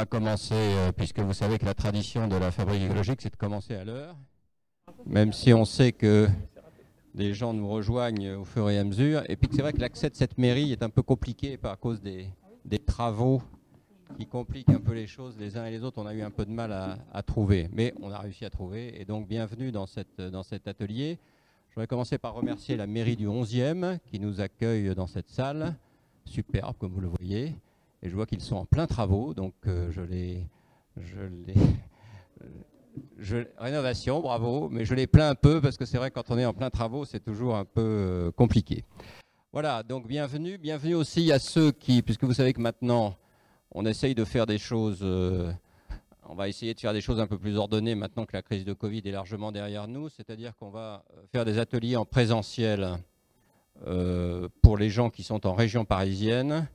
Va, 0.00 0.06
commencer, 0.06 0.54
euh, 0.54 0.92
puisque 0.92 1.18
vous 1.18 1.34
savez 1.34 1.58
que 1.58 1.66
la 1.66 1.74
tradition 1.74 2.26
de 2.26 2.34
la 2.34 2.50
fabrique 2.50 2.80
écologique, 2.80 3.20
c'est 3.20 3.30
de 3.30 3.36
commencer 3.36 3.74
à 3.74 3.84
l'heure, 3.84 4.16
même 5.04 5.34
si 5.34 5.52
on 5.52 5.66
sait 5.66 5.92
que 5.92 6.26
des 7.14 7.34
gens 7.34 7.52
nous 7.52 7.68
rejoignent 7.68 8.32
au 8.36 8.46
fur 8.46 8.70
et 8.70 8.78
à 8.78 8.84
mesure. 8.84 9.22
Et 9.28 9.36
puis 9.36 9.50
c'est 9.52 9.60
vrai 9.60 9.74
que 9.74 9.80
l'accès 9.80 10.08
de 10.08 10.14
cette 10.14 10.38
mairie 10.38 10.72
est 10.72 10.82
un 10.82 10.88
peu 10.88 11.02
compliqué 11.02 11.58
par 11.58 11.78
cause 11.78 12.00
des, 12.00 12.30
travaux 12.86 13.42
qui 14.18 14.24
compliquent 14.24 14.70
un 14.70 14.80
peu 14.80 14.94
les 14.94 15.06
choses 15.06 15.36
les 15.38 15.58
uns 15.58 15.66
et 15.66 15.70
les 15.70 15.84
autres. 15.84 16.00
On 16.00 16.06
a 16.06 16.14
eu 16.14 16.22
un 16.22 16.30
peu 16.30 16.46
de 16.46 16.50
mal 16.50 16.72
à, 16.72 17.22
trouver, 17.22 17.68
mais 17.70 17.92
on 18.00 18.10
a 18.10 18.20
réussi 18.20 18.46
à 18.46 18.50
trouver. 18.50 18.98
Et 18.98 19.04
donc 19.04 19.28
bienvenue 19.28 19.70
dans, 19.70 19.86
cette, 19.86 20.18
dans 20.18 20.44
cet 20.44 20.66
atelier. 20.66 21.18
Je 21.68 21.74
voudrais 21.74 21.88
commencer 21.88 22.16
par 22.16 22.32
remercier 22.32 22.74
la 22.74 22.86
mairie 22.86 23.16
du 23.16 23.26
11e 23.26 23.98
qui 24.06 24.18
nous 24.18 24.40
accueille 24.40 24.94
dans 24.94 25.06
cette 25.06 25.28
salle, 25.28 25.74
superbe 26.24 26.76
comme 26.78 26.92
vous 26.92 27.02
le 27.02 27.08
voyez. 27.08 27.54
Et 28.02 28.08
je 28.08 28.14
vois 28.14 28.24
qu'ils 28.24 28.40
sont 28.40 28.56
en 28.56 28.64
plein 28.64 28.86
travaux, 28.86 29.34
donc 29.34 29.52
euh, 29.66 29.90
je 29.90 30.00
les... 30.00 30.46
Rénovation, 33.58 34.20
bravo, 34.20 34.70
mais 34.70 34.86
je 34.86 34.94
les 34.94 35.06
plains 35.06 35.28
un 35.30 35.34
peu 35.34 35.60
parce 35.60 35.76
que 35.76 35.84
c'est 35.84 35.98
vrai 35.98 36.10
que 36.10 36.14
quand 36.14 36.30
on 36.30 36.38
est 36.38 36.46
en 36.46 36.54
plein 36.54 36.70
travaux, 36.70 37.04
c'est 37.04 37.20
toujours 37.20 37.54
un 37.54 37.66
peu 37.66 37.80
euh, 37.80 38.30
compliqué. 38.32 38.84
Voilà, 39.52 39.82
donc 39.82 40.06
bienvenue. 40.08 40.56
Bienvenue 40.56 40.94
aussi 40.94 41.30
à 41.30 41.38
ceux 41.38 41.72
qui, 41.72 42.00
puisque 42.02 42.24
vous 42.24 42.32
savez 42.32 42.54
que 42.54 42.60
maintenant, 42.60 43.16
on 43.72 43.84
essaye 43.84 44.14
de 44.14 44.24
faire 44.24 44.46
des 44.46 44.56
choses, 44.58 45.00
euh, 45.02 45.52
on 46.26 46.34
va 46.34 46.48
essayer 46.48 46.72
de 46.72 46.80
faire 46.80 46.94
des 46.94 47.02
choses 47.02 47.20
un 47.20 47.26
peu 47.26 47.38
plus 47.38 47.58
ordonnées 47.58 47.94
maintenant 47.94 48.24
que 48.24 48.32
la 48.32 48.42
crise 48.42 48.64
de 48.64 48.72
Covid 48.72 49.02
est 49.04 49.12
largement 49.12 49.52
derrière 49.52 49.86
nous, 49.88 50.08
c'est-à-dire 50.08 50.56
qu'on 50.56 50.70
va 50.70 51.04
faire 51.32 51.44
des 51.44 51.58
ateliers 51.58 51.96
en 51.96 52.06
présentiel 52.06 52.98
pour 54.62 54.76
les 54.76 54.90
gens 54.90 55.10
qui 55.10 55.22
sont 55.22 55.46
en 55.46 55.54
région 55.54 55.84
parisienne 55.84 56.68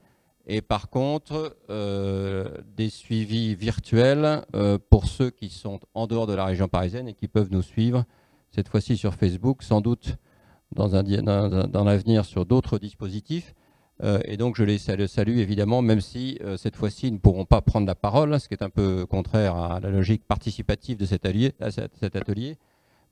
et 0.47 0.61
par 0.61 0.89
contre 0.89 1.57
euh, 1.69 2.49
des 2.75 2.89
suivis 2.89 3.55
virtuels 3.55 4.43
euh, 4.55 4.77
pour 4.89 5.07
ceux 5.07 5.29
qui 5.29 5.49
sont 5.49 5.79
en 5.93 6.07
dehors 6.07 6.27
de 6.27 6.33
la 6.33 6.45
région 6.45 6.67
parisienne 6.67 7.07
et 7.07 7.13
qui 7.13 7.27
peuvent 7.27 7.51
nous 7.51 7.63
suivre, 7.63 8.05
cette 8.51 8.69
fois-ci 8.69 8.95
sur 8.97 9.15
Facebook, 9.15 9.63
sans 9.63 9.81
doute 9.81 10.17
dans, 10.71 10.87
l'avenir 10.87 12.25
sur 12.25 12.45
d'autres 12.45 12.77
dispositifs. 12.79 13.53
Euh, 14.03 14.19
et 14.25 14.37
donc 14.37 14.55
je 14.57 14.63
les 14.63 14.77
salue, 14.77 15.37
évidemment, 15.37 15.81
même 15.81 16.01
si 16.01 16.37
cette 16.57 16.75
fois-ci 16.75 17.07
ils 17.07 17.13
ne 17.13 17.17
pourront 17.17 17.45
pas 17.45 17.61
prendre 17.61 17.87
la 17.87 17.95
parole, 17.95 18.39
ce 18.39 18.47
qui 18.47 18.53
est 18.53 18.63
un 18.63 18.69
peu 18.69 19.05
contraire 19.05 19.55
à 19.55 19.79
la 19.79 19.89
logique 19.89 20.25
participative 20.25 20.97
de 20.97 21.05
cet 21.05 21.27
cet 21.69 22.15
atelier. 22.15 22.57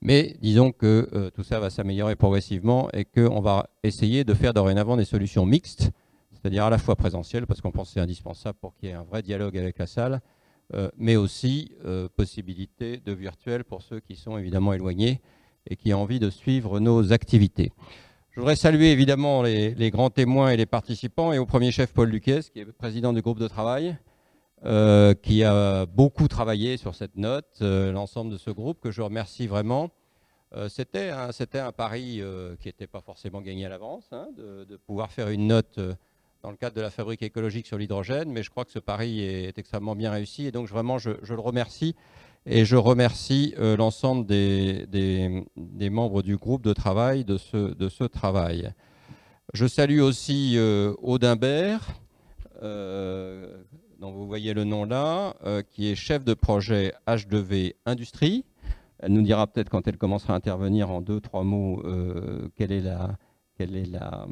Mais 0.01 0.35
disons 0.41 0.73
que 0.73 1.31
tout 1.33 1.43
ça 1.43 1.59
va 1.59 1.69
s'améliorer 1.69 2.17
progressivement 2.17 2.89
et 2.91 3.05
qu'on 3.05 3.39
va 3.39 3.69
essayer 3.83 4.25
de 4.25 4.33
faire 4.33 4.53
dorénavant 4.53 4.97
des 4.97 5.05
solutions 5.05 5.45
mixtes 5.45 5.91
c'est-à-dire 6.43 6.65
à 6.65 6.69
la 6.69 6.77
fois 6.77 6.97
présentiel, 6.97 7.47
parce 7.47 7.61
qu'on 7.61 7.71
pense 7.71 7.87
que 7.87 7.93
c'est 7.93 7.99
indispensable 8.01 8.57
pour 8.59 8.75
qu'il 8.75 8.89
y 8.89 8.91
ait 8.91 8.95
un 8.95 9.03
vrai 9.03 9.21
dialogue 9.21 9.57
avec 9.57 9.77
la 9.79 9.87
salle, 9.87 10.19
euh, 10.73 10.89
mais 10.97 11.15
aussi 11.15 11.71
euh, 11.85 12.09
possibilité 12.09 12.97
de 12.97 13.13
virtuel 13.13 13.63
pour 13.63 13.81
ceux 13.81 14.01
qui 14.01 14.17
sont 14.17 14.37
évidemment 14.37 14.73
éloignés 14.73 15.21
et 15.69 15.77
qui 15.77 15.93
ont 15.93 16.01
envie 16.01 16.19
de 16.19 16.29
suivre 16.29 16.81
nos 16.81 17.13
activités. 17.13 17.71
Je 18.31 18.41
voudrais 18.41 18.57
saluer 18.57 18.91
évidemment 18.91 19.41
les, 19.41 19.89
grands 19.89 20.09
témoins 20.09 20.49
et 20.49 20.57
les 20.57 20.65
participants, 20.65 21.31
et 21.31 21.37
au 21.37 21.45
premier 21.45 21.71
chef 21.71 21.93
Paul 21.93 22.09
Luquès, 22.09 22.49
qui 22.49 22.59
est 22.59 22.65
président 22.65 23.13
du 23.13 23.21
groupe 23.21 23.39
de 23.39 23.47
travail, 23.47 23.97
euh, 24.65 25.13
qui 25.13 25.45
a 25.45 25.85
beaucoup 25.85 26.27
travaillé 26.27 26.75
sur 26.75 26.93
cette 26.93 27.15
note, 27.15 27.61
l'ensemble 27.61 28.33
de 28.33 28.37
ce 28.37 28.49
groupe, 28.49 28.81
que 28.81 28.91
je 28.91 29.01
remercie 29.01 29.47
vraiment. 29.47 29.91
C'était 30.67 31.09
un, 31.09 31.71
pari 31.71 32.21
qui 32.59 32.67
n'était 32.67 32.87
pas 32.87 33.01
forcément 33.01 33.41
gagné 33.41 33.65
à 33.65 33.69
l'avance, 33.69 34.09
hein, 34.11 34.27
de, 34.35 34.75
pouvoir 34.75 35.11
faire 35.11 35.29
une 35.29 35.47
note 35.47 35.79
dans 36.43 36.51
le 36.51 36.57
cadre 36.57 36.75
de 36.75 36.81
la 36.81 36.89
fabrique 36.89 37.21
écologique 37.21 37.65
sur 37.65 37.77
l'hydrogène, 37.77 38.29
mais 38.29 38.43
je 38.43 38.49
crois 38.49 38.65
que 38.65 38.71
ce 38.71 38.79
pari 38.79 39.21
est 39.21 39.57
extrêmement 39.57 39.95
bien 39.95 40.11
réussi 40.11 40.45
et 40.45 40.51
donc 40.51 40.67
vraiment 40.67 40.97
je, 40.97 41.11
le 41.11 41.39
remercie 41.39 41.95
et 42.45 42.65
je 42.65 42.75
remercie 42.75 43.55
euh, 43.57 43.77
l'ensemble 43.77 44.25
des, 44.25 45.45
membres 45.89 46.21
du 46.21 46.35
groupe 46.35 46.61
de 46.61 46.73
travail 46.73 47.23
de 47.23 47.37
ce, 47.37 48.03
travail. 48.03 48.73
Je 49.53 49.65
salue 49.65 50.01
aussi 50.01 50.55
euh, 50.57 50.93
Audimbert, 51.01 51.87
euh, 52.61 53.63
dont 53.99 54.11
vous 54.11 54.27
voyez 54.27 54.53
le 54.53 54.65
nom 54.65 54.83
là, 54.83 55.35
qui 55.69 55.89
est 55.89 55.95
chef 55.95 56.25
de 56.25 56.33
projet 56.33 56.93
H2V 57.07 57.75
Industrie. 57.85 58.43
Elle 58.99 59.13
nous 59.13 59.21
dira 59.21 59.47
peut-être 59.47 59.69
quand 59.69 59.87
elle 59.87 59.97
commencera 59.97 60.33
à 60.33 60.35
intervenir 60.35 60.91
en 60.91 60.99
deux, 60.99 61.21
trois 61.21 61.43
mots 61.43 61.81
quelle 62.57 62.73
est 62.73 62.81
la, 62.81 63.17
quelle 63.57 63.75
est 63.75 63.85
la, 63.85 64.27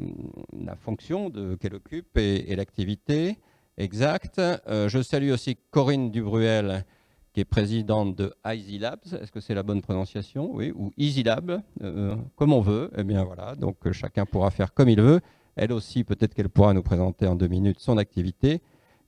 fonction 0.76 1.30
qu'elle 1.60 1.74
occupe 1.74 2.16
et, 2.16 2.54
l'activité 2.56 3.38
exacte. 3.76 4.38
Euh, 4.38 4.88
je 4.88 5.02
salue 5.02 5.30
aussi 5.30 5.56
Corinne 5.70 6.10
Dubruel, 6.10 6.84
qui 7.32 7.40
est 7.40 7.44
présidente 7.44 8.16
de 8.16 8.34
Easy 8.46 8.78
Labs. 8.78 9.00
Est-ce 9.20 9.32
que 9.32 9.40
c'est 9.40 9.54
la 9.54 9.62
bonne 9.62 9.80
prononciation? 9.80 10.50
Oui, 10.52 10.72
ou 10.74 10.92
Easy 10.96 11.22
Lab, 11.22 11.62
euh, 11.82 12.16
comme 12.36 12.52
on 12.52 12.60
veut. 12.60 12.90
Eh 12.96 13.04
bien 13.04 13.24
voilà, 13.24 13.54
donc 13.54 13.76
euh, 13.86 13.92
chacun 13.92 14.26
pourra 14.26 14.50
faire 14.50 14.74
comme 14.74 14.88
il 14.88 15.00
veut. 15.00 15.20
Elle 15.56 15.72
aussi, 15.72 16.04
peut-être 16.04 16.34
qu'elle 16.34 16.48
pourra 16.48 16.72
nous 16.72 16.82
présenter 16.82 17.26
en 17.26 17.34
deux 17.34 17.48
minutes 17.48 17.80
son 17.80 17.98
activité. 17.98 18.62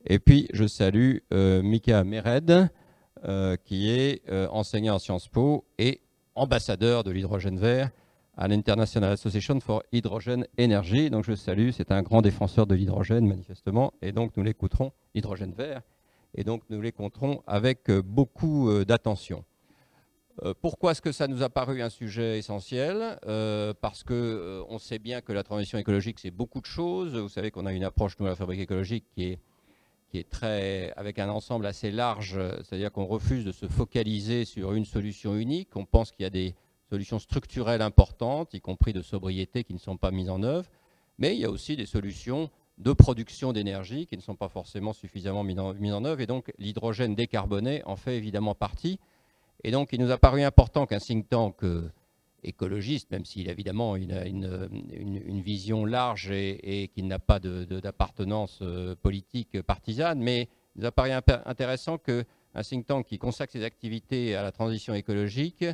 Et 0.07 0.19
puis, 0.19 0.47
je 0.53 0.67
salue 0.67 1.21
Mika 1.33 2.05
Mered, 2.05 2.69
qui 3.65 3.89
est 3.89 4.23
enseignant 4.51 4.97
en 4.97 4.99
Sciences 4.99 5.29
Po 5.29 5.65
et 5.79 6.03
ambassadeur 6.35 7.03
de 7.03 7.11
l'hydrogène 7.11 7.59
vert 7.59 7.91
à 8.37 8.49
l'International 8.49 9.13
Association 9.13 9.61
for 9.61 9.83
Hydrogen 9.93 10.45
Energy. 10.59 11.11
Donc 11.11 11.25
je 11.25 11.35
salue, 11.35 11.71
c'est 11.71 11.93
un 11.93 12.03
grand 12.03 12.23
défenseur 12.23 12.67
de 12.67 12.75
l'hydrogène 12.75 13.27
manifestement, 13.27 13.93
et 14.03 14.13
donc 14.13 14.37
nous 14.37 14.43
l'écouterons, 14.43 14.93
hydrogène 15.15 15.53
vert, 15.53 15.83
et 16.35 16.45
donc 16.45 16.63
nous 16.71 16.81
l'écouterons 16.81 17.43
avec 17.47 17.89
euh, 17.91 18.03
beaucoup 18.03 18.69
euh, 18.69 18.85
d'attention. 18.85 19.45
Euh, 20.43 20.53
pourquoi 20.61 20.93
est-ce 20.93 21.03
que 21.03 21.13
ça 21.13 21.29
nous 21.29 21.43
a 21.43 21.49
paru 21.49 21.81
un 21.81 21.91
sujet 21.91 22.39
essentiel? 22.39 23.19
Parce 23.81 24.03
que 24.03 24.65
on 24.69 24.79
sait 24.79 24.99
bien 24.99 25.21
que 25.21 25.33
la 25.33 25.45
transition 25.45 25.79
écologique, 25.79 26.19
c'est 26.19 26.33
beaucoup 26.33 26.61
de 26.61 26.67
choses. 26.67 27.17
Vous 27.17 27.29
savez 27.29 27.53
qu'on 27.53 27.67
a 27.67 27.73
une 27.73 27.85
approche, 27.85 28.19
nous, 28.19 28.27
à 28.27 28.31
la 28.31 28.35
fabrique 28.35 28.61
écologique, 28.61 29.05
qui 29.15 29.27
est, 29.27 29.39
qui 30.11 30.19
est 30.19 30.29
très, 30.29 30.93
avec 30.97 31.21
un 31.21 31.29
ensemble 31.29 31.67
assez 31.67 31.93
large, 31.93 32.41
c'est-à-dire 32.65 32.91
qu'on 32.91 33.07
refuse 33.07 33.45
de 33.45 33.53
se 33.53 33.69
focaliser 33.69 34.45
sur 34.45 34.73
une 34.73 34.85
solution 34.85 35.37
unique. 35.37 35.69
On 35.77 35.85
pense 35.85 36.11
qu'il 36.11 36.25
y 36.25 36.27
a 36.27 36.31
des 36.31 36.57
solutions 36.91 37.19
structurelles 37.19 37.83
importantes, 37.83 38.55
y 38.55 38.61
compris 38.61 38.93
de 38.93 39.03
sobriété, 39.03 39.65
qui 39.65 39.75
ne 39.75 39.79
sont 39.79 39.97
pas 39.97 40.11
mises 40.11 40.31
en 40.31 40.43
œuvre, 40.43 40.69
mais 41.19 41.35
il 41.35 41.41
y 41.41 41.45
a 41.45 41.51
aussi 41.51 41.77
des 41.77 41.87
solutions 41.87 42.51
de 42.79 42.93
production 42.93 43.53
d'énergie 43.53 44.07
qui 44.07 44.17
ne 44.17 44.23
sont 44.23 44.35
pas 44.35 44.49
forcément 44.49 44.93
suffisamment 44.93 45.45
mises 45.45 45.59
en, 45.59 46.05
œuvre, 46.05 46.21
et 46.21 46.27
donc 46.27 46.53
l'hydrogène 46.59 47.15
décarboné 47.15 47.83
en 47.85 47.97
fait 47.97 48.17
évidemment 48.17 48.55
partie. 48.55 48.99
Et 49.63 49.71
donc 49.71 49.91
il 49.93 50.01
nous 50.01 50.11
a 50.11 50.19
paru 50.19 50.43
important 50.43 50.87
qu'un 50.87 50.99
think 50.99 51.29
tank 51.29 51.63
euh, 51.63 51.91
écologiste, 52.43 53.11
même 53.11 53.25
s'il 53.25 53.49
évidemment 53.49 53.97
il 53.97 54.13
a 54.13 54.27
une, 54.27 54.69
vision 55.41 55.85
large 55.85 56.31
et, 56.31 56.91
qu'il 56.95 57.07
n'a 57.07 57.19
pas 57.19 57.39
d'appartenance 57.39 58.59
euh, 58.63 58.97
politique 58.97 59.63
partisane, 59.63 60.19
mais 60.21 60.49
il 60.75 60.81
nous 60.81 60.87
a 60.87 60.93
paru 60.93 61.13
intéressant 61.13 61.99
qu'un 61.99 62.63
think 62.63 62.87
tank 62.87 63.07
qui 63.07 63.19
consacre 63.19 63.53
ses 63.53 63.63
activités 63.63 64.35
à 64.35 64.43
la 64.43 64.51
transition 64.51 64.95
écologique 64.95 65.65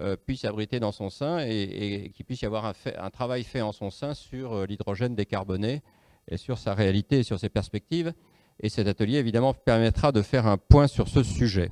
euh, 0.00 0.16
puisse 0.16 0.44
abriter 0.44 0.80
dans 0.80 0.92
son 0.92 1.10
sein 1.10 1.40
et, 1.40 2.10
qu'il 2.14 2.24
puisse 2.24 2.40
y 2.42 2.46
avoir 2.46 2.64
un, 2.64 3.10
travail 3.10 3.44
fait 3.44 3.60
en 3.60 3.72
son 3.72 3.90
sein 3.90 4.14
sur 4.14 4.52
euh, 4.52 4.66
l'hydrogène 4.66 5.14
décarboné 5.14 5.82
et 6.28 6.36
sur 6.36 6.58
sa 6.58 6.74
réalité 6.74 7.18
et 7.18 7.22
sur 7.22 7.38
ses 7.38 7.48
perspectives. 7.48 8.12
Et 8.60 8.68
cet 8.68 8.88
atelier, 8.88 9.18
évidemment, 9.18 9.52
permettra 9.52 10.12
de 10.12 10.22
faire 10.22 10.46
un 10.46 10.56
point 10.56 10.86
sur 10.86 11.08
ce 11.08 11.22
sujet. 11.22 11.70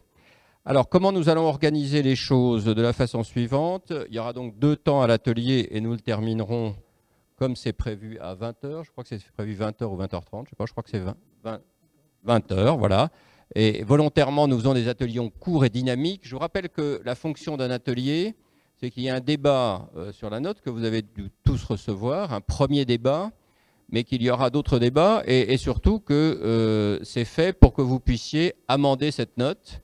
Alors, 0.65 0.89
comment 0.89 1.13
nous 1.13 1.29
allons 1.29 1.47
organiser 1.47 2.03
les 2.03 2.17
choses 2.17 2.65
de 2.65 2.83
la 2.83 2.93
façon 2.93 3.23
suivante? 3.23 3.93
Il 4.09 4.15
y 4.15 4.19
aura 4.19 4.33
donc 4.33 4.59
deux 4.59 4.77
temps 4.77 5.01
à 5.01 5.07
l'atelier 5.07 5.69
et 5.71 5.81
nous 5.81 5.93
le 5.93 6.01
terminerons 6.01 6.77
comme 7.37 7.57
c'est 7.57 7.73
prévu 7.73 8.19
à 8.19 8.35
20h. 8.35 8.85
Je 8.85 8.91
crois 8.91 9.05
que 9.05 9.09
c'est 9.09 9.23
prévu 9.33 9.55
20h 9.55 9.85
ou 9.85 9.97
20h30. 9.97 10.45
Je 10.45 10.51
sais 10.51 10.57
pas, 10.57 10.67
je 10.67 10.73
crois 10.73 10.83
que 10.83 10.91
c'est 10.91 11.03
20, 11.45 11.61
20h, 12.27 12.79
voilà. 12.79 13.11
Et 13.55 13.83
volontairement, 13.83 14.47
nous 14.47 14.59
faisons 14.59 14.75
des 14.75 14.89
ateliers 14.89 15.21
courts 15.41 15.65
et 15.65 15.71
dynamiques. 15.71 16.23
Je 16.25 16.35
vous 16.35 16.41
rappelle 16.41 16.69
que 16.69 17.01
la 17.05 17.15
fonction 17.15 17.57
d'un 17.57 17.71
atelier, 17.71 18.35
c'est 18.79 18.91
qu'il 18.91 19.03
y 19.03 19.09
a 19.09 19.15
un 19.15 19.21
débat 19.21 19.89
euh, 19.97 20.13
sur 20.13 20.31
la 20.31 20.41
note 20.41 20.61
que 20.61 20.71
vous 20.71 20.85
avez 20.85 21.03
dû 21.03 21.31
tous 21.45 21.65
recevoir, 21.65 22.33
un 22.33 22.41
premier 22.41 22.85
débat, 22.85 23.31
mais 23.91 24.05
qu'il 24.05 24.23
y 24.23 24.31
aura 24.31 24.51
d'autres 24.51 24.79
débats, 24.79 25.23
et, 25.27 25.57
surtout 25.57 25.99
que 25.99 26.13
euh, 26.13 27.03
c'est 27.05 27.25
fait 27.25 27.55
pour 27.55 27.73
que 27.73 27.81
vous 27.81 27.99
puissiez 28.01 28.55
amender 28.69 29.11
cette 29.11 29.39
note, 29.39 29.81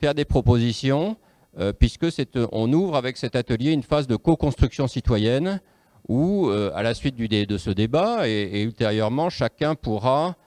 faire 0.00 0.12
des 0.12 0.24
propositions, 0.24 1.16
euh, 1.60 1.72
puisque 1.72 2.06
on 2.50 2.72
ouvre 2.72 2.96
avec 2.96 3.16
cet 3.16 3.36
atelier 3.36 3.70
une 3.70 3.84
phase 3.84 4.08
de 4.08 4.16
co-construction 4.16 4.88
citoyenne, 4.88 5.60
où, 6.08 6.50
à 6.50 6.82
la 6.82 6.92
suite 6.92 7.14
du, 7.14 7.28
de 7.28 7.56
ce 7.56 7.70
débat, 7.70 8.28
et, 8.28 8.60
ultérieurement, 8.60 9.30
chacun 9.30 9.74
pourra 9.74 10.26
euh, 10.26 10.43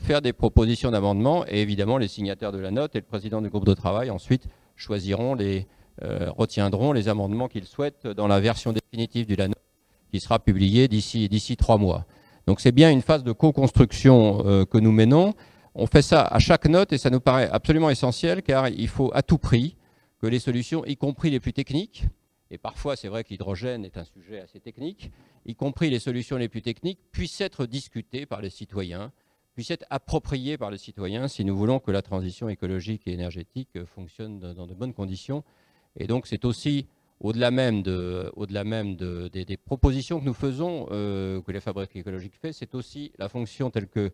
faire 0.00 0.22
des 0.22 0.32
propositions 0.32 0.90
d'amendement 0.90 1.44
et 1.46 1.62
évidemment 1.62 1.98
les 1.98 2.08
signataires 2.08 2.50
de 2.50 2.58
la 2.58 2.70
note 2.70 2.96
et 2.96 2.98
le 2.98 3.04
président 3.04 3.40
du 3.40 3.48
groupe 3.48 3.64
de 3.64 3.74
travail 3.74 4.10
ensuite 4.10 4.48
choisiront 4.74 5.34
les, 5.34 5.66
euh, 6.04 6.30
retiendront 6.30 6.92
les 6.92 7.08
amendements 7.08 7.48
qu'ils 7.48 7.64
souhaitent 7.64 8.06
dans 8.06 8.28
la 8.28 8.38
version 8.38 8.72
définitive 8.72 9.26
de 9.26 9.34
la 9.34 9.48
note 9.48 9.58
qui 10.12 10.20
sera 10.20 10.38
publiée 10.38 10.86
d'ici 10.86 11.28
d'ici 11.28 11.56
trois 11.56 11.76
mois. 11.76 12.06
Donc 12.46 12.60
c'est 12.60 12.70
bien 12.70 12.88
une 12.88 13.02
phase 13.02 13.24
de 13.24 13.32
co-construction 13.32 14.46
euh, 14.46 14.64
que 14.64 14.78
nous 14.78 14.92
menons. 14.92 15.34
On 15.74 15.88
fait 15.88 16.02
ça 16.02 16.22
à 16.22 16.38
chaque 16.38 16.66
note 16.66 16.92
et 16.92 16.98
ça 16.98 17.10
nous 17.10 17.18
paraît 17.18 17.48
absolument 17.50 17.90
essentiel 17.90 18.42
car 18.42 18.68
il 18.68 18.86
faut 18.86 19.10
à 19.12 19.22
tout 19.22 19.38
prix 19.38 19.76
que 20.20 20.28
les 20.28 20.38
solutions, 20.38 20.84
y 20.84 20.96
compris 20.96 21.30
les 21.30 21.40
plus 21.40 21.52
techniques, 21.52 22.04
et 22.52 22.58
parfois 22.58 22.94
c'est 22.94 23.08
vrai 23.08 23.24
que 23.24 23.30
l'hydrogène 23.30 23.84
est 23.84 23.98
un 23.98 24.04
sujet 24.04 24.40
assez 24.40 24.60
technique, 24.60 25.10
y 25.46 25.56
compris 25.56 25.90
les 25.90 25.98
solutions 25.98 26.36
les 26.36 26.48
plus 26.48 26.62
techniques, 26.62 27.00
puissent 27.10 27.40
être 27.40 27.66
discutées 27.66 28.24
par 28.24 28.40
les 28.40 28.50
citoyens, 28.50 29.10
puissent 29.58 29.72
être 29.72 29.86
appropriées 29.90 30.56
par 30.56 30.70
les 30.70 30.78
citoyens 30.78 31.26
si 31.26 31.44
nous 31.44 31.56
voulons 31.56 31.80
que 31.80 31.90
la 31.90 32.00
transition 32.00 32.48
écologique 32.48 33.02
et 33.06 33.12
énergétique 33.12 33.84
fonctionne 33.86 34.38
dans 34.38 34.68
de 34.68 34.72
bonnes 34.72 34.94
conditions. 34.94 35.42
Et 35.96 36.06
donc 36.06 36.28
c'est 36.28 36.44
aussi, 36.44 36.86
au-delà 37.18 37.50
même, 37.50 37.82
de, 37.82 38.30
au 38.36 38.46
-delà 38.46 38.62
même 38.62 38.94
de, 38.94 39.26
des, 39.26 39.56
propositions 39.56 40.20
que 40.20 40.24
nous 40.26 40.32
faisons, 40.32 40.86
euh, 40.92 41.42
que 41.42 41.50
les 41.50 41.58
fabriques 41.58 41.96
écologiques 41.96 42.36
fait, 42.40 42.52
c'est 42.52 42.72
aussi 42.76 43.10
la 43.18 43.28
fonction 43.28 43.68
telle 43.68 43.88
que 43.88 44.12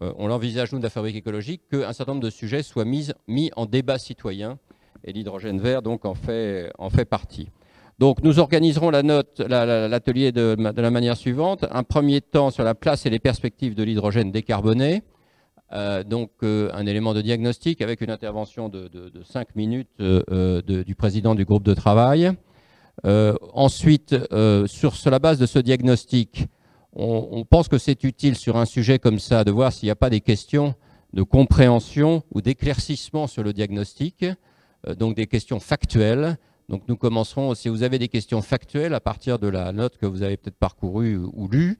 euh, 0.00 0.14
on 0.16 0.28
l'envisage, 0.28 0.72
nous, 0.72 0.78
de 0.78 0.84
la 0.84 0.88
fabrique 0.88 1.16
écologique, 1.16 1.60
qu'un 1.70 1.92
certain 1.92 2.12
nombre 2.12 2.24
de 2.24 2.30
sujets 2.30 2.62
soient 2.62 2.86
mis, 2.86 3.10
mis 3.28 3.50
en 3.56 3.66
débat 3.66 3.98
citoyen, 3.98 4.58
et 5.04 5.12
l'hydrogène 5.12 5.60
vert 5.60 5.82
donc 5.82 6.06
en 6.06 6.14
fait, 6.14 6.72
en 6.78 6.88
fait 6.88 7.04
partie. 7.04 7.50
Donc 8.00 8.22
nous 8.22 8.38
organiserons 8.38 8.88
la 8.88 9.02
l'atelier 9.02 10.32
de, 10.32 10.56
la 10.58 10.90
manière 10.90 11.18
suivante. 11.18 11.66
Un 11.70 11.82
premier 11.82 12.22
temps 12.22 12.50
sur 12.50 12.64
la 12.64 12.74
place 12.74 13.04
et 13.04 13.10
les 13.10 13.18
perspectives 13.18 13.74
de 13.74 13.82
l'hydrogène 13.82 14.32
décarboné. 14.32 15.02
Euh, 15.72 16.02
donc 16.02 16.30
euh, 16.42 16.70
un 16.72 16.86
élément 16.86 17.12
de 17.12 17.20
diagnostic 17.20 17.82
avec 17.82 18.00
une 18.00 18.10
intervention 18.10 18.70
de, 18.70 18.88
de, 18.88 19.22
5 19.22 19.54
minutes 19.54 19.90
euh, 20.00 20.62
du 20.62 20.94
président 20.94 21.34
du 21.34 21.44
groupe 21.44 21.62
de 21.62 21.74
travail. 21.74 22.32
ensuite, 23.04 24.16
sur, 24.66 24.96
sur, 24.96 25.10
la 25.10 25.18
base 25.18 25.38
de 25.38 25.44
ce 25.44 25.58
diagnostic, 25.58 26.46
on, 26.94 27.28
on 27.30 27.44
pense 27.44 27.68
que 27.68 27.76
c'est 27.76 28.02
utile 28.02 28.34
sur 28.34 28.56
un 28.56 28.64
sujet 28.64 28.98
comme 28.98 29.18
ça 29.18 29.44
de 29.44 29.50
voir 29.50 29.74
s'il 29.74 29.88
n'y 29.88 29.92
a 29.92 29.96
pas 30.04 30.10
des 30.10 30.22
questions 30.22 30.74
de 31.12 31.22
compréhension 31.22 32.22
ou 32.32 32.40
d'éclaircissement 32.40 33.26
sur 33.26 33.42
le 33.42 33.52
diagnostic, 33.52 34.24
donc 34.96 35.16
des 35.16 35.26
questions 35.26 35.60
factuelles 35.60 36.38
donc 36.70 36.82
nous 36.86 36.96
commencerons, 36.96 37.54
si 37.54 37.68
vous 37.68 37.82
avez 37.82 37.98
des 37.98 38.08
questions 38.08 38.42
factuelles 38.42 38.94
à 38.94 39.00
partir 39.00 39.40
de 39.40 39.48
la 39.48 39.72
note 39.72 39.98
que 39.98 40.06
vous 40.06 40.22
avez 40.22 40.36
peut-être 40.36 40.56
parcourue 40.56 41.16
ou 41.16 41.48
lue, 41.48 41.78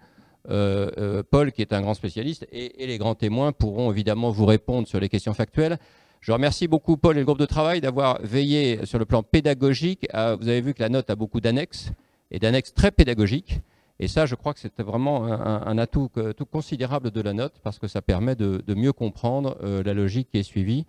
euh, 0.49 0.91
euh, 0.99 1.23
Paul, 1.23 1.53
qui 1.53 1.63
est 1.63 1.73
un 1.73 1.81
grand 1.81 1.95
spécialiste, 1.95 2.45
et, 2.51 2.87
les 2.87 2.99
grands 2.99 3.15
témoins 3.15 3.53
pourront 3.53 3.93
évidemment 3.93 4.31
vous 4.31 4.47
répondre 4.47 4.89
sur 4.89 4.99
les 4.99 5.09
questions 5.09 5.33
factuelles. 5.33 5.79
Je 6.21 6.33
remercie 6.33 6.67
beaucoup 6.67 6.97
Paul 6.97 7.17
et 7.17 7.21
le 7.21 7.25
groupe 7.25 7.39
de 7.39 7.47
travail 7.47 7.81
d'avoir 7.81 8.21
veillé 8.23 8.85
sur 8.85 8.99
le 8.99 9.05
plan 9.05 9.23
pédagogique. 9.23 10.09
vous 10.13 10.49
avez 10.49 10.61
vu 10.61 10.75
que 10.75 10.83
la 10.83 10.89
note 10.89 11.09
a 11.09 11.15
beaucoup 11.15 11.41
d'annexes, 11.41 11.93
et 12.33 12.41
d'annexes 12.41 12.75
très 12.75 12.91
pédagogiques. 12.91 13.61
Et 14.01 14.09
ça, 14.09 14.27
je 14.27 14.35
crois 14.35 14.55
que 14.55 14.61
c'était 14.61 14.83
vraiment 14.83 15.27
un, 15.27 15.79
atout 15.79 16.11
tout 16.37 16.47
considérable 16.47 17.13
de 17.13 17.21
la 17.21 17.33
note, 17.33 17.55
parce 17.63 17.79
que 17.79 17.87
ça 17.87 18.03
permet 18.03 18.35
de, 18.35 18.75
mieux 18.75 18.93
comprendre 18.93 19.57
euh, 19.63 19.83
la 19.83 19.95
logique 19.95 20.31
qui 20.33 20.39
est 20.39 20.43
suivie. 20.43 20.85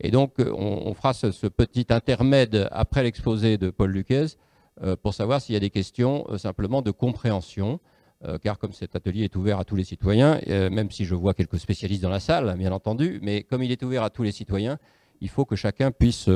Et 0.00 0.10
donc, 0.10 0.38
euh, 0.38 0.52
on, 0.52 0.92
fera 0.94 1.14
ce, 1.14 1.46
petit 1.46 1.86
intermède 1.90 2.68
après 2.70 3.02
l'exposé 3.02 3.56
de 3.58 3.70
Paul 3.70 3.90
Luquez 3.90 4.26
euh, 4.82 4.96
pour 4.96 5.14
savoir 5.14 5.40
s'il 5.40 5.54
y 5.54 5.56
a 5.56 5.60
des 5.60 5.70
questions 5.70 6.26
euh, 6.28 6.38
simplement 6.38 6.82
de 6.82 6.90
compréhension, 6.90 7.80
car 8.42 8.58
comme 8.58 8.72
cet 8.72 8.96
atelier 8.96 9.24
est 9.24 9.36
ouvert 9.36 9.60
à 9.60 9.64
tous 9.64 9.76
les 9.76 9.84
citoyens, 9.84 10.40
même 10.48 10.90
si 10.90 11.04
je 11.04 11.14
vois 11.14 11.34
quelques 11.34 11.58
spécialistes 11.58 12.02
dans 12.02 12.08
la 12.08 12.18
salle, 12.18 12.56
bien 12.56 12.72
entendu, 12.72 13.20
mais 13.22 13.42
comme 13.42 13.62
il 13.62 13.70
est 13.70 13.82
ouvert 13.84 14.02
à 14.02 14.10
tous 14.10 14.22
les 14.22 14.32
citoyens, 14.32 14.78
il 15.20 15.28
faut 15.28 15.44
que 15.44 15.54
chacun 15.54 15.92
puisse 15.92 16.28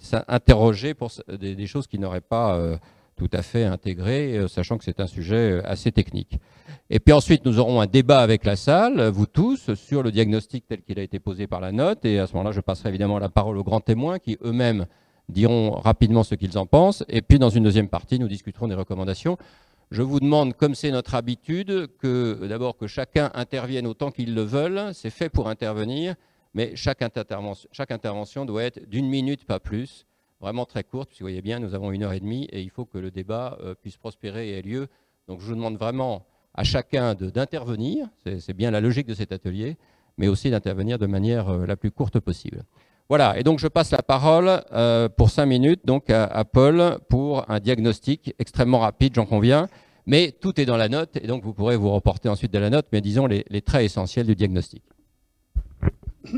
s'interroger 0.00 0.92
pour 0.92 1.12
des, 1.28 1.66
choses 1.68 1.86
qui 1.86 2.00
n'auraient 2.00 2.20
pas 2.20 2.78
tout 3.16 3.30
à 3.32 3.42
fait 3.42 3.64
intégré, 3.64 4.36
euh, 4.36 4.48
sachant 4.48 4.78
que 4.78 4.84
c'est 4.84 5.00
un 5.00 5.06
sujet 5.06 5.52
euh, 5.52 5.62
assez 5.64 5.92
technique. 5.92 6.38
Et 6.90 6.98
puis 6.98 7.12
ensuite, 7.12 7.44
nous 7.44 7.58
aurons 7.58 7.80
un 7.80 7.86
débat 7.86 8.20
avec 8.20 8.44
la 8.44 8.56
salle, 8.56 9.08
vous 9.08 9.26
tous, 9.26 9.74
sur 9.74 10.02
le 10.02 10.10
diagnostic 10.10 10.66
tel 10.66 10.82
qu'il 10.82 10.98
a 10.98 11.02
été 11.02 11.18
posé 11.18 11.46
par 11.46 11.60
la 11.60 11.72
note. 11.72 12.04
Et 12.04 12.18
à 12.18 12.26
ce 12.26 12.32
moment-là, 12.34 12.52
je 12.52 12.60
passerai 12.60 12.90
évidemment 12.90 13.18
la 13.18 13.28
parole 13.28 13.56
aux 13.56 13.64
grands 13.64 13.80
témoins 13.80 14.18
qui 14.18 14.36
eux-mêmes 14.44 14.86
diront 15.28 15.70
rapidement 15.70 16.22
ce 16.22 16.34
qu'ils 16.34 16.58
en 16.58 16.66
pensent. 16.66 17.04
Et 17.08 17.22
puis, 17.22 17.38
dans 17.38 17.50
une 17.50 17.64
deuxième 17.64 17.88
partie, 17.88 18.18
nous 18.18 18.28
discuterons 18.28 18.68
des 18.68 18.74
recommandations. 18.74 19.38
Je 19.90 20.02
vous 20.02 20.20
demande, 20.20 20.54
comme 20.54 20.74
c'est 20.74 20.90
notre 20.90 21.14
habitude, 21.14 21.88
que 21.98 22.46
d'abord 22.46 22.76
que 22.76 22.86
chacun 22.86 23.30
intervienne 23.34 23.86
autant 23.86 24.10
qu'il 24.10 24.34
le 24.34 24.42
veut. 24.42 24.92
C'est 24.92 25.10
fait 25.10 25.28
pour 25.28 25.48
intervenir, 25.48 26.16
mais 26.52 26.74
chaque 26.76 27.02
intervention 27.02 28.44
doit 28.44 28.64
être 28.64 28.88
d'une 28.88 29.08
minute, 29.08 29.44
pas 29.44 29.60
plus 29.60 30.06
vraiment 30.44 30.66
très 30.66 30.84
courte, 30.84 31.08
puisque 31.08 31.22
vous 31.22 31.24
voyez 31.24 31.40
bien, 31.40 31.58
nous 31.58 31.74
avons 31.74 31.90
une 31.90 32.02
heure 32.02 32.12
et 32.12 32.20
demie 32.20 32.44
et 32.52 32.60
il 32.60 32.68
faut 32.68 32.84
que 32.84 32.98
le 32.98 33.10
débat 33.10 33.56
euh, 33.62 33.74
puisse 33.74 33.96
prospérer 33.96 34.50
et 34.50 34.58
ait 34.58 34.62
lieu. 34.62 34.88
Donc 35.26 35.40
je 35.40 35.46
vous 35.46 35.54
demande 35.54 35.78
vraiment 35.78 36.26
à 36.52 36.64
chacun 36.64 37.14
d'intervenir, 37.14 38.06
c'est 38.24 38.52
bien 38.52 38.70
la 38.70 38.82
logique 38.82 39.06
de 39.06 39.14
cet 39.14 39.32
atelier, 39.32 39.78
mais 40.18 40.28
aussi 40.28 40.50
d'intervenir 40.50 40.98
de 40.98 41.06
manière 41.06 41.48
euh, 41.48 41.64
la 41.64 41.76
plus 41.76 41.90
courte 41.90 42.20
possible. 42.20 42.62
Voilà, 43.08 43.38
et 43.38 43.42
donc 43.42 43.58
je 43.58 43.68
passe 43.68 43.90
la 43.90 44.02
parole 44.02 44.62
euh, 44.72 45.08
pour 45.08 45.30
cinq 45.30 45.46
minutes 45.46 45.80
donc 45.84 46.10
à, 46.10 46.44
Paul 46.44 46.98
pour 47.08 47.50
un 47.50 47.58
diagnostic 47.58 48.34
extrêmement 48.38 48.80
rapide, 48.80 49.14
j'en 49.14 49.26
conviens, 49.26 49.68
mais 50.04 50.30
tout 50.30 50.60
est 50.60 50.66
dans 50.66 50.76
la 50.76 50.90
note, 50.90 51.16
et 51.16 51.26
donc 51.26 51.42
vous 51.42 51.54
pourrez 51.54 51.76
vous 51.76 51.90
reporter 51.90 52.28
ensuite 52.28 52.52
de 52.52 52.58
la 52.58 52.68
note, 52.68 52.86
mais 52.92 53.00
disons 53.00 53.26
les, 53.26 53.46
les 53.48 53.62
traits 53.62 53.84
essentiels 53.84 54.26
du 54.26 54.34
diagnostic. 54.34 54.82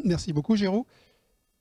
Merci 0.05 0.33
beaucoup, 0.33 0.55
Géraud 0.55 0.87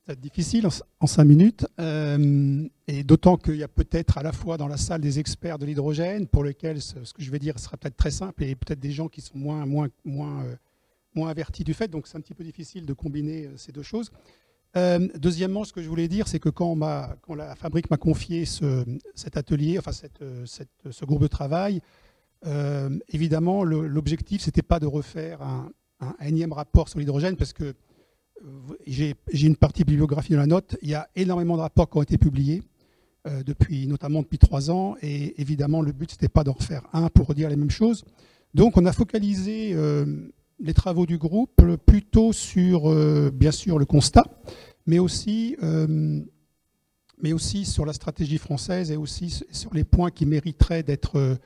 être 0.07 0.19
difficile 0.19 0.67
en, 0.99 1.07
cinq 1.07 1.23
minutes, 1.23 1.65
euh, 1.79 2.67
et 2.87 3.03
d'autant 3.03 3.37
qu'il 3.37 3.55
y 3.55 3.63
a 3.63 3.67
peut-être 3.67 4.17
à 4.17 4.23
la 4.23 4.31
fois 4.31 4.57
dans 4.57 4.67
la 4.67 4.77
salle 4.77 5.01
des 5.01 5.19
experts 5.19 5.57
de 5.57 5.65
l'hydrogène, 5.65 6.27
pour 6.27 6.43
lesquels 6.43 6.81
ce, 6.81 6.95
que 6.95 7.21
je 7.21 7.31
vais 7.31 7.39
dire 7.39 7.57
sera 7.59 7.77
peut-être 7.77 7.97
très 7.97 8.11
simple, 8.11 8.43
et 8.43 8.55
peut-être 8.55 8.79
des 8.79 8.91
gens 8.91 9.07
qui 9.07 9.21
sont 9.21 9.37
moins, 9.37 9.65
moins, 9.65 9.87
moins, 10.03 10.43
euh, 10.43 10.55
moins 11.15 11.29
avertis 11.29 11.63
du 11.63 11.73
fait, 11.73 11.87
donc 11.87 12.07
c'est 12.07 12.17
un 12.17 12.21
petit 12.21 12.35
peu 12.35 12.43
difficile 12.43 12.85
de 12.85 12.93
combiner 12.93 13.45
euh, 13.45 13.57
ces 13.57 13.71
deux 13.71 13.83
choses. 13.83 14.11
deuxièmement, 15.15 15.63
ce 15.63 15.73
que 15.73 15.81
je 15.81 15.87
voulais 15.87 16.07
dire, 16.07 16.27
c'est 16.27 16.39
que 16.39 16.49
quand, 16.49 16.77
quand, 17.21 17.35
la 17.35 17.55
fabrique 17.55 17.89
m'a 17.89 17.97
confié 17.97 18.45
ce, 18.45 18.83
cet 19.15 19.37
atelier, 19.37 19.79
enfin 19.79 19.93
cette, 19.93 20.21
ce 20.91 21.05
groupe 21.05 21.21
de 21.21 21.27
travail, 21.27 21.81
évidemment, 23.07 23.63
l'objectif, 23.63 24.41
ce 24.41 24.49
n'était 24.49 24.61
pas 24.61 24.81
de 24.81 24.85
refaire 24.85 25.41
un, 25.41 25.71
un 26.01 26.25
énième 26.25 26.51
rapport 26.51 26.89
sur 26.89 26.99
l'hydrogène, 26.99 27.37
parce 27.37 27.53
que 27.53 27.73
j'ai 28.85 29.15
une 29.33 29.55
partie 29.55 29.83
bibliographie 29.83 30.33
de 30.33 30.37
la 30.37 30.47
note. 30.47 30.77
Il 30.81 30.89
y 30.89 30.95
a 30.95 31.09
énormément 31.15 31.55
de 31.55 31.61
rapports 31.61 31.89
qui 31.89 31.97
ont 31.97 32.01
été 32.01 32.17
publiés, 32.17 32.61
euh, 33.27 33.43
depuis, 33.43 33.87
notamment 33.87 34.21
depuis 34.21 34.37
trois 34.37 34.69
ans. 34.69 34.95
Et 35.01 35.39
évidemment, 35.41 35.81
le 35.81 35.91
but, 35.91 36.11
n'était 36.11 36.29
pas 36.29 36.43
d'en 36.43 36.53
refaire 36.53 36.83
un 36.93 37.09
pour 37.09 37.27
redire 37.27 37.49
les 37.49 37.55
mêmes 37.55 37.71
choses. 37.71 38.03
Donc, 38.53 38.77
on 38.77 38.85
a 38.85 38.93
focalisé 38.93 39.71
euh, 39.73 40.05
les 40.59 40.73
travaux 40.73 41.05
du 41.05 41.17
groupe 41.17 41.61
plutôt 41.85 42.33
sur, 42.33 42.89
euh, 42.89 43.31
bien 43.33 43.51
sûr, 43.51 43.79
le 43.79 43.85
constat, 43.85 44.25
mais 44.85 44.99
aussi, 44.99 45.57
mais 47.21 47.33
aussi 47.33 47.65
sur 47.65 47.85
la 47.85 47.93
stratégie 47.93 48.37
française 48.37 48.91
et 48.91 48.97
aussi 48.97 49.41
sur 49.51 49.73
les 49.73 49.83
points 49.83 50.11
qui 50.11 50.27
mériteraient 50.27 50.83
d'être 50.83 51.39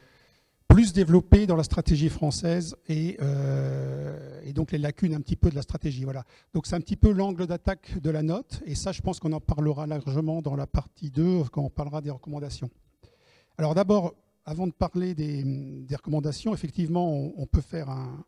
plus 0.69 0.93
développé 0.93 1.47
dans 1.47 1.55
la 1.55 1.63
stratégie 1.63 2.09
française 2.09 2.75
euh, 2.91 4.41
et, 4.43 4.53
donc 4.53 4.71
les 4.71 4.77
lacunes 4.77 5.15
un 5.15 5.19
petit 5.19 5.35
peu 5.35 5.49
de 5.49 5.55
la 5.55 5.63
stratégie. 5.63 6.03
Voilà. 6.03 6.23
Donc 6.53 6.67
c'est 6.67 6.75
un 6.75 6.79
petit 6.79 6.95
peu 6.95 7.11
l'angle 7.11 7.47
d'attaque 7.47 7.99
de 7.99 8.09
la 8.09 8.21
note, 8.21 8.61
et 8.65 8.75
ça 8.75 8.91
je 8.91 9.01
pense 9.01 9.19
qu'on 9.19 9.33
en 9.33 9.41
parlera 9.41 9.87
largement 9.87 10.41
dans 10.41 10.55
la 10.55 10.67
partie 10.67 11.09
2 11.09 11.45
quand 11.51 11.63
on 11.63 11.69
parlera 11.69 12.01
des 12.01 12.11
recommandations. 12.11 12.69
Alors 13.57 13.73
d'abord, 13.73 14.13
avant 14.45 14.67
de 14.67 14.71
parler 14.71 15.15
des, 15.15 15.43
recommandations, 15.91 16.53
effectivement, 16.53 17.11
on, 17.13 17.45
peut 17.45 17.61
faire 17.61 17.89
un, 17.89 18.23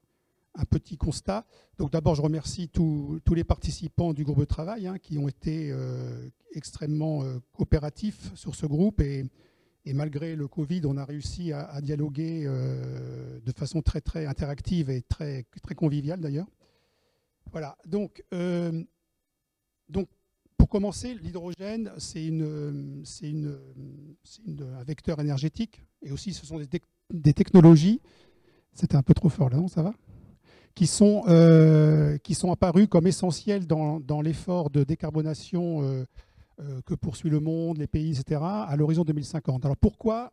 petit 0.69 0.97
constat. 0.97 1.45
Donc 1.77 1.91
d'abord, 1.91 2.15
je 2.15 2.21
remercie 2.21 2.69
tous 2.69 3.21
les 3.33 3.43
participants 3.43 4.13
du 4.13 4.23
groupe 4.23 4.39
de 4.39 4.45
travail 4.45 4.87
hein, 4.87 4.97
qui 4.97 5.17
ont 5.17 5.27
été 5.27 5.71
euh, 5.71 6.27
extrêmement 6.53 7.23
euh, 7.23 7.39
coopératifs 7.53 8.35
sur 8.35 8.55
ce 8.55 8.65
groupe 8.65 8.99
et 8.99 9.25
et 9.85 9.93
malgré 9.93 10.35
le 10.35 10.47
Covid, 10.47 10.81
on 10.85 10.97
a 10.97 11.05
réussi 11.05 11.51
à, 11.53 11.81
dialoguer 11.81 12.43
euh, 12.45 13.39
de 13.39 13.51
façon 13.51 13.81
très, 13.81 14.01
très 14.01 14.25
interactive 14.25 14.89
et 14.89 15.01
très, 15.01 15.45
très 15.63 15.75
conviviale 15.75 16.19
d'ailleurs. 16.19 16.47
Voilà, 17.51 17.77
donc, 17.85 18.23
euh, 18.33 18.83
donc 19.89 20.07
pour 20.57 20.69
commencer, 20.69 21.15
l'hydrogène, 21.15 21.91
c'est 21.97 22.23
une, 22.23 23.03
une, 23.23 23.57
un 24.79 24.83
vecteur 24.83 25.19
énergétique. 25.19 25.83
Et 26.03 26.11
aussi 26.11 26.33
ce 26.33 26.45
sont 26.45 26.59
des, 27.09 27.33
technologies, 27.33 27.99
c'était 28.73 28.95
un 28.95 29.03
peu 29.03 29.15
trop 29.15 29.29
fort 29.29 29.49
là, 29.49 29.57
non, 29.57 29.67
ça 29.67 29.81
va? 29.81 29.93
Qui 30.75 30.87
sont, 30.87 31.23
euh, 31.27 32.17
qui 32.19 32.35
sont 32.35 32.51
apparues 32.51 32.87
comme 32.87 33.07
essentielles 33.07 33.67
dans, 33.67 33.99
dans 33.99 34.21
l'effort 34.21 34.69
de 34.69 34.83
décarbonation 34.83 35.83
euh, 35.83 36.05
que 36.85 36.93
poursuit 36.93 37.29
le 37.29 37.39
monde, 37.39 37.77
les 37.77 37.87
pays, 37.87 38.17
etc., 38.19 38.41
à 38.41 38.75
l'horizon 38.75 39.03
2050. 39.03 39.65
Alors 39.65 39.77
pourquoi 39.77 40.31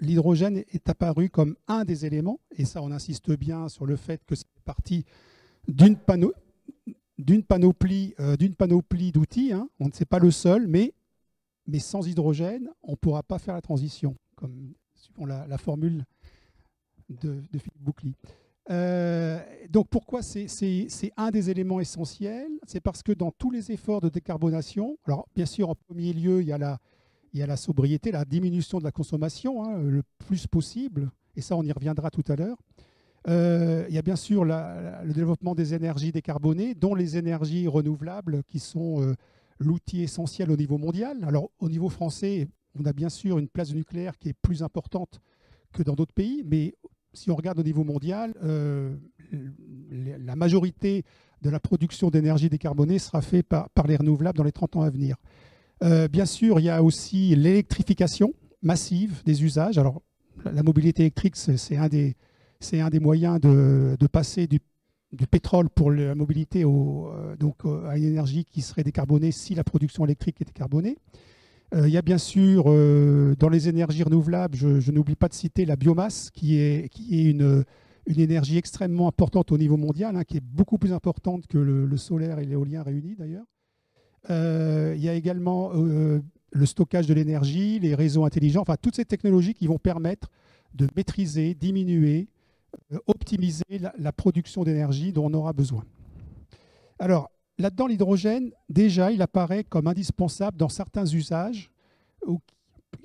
l'hydrogène 0.00 0.58
est 0.58 0.88
apparu 0.88 1.30
comme 1.30 1.56
un 1.68 1.84
des 1.84 2.06
éléments 2.06 2.40
Et 2.56 2.64
ça, 2.64 2.82
on 2.82 2.90
insiste 2.90 3.30
bien 3.36 3.68
sur 3.68 3.86
le 3.86 3.96
fait 3.96 4.24
que 4.24 4.34
c'est 4.34 4.46
parti 4.64 5.04
d'une 5.68 5.96
panoplie, 7.42 8.14
euh, 8.20 8.36
panoplie 8.56 9.12
d'outils. 9.12 9.52
Hein. 9.52 9.68
On 9.80 9.86
ne 9.86 9.92
sait 9.92 10.04
pas 10.04 10.18
le 10.18 10.30
seul, 10.30 10.66
mais, 10.66 10.94
sans 11.78 12.06
hydrogène, 12.06 12.68
on 12.82 12.92
ne 12.92 12.96
pourra 12.96 13.22
pas 13.22 13.38
faire 13.38 13.54
la 13.54 13.62
transition, 13.62 14.16
comme 14.36 14.74
la, 15.18 15.58
formule 15.58 16.04
de, 17.08 17.40
Philippe 17.52 17.80
Boucli. 17.80 18.14
Donc 18.68 19.88
pourquoi 19.88 20.22
c'est 20.22 21.12
un 21.16 21.30
des 21.30 21.50
éléments 21.50 21.80
essentiels? 21.80 22.50
C'est 22.66 22.80
parce 22.80 23.02
que 23.02 23.12
dans 23.12 23.30
tous 23.30 23.50
les 23.50 23.72
efforts 23.72 24.00
de 24.00 24.08
décarbonation, 24.08 24.98
alors 25.06 25.28
bien 25.34 25.46
sûr 25.46 25.70
en 25.70 25.74
premier 25.74 26.12
lieu 26.12 26.42
il 26.42 26.48
y 26.48 26.52
a 26.52 26.58
la, 26.58 27.56
sobriété, 27.56 28.10
la 28.10 28.24
diminution 28.24 28.78
de 28.78 28.84
la 28.84 28.92
consommation 28.92 29.64
hein, 29.64 29.78
le 29.78 30.02
plus 30.18 30.46
possible, 30.46 31.10
et 31.36 31.40
ça 31.40 31.56
on 31.56 31.62
y 31.62 31.72
reviendra 31.72 32.10
tout 32.10 32.24
à 32.28 32.36
l'heure. 32.36 32.56
il 33.88 33.94
y 33.94 33.98
a 33.98 34.02
bien 34.02 34.16
sûr 34.16 34.44
le 34.44 35.12
développement 35.12 35.54
des 35.54 35.74
énergies 35.74 36.12
décarbonées, 36.12 36.74
dont 36.74 36.94
les 36.94 37.16
énergies 37.16 37.68
renouvelables 37.68 38.42
qui 38.44 38.58
sont 38.58 39.14
l'outil 39.58 40.02
essentiel 40.02 40.50
au 40.50 40.56
niveau 40.56 40.78
mondial. 40.78 41.24
Alors 41.24 41.50
au 41.60 41.68
niveau 41.68 41.88
français, 41.88 42.48
on 42.78 42.84
a 42.84 42.92
bien 42.92 43.08
sûr 43.08 43.38
une 43.38 43.48
place 43.48 43.72
nucléaire 43.72 44.18
qui 44.18 44.28
est 44.30 44.36
plus 44.42 44.62
importante 44.62 45.20
que 45.72 45.82
dans 45.82 45.94
d'autres 45.94 46.14
pays, 46.14 46.42
mais 46.44 46.74
si 47.16 47.30
on 47.30 47.34
regarde 47.34 47.58
au 47.58 47.62
niveau 47.62 47.84
mondial, 47.84 48.34
euh, 48.44 48.94
la 50.24 50.36
majorité 50.36 51.04
de 51.42 51.50
la 51.50 51.60
production 51.60 52.10
d'énergie 52.10 52.48
décarbonée 52.48 52.98
sera 52.98 53.22
faite 53.22 53.46
par, 53.46 53.86
les 53.86 53.96
renouvelables 53.96 54.36
dans 54.36 54.44
les 54.44 54.52
30 54.52 54.76
ans 54.76 54.82
à 54.82 54.90
venir. 54.90 55.16
Euh, 55.82 56.08
bien 56.08 56.26
sûr, 56.26 56.60
il 56.60 56.64
y 56.64 56.70
a 56.70 56.82
aussi 56.82 57.34
l'électrification 57.34 58.32
massive 58.62 59.22
des 59.24 59.44
usages. 59.44 59.78
Alors, 59.78 60.02
la 60.44 60.62
mobilité 60.62 61.02
électrique, 61.02 61.36
c'est 61.36 61.76
un, 61.76 61.88
des, 61.88 62.14
moyens 63.00 63.40
de, 63.40 64.06
passer 64.10 64.46
du, 64.46 64.60
pétrole 65.30 65.68
pour 65.68 65.90
la 65.90 66.14
mobilité 66.14 66.64
euh, 66.64 67.88
à 67.88 67.96
une 67.96 68.04
énergie 68.04 68.44
qui 68.44 68.62
serait 68.62 68.84
décarbonée 68.84 69.32
si 69.32 69.54
la 69.54 69.64
production 69.64 70.04
électrique 70.04 70.36
était 70.40 70.52
décarbonée. 70.52 70.96
Euh, 71.74 71.88
il 71.88 71.92
y 71.92 71.96
a 71.96 72.02
bien 72.02 72.18
sûr, 72.18 72.64
euh, 72.68 73.34
dans 73.38 73.48
les 73.48 73.68
énergies 73.68 74.02
renouvelables, 74.02 74.56
je, 74.56 74.90
n'oublie 74.90 75.16
pas 75.16 75.28
de 75.28 75.34
citer 75.34 75.64
la 75.64 75.76
biomasse, 75.76 76.30
qui 76.30 76.58
est, 76.58 76.90
une 77.10 77.64
énergie 78.20 78.56
extrêmement 78.56 79.08
importante 79.08 79.50
au 79.50 79.58
niveau 79.58 79.76
mondial, 79.76 80.16
hein, 80.16 80.24
qui 80.24 80.36
est 80.36 80.44
beaucoup 80.44 80.78
plus 80.78 80.92
importante 80.92 81.46
que 81.46 81.58
le, 81.58 81.96
solaire 81.96 82.38
et 82.38 82.44
l'éolien 82.44 82.82
réunis 82.82 83.16
d'ailleurs. 83.16 83.46
Euh, 84.30 84.94
il 84.96 85.02
y 85.02 85.08
a 85.08 85.14
également 85.14 85.72
le 85.72 86.66
stockage 86.66 87.06
de 87.06 87.14
l'énergie, 87.14 87.78
les 87.80 87.94
réseaux 87.94 88.24
intelligents, 88.24 88.62
enfin 88.62 88.76
toutes 88.80 88.96
ces 88.96 89.04
technologies 89.04 89.54
qui 89.54 89.66
vont 89.66 89.78
permettre 89.78 90.30
de 90.74 90.88
maîtriser, 90.96 91.54
diminuer, 91.54 92.28
optimiser 93.06 93.64
la, 93.80 93.92
la 93.98 94.12
production 94.12 94.62
d'énergie 94.62 95.12
dont 95.12 95.26
on 95.26 95.34
aura 95.34 95.52
besoin. 95.52 95.84
Alors, 96.98 97.30
Là-dedans, 97.58 97.86
l'hydrogène, 97.86 98.52
déjà, 98.68 99.12
il 99.12 99.22
apparaît 99.22 99.64
comme 99.64 99.86
indispensable 99.86 100.58
dans 100.58 100.68
certains 100.68 101.06
usages 101.06 101.70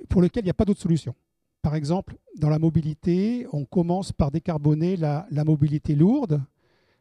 pour 0.10 0.22
lesquels 0.22 0.43
il 0.43 0.48
n'y 0.48 0.51
a 0.51 0.55
pas 0.55 0.65
d'autre 0.65 0.81
solution. 0.81 1.15
Par 1.62 1.75
exemple, 1.75 2.17
dans 2.38 2.50
la 2.50 2.60
mobilité, 2.60 3.48
on 3.53 3.65
commence 3.65 4.12
par 4.12 4.31
décarboner 4.31 4.98
la, 4.98 5.25
mobilité 5.46 5.96
lourde, 5.96 6.41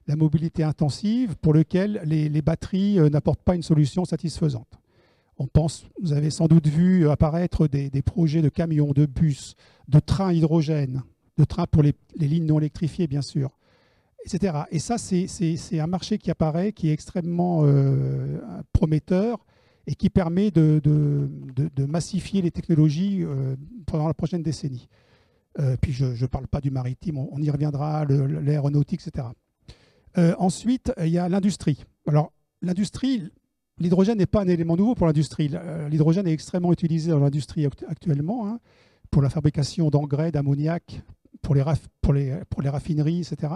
la 0.07 0.17
mobilité 0.17 0.63
intensive, 0.63 1.37
pour 1.37 1.53
lequel 1.53 2.03
les, 2.05 2.43
batteries 2.43 2.99
euh, 2.99 3.09
n'apportent 3.09 3.43
pas 3.43 3.57
une 3.57 3.63
solution 3.63 4.05
satisfaisante. 4.05 4.79
On 5.39 5.47
pense, 5.47 5.87
vous 6.01 6.13
avez 6.13 6.31
sans 6.31 6.47
doute 6.47 6.67
vu 6.67 7.09
apparaître 7.09 7.67
des, 7.67 7.91
projets 8.03 8.43
de 8.43 8.51
camions, 8.51 8.93
de 8.93 9.07
bus, 9.07 9.57
de 9.89 9.99
trains 9.99 10.33
hydrogène, 10.33 11.03
de 11.39 11.45
trains 11.45 11.67
pour 11.67 11.83
les 11.83 11.95
lignes 12.17 12.45
non 12.45 12.59
électrifiées, 12.59 13.07
bien 13.07 13.23
sûr, 13.23 13.51
etc. 14.25 14.65
Et 14.71 14.79
ça, 14.79 14.99
c'est 14.99 15.81
un 15.81 15.87
marché 15.87 16.19
qui 16.19 16.31
apparaît, 16.31 16.73
qui 16.73 16.89
est 16.89 16.93
extrêmement 16.93 17.63
euh, 17.65 18.39
prometteur 18.73 19.45
et 19.87 19.95
qui 19.95 20.11
permet 20.11 20.51
de, 20.51 20.81
massifier 21.89 22.43
les 22.43 22.51
technologies 22.51 23.23
euh, 23.23 23.57
pendant 23.87 24.07
la 24.07 24.15
prochaine 24.15 24.43
décennie. 24.43 24.89
Euh, 25.59 25.77
puis 25.81 25.93
je 25.93 26.07
ne 26.07 26.27
parle 26.27 26.47
pas 26.47 26.61
du 26.61 26.71
maritime, 26.71 27.19
on, 27.19 27.41
y 27.43 27.51
reviendra, 27.51 28.05
l'aéronautique, 28.05 29.01
etc. 29.05 29.29
ensuite, 30.39 30.93
il 30.99 31.09
y 31.09 31.19
a 31.19 31.29
l'industrie. 31.29 31.85
Alors, 32.07 32.33
l'industrie, 32.63 33.31
l'hydrogène 33.79 34.19
n'est 34.19 34.27
pas 34.27 34.43
un 34.43 34.49
élément 34.49 34.77
nouveau 34.77 34.95
pour 34.95 35.07
l'industrie. 35.07 35.51
L'hydrogène 35.89 36.27
est 36.29 36.33
extrêmement 36.33 36.73
utilisé 36.73 37.11
dans 37.11 37.19
l'industrie 37.19 37.67
actuellement 37.67 38.47
hein, 38.47 38.61
pour 39.11 39.23
la 39.23 39.31
fabrication 39.31 39.91
d'engrais, 39.91 40.31
d'ammoniac, 40.31 41.03
pour 41.43 41.55
les, 41.55 41.65
pour, 42.01 42.13
les, 42.13 42.39
pour 42.49 42.63
les 42.63 42.69
raffineries, 42.69 43.21
etc. 43.21 43.55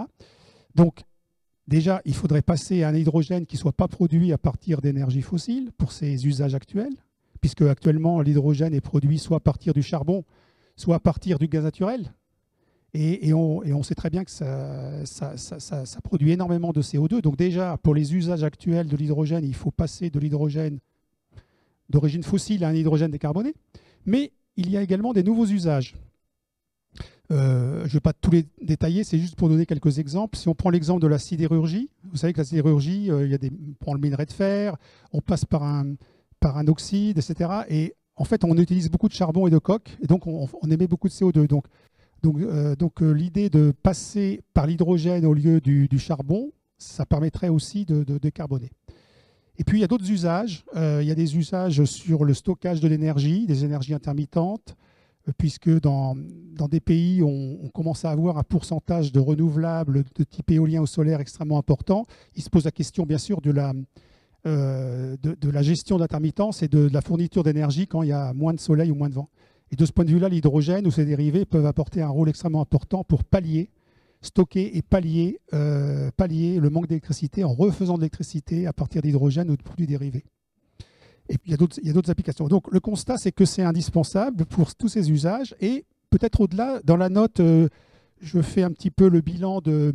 Donc, 0.75 1.03
déjà, 1.67 2.01
il 2.05 2.13
faudrait 2.13 2.41
passer 2.41 2.83
à 2.83 2.89
un 2.89 2.95
hydrogène 2.95 3.45
qui 3.45 3.55
ne 3.55 3.59
soit 3.59 3.71
pas 3.71 3.87
produit 3.87 4.31
à 4.33 4.37
partir 4.37 4.81
d'énergie 4.81 5.21
fossile 5.21 5.71
pour 5.77 5.91
ses 5.91 6.27
usages 6.27 6.53
actuels, 6.53 6.95
puisque 7.41 7.63
actuellement, 7.63 8.21
l'hydrogène 8.21 8.73
est 8.73 8.81
produit 8.81 9.17
soit 9.17 9.37
à 9.37 9.39
partir 9.39 9.73
du 9.73 9.81
charbon, 9.81 10.23
soit 10.75 10.95
à 10.95 10.99
partir 10.99 11.39
du 11.39 11.47
gaz 11.47 11.63
naturel. 11.63 12.13
Et, 12.97 13.33
on, 13.33 13.83
sait 13.83 13.95
très 13.95 14.09
bien 14.09 14.23
que 14.23 14.31
ça, 14.31 15.03
produit 16.01 16.31
énormément 16.31 16.71
de 16.71 16.81
CO2. 16.81 17.19
Donc 17.19 17.35
déjà, 17.35 17.77
pour 17.83 17.93
les 17.93 18.15
usages 18.15 18.43
actuels 18.43 18.87
de 18.87 18.95
l'hydrogène, 18.95 19.43
il 19.43 19.53
faut 19.53 19.71
passer 19.71 20.09
de 20.09 20.17
l'hydrogène 20.17 20.79
d'origine 21.89 22.23
fossile 22.23 22.63
à 22.63 22.69
un 22.69 22.73
hydrogène 22.73 23.11
décarboné. 23.11 23.53
Mais 24.05 24.31
il 24.55 24.69
y 24.69 24.77
a 24.77 24.81
également 24.81 25.11
des 25.11 25.23
nouveaux 25.23 25.45
usages. 25.45 25.95
Euh, 27.31 27.79
je 27.81 27.87
ne 27.87 27.93
vais 27.93 27.99
pas 27.99 28.13
tous 28.13 28.31
les 28.31 28.45
détailler, 28.61 29.03
c'est 29.03 29.17
juste 29.17 29.35
pour 29.35 29.49
donner 29.49 29.65
quelques 29.65 29.99
exemples. 29.99 30.37
Si 30.37 30.47
on 30.47 30.55
prend 30.55 30.69
l'exemple 30.69 31.01
de 31.01 31.07
la 31.07 31.17
sidérurgie, 31.17 31.89
vous 32.11 32.17
savez 32.17 32.33
que 32.33 32.39
la 32.39 32.45
sidérurgie, 32.45 33.09
euh, 33.11 33.25
il 33.25 33.31
y 33.31 33.33
a 33.33 33.37
des, 33.37 33.49
on 33.49 33.73
prend 33.73 33.93
le 33.93 33.99
minerai 33.99 34.25
de 34.25 34.31
fer, 34.31 34.75
on 35.11 35.21
passe 35.21 35.45
par 35.45 35.63
un, 35.63 35.95
par 36.39 36.57
un 36.57 36.67
oxyde, 36.67 37.17
etc. 37.17 37.49
Et 37.69 37.95
en 38.15 38.25
fait, 38.25 38.43
on 38.43 38.55
utilise 38.57 38.89
beaucoup 38.89 39.07
de 39.07 39.13
charbon 39.13 39.47
et 39.47 39.49
de 39.49 39.57
coke, 39.57 39.97
et 40.01 40.07
donc 40.07 40.27
on, 40.27 40.47
émet 40.69 40.87
beaucoup 40.87 41.07
de 41.07 41.13
CO2. 41.13 41.47
Donc, 41.47 41.65
donc, 42.21 42.39
euh, 42.39 42.75
donc 42.75 43.01
l'idée 43.01 43.49
de 43.49 43.73
passer 43.83 44.41
par 44.53 44.67
l'hydrogène 44.67 45.25
au 45.25 45.33
lieu 45.33 45.59
du, 45.59 45.99
charbon, 45.99 46.51
ça 46.77 47.05
permettrait 47.05 47.49
aussi 47.49 47.85
de 47.85 48.03
décarboner. 48.19 48.69
Et 49.57 49.63
puis, 49.63 49.77
il 49.77 49.81
y 49.81 49.83
a 49.83 49.87
d'autres 49.87 50.09
usages. 50.11 50.65
il 50.75 51.07
y 51.07 51.11
a 51.11 51.15
des 51.15 51.37
usages 51.37 51.85
sur 51.85 52.25
le 52.25 52.33
stockage 52.33 52.81
de 52.81 52.87
l'énergie, 52.87 53.45
des 53.47 53.63
énergies 53.63 53.93
intermittentes, 53.93 54.75
puisque 55.37 55.69
dans, 55.81 56.15
des 56.69 56.79
pays 56.79 57.23
on, 57.23 57.69
commence 57.73 58.05
à 58.05 58.11
avoir 58.11 58.37
un 58.37 58.43
pourcentage 58.43 59.11
de 59.11 59.19
renouvelables 59.19 60.03
de 60.15 60.23
type 60.23 60.51
éolien 60.51 60.81
ou 60.81 60.87
solaire 60.87 61.19
extrêmement 61.19 61.57
important, 61.57 62.05
il 62.35 62.43
se 62.43 62.49
pose 62.49 62.65
la 62.65 62.71
question 62.71 63.05
bien 63.05 63.17
sûr 63.17 63.41
de 63.41 63.51
la, 63.51 63.73
euh, 64.45 65.17
de, 65.23 65.61
gestion 65.61 65.97
d'intermittence 65.97 66.61
et 66.61 66.67
de, 66.67 66.87
la 66.91 67.01
fourniture 67.01 67.41
d'énergie 67.41 67.87
quand 67.87 68.03
il 68.03 68.09
y 68.09 68.13
a 68.13 68.33
moins 68.33 68.53
de 68.53 68.59
soleil 68.59 68.91
ou 68.91 68.95
moins 68.95 69.09
de 69.09 69.15
vent. 69.15 69.29
Et 69.71 69.75
de 69.75 69.83
ce 69.85 69.91
point 69.91 70.05
de 70.05 70.11
vue-là, 70.11 70.29
l'hydrogène 70.29 70.85
ou 70.85 70.91
ses 70.91 71.05
dérivés 71.05 71.45
peuvent 71.45 71.65
apporter 71.65 72.03
un 72.03 72.09
rôle 72.09 72.29
extrêmement 72.29 72.61
important 72.61 73.03
pour 73.03 73.23
pallier, 73.23 73.71
stocker 74.21 74.77
et 74.77 74.83
pallier, 74.83 75.39
euh, 75.53 76.11
pallier 76.15 76.59
le 76.59 76.69
manque 76.69 76.85
d'électricité 76.85 77.43
en 77.43 77.53
refaisant 77.53 77.95
de 77.95 78.01
l'électricité 78.01 78.67
à 78.67 78.73
partir 78.73 79.01
d'hydrogène 79.01 79.49
ou 79.49 79.57
de 79.57 79.63
produits 79.63 79.87
dérivés. 79.87 80.25
Et 81.29 81.37
puis 81.37 81.51
il 81.51 81.85
y 81.85 81.89
a 81.89 81.93
d'autres 81.93 82.11
applications. 82.11 82.47
Donc 82.47 82.71
le 82.71 82.79
constat, 82.79 83.17
c'est 83.17 83.31
que 83.31 83.45
c'est 83.45 83.63
indispensable 83.63 84.45
pour 84.45 84.75
tous 84.75 84.89
ces 84.89 85.11
usages. 85.11 85.55
Et 85.59 85.85
peut-être 86.09 86.41
au-delà, 86.41 86.79
dans 86.83 86.97
la 86.97 87.09
note, 87.09 87.39
euh, 87.39 87.67
je 88.21 88.41
fais 88.41 88.63
un 88.63 88.71
petit 88.71 88.91
peu 88.91 89.09
le 89.09 89.21
bilan 89.21 89.61
de 89.61 89.93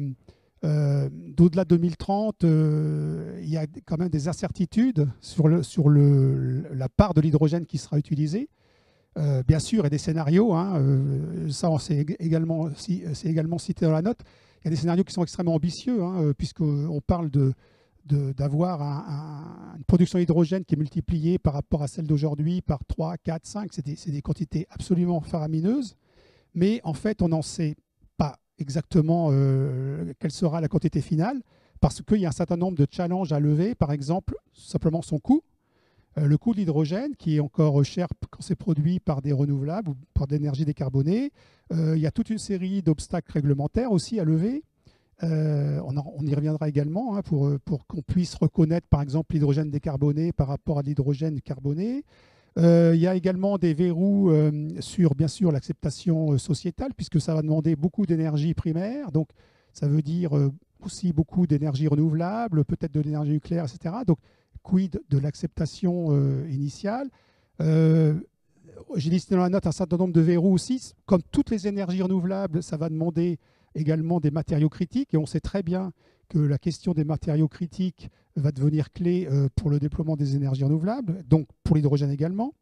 euh, 0.62 1.08
d'au-delà 1.10 1.64
de 1.64 1.70
2030, 1.70 2.44
euh, 2.44 3.40
il 3.42 3.48
y 3.48 3.56
a 3.56 3.66
quand 3.86 3.96
même 3.96 4.10
des 4.10 4.28
incertitudes 4.28 5.08
sur, 5.22 5.48
la 5.48 6.88
part 6.90 7.14
de 7.14 7.22
l'hydrogène 7.22 7.64
qui 7.64 7.78
sera 7.78 7.96
utilisée. 7.98 8.50
bien 9.16 9.58
sûr, 9.58 9.86
a 9.86 9.88
des 9.88 9.96
scénarios, 9.96 10.52
hein, 10.52 10.82
ça 11.48 11.70
c'est 11.78 12.04
également, 12.18 12.68
également 13.24 13.58
cité 13.58 13.86
dans 13.86 13.92
la 13.92 14.02
note. 14.02 14.18
Il 14.60 14.66
y 14.66 14.68
a 14.68 14.70
des 14.70 14.76
scénarios 14.76 15.04
qui 15.04 15.14
sont 15.14 15.22
extrêmement 15.22 15.54
ambitieux, 15.54 16.02
hein, 16.02 16.32
puisqu'on 16.36 17.00
parle 17.06 17.30
de 17.30 17.54
d'avoir 18.06 18.82
une 19.76 19.84
production 19.84 20.18
d'hydrogène 20.18 20.64
qui 20.64 20.74
est 20.74 20.78
multipliée 20.78 21.38
par 21.38 21.54
rapport 21.54 21.82
à 21.82 21.88
celle 21.88 22.06
d'aujourd'hui 22.06 22.60
par 22.60 22.84
3, 22.84 23.16
4, 23.18 23.46
5. 23.46 23.72
C'est 23.72 24.10
des, 24.10 24.22
quantités 24.22 24.66
absolument 24.70 25.20
faramineuses. 25.20 25.96
Mais 26.54 26.80
en 26.84 26.94
fait, 26.94 27.22
on 27.22 27.28
n'en 27.28 27.42
sait 27.42 27.76
pas 28.16 28.38
exactement 28.58 29.28
euh, 29.30 30.12
quelle 30.18 30.32
sera 30.32 30.60
la 30.60 30.68
quantité 30.68 31.00
finale 31.00 31.40
parce 31.80 32.02
qu'il 32.02 32.18
y 32.18 32.26
a 32.26 32.28
un 32.28 32.32
certain 32.32 32.56
nombre 32.56 32.76
de 32.76 32.86
challenges 32.90 33.32
à 33.32 33.40
lever. 33.40 33.74
Par 33.74 33.92
exemple, 33.92 34.36
simplement 34.52 35.02
son 35.02 35.18
coût. 35.18 35.42
Euh, 36.18 36.26
le 36.26 36.38
coût 36.38 36.52
de 36.52 36.58
l'hydrogène, 36.58 37.14
qui 37.16 37.36
est 37.36 37.40
encore 37.40 37.84
cher 37.84 38.08
quand 38.30 38.42
c'est 38.42 38.56
produit 38.56 39.00
par 39.00 39.22
des 39.22 39.32
renouvelables 39.32 39.90
ou 39.90 39.96
par 40.14 40.26
de 40.26 40.34
l'énergie 40.34 40.64
décarbonée. 40.64 41.32
Euh, 41.72 41.96
il 41.96 42.02
y 42.02 42.06
a 42.06 42.10
toute 42.10 42.30
une 42.30 42.38
série 42.38 42.82
d'obstacles 42.82 43.32
réglementaires 43.32 43.92
aussi 43.92 44.18
à 44.20 44.24
lever. 44.24 44.64
Euh, 45.22 45.80
on, 45.84 46.24
y 46.24 46.34
reviendra 46.34 46.68
également 46.68 47.16
hein, 47.16 47.22
pour, 47.22 47.50
pour 47.64 47.86
qu'on 47.86 48.00
puisse 48.00 48.34
reconnaître 48.36 48.86
par 48.88 49.02
exemple 49.02 49.34
l'hydrogène 49.34 49.70
décarboné 49.70 50.32
par 50.32 50.48
rapport 50.48 50.78
à 50.78 50.82
l'hydrogène 50.82 51.40
carboné. 51.40 52.04
Euh, 52.58 52.92
il 52.94 53.00
y 53.00 53.06
a 53.06 53.14
également 53.14 53.58
des 53.58 53.74
verrous 53.74 54.30
euh, 54.30 54.70
sur 54.80 55.14
bien 55.14 55.28
sûr 55.28 55.52
l'acceptation 55.52 56.38
sociétale 56.38 56.94
puisque 56.96 57.20
ça 57.20 57.34
va 57.34 57.42
demander 57.42 57.76
beaucoup 57.76 58.06
d'énergie 58.06 58.54
primaire, 58.54 59.12
donc 59.12 59.28
ça 59.72 59.86
veut 59.86 60.02
dire 60.02 60.32
aussi 60.82 61.12
beaucoup 61.12 61.46
d'énergie 61.46 61.86
renouvelable, 61.86 62.64
peut-être 62.64 62.92
de 62.92 63.00
l'énergie 63.00 63.32
nucléaire, 63.32 63.64
etc. 63.64 63.96
Donc 64.06 64.18
quid 64.62 65.00
de 65.10 65.18
l'acceptation 65.18 66.12
initiale? 66.48 67.08
J'ai 68.96 69.10
listé 69.10 69.34
dans 69.34 69.42
la 69.42 69.50
note 69.50 69.66
un 69.66 69.72
certain 69.72 69.96
nombre 69.96 70.14
de 70.14 70.20
verrous 70.20 70.52
aussi. 70.52 70.94
Comme 71.06 71.22
toutes 71.30 71.50
les 71.50 71.68
énergies 71.68 72.02
renouvelables, 72.02 72.62
ça 72.62 72.76
va 72.76 72.88
demander 72.88 73.38
également 73.74 74.20
des 74.20 74.30
matériaux 74.30 74.68
critiques. 74.68 75.14
Et 75.14 75.16
on 75.16 75.26
sait 75.26 75.40
très 75.40 75.62
bien 75.62 75.92
que 76.28 76.38
la 76.38 76.58
question 76.58 76.92
des 76.92 77.04
matériaux 77.04 77.48
critiques 77.48 78.08
va 78.36 78.52
devenir 78.52 78.92
clé 78.92 79.28
euh, 79.30 79.48
pour 79.56 79.70
le 79.70 79.78
déploiement 79.78 80.16
des 80.16 80.36
énergies 80.36 80.64
renouvelables, 80.64 81.24
donc 81.26 81.48
pour 81.64 81.76
l'hydrogène 81.76 82.10
également, 82.10 82.54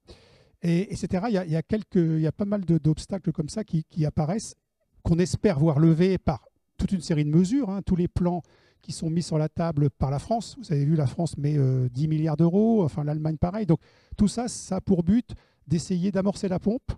et, 0.63 0.93
etc. 0.93 1.27
Il 1.29 1.35
y, 1.35 1.57
a, 1.57 1.63
quelques, 1.63 1.97
il 1.97 2.21
y 2.21 2.27
a 2.27 2.33
pas 2.33 2.47
mal 2.47 2.65
d'obstacles 2.65 3.31
comme 3.33 3.49
ça 3.49 3.65
qui, 3.65 3.85
apparaissent, 4.05 4.57
qu'on 5.03 5.19
espère 5.19 5.59
voir 5.59 5.79
levés 5.79 6.19
par 6.19 6.49
toute 6.79 6.93
une 6.93 7.01
série 7.01 7.25
de 7.25 7.31
mesures, 7.31 7.71
hein. 7.71 7.83
tous 7.85 7.97
les 7.97 8.09
plans 8.09 8.43
qui 8.81 8.93
sont 8.93 9.11
mis 9.11 9.23
sur 9.23 9.39
la 9.39 9.49
table 9.49 9.91
par 9.91 10.11
la 10.11 10.19
France. 10.19 10.57
Vous 10.59 10.73
avez 10.73 10.85
vu, 10.85 10.97
la 10.97 11.07
France 11.07 11.37
met 11.37 11.53
10 11.53 11.59
euh, 11.59 11.89
milliards 12.09 12.37
d'euros, 12.37 12.85
enfin 12.85 13.05
l'Allemagne 13.05 13.37
pareil. 13.37 13.67
Donc 13.67 13.81
tout 14.17 14.29
ça, 14.29 14.49
ça 14.49 14.77
a 14.77 14.81
pour 14.81 15.03
but 15.03 15.31
d'essayer 15.67 16.11
d'amorcer 16.11 16.49
la 16.49 16.59
pompe 16.59 16.93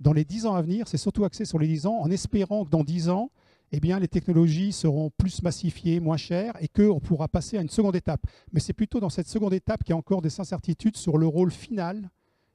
dans 0.00 0.12
les 0.12 0.24
10 0.24 0.46
ans 0.46 0.54
à 0.54 0.62
venir. 0.62 0.88
C'est 0.88 0.96
surtout 0.96 1.24
axé 1.24 1.44
sur 1.44 1.58
les 1.58 1.68
10 1.68 1.86
ans, 1.86 1.98
en 2.00 2.10
espérant 2.10 2.64
que 2.64 2.70
dans 2.70 2.84
10 2.84 3.10
ans, 3.10 3.30
eh 3.72 3.80
bien, 3.80 3.98
les 3.98 4.08
technologies 4.08 4.72
seront 4.72 5.10
plus 5.10 5.42
massifiées, 5.42 5.98
moins 6.00 6.16
chères, 6.16 6.54
et 6.60 6.68
qu'on 6.68 7.00
pourra 7.00 7.28
passer 7.28 7.58
à 7.58 7.60
une 7.60 7.68
seconde 7.68 7.96
étape. 7.96 8.24
Mais 8.52 8.60
c'est 8.60 8.72
plutôt 8.72 9.00
dans 9.00 9.10
cette 9.10 9.28
seconde 9.28 9.54
étape 9.54 9.82
qu'il 9.82 9.90
y 9.90 9.94
a 9.94 9.96
encore 9.96 10.22
des 10.22 10.40
incertitudes 10.40 10.96
sur 10.96 11.18
le 11.18 11.26
rôle 11.26 11.50
final. 11.50 12.10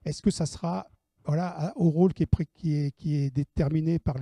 Est-ce 0.06 0.22
que 0.22 0.32
ça 0.32 0.46
sera 0.46 0.88
voilà, 1.26 1.74
au 1.76 1.90
rôle 1.90 2.14
qui 2.14 2.24
est, 2.24 2.92
qui 2.98 3.16
est, 3.16 3.36
déterminé 3.36 4.00
par 4.00 4.18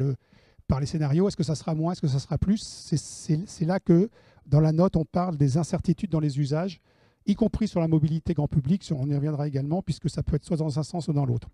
les 0.79 0.85
scénarios? 0.85 1.27
Est-ce 1.27 1.37
que 1.37 1.43
ça 1.43 1.55
sera 1.55 1.75
moins? 1.75 1.91
Est-ce 1.91 2.01
que 2.01 2.07
ça 2.07 2.19
sera 2.19 2.37
plus? 2.37 2.57
C'est 2.57 3.65
là 3.65 3.79
que, 3.79 4.09
dans 4.45 4.59
la 4.59 4.71
note, 4.71 4.95
on 4.95 5.05
parle 5.05 5.37
des 5.37 5.57
incertitudes 5.57 6.09
dans 6.09 6.19
les 6.19 6.39
usages, 6.39 6.81
y 7.25 7.35
compris 7.35 7.67
sur 7.67 7.79
la 7.79 7.87
mobilité 7.87 8.33
grand 8.33 8.47
public, 8.47 8.83
on 8.91 9.07
y 9.07 9.15
reviendra 9.15 9.47
également, 9.47 9.83
puisque 9.83 10.09
ça 10.09 10.23
peut 10.23 10.35
être 10.35 10.45
soit 10.45 10.57
dans 10.57 10.79
un 10.79 10.83
sens 10.83 11.07
ou 11.07 11.13
dans 11.13 11.25
l'autre. 11.25 11.49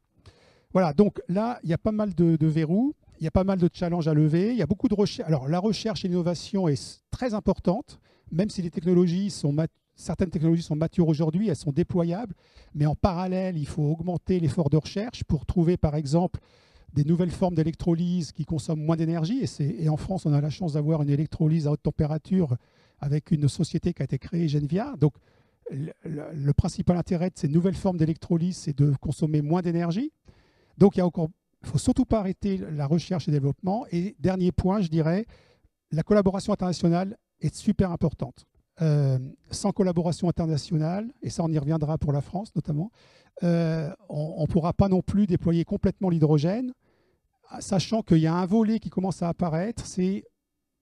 Voilà, 0.71 0.93
donc 0.93 1.21
là, 1.27 1.59
il 1.63 1.69
y 1.69 1.73
a 1.73 1.77
pas 1.77 1.91
mal 1.91 2.15
de, 2.15 2.37
de 2.37 2.47
verrous 2.47 2.93
il 3.19 3.23
y 3.23 3.27
a 3.27 3.31
pas 3.31 3.43
mal 3.43 3.59
de 3.59 3.69
challenges 3.71 4.07
à 4.07 4.13
lever. 4.13 4.51
Il 4.51 4.57
y 4.57 4.61
a 4.61 4.67
beaucoup 4.67 4.87
de 4.87 4.95
recherche. 4.95 5.27
Alors, 5.27 5.47
la 5.47 5.59
recherche 5.59 6.05
et 6.05 6.07
l'innovation 6.07 6.67
est 6.67 7.01
très 7.11 7.33
importante, 7.33 7.99
même 8.31 8.49
si 8.49 8.61
les 8.61 8.71
technologies 8.71 9.29
sont 9.29 9.55
certaines 9.95 10.29
technologies 10.29 10.63
sont 10.63 10.75
matures 10.75 11.07
aujourd'hui, 11.07 11.47
elles 11.47 11.55
sont 11.55 11.71
déployables, 11.71 12.35
mais 12.73 12.85
en 12.85 12.95
parallèle, 12.95 13.57
il 13.57 13.65
faut 13.65 13.83
augmenter 13.83 14.39
l'effort 14.39 14.69
de 14.69 14.77
recherche 14.77 15.23
pour 15.23 15.45
trouver, 15.45 15.77
par 15.77 15.95
exemple, 15.95 16.39
des 16.93 17.03
nouvelles 17.03 17.31
formes 17.31 17.55
d'électrolyse 17.55 18.31
qui 18.31 18.45
consomment 18.45 18.83
moins 18.83 18.95
d'énergie. 18.95 19.43
Et, 19.59 19.83
et, 19.83 19.89
en 19.89 19.97
France, 19.97 20.25
on 20.25 20.33
a 20.33 20.41
la 20.41 20.49
chance 20.49 20.73
d'avoir 20.73 21.01
une 21.01 21.09
électrolyse 21.09 21.67
à 21.67 21.71
haute 21.71 21.83
température 21.83 22.55
avec 22.99 23.31
une 23.31 23.47
société 23.47 23.93
qui 23.93 24.01
a 24.01 24.05
été 24.05 24.17
créée, 24.17 24.47
Genvia. 24.47 24.93
Donc, 24.99 25.13
le, 25.71 25.91
le 26.03 26.53
principal 26.53 26.97
intérêt 26.97 27.29
de 27.29 27.37
ces 27.37 27.47
nouvelles 27.47 27.75
formes 27.75 27.97
d'électrolyse, 27.97 28.57
c'est 28.57 28.77
de 28.77 28.93
consommer 29.01 29.41
moins 29.41 29.61
d'énergie. 29.61 30.11
Donc, 30.77 30.95
il 30.95 30.99
y 30.99 31.01
a 31.01 31.05
encore 31.05 31.29
il 31.65 31.69
ne 31.69 31.71
faut 31.71 31.77
surtout 31.79 32.05
pas 32.05 32.19
arrêter 32.19 32.57
la 32.57 32.85
recherche 32.85 33.27
et 33.27 33.31
le 33.31 33.37
développement. 33.37 33.87
Et 33.91 34.15
dernier 34.19 34.51
point, 34.51 34.81
je 34.81 34.87
dirais, 34.87 35.25
la 35.91 36.03
collaboration 36.03 36.53
internationale 36.53 37.17
est 37.41 37.55
super 37.55 37.91
importante. 37.91 38.45
Euh, 38.81 39.17
sans 39.49 39.71
collaboration 39.71 40.29
internationale, 40.29 41.11
et 41.23 41.29
ça 41.31 41.43
on 41.43 41.51
y 41.51 41.57
reviendra 41.57 41.97
pour 41.97 42.11
la 42.11 42.21
France 42.21 42.53
notamment, 42.55 42.91
euh, 43.43 43.89
on 44.09 44.41
ne 44.41 44.47
pourra 44.47 44.73
pas 44.73 44.89
non 44.89 45.01
plus 45.01 45.25
déployer 45.25 45.63
complètement 45.63 46.09
l'hydrogène, 46.09 46.73
sachant 47.59 48.03
qu'il 48.03 48.19
y 48.19 48.27
a 48.27 48.35
un 48.35 48.45
volet 48.45 48.79
qui 48.79 48.89
commence 48.89 49.23
à 49.23 49.29
apparaître, 49.29 49.85
c'est 49.85 50.23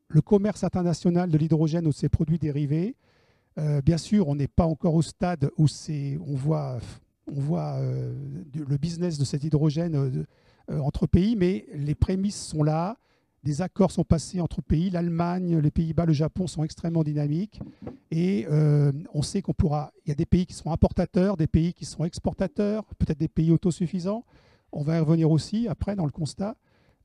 le 0.10 0.22
commerce 0.22 0.64
international 0.64 1.30
de 1.30 1.38
l'hydrogène 1.38 1.86
ou 1.86 1.92
de 1.92 1.96
ses 1.96 2.10
produits 2.10 2.40
dérivés. 2.40 2.98
Euh, 3.58 3.82
bien 3.82 3.98
sûr, 3.98 4.28
on 4.28 4.36
n'est 4.36 4.48
pas 4.48 4.66
encore 4.66 4.96
au 4.96 5.02
stade 5.02 5.50
où 5.58 5.68
on 6.20 6.36
voit, 6.36 6.80
le 7.30 8.78
business 8.78 9.18
de 9.18 9.24
cet 9.24 9.44
hydrogène 9.46 10.26
entre 10.70 11.08
pays, 11.08 11.36
mais 11.36 11.66
les 11.74 11.96
prémices 11.96 12.42
sont 12.42 12.64
là. 12.64 12.98
Des 13.44 13.62
accords 13.62 13.92
sont 13.92 14.06
passés 14.06 14.40
entre 14.40 14.62
pays. 14.62 14.90
L'Allemagne, 14.90 15.58
les 15.58 15.72
Pays-Bas, 15.72 16.06
le 16.06 16.14
Japon 16.14 16.48
sont 16.48 16.64
extrêmement 16.64 17.04
dynamiques. 17.04 17.60
Et 18.10 18.48
euh, 18.50 18.94
on 19.14 19.22
sait 19.22 19.42
qu'on 19.42 19.54
pourra. 19.54 19.92
Il 20.06 20.10
y 20.10 20.12
a 20.14 20.16
des 20.16 20.26
pays 20.26 20.46
qui 20.46 20.54
sont 20.54 20.72
importateurs, 20.72 21.36
des 21.36 21.48
pays 21.48 21.74
qui 21.74 21.84
sont 21.84 22.06
exportateurs, 22.06 22.86
peut-être 23.00 23.18
des 23.18 23.28
pays 23.28 23.52
autosuffisants. 23.52 24.24
On 24.72 24.82
va 24.82 24.96
y 24.96 25.00
revenir 25.00 25.30
aussi 25.30 25.68
après 25.68 25.96
dans 25.96 26.06
le 26.06 26.12
constat. 26.12 26.56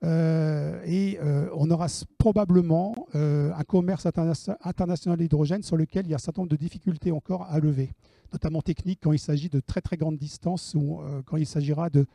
Euh, 0.05 0.81
et 0.87 1.19
on 1.55 1.69
aura 1.73 1.89
probablement 2.19 2.95
un 3.15 3.65
commerce 3.65 4.07
international 4.07 5.19
d'hydrogène 5.19 5.65
sur 5.65 5.77
lequel 5.77 6.07
il 6.07 6.11
y 6.11 6.13
a 6.13 6.17
un 6.17 6.19
certain 6.21 6.43
nombre 6.43 6.53
de 6.53 6.57
difficultés 6.57 7.11
encore 7.11 7.43
à 7.51 7.59
lever, 7.59 7.91
notamment 8.33 8.63
techniques 8.63 9.01
quand 9.03 9.13
il 9.13 9.19
s'agit 9.19 9.49
de 9.49 9.59
très 9.59 9.81
très 9.81 9.97
grandes 9.97 10.19
distances 10.19 10.77
ou 10.77 11.01
quand 11.27 11.37
il 11.37 11.47
s'agira 11.47 11.91
de 11.91 12.07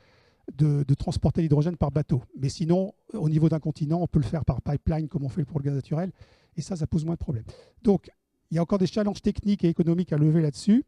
de, 0.57 0.93
transporter 0.93 1.41
l'hydrogène 1.41 1.77
par 1.77 1.91
bateau. 1.91 2.21
Mais 2.39 2.49
sinon, 2.49 2.93
au 3.13 3.29
niveau 3.29 3.49
d'un 3.49 3.59
continent, 3.59 3.99
on 4.01 4.07
peut 4.07 4.19
le 4.19 4.25
faire 4.25 4.45
par 4.45 4.61
pipeline 4.61 5.07
comme 5.07 5.23
on 5.23 5.29
fait 5.29 5.45
pour 5.45 5.59
le 5.59 5.63
gaz 5.63 5.73
naturel, 5.73 6.11
et 6.55 6.61
ça, 6.61 6.75
ça 6.75 6.87
pose 6.87 7.05
moins 7.05 7.15
de 7.15 7.19
problèmes. 7.19 7.45
Donc, 7.81 8.11
il 8.51 8.55
y 8.55 8.57
a 8.59 8.61
encore 8.61 8.77
des 8.77 8.87
challenges 8.87 9.21
techniques 9.21 9.63
et 9.63 9.69
économiques 9.69 10.13
à 10.13 10.17
lever 10.17 10.41
là-dessus. 10.41 10.85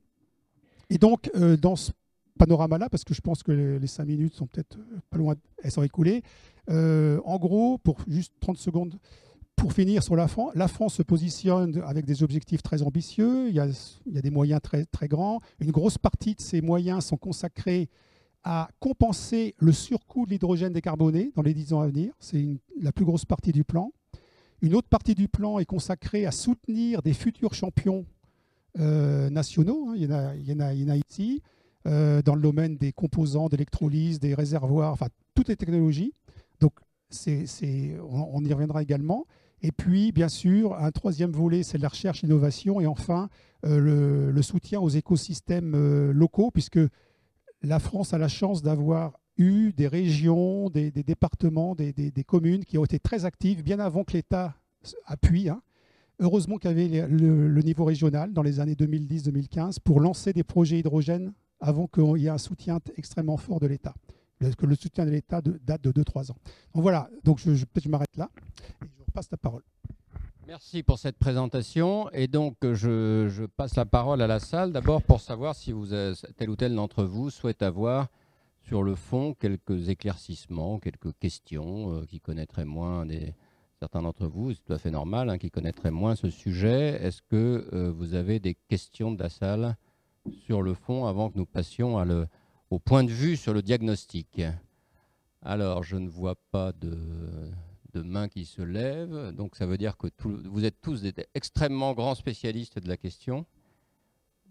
Et 0.90 0.98
donc, 0.98 1.32
euh, 1.36 1.58
dans 1.58 1.76
ce 1.76 1.92
panorama-là, 2.38 2.90
parce 2.90 3.04
que 3.04 3.14
je 3.14 3.22
pense 3.22 3.42
que 3.42 3.52
les, 3.52 3.88
cinq 3.88 4.06
minutes 4.06 4.36
sont 4.36 4.46
peut-être 4.46 4.78
euh, 4.78 5.00
pas 5.10 5.18
loin, 5.18 5.36
elles 5.64 5.72
sont 5.72 5.84
écoulées, 5.84 6.22
euh, 6.70 7.20
en 7.26 7.38
gros, 7.38 7.78
pour 7.78 7.98
juste 8.08 8.34
30 8.42 8.58
secondes, 8.58 9.00
pour 9.56 9.74
finir 9.74 10.04
sur 10.04 10.16
la 10.16 10.28
France, 10.28 10.52
la 10.54 10.68
France 10.68 10.96
se 10.96 11.02
positionne 11.02 11.82
avec 11.86 12.06
des 12.06 12.24
objectifs 12.24 12.62
très 12.62 12.82
ambitieux, 12.82 13.48
il 13.48 13.56
y 13.56 13.60
a, 13.60 13.68
il 14.06 14.14
y 14.14 14.18
a 14.18 14.22
des 14.22 14.30
moyens 14.30 14.62
très, 14.62 14.86
très 14.86 15.08
grands. 15.08 15.40
Une 15.60 15.72
grosse 15.72 15.98
partie 15.98 16.36
de 16.36 16.42
ces 16.42 16.62
moyens 16.62 17.06
sont 17.06 17.18
consacrés 17.18 17.90
à 18.46 18.70
compenser 18.80 19.56
le 19.58 19.72
surcoût 19.74 20.26
de 20.26 20.30
l'hydrogène 20.30 20.72
décarboné 20.72 21.32
dans 21.36 21.42
les 21.42 21.56
10 21.56 21.74
ans 21.74 21.82
à 21.82 21.88
venir. 21.88 22.14
C'est 22.20 22.46
la 22.80 22.92
plus 22.92 23.04
grosse 23.04 23.26
partie 23.26 23.52
du 23.52 23.64
plan. 23.64 23.92
Une 24.62 24.76
autre 24.76 24.88
partie 24.88 25.16
du 25.16 25.28
plan 25.28 25.58
est 25.58 25.66
consacrée 25.66 26.28
à 26.28 26.32
soutenir 26.32 27.02
des 27.02 27.14
futurs 27.14 27.56
champions 27.56 28.06
euh, 28.80 29.32
nationaux. 29.32 29.88
Hein. 29.90 29.94
Il, 29.96 30.04
y 30.04 30.06
en 30.06 30.12
a, 30.12 30.36
il, 30.36 30.48
y 30.48 30.54
en 30.54 30.60
a, 30.60 30.74
il, 30.74 30.84
y 30.84 30.86
en 30.86 30.90
a, 30.90 30.98
ici, 30.98 31.42
euh, 31.88 32.22
dans 32.22 32.36
le 32.36 32.42
domaine 32.42 32.78
des 32.78 32.92
composants, 32.94 33.50
d'électrolyse, 33.50 34.20
des 34.20 34.36
réservoirs, 34.36 34.94
enfin, 34.94 35.08
toutes 35.34 35.50
les 35.50 35.56
technologies. 35.56 36.14
Donc, 36.60 36.74
c'est, 37.10 37.46
on, 38.12 38.44
y 38.44 38.54
reviendra 38.54 38.84
également. 38.84 39.26
Et 39.64 39.72
puis, 39.72 40.12
bien 40.12 40.30
sûr, 40.30 40.76
un 40.76 40.92
troisième 40.92 41.32
volet, 41.32 41.64
c'est 41.64 41.80
la 41.80 41.88
recherche, 41.88 42.22
l'innovation. 42.22 42.80
Et 42.80 42.86
enfin, 42.86 43.28
euh, 43.66 43.80
le, 43.80 44.32
le, 44.32 44.42
soutien 44.44 44.80
aux 44.80 44.90
écosystèmes 44.90 46.12
locaux, 46.12 46.52
puisque 46.52 46.80
la 47.66 47.80
France 47.80 48.14
a 48.14 48.18
la 48.18 48.28
chance 48.28 48.62
d'avoir 48.62 49.20
eu 49.38 49.74
des 49.74 49.88
régions, 49.88 50.70
des, 50.70 50.92
départements, 50.92 51.76
des, 51.76 52.24
communes 52.26 52.64
qui 52.64 52.78
ont 52.78 52.86
été 52.86 53.00
très 53.00 53.26
actives 53.26 53.64
bien 53.64 53.80
avant 53.80 54.04
que 54.04 54.14
l'État 54.14 54.56
appuie. 55.06 55.50
Hein. 55.50 55.62
Heureusement 56.20 56.58
qu'il 56.58 56.70
y 56.70 56.74
avait 56.74 57.08
le, 57.08 57.62
niveau 57.62 57.84
régional 57.84 58.32
dans 58.32 58.44
les 58.44 58.60
années 58.60 58.76
2010-2015 58.76 59.78
pour 59.84 60.00
lancer 60.00 60.32
des 60.32 60.44
projets 60.44 60.80
hydrogène 60.80 61.34
avant 61.60 61.88
qu'il 61.88 62.22
y 62.22 62.28
ait 62.28 62.30
un 62.30 62.38
soutien 62.38 62.80
extrêmement 62.98 63.38
fort 63.38 63.60
de 63.60 63.68
l'État. 63.68 63.94
Que 64.58 64.66
le 64.66 64.76
soutien 64.76 65.06
de 65.06 65.12
l'État 65.12 65.42
date 65.42 65.82
de 65.82 65.92
2-3 65.92 66.32
ans. 66.32 66.38
Donc 66.74 66.84
voilà, 66.84 67.10
donc 67.24 67.40
je, 67.40 67.56
je, 67.56 67.90
m'arrête 67.90 68.16
là 68.16 68.30
et 68.84 68.88
je 68.98 69.04
repasse 69.06 69.30
la 69.32 69.38
parole. 69.38 69.64
Merci 70.48 70.84
pour 70.84 71.00
cette 71.00 71.18
présentation. 71.18 72.08
Et 72.12 72.28
donc, 72.28 72.56
je, 72.62 73.46
passe 73.48 73.76
la 73.76 73.86
parole 73.86 74.22
à 74.22 74.28
la 74.28 74.40
salle, 74.40 74.72
d'abord 74.72 75.02
pour 75.02 75.20
savoir 75.20 75.56
si 75.56 75.72
vous, 75.72 75.88
tel 76.38 76.50
ou 76.52 76.56
tel 76.56 76.76
d'entre 76.76 77.04
vous 77.04 77.32
souhaite 77.32 77.64
avoir 77.64 78.10
sur 78.62 78.84
le 78.84 78.94
fond 78.94 79.34
quelques 79.34 79.90
éclaircissements, 79.90 80.78
quelques 80.80 81.18
questions 81.20 81.94
euh, 81.94 82.06
qui 82.06 82.20
connaîtraient 82.20 82.66
moins 82.66 83.06
des, 83.06 83.34
certains 83.80 84.04
d'entre 84.04 84.28
vous, 84.28 84.54
c'est 84.54 84.64
tout 84.64 84.74
à 84.74 84.78
fait 84.78 84.92
normal, 84.92 85.30
hein, 85.30 85.38
qui 85.40 85.50
connaîtraient 85.50 85.92
moins 85.92 86.16
ce 86.16 86.30
sujet. 86.30 87.00
Est-ce 87.02 87.24
que 87.24 87.68
euh, 87.74 87.92
vous 87.92 88.14
avez 88.14 88.40
des 88.40 88.56
questions 88.68 89.12
de 89.12 89.22
la 89.22 89.30
salle 89.30 89.76
sur 90.46 90.62
le 90.62 90.76
fond 90.76 91.06
avant 91.06 91.32
que 91.32 91.38
nous 91.38 91.46
passions 91.46 91.98
au 92.70 92.80
point 92.80 93.04
de 93.04 93.12
vue 93.12 93.36
sur 93.36 93.54
le 93.54 93.64
diagnostic? 93.64 94.42
Alors, 95.42 95.84
je 95.84 95.96
ne 95.98 96.08
vois 96.08 96.36
pas 96.52 96.72
de 96.72 96.98
de 97.96 98.02
mains 98.02 98.28
qui 98.28 98.46
se 98.46 98.62
lèvent. 98.62 99.32
Donc 99.32 99.56
ça 99.56 99.66
veut 99.66 99.78
dire 99.78 99.98
que 99.98 100.08
vous 100.20 100.66
êtes 100.66 100.82
tous 100.82 101.02
des 101.02 101.14
extrêmement 101.34 101.94
grands 101.94 102.16
spécialistes 102.16 102.80
de 102.80 102.88
la 102.88 102.98
question. 102.98 103.46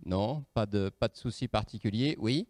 Non, 0.07 0.44
pas 0.54 0.66
de, 0.66 0.88
pas 0.88 1.09
de 1.09 1.16
souci 1.16 1.46
particulier. 1.48 2.16
Oui? 2.18 2.46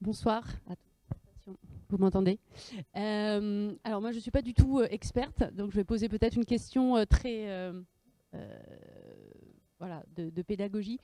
Bonsoir 0.00 0.44
Vous 1.88 1.96
m'entendez? 1.96 2.38
Euh, 2.96 3.74
Alors 3.84 4.02
moi 4.02 4.10
je 4.10 4.16
ne 4.16 4.20
suis 4.20 4.30
pas 4.30 4.42
du 4.42 4.52
tout 4.52 4.80
euh, 4.80 4.86
experte, 4.90 5.42
donc 5.54 5.70
je 5.70 5.76
vais 5.76 5.84
poser 5.84 6.10
peut-être 6.10 6.36
une 6.36 6.44
question 6.44 6.98
euh, 6.98 7.06
très 7.06 7.72
voilà, 9.78 10.02
de, 10.16 10.42
pédagogie. 10.42 10.98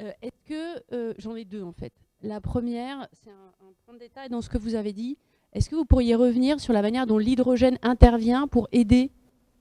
Euh, 0.00 0.10
est-ce 0.22 0.42
que, 0.44 0.82
euh, 0.92 1.14
j'en 1.18 1.36
ai 1.36 1.44
deux 1.44 1.62
en 1.62 1.72
fait. 1.72 1.92
La 2.22 2.40
première, 2.40 3.06
c'est 3.12 3.30
un, 3.30 3.52
point 3.84 3.94
de 3.94 4.00
détail 4.00 4.28
dans 4.28 4.40
ce 4.40 4.48
que 4.48 4.58
vous 4.58 4.74
avez 4.74 4.92
dit. 4.92 5.16
Est-ce 5.52 5.70
que 5.70 5.76
vous 5.76 5.84
pourriez 5.84 6.14
revenir 6.14 6.60
sur 6.60 6.72
la 6.72 6.82
manière 6.82 7.06
dont 7.06 7.18
l'hydrogène 7.18 7.78
intervient 7.82 8.46
pour 8.48 8.68
aider 8.72 9.10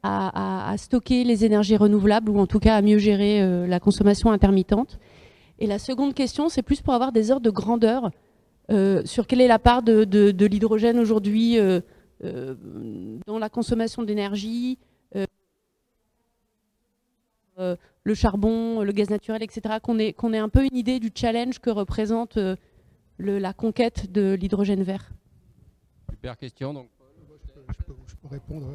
à, 0.04 0.76
stocker 0.78 1.24
les 1.24 1.46
énergies 1.46 1.78
renouvelables 1.78 2.30
ou 2.30 2.38
en 2.38 2.46
tout 2.46 2.60
cas 2.60 2.76
à 2.76 2.82
mieux 2.84 3.00
gérer 3.00 3.42
euh, 3.42 3.66
la 3.66 3.80
consommation 3.80 4.32
intermittente? 4.32 5.00
Et 5.58 5.68
la 5.68 5.80
seconde 5.80 6.14
question, 6.14 6.50
c'est 6.50 6.62
plus 6.62 6.82
pour 6.82 6.94
avoir 6.94 7.12
des 7.12 7.32
ordres 7.32 7.46
de 7.46 7.52
grandeur 7.52 8.12
sur 9.06 9.28
quelle 9.28 9.42
est 9.42 9.48
la 9.48 9.60
part 9.60 9.84
de, 9.84 10.46
l'hydrogène 10.46 11.00
aujourd'hui 11.00 11.58
dans 12.20 13.40
la 13.40 13.50
consommation 13.50 14.02
d'énergie, 14.04 14.80
le 17.58 18.14
charbon, 18.14 18.82
le 18.82 18.92
gaz 18.92 19.10
naturel, 19.10 19.44
etc., 19.44 19.76
qu'on 19.82 20.00
ait, 20.00 20.14
qu'on 20.14 20.34
ait 20.34 20.40
un 20.40 20.50
peu 20.50 20.64
une 20.64 20.78
idée 20.78 21.00
du 21.00 21.12
challenge 21.14 21.60
que 21.60 21.70
représente 21.70 22.38
la 23.18 23.54
conquête 23.54 24.12
de 24.12 24.34
l'hydrogène 24.34 24.84
vert. 24.84 25.12
Super 26.10 26.38
question. 26.38 26.74
Donc. 26.74 26.90
Je, 27.68 27.84
peux, 28.16 28.28
répondre. 28.30 28.68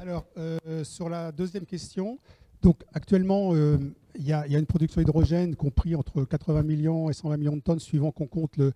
Alors, 0.00 0.26
euh, 0.36 0.82
sur 0.84 1.08
la 1.08 1.30
deuxième 1.30 1.66
question, 1.66 2.18
donc 2.62 2.82
actuellement, 2.92 3.54
euh, 3.54 3.78
il 4.14 4.24
y, 4.26 4.32
a 4.32 4.46
une 4.46 4.66
production 4.66 5.00
d'hydrogène 5.00 5.56
compris 5.56 5.94
entre 5.94 6.24
80 6.24 6.62
millions 6.62 7.10
et 7.10 7.12
120 7.12 7.36
millions 7.36 7.56
de 7.56 7.62
tonnes, 7.62 7.80
suivant 7.80 8.10
qu'on 8.10 8.26
compte 8.26 8.56
le, 8.56 8.72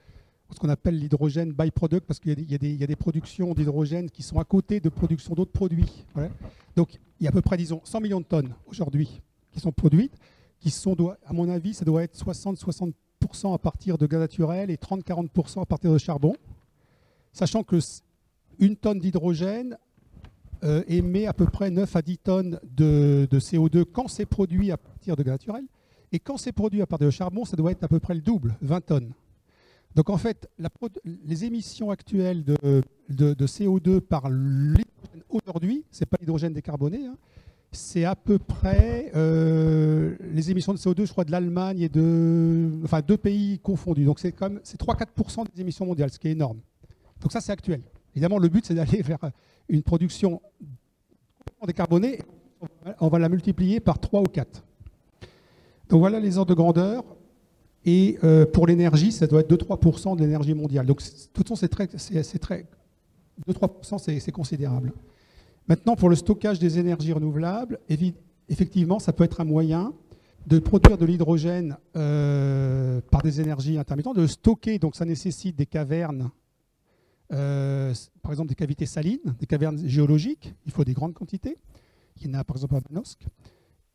ce 0.55 0.61
qu'on 0.61 0.69
appelle 0.69 0.99
l'hydrogène 0.99 1.53
byproduct, 1.53 2.07
parce 2.07 2.21
qu'il 2.21 2.51
y, 2.51 2.85
a 2.85 2.87
des 2.87 2.97
productions 2.97 3.53
d'hydrogène 3.53 4.11
qui 4.11 4.23
sont 4.23 4.39
à 4.39 4.45
côté 4.45 4.81
de 4.81 4.89
production 4.89 5.35
d'autres 5.35 5.53
produits. 5.53 6.05
Donc, 6.77 6.99
il 7.19 7.25
y 7.25 7.27
a 7.27 7.31
à 7.31 7.33
peu 7.33 7.43
près, 7.43 7.57
disons, 7.57 7.81
100 7.85 8.01
millions 8.01 8.21
de 8.21 8.27
tonnes 8.27 8.55
aujourd'hui 8.67 9.21
qui 9.53 9.61
sont 9.61 9.73
produites, 9.73 10.15
qui 10.61 10.71
sont, 10.71 10.97
à 11.25 11.33
mon 11.33 11.49
avis, 11.49 11.75
ça 11.75 11.85
doit 11.85 12.03
être 12.03 12.17
60-60 12.17 12.93
à 13.53 13.59
partir 13.59 13.99
de 13.99 14.07
gaz 14.07 14.21
naturel 14.21 14.71
et 14.71 14.77
30-40% 14.77 15.63
à 15.63 15.67
partir 15.67 15.93
de 15.93 15.99
charbon, 15.99 16.35
sachant 17.33 17.63
que 17.63 17.79
une 18.59 18.77
tonne 18.77 19.01
d'hydrogène 19.01 19.77
euh, 20.65 20.83
émet 20.87 21.27
à 21.27 21.33
peu 21.33 21.47
près 21.47 21.71
9 21.71 21.97
à 21.97 22.03
10 22.03 22.19
tonnes 22.19 22.61
de, 22.63 23.29
CO2 23.33 23.85
quand 23.85 24.09
c'est 24.09 24.27
produit 24.27 24.71
à 24.71 24.77
partir 24.77 25.17
de 25.17 25.23
gaz 25.23 25.33
naturel, 25.33 25.65
et 26.13 26.19
quand 26.19 26.37
c'est 26.37 26.53
produit 26.53 26.83
à 26.83 26.87
partir 26.87 27.07
de 27.09 27.11
charbon, 27.11 27.45
ça 27.45 27.57
doit 27.57 27.73
être 27.73 27.83
à 27.83 27.89
peu 27.89 27.99
près 27.99 28.15
le 28.15 28.21
double, 28.21 28.57
20 28.63 28.81
tonnes. 28.81 29.13
Donc 29.97 30.11
en 30.11 30.19
fait, 30.19 30.47
les 31.25 31.47
émissions 31.47 31.91
actuelles 31.91 32.45
de, 32.45 32.83
CO2 33.47 34.01
par 34.01 34.29
l'hydrogène 34.29 35.23
aujourd'hui, 35.31 35.85
ce 35.91 36.01
n'est 36.01 36.07
pas 36.07 36.19
l'hydrogène 36.21 36.53
décarboné, 36.53 37.07
hein, 37.07 37.17
c'est 37.73 38.05
à 38.05 38.15
peu 38.15 38.39
près 38.39 39.11
euh, 39.17 40.15
les 40.33 40.51
émissions 40.51 40.75
de 40.75 40.79
CO2, 40.79 41.07
je 41.07 41.13
crois, 41.13 41.25
de 41.25 41.31
l'Allemagne 41.31 41.81
et 41.81 41.89
de. 41.89 42.71
Enfin, 42.85 43.01
deux 43.01 43.17
pays 43.17 43.59
confondus. 43.59 44.05
Donc, 44.05 44.19
c'est 44.21 44.33
comme 44.33 44.61
c'est 44.63 44.81
3-4% 44.81 45.47
des 45.55 45.61
émissions 45.63 45.87
mondiales, 45.87 46.11
ce 46.11 46.19
qui 46.19 46.29
est 46.29 46.33
énorme. 46.33 46.61
Donc, 47.21 47.33
ça, 47.33 47.41
c'est 47.41 47.53
actuel. 47.53 47.81
Évidemment, 48.15 48.39
le 48.39 48.49
but, 48.49 48.67
c'est 48.67 48.75
d'aller 48.75 49.01
vers 49.03 49.19
une 49.69 49.83
production 49.83 50.41
décarbonée. 51.67 52.21
On 53.01 53.09
va 53.09 53.19
la 53.19 53.29
multiplier 53.29 53.81
par 53.81 53.99
3 53.99 54.21
ou 54.21 54.25
4. 54.25 54.63
Donc, 55.89 56.01
voilà 56.01 56.21
les 56.21 56.37
ordres 56.39 56.51
de 56.51 56.55
grandeur. 56.55 57.05
Et 57.87 58.19
euh, 58.25 58.45
pour 58.45 58.67
l'énergie, 58.67 59.13
ça 59.13 59.29
doit 59.29 59.41
être 59.41 59.51
2-3% 59.51 60.17
de 60.17 60.21
l'énergie 60.21 60.55
mondiale. 60.55 60.87
Donc, 60.87 61.01
de 61.01 61.09
toute 61.33 61.49
façon, 61.49 61.57
c'est 61.57 61.69
très. 61.69 61.87
Très 61.87 62.67
2-3%, 63.49 64.21
c'est 64.21 64.33
considérable. 64.33 64.93
Maintenant, 65.69 65.95
pour 65.95 66.09
le 66.09 66.17
stockage 66.17 66.59
des 66.59 66.79
énergies 66.79 67.13
renouvelables, 67.13 67.79
effectivement, 68.49 68.99
ça 68.99 69.13
peut 69.13 69.25
être 69.25 69.41
un 69.41 69.45
moyen 69.45 69.93
de 70.47 70.59
produire 70.59 70.97
de 70.97 71.05
l'hydrogène 71.05 71.77
euh, 71.97 73.01
par 73.11 73.23
des 73.23 73.41
énergies 73.41 73.79
intermittentes, 73.79 74.17
de 74.17 74.23
le 74.23 74.29
stocker, 74.29 74.79
donc 74.79 74.97
ça 74.97 75.05
nécessite 75.05 75.57
des 75.57 75.67
cavernes, 75.67 76.31
euh, 77.33 77.93
par 78.23 78.33
exemple 78.33 78.49
des 78.49 78.55
cavités 78.55 78.87
salines, 78.87 79.35
des 79.41 79.47
cavernes 79.47 79.87
géologiques, 79.87 80.55
il 80.65 80.73
faut 80.73 80.85
des 80.85 80.95
grandes 80.95 81.15
quantités, 81.15 81.59
il 82.21 82.29
y 82.29 82.31
en 82.31 82.39
a 82.39 82.45
par 82.45 82.57
exemple 82.57 82.77
à 82.77 82.81
Manosque. 82.89 83.27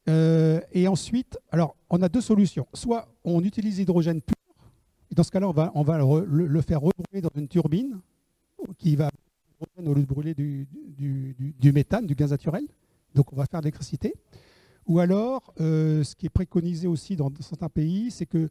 Euh, 0.10 0.62
et 0.72 0.88
ensuite, 0.88 1.38
alors 1.52 1.76
on 1.90 2.02
a 2.02 2.10
deux 2.10 2.22
solutions, 2.22 2.68
soit 2.74 3.08
on 3.24 3.44
utilise 3.44 3.78
l'hydrogène 3.78 4.22
pur, 4.22 4.36
et 5.12 5.16
dans 5.16 5.24
ce 5.24 5.32
cas-là 5.32 5.48
on 5.48 5.84
va, 5.84 5.98
le, 6.26 6.62
faire 6.62 6.82
rebrûler 6.82 7.22
dans 7.22 7.30
une 7.36 7.48
turbine 7.48 8.00
qui 8.78 8.96
va 8.96 9.10
au 9.78 9.94
lieu 9.94 10.02
de 10.02 10.08
brûler 10.08 10.34
du, 10.34 11.72
méthane, 11.72 12.08
du 12.08 12.16
gaz 12.16 12.32
naturel. 12.32 12.66
Donc 13.14 13.32
on 13.32 13.36
va 13.36 13.46
faire 13.46 13.60
de 13.60 13.66
l'électricité. 13.66 14.14
Ou 14.88 15.00
alors, 15.00 15.54
euh, 15.60 16.04
ce 16.04 16.16
qui 16.16 16.26
est 16.26 16.30
préconisé 16.30 16.88
aussi 16.88 17.16
dans, 17.16 17.32
certains 17.40 17.70
pays, 17.70 18.10
c'est 18.10 18.26
que 18.26 18.50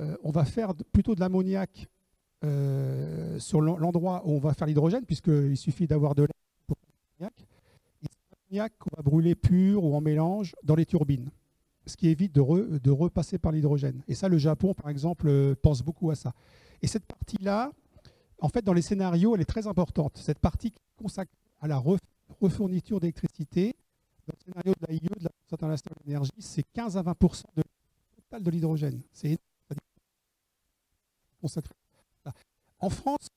euh, 0.00 0.16
on 0.22 0.30
va 0.30 0.44
faire 0.44 0.74
plutôt 0.92 1.14
de 1.14 1.20
l'ammoniac 1.20 1.88
sur 3.38 3.60
l'endroit 3.60 4.22
où 4.24 4.32
on 4.32 4.38
va 4.38 4.54
faire 4.54 4.66
l'hydrogène, 4.66 5.04
puisqu'il 5.04 5.56
suffit 5.56 5.86
d'avoir 5.86 6.14
de 6.14 6.22
l'air 6.22 6.32
pour 6.66 6.76
l'ammoniac. 7.18 7.34
Qu'on 8.50 8.96
va 8.96 9.02
brûler 9.02 9.34
pur 9.34 9.84
ou 9.84 9.94
en 9.94 10.00
mélange 10.00 10.54
dans 10.64 10.74
les 10.74 10.84
turbines, 10.84 11.30
ce 11.86 11.96
qui 11.96 12.08
évite 12.08 12.34
de, 12.34 12.78
de 12.78 12.90
repasser 12.90 13.38
par 13.38 13.52
l'hydrogène. 13.52 14.02
Et 14.08 14.14
ça, 14.14 14.28
le 14.28 14.38
Japon, 14.38 14.74
par 14.74 14.90
exemple, 14.90 15.54
pense 15.62 15.82
beaucoup 15.82 16.10
à 16.10 16.16
ça. 16.16 16.34
Et 16.82 16.86
cette 16.86 17.04
partie-là, 17.04 17.70
en 18.40 18.48
fait, 18.48 18.62
dans 18.62 18.72
les 18.72 18.82
scénarios, 18.82 19.34
elle 19.34 19.42
est 19.42 19.44
très 19.44 19.66
importante. 19.66 20.16
Cette 20.16 20.38
partie 20.38 20.70
qui 20.70 20.78
est 20.78 21.02
consacrée 21.02 21.36
à 21.60 21.68
la 21.68 21.82
refourniture 22.40 23.00
d'électricité, 23.00 23.76
dans 24.26 24.34
le 24.36 24.44
scénario 24.44 24.74
de 24.80 24.86
l'AIE, 24.86 25.00
de 25.00 25.24
l'Agence 25.24 25.52
internationale 25.52 25.96
de 26.00 26.06
l'énergie, 26.06 26.32
c'est 26.38 26.64
15 26.72 26.96
à 26.96 27.02
20 27.02 27.16
de 27.56 27.62
total 28.16 28.42
de 28.42 28.50
l'hydrogène. 28.50 29.00
C'est 29.12 29.38
consacré. 31.40 31.74
En 32.78 32.90
France, 32.90 33.28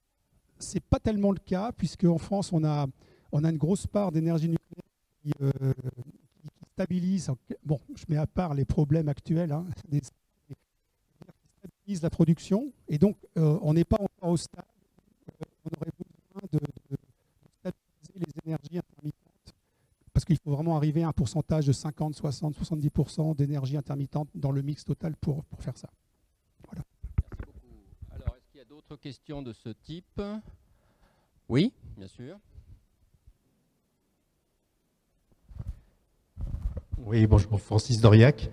ce 0.60 0.76
n'est 0.76 0.82
pas 0.82 1.00
tellement 1.00 1.32
le 1.32 1.40
cas, 1.40 1.72
puisque 1.74 2.06
en 2.06 2.18
France, 2.18 2.54
on 2.54 2.64
a, 2.64 2.88
on 3.32 3.44
a 3.44 3.50
une 3.50 3.58
grosse 3.58 3.88
part 3.88 4.12
d'énergie 4.12 4.50
nucléaire 4.50 4.83
qui, 5.24 5.32
euh, 5.42 5.74
stabilise. 6.74 7.32
Bon, 7.64 7.80
je 7.96 8.06
mets 8.10 8.18
à 8.18 8.28
part 8.28 8.54
les 8.54 8.66
problèmes 8.66 9.10
actuels, 9.10 9.52
hein, 9.52 9.66
qui 9.90 10.02
stabilise 11.58 12.02
la 12.02 12.10
production, 12.10 12.72
et 12.88 12.98
donc 12.98 13.18
euh, 13.38 13.58
on 13.62 13.74
n'est 13.74 13.86
pas 13.86 13.98
encore 14.00 14.30
au 14.30 14.38
stade 14.38 14.66
on 15.66 15.82
aurait 15.82 15.92
besoin 15.92 16.50
de, 16.52 16.60
stabiliser 17.60 18.14
les 18.16 18.34
énergies 18.46 18.78
intermittentes 18.78 19.56
parce 20.14 20.26
qu'il 20.26 20.38
faut 20.38 20.52
vraiment 20.52 20.78
arriver 20.78 21.04
à 21.04 21.08
un 21.08 21.14
pourcentage 21.14 21.66
de 21.66 21.72
50, 21.72 22.16
60, 22.16 22.56
70% 22.56 23.36
d'énergie 23.36 23.78
intermittente 23.78 24.30
dans 24.36 24.52
le 24.52 24.62
mix 24.62 24.86
total 24.86 25.16
pour, 25.16 25.44
pour 25.46 25.64
faire 25.64 25.76
ça. 25.76 25.90
Voilà. 26.68 26.84
Merci 27.48 27.66
beaucoup. 27.66 27.82
Alors, 28.12 28.36
est-ce 28.36 28.48
qu'il 28.52 28.60
y 28.60 28.62
a 28.62 28.66
d'autres 28.66 28.96
questions 28.98 29.42
de 29.42 29.54
ce 29.54 29.70
type? 29.70 30.22
Oui, 31.50 31.74
bien 31.98 32.08
sûr. 32.08 32.38
Oui, 37.06 37.28
bonjour, 37.28 37.60
Francis 37.60 38.00
Doriac. 38.00 38.50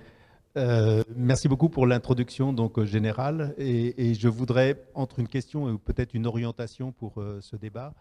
Euh, 0.56 1.04
merci 1.14 1.46
beaucoup 1.46 1.68
pour 1.68 1.86
l'introduction 1.86 2.52
donc 2.52 2.78
euh, 2.78 2.84
générale 2.84 3.54
et, 3.56 4.14
je 4.14 4.26
voudrais 4.26 4.82
entre 4.94 5.20
une 5.20 5.28
question 5.28 5.72
et 5.72 5.78
peut-être 5.78 6.14
une 6.14 6.26
orientation 6.26 6.90
pour 6.90 7.20
euh, 7.20 7.38
ce 7.40 7.54
débat. 7.54 7.94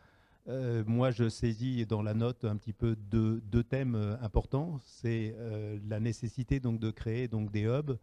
moi, 0.88 1.12
je 1.12 1.30
saisis 1.30 1.86
dans 1.86 2.02
la 2.02 2.16
note 2.16 2.46
un 2.46 2.56
petit 2.56 2.74
peu 2.74 2.96
deux, 2.96 3.64
thèmes 3.64 4.18
importants. 4.24 4.80
C'est 4.84 5.36
la 5.88 6.00
nécessité 6.00 6.60
donc 6.60 6.80
de 6.80 6.90
créer 6.90 7.28
donc 7.28 7.52
des 7.52 7.66
hubs, 7.66 7.98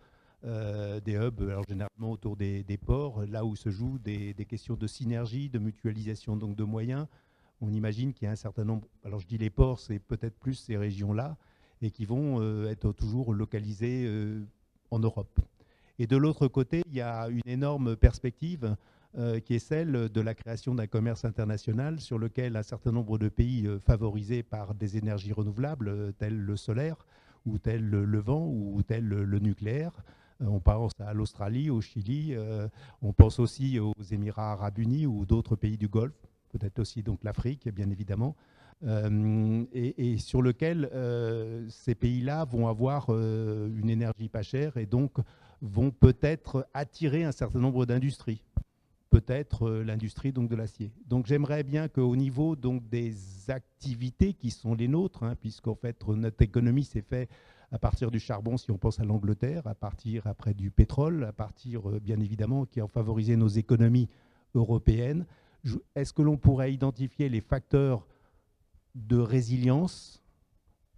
des 0.44 1.14
hubs 1.16 1.42
alors 1.42 1.64
généralement 1.66 2.12
autour 2.12 2.36
des, 2.36 2.78
ports, 2.80 3.24
là 3.26 3.44
où 3.44 3.56
se 3.56 3.70
jouent 3.70 3.98
des, 3.98 4.32
des, 4.34 4.44
questions 4.44 4.76
de 4.76 4.86
synergie, 4.86 5.48
de 5.48 5.58
mutualisation 5.58 6.36
donc 6.36 6.54
de 6.54 6.62
moyens. 6.62 7.08
On 7.60 7.72
imagine 7.72 8.12
qu'il 8.12 8.26
y 8.26 8.28
a 8.28 8.32
un 8.32 8.36
certain 8.36 8.64
nombre. 8.64 8.86
Alors 9.04 9.18
je 9.18 9.26
dis 9.26 9.38
les 9.38 9.50
ports, 9.50 9.80
c'est 9.80 9.98
peut-être 9.98 10.38
plus 10.38 10.54
ces 10.54 10.76
régions-là 10.76 11.36
et 11.82 11.90
qui 11.90 12.04
vont 12.04 12.40
euh, 12.40 12.70
être 12.70 12.92
toujours 12.92 13.32
localisés 13.32 14.04
euh, 14.06 14.42
en 14.90 14.98
Europe. 14.98 15.40
Et 15.98 16.06
de 16.06 16.16
l'autre 16.16 16.48
côté, 16.48 16.82
il 16.86 16.94
y 16.94 17.00
a 17.00 17.28
une 17.28 17.46
énorme 17.46 17.96
perspective 17.96 18.76
euh, 19.16 19.40
qui 19.40 19.54
est 19.54 19.58
celle 19.60 20.10
de 20.10 20.20
la 20.20 20.34
création 20.34 20.74
d'un 20.74 20.86
commerce 20.86 21.24
international 21.24 22.00
sur 22.00 22.18
lequel 22.18 22.56
un 22.56 22.62
certain 22.62 22.92
nombre 22.92 23.18
de 23.18 23.28
pays 23.28 23.68
favorisés 23.84 24.42
par 24.42 24.74
des 24.74 24.98
énergies 24.98 25.32
renouvelables, 25.32 26.12
tels 26.18 26.38
le 26.38 26.56
solaire, 26.56 27.06
ou 27.46 27.58
tel 27.58 27.88
le 27.88 28.18
vent, 28.18 28.46
ou 28.46 28.82
tel 28.82 29.06
le 29.06 29.38
nucléaire, 29.38 29.92
on 30.40 30.60
pense 30.60 30.92
à 30.98 31.14
l'Australie, 31.14 31.70
au 31.70 31.80
Chili, 31.80 32.34
on 33.00 33.12
pense 33.12 33.38
aussi 33.38 33.78
aux 33.78 33.94
Émirats 34.10 34.52
arabes 34.52 34.78
unis 34.78 35.06
ou 35.06 35.24
d'autres 35.24 35.54
pays 35.54 35.78
du 35.78 35.86
Golfe, 35.86 36.26
peut-être 36.50 36.80
aussi 36.80 37.04
donc 37.04 37.22
l'Afrique, 37.22 37.68
bien 37.68 37.88
évidemment, 37.88 38.34
euh, 38.84 39.64
et, 39.72 40.18
sur 40.18 40.42
lequel 40.42 40.90
euh, 40.92 41.66
ces 41.70 41.94
pays-là 41.94 42.44
vont 42.44 42.68
avoir 42.68 43.06
euh, 43.08 43.70
une 43.74 43.88
énergie 43.88 44.28
pas 44.28 44.42
chère 44.42 44.76
et 44.76 44.84
donc 44.84 45.12
vont 45.62 45.90
peut-être 45.90 46.68
attirer 46.74 47.24
un 47.24 47.32
certain 47.32 47.58
nombre 47.58 47.86
d'industries 47.86 48.44
peut-être 49.08 49.70
l'industrie 49.70 50.32
donc 50.32 50.50
de 50.50 50.56
l'acier. 50.56 50.92
Donc 51.06 51.26
j'aimerais 51.26 51.62
bien 51.62 51.88
qu'au 51.88 52.14
niveau 52.16 52.54
donc 52.54 52.86
des 52.90 53.14
activités 53.48 54.34
qui 54.34 54.50
sont 54.50 54.74
les 54.74 54.88
nôtres, 54.88 55.22
hein, 55.22 55.36
puisqu'en 55.40 55.76
fait 55.76 56.06
notre 56.08 56.42
économie 56.42 56.84
s'est 56.84 57.04
faite 57.08 57.30
à 57.70 57.78
partir 57.78 58.10
du 58.10 58.18
charbon, 58.18 58.58
si 58.58 58.70
on 58.70 58.76
pense 58.76 59.00
à 59.00 59.04
l'Angleterre, 59.04 59.66
à 59.66 59.74
partir 59.74 60.26
après 60.26 60.52
du 60.52 60.70
pétrole, 60.70 61.24
à 61.24 61.32
partir 61.32 61.82
bien 62.00 62.20
évidemment 62.20 62.66
qui 62.66 62.80
a 62.80 62.86
favorisé 62.88 63.36
nos 63.36 63.48
économies 63.48 64.08
européennes. 64.54 65.24
Est-ce 65.94 66.12
que 66.12 66.22
l'on 66.22 66.36
pourrait 66.36 66.74
identifier 66.74 67.30
les 67.30 67.40
facteurs 67.40 68.06
de 68.96 69.18
résilience 69.18 70.22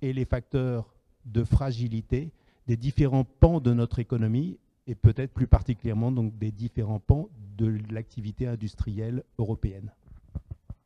et 0.00 0.12
les 0.12 0.24
facteurs 0.24 0.94
de 1.24 1.44
fragilité 1.44 2.32
des 2.66 2.76
différents 2.76 3.24
pans 3.24 3.60
de 3.60 3.72
notre 3.74 3.98
économie 3.98 4.58
et 4.86 4.94
peut-être 4.94 5.32
plus 5.32 5.46
particulièrement 5.46 6.12
donc, 6.12 6.38
des 6.38 6.52
différents 6.52 7.00
pans 7.00 7.28
de 7.56 7.78
l'activité 7.90 8.46
industrielle 8.46 9.24
européenne 9.38 9.92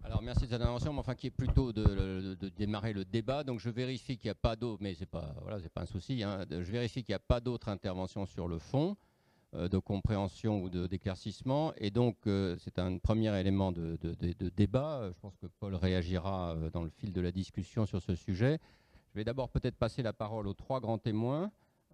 alors 0.05 0.21
merci 0.21 0.43
de 0.43 0.47
cette 0.47 0.61
intervention, 0.61 0.93
mais 0.93 0.99
enfin 0.99 1.15
qui 1.15 1.29
est 1.29 1.31
plutôt 1.31 1.73
de, 1.73 2.37
démarrer 2.57 2.93
le 2.93 3.05
débat. 3.05 3.45
Donc 3.45 3.61
je 3.61 3.71
vérifie 3.71 4.19
qu'il 4.19 4.27
n'y 4.27 4.33
a 4.33 4.35
pas 4.35 4.57
d'autres, 4.57 4.83
mais 4.83 4.95
c'est 4.95 5.07
pas 5.07 5.33
voilà, 5.43 5.61
c'est 5.61 5.73
pas 5.73 5.83
un 5.83 5.87
souci. 5.87 6.25
Hein. 6.25 6.45
je 6.51 6.71
vérifie 6.73 7.05
qu'il 7.05 7.13
n'y 7.13 7.17
a 7.17 7.21
pas 7.21 7.41
d'autres 7.41 7.69
interventions 7.69 8.27
sur 8.27 8.49
le 8.49 8.59
fond 8.59 8.97
de 9.55 9.79
compréhension 9.79 10.63
ou 10.63 10.69
d'éclaircissement. 10.69 11.73
Et 11.77 11.91
donc 11.91 12.17
euh, 12.27 12.57
c'est 12.59 12.79
un 12.79 12.99
premier 12.99 13.39
élément 13.39 13.73
de, 13.73 13.99
débat. 14.57 15.11
Je 15.15 15.21
pense 15.21 15.37
que 15.37 15.47
Paul 15.61 15.75
réagira 15.75 16.53
euh, 16.53 16.71
dans 16.71 16.83
le 16.83 16.91
fil 16.91 17.13
de 17.13 17.21
la 17.21 17.33
discussion 17.33 17.87
sur 17.87 18.03
ce 18.03 18.15
sujet. 18.15 18.59
Je 19.11 19.19
vais 19.19 19.25
d'abord 19.25 19.51
peut-être 19.51 19.77
passer 19.77 20.03
la 20.03 20.13
parole 20.13 20.47
aux 20.47 20.55
trois 20.55 20.81
grands 20.81 20.99
témoins. 20.99 21.51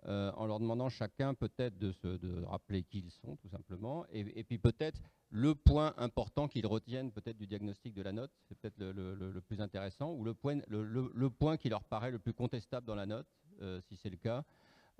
en 0.07 0.47
leur 0.47 0.61
demandant 0.61 0.89
chacun 0.89 1.35
peut-être 1.35 1.77
de, 1.79 1.93
de 2.05 2.45
rappeler 2.45 2.85
qui 2.85 3.01
ils 3.01 3.11
sont, 3.11 3.37
tout 3.37 3.49
simplement, 3.49 4.07
et 4.13 4.45
puis 4.45 4.59
peut-être 4.59 5.01
le 5.31 5.55
point 5.55 5.95
important 5.99 6.49
qu'ils 6.49 6.67
retiennent 6.67 7.13
peut-être 7.13 7.37
du 7.37 7.47
diagnostic 7.47 7.95
de 7.95 8.03
la 8.03 8.13
note, 8.13 8.31
c'est 8.49 8.57
peut-être 8.59 8.79
le, 8.79 9.41
plus 9.47 9.61
intéressant, 9.61 10.13
ou 10.13 10.25
le 10.25 10.35
point, 10.35 11.57
qui 11.57 11.69
leur 11.69 11.85
paraît 11.85 12.11
le 12.11 12.19
plus 12.19 12.33
contestable 12.33 12.87
dans 12.87 12.95
la 12.95 13.07
note, 13.07 13.27
euh, 13.61 13.81
si 13.81 13.97
c'est 13.97 14.11
le 14.11 14.17
cas. 14.17 14.45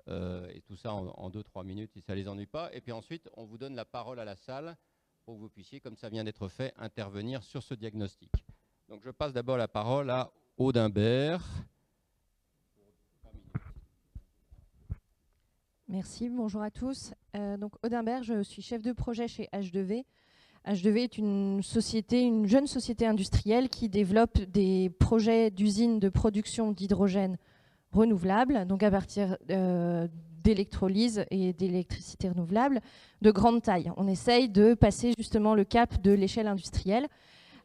Euh, 0.07 0.49
et 0.53 0.61
tout 0.61 0.75
ça 0.75 0.93
en 0.93 1.29
2-3 1.29 1.65
minutes, 1.65 1.91
si 1.91 2.01
ça 2.01 2.13
ne 2.13 2.19
les 2.19 2.27
ennuie 2.27 2.47
pas. 2.47 2.73
Et 2.73 2.81
puis 2.81 2.91
ensuite, 2.91 3.29
on 3.35 3.45
vous 3.45 3.57
donne 3.57 3.75
la 3.75 3.85
parole 3.85 4.19
à 4.19 4.25
la 4.25 4.35
salle 4.35 4.75
pour 5.23 5.35
que 5.35 5.41
vous 5.41 5.49
puissiez, 5.49 5.79
comme 5.79 5.95
ça 5.95 6.09
vient 6.09 6.23
d'être 6.23 6.47
fait, 6.47 6.73
intervenir 6.77 7.43
sur 7.43 7.61
ce 7.61 7.73
diagnostic. 7.73 8.31
Donc 8.87 9.01
je 9.03 9.11
passe 9.11 9.33
d'abord 9.33 9.57
la 9.57 9.67
parole 9.67 10.09
à 10.09 10.31
Audimbert. 10.57 11.45
Merci, 15.87 16.29
bonjour 16.29 16.61
à 16.61 16.71
tous. 16.71 17.13
Euh, 17.35 17.57
donc 17.57 17.73
Audimbert, 17.83 18.23
je 18.23 18.41
suis 18.43 18.61
chef 18.61 18.81
de 18.81 18.91
projet 18.91 19.27
chez 19.27 19.47
H2V. 19.53 20.05
H2V 20.65 20.97
est 20.97 21.17
une 21.17 21.63
société, 21.63 22.21
une 22.21 22.47
jeune 22.47 22.67
société 22.67 23.05
industrielle 23.05 23.69
qui 23.69 23.89
développe 23.89 24.39
des 24.39 24.89
projets 24.89 25.51
d'usines 25.51 25.99
de 25.99 26.09
production 26.09 26.71
d'hydrogène 26.71 27.37
renouvelable, 27.91 28.65
donc 28.67 28.83
à 28.83 28.91
partir 28.91 29.37
euh, 29.49 30.07
d'électrolyse 30.43 31.25
et 31.31 31.53
d'électricité 31.53 32.29
renouvelable, 32.29 32.81
de 33.21 33.31
grande 33.31 33.61
taille. 33.61 33.91
On 33.97 34.07
essaye 34.07 34.49
de 34.49 34.73
passer 34.73 35.13
justement 35.17 35.55
le 35.55 35.63
cap 35.63 36.01
de 36.01 36.11
l'échelle 36.11 36.47
industrielle. 36.47 37.07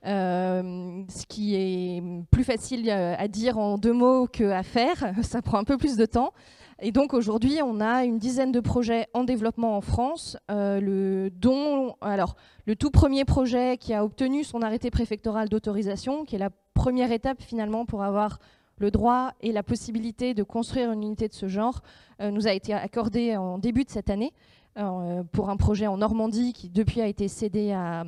Euh, 0.06 1.02
ce 1.08 1.24
qui 1.26 1.54
est 1.54 2.02
plus 2.30 2.44
facile 2.44 2.90
euh, 2.90 3.14
à 3.16 3.26
dire 3.26 3.56
en 3.56 3.78
deux 3.78 3.92
mots 3.92 4.26
qu'à 4.26 4.62
faire, 4.62 5.14
ça 5.22 5.40
prend 5.40 5.58
un 5.58 5.64
peu 5.64 5.78
plus 5.78 5.96
de 5.96 6.04
temps. 6.04 6.32
Et 6.80 6.90
donc 6.90 7.14
aujourd'hui, 7.14 7.60
on 7.62 7.80
a 7.80 8.04
une 8.04 8.18
dizaine 8.18 8.50
de 8.50 8.60
projets 8.60 9.06
en 9.14 9.24
développement 9.24 9.76
en 9.76 9.80
France, 9.80 10.36
dont 10.48 11.94
alors, 12.00 12.34
le 12.66 12.74
tout 12.74 12.90
premier 12.90 13.24
projet 13.24 13.76
qui 13.78 13.94
a 13.94 14.04
obtenu 14.04 14.42
son 14.42 14.60
arrêté 14.60 14.90
préfectoral 14.90 15.48
d'autorisation, 15.48 16.24
qui 16.24 16.34
est 16.34 16.40
la 16.40 16.50
première 16.74 17.12
étape 17.12 17.40
finalement 17.40 17.86
pour 17.86 18.02
avoir 18.02 18.40
le 18.84 18.90
droit 18.90 19.32
et 19.40 19.50
la 19.50 19.62
possibilité 19.62 20.34
de 20.34 20.42
construire 20.42 20.92
une 20.92 21.02
unité 21.02 21.26
de 21.26 21.32
ce 21.32 21.48
genre, 21.48 21.80
euh, 22.20 22.30
nous 22.30 22.46
a 22.46 22.52
été 22.52 22.74
accordé 22.74 23.34
en 23.34 23.58
début 23.58 23.84
de 23.84 23.90
cette 23.90 24.10
année 24.10 24.32
euh, 24.76 25.22
pour 25.32 25.48
un 25.48 25.56
projet 25.56 25.86
en 25.86 25.96
Normandie 25.96 26.52
qui 26.52 26.68
depuis 26.68 27.00
a 27.00 27.06
été 27.06 27.28
cédé 27.28 27.72
à 27.72 28.04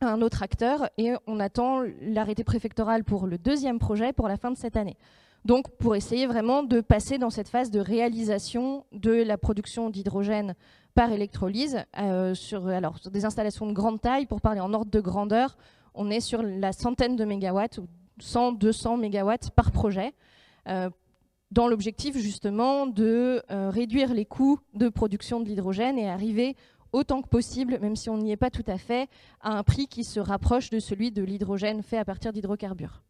un 0.00 0.22
autre 0.22 0.42
acteur 0.42 0.88
et 0.98 1.14
on 1.26 1.40
attend 1.40 1.82
l'arrêté 2.00 2.44
préfectoral 2.44 3.02
pour 3.02 3.26
le 3.26 3.38
deuxième 3.38 3.80
projet 3.80 4.12
pour 4.12 4.28
la 4.28 4.36
fin 4.36 4.52
de 4.52 4.56
cette 4.56 4.76
année. 4.76 4.96
Donc 5.44 5.68
pour 5.78 5.96
essayer 5.96 6.26
vraiment 6.26 6.62
de 6.62 6.80
passer 6.80 7.18
dans 7.18 7.30
cette 7.30 7.48
phase 7.48 7.70
de 7.70 7.80
réalisation 7.80 8.84
de 8.92 9.12
la 9.12 9.36
production 9.36 9.90
d'hydrogène 9.90 10.54
par 10.94 11.10
électrolyse 11.10 11.82
euh, 11.98 12.34
sur, 12.34 12.68
alors, 12.68 13.00
des 13.10 13.24
installations 13.24 13.66
de 13.66 13.72
grande 13.72 14.00
taille, 14.00 14.26
pour 14.26 14.40
parler 14.40 14.60
en 14.60 14.72
ordre 14.72 14.90
de 14.92 15.00
grandeur, 15.00 15.56
on 15.94 16.08
est 16.08 16.20
sur 16.20 16.40
la 16.42 16.72
centaine 16.72 17.16
de 17.16 17.24
mégawatts, 17.24 17.78
ou 17.78 17.88
100, 18.20 18.52
200 18.52 18.96
mégawatts 18.96 19.50
par 19.50 19.72
projet, 19.72 20.12
euh, 20.68 20.90
dans 21.50 21.68
l'objectif 21.68 22.16
justement 22.16 22.86
de 22.86 23.42
euh, 23.50 23.70
réduire 23.70 24.12
les 24.12 24.24
coûts 24.24 24.58
de 24.74 24.88
production 24.88 25.40
de 25.40 25.46
l'hydrogène 25.46 25.98
et 25.98 26.08
arriver 26.08 26.56
autant 26.92 27.22
que 27.22 27.28
possible, 27.28 27.78
même 27.80 27.96
si 27.96 28.08
on 28.08 28.18
n'y 28.18 28.30
est 28.30 28.36
pas 28.36 28.50
tout 28.50 28.64
à 28.66 28.78
fait, 28.78 29.08
à 29.40 29.56
un 29.58 29.62
prix 29.62 29.88
qui 29.88 30.04
se 30.04 30.20
rapproche 30.20 30.70
de 30.70 30.78
celui 30.78 31.10
de 31.10 31.22
l'hydrogène 31.22 31.82
fait 31.82 31.98
à 31.98 32.04
partir 32.04 32.32
d'hydrocarbures. 32.32 33.02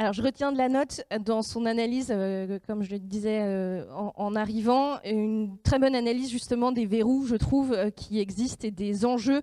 Alors, 0.00 0.12
je 0.12 0.22
retiens 0.22 0.52
de 0.52 0.58
la 0.58 0.68
note 0.68 1.02
dans 1.24 1.42
son 1.42 1.66
analyse, 1.66 2.12
euh, 2.14 2.60
comme 2.68 2.84
je 2.84 2.92
le 2.92 3.00
disais 3.00 3.40
euh, 3.42 3.84
en, 3.90 4.36
arrivant, 4.36 5.00
une 5.04 5.58
très 5.64 5.80
bonne 5.80 5.96
analyse 5.96 6.30
justement 6.30 6.70
des 6.70 6.86
verrous, 6.86 7.26
je 7.26 7.34
trouve, 7.34 7.72
euh, 7.72 7.90
qui 7.90 8.20
existent 8.20 8.64
et 8.64 8.70
des 8.70 9.04
enjeux 9.04 9.42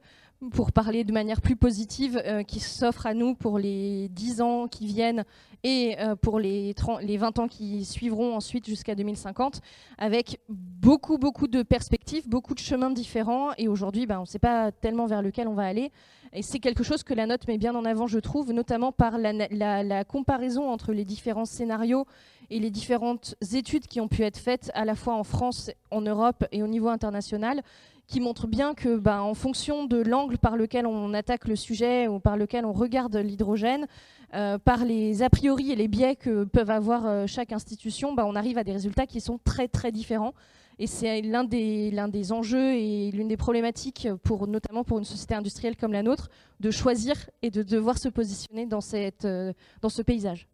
pour 0.51 0.71
parler 0.71 1.03
de 1.03 1.11
manière 1.11 1.41
plus 1.41 1.55
positive, 1.55 2.21
euh, 2.25 2.43
qui 2.43 2.59
s'offre 2.59 3.05
à 3.05 3.13
nous 3.13 3.35
pour 3.35 3.57
les 3.57 4.09
10 4.09 4.41
ans 4.41 4.67
qui 4.67 4.85
viennent 4.85 5.23
et 5.63 5.95
euh, 5.99 6.15
pour 6.15 6.39
les, 6.39 6.75
les 7.01 7.17
20 7.17 7.39
ans 7.39 7.47
qui 7.47 7.85
suivront 7.85 8.35
ensuite 8.35 8.67
jusqu'à 8.67 8.95
2050, 8.95 9.61
avec 9.97 10.39
beaucoup, 10.49 11.17
beaucoup 11.17 11.47
de 11.47 11.63
perspectives, 11.63 12.27
beaucoup 12.27 12.53
de 12.53 12.59
chemins 12.59 12.91
différents. 12.91 13.51
Et 13.57 13.67
aujourd'hui, 13.67 14.05
ben, 14.05 14.17
on 14.17 14.21
ne 14.21 14.27
sait 14.27 14.39
pas 14.39 14.71
tellement 14.71 15.07
vers 15.07 15.21
lequel 15.21 15.47
on 15.47 15.53
va 15.53 15.63
aller. 15.63 15.91
Et 16.33 16.41
c'est 16.41 16.59
quelque 16.59 16.83
chose 16.83 17.03
que 17.03 17.13
la 17.13 17.25
note 17.25 17.47
met 17.47 17.57
bien 17.57 17.73
en 17.75 17.85
avant, 17.85 18.07
je 18.07 18.19
trouve, 18.19 18.51
notamment 18.51 18.91
par 18.91 19.17
la 19.17 20.03
comparaison 20.03 20.69
entre 20.69 20.91
les 20.91 21.05
différents 21.05 21.45
scénarios 21.45 22.05
et 22.49 22.59
les 22.59 22.69
différentes 22.69 23.35
études 23.53 23.87
qui 23.87 24.01
ont 24.01 24.07
pu 24.07 24.23
être 24.23 24.37
faites 24.37 24.69
à 24.73 24.85
la 24.85 24.95
fois 24.95 25.15
en 25.15 25.23
France, 25.23 25.71
en 25.91 26.01
Europe 26.01 26.45
et 26.51 26.61
au 26.61 26.67
niveau 26.67 26.89
international 26.89 27.61
qui 28.07 28.19
montre 28.19 28.47
bien 28.47 28.73
que, 28.73 28.97
ben, 28.97 29.19
en 29.19 29.33
fonction 29.33 29.85
de 29.85 29.97
l'angle 29.97 30.37
par 30.37 30.57
lequel 30.57 30.85
on 30.85 31.13
attaque 31.13 31.47
le 31.47 31.55
sujet 31.55 32.07
ou 32.07 32.19
par 32.19 32.37
lequel 32.37 32.65
on 32.65 32.73
regarde 32.73 33.15
l'hydrogène, 33.15 33.87
euh, 34.33 34.57
par 34.57 34.85
les 34.85 35.23
a 35.23 35.29
priori 35.29 35.71
et 35.71 35.75
les 35.75 35.87
biais 35.87 36.15
que 36.15 36.43
peuvent 36.43 36.69
avoir 36.69 37.05
euh, 37.05 37.25
chaque 37.27 37.51
institution, 37.51 38.13
ben, 38.13 38.25
on 38.25 38.35
arrive 38.35 38.57
à 38.57 38.63
des 38.63 38.73
résultats 38.73 39.05
qui 39.05 39.21
sont 39.21 39.39
très 39.43 39.67
très 39.67 39.91
différents. 39.91 40.33
Et 40.77 40.87
c'est 40.87 41.21
l'un 41.21 41.45
des, 41.45 42.31
enjeux 42.31 42.73
et 42.73 43.09
l'une 43.11 43.29
des 43.29 43.37
problématiques, 43.37 44.09
notamment 44.47 44.83
pour 44.83 44.97
une 44.97 45.05
société 45.05 45.33
industrielle 45.33 45.77
comme 45.77 45.93
la 45.93 46.03
nôtre, 46.03 46.29
de 46.59 46.69
choisir 46.69 47.15
et 47.41 47.49
de 47.49 47.63
devoir 47.63 47.97
se 47.97 48.09
positionner 48.09 48.65
dans, 48.65 48.81
cette, 48.81 49.23
euh, 49.23 49.53
dans 49.81 49.89
ce 49.89 50.01
paysage. 50.01 50.47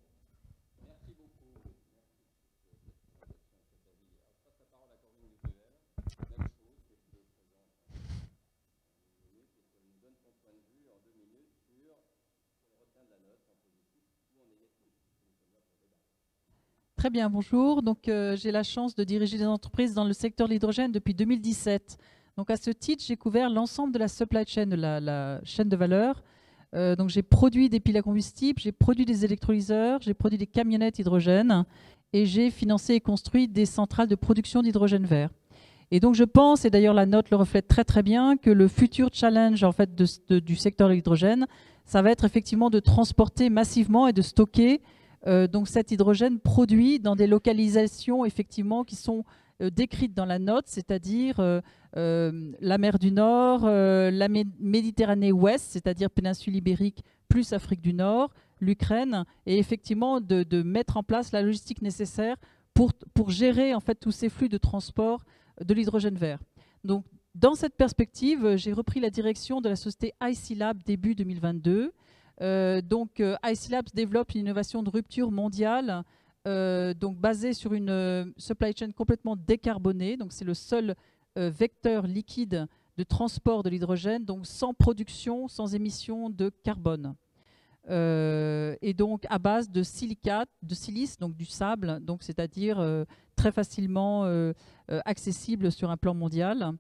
Très 17.01 17.09
bien, 17.09 17.31
bonjour. 17.31 17.81
Donc, 17.81 18.07
euh, 18.07 18.35
j'ai 18.35 18.51
la 18.51 18.61
chance 18.61 18.93
de 18.93 19.03
diriger 19.03 19.39
des 19.39 19.47
entreprises 19.47 19.95
dans 19.95 20.03
le 20.03 20.13
secteur 20.13 20.47
de 20.47 20.53
l'hydrogène 20.53 20.91
depuis 20.91 21.15
2017. 21.15 21.97
Donc, 22.37 22.51
à 22.51 22.57
ce 22.57 22.69
titre, 22.69 23.03
j'ai 23.03 23.17
couvert 23.17 23.49
l'ensemble 23.49 23.91
de 23.91 23.97
la 23.97 24.07
supply 24.07 24.43
chain, 24.45 24.67
de 24.67 24.75
la, 24.75 25.41
chaîne 25.43 25.67
de 25.67 25.75
valeur. 25.75 26.21
Euh, 26.75 26.95
donc, 26.95 27.09
j'ai 27.09 27.23
produit 27.23 27.69
des 27.69 27.79
piles 27.79 27.97
à 27.97 28.03
combustible, 28.03 28.61
j'ai 28.61 28.71
produit 28.71 29.05
des 29.05 29.25
électrolyseurs, 29.25 29.99
j'ai 30.03 30.13
produit 30.13 30.37
des 30.37 30.45
camionnettes 30.45 30.99
hydrogène 30.99 31.65
et 32.13 32.27
j'ai 32.27 32.51
financé 32.51 32.93
et 32.93 32.99
construit 32.99 33.47
des 33.47 33.65
centrales 33.65 34.07
de 34.07 34.13
production 34.13 34.61
d'hydrogène 34.61 35.05
vert. 35.05 35.31
Et 35.89 35.99
donc, 35.99 36.13
je 36.13 36.23
pense, 36.23 36.65
et 36.65 36.69
d'ailleurs 36.69 36.93
la 36.93 37.07
note 37.07 37.31
le 37.31 37.37
reflète 37.37 37.67
très 37.67 37.83
très 37.83 38.03
bien, 38.03 38.37
que 38.37 38.51
le 38.51 38.67
futur 38.67 39.09
challenge 39.11 39.63
en 39.63 39.71
fait 39.71 39.95
du 39.95 40.55
secteur 40.55 40.87
de 40.87 40.93
l'hydrogène, 40.93 41.47
ça 41.83 42.03
va 42.03 42.11
être 42.11 42.25
effectivement 42.25 42.69
de 42.69 42.79
transporter 42.79 43.49
massivement 43.49 44.07
et 44.07 44.13
de 44.13 44.21
stocker 44.21 44.81
euh, 45.27 45.47
donc 45.47 45.67
cet 45.67 45.91
hydrogène 45.91 46.39
produit 46.39 46.99
dans 46.99 47.15
des 47.15 47.27
localisations 47.27 48.25
effectivement 48.25 48.83
qui 48.83 48.95
sont 48.95 49.23
euh, 49.61 49.69
décrites 49.69 50.13
dans 50.15 50.25
la 50.25 50.39
note, 50.39 50.65
c'est-à-dire 50.67 51.35
euh, 51.39 51.61
la 52.59 52.77
mer 52.77 52.97
du 52.97 53.11
Nord, 53.11 53.65
la 53.65 54.27
Méditerranée 54.27 55.31
ouest, 55.31 55.65
c'est-à-dire 55.71 56.09
péninsule 56.09 56.55
ibérique 56.55 57.03
plus 57.27 57.53
Afrique 57.53 57.81
du 57.81 57.93
Nord, 57.93 58.31
l'Ukraine, 58.59 59.25
et 59.45 59.57
effectivement 59.57 60.19
de, 60.19 60.63
mettre 60.63 60.97
en 60.97 61.03
place 61.03 61.31
la 61.31 61.41
logistique 61.41 61.81
nécessaire 61.81 62.35
pour, 62.73 62.93
pour 63.13 63.29
gérer 63.29 63.73
en 63.73 63.79
fait 63.79 63.95
tous 63.95 64.11
ces 64.11 64.29
flux 64.29 64.49
de 64.49 64.57
transport 64.57 65.23
de 65.63 65.73
l'hydrogène 65.73 66.15
vert. 66.15 66.39
Donc 66.83 67.05
dans 67.35 67.53
cette 67.53 67.75
perspective, 67.75 68.55
j'ai 68.57 68.73
repris 68.73 68.99
la 68.99 69.09
direction 69.09 69.61
de 69.61 69.69
la 69.69 69.75
société 69.75 70.13
IC 70.21 70.57
Lab 70.57 70.81
début 70.83 71.15
2022. 71.15 71.93
Euh, 72.41 72.81
donc, 72.81 73.19
euh, 73.19 73.35
IC 73.45 73.69
Labs 73.69 73.89
développe 73.93 74.33
une 74.33 74.41
innovation 74.41 74.81
de 74.81 74.89
rupture 74.89 75.31
mondiale, 75.31 76.03
euh, 76.47 76.93
donc 76.93 77.17
basée 77.17 77.53
sur 77.53 77.73
une 77.73 78.33
supply 78.37 78.73
chain 78.75 78.91
complètement 78.91 79.35
décarbonée. 79.35 80.17
Donc, 80.17 80.31
c'est 80.31 80.45
le 80.45 80.53
seul 80.53 80.95
vecteur 81.37 82.07
liquide 82.07 82.67
de 82.97 83.03
transport 83.03 83.63
de 83.63 83.69
l'hydrogène, 83.69 84.25
donc 84.25 84.45
sans 84.45 84.73
production, 84.73 85.47
sans 85.47 85.75
émission 85.75 86.29
de 86.29 86.51
carbone. 86.63 87.15
et 87.89 88.93
donc 88.93 89.25
à 89.29 89.39
base 89.39 89.69
de 89.69 89.81
silicate, 89.81 90.49
de 90.61 90.75
silice, 90.75 91.17
donc 91.17 91.37
du 91.37 91.45
sable, 91.45 92.01
c'est-à-dire 92.19 93.05
très 93.37 93.53
facilement 93.53 94.25
accessible 95.05 95.71
sur 95.71 95.89
un 95.89 95.95
plan 95.95 96.13
mondial. 96.13 96.73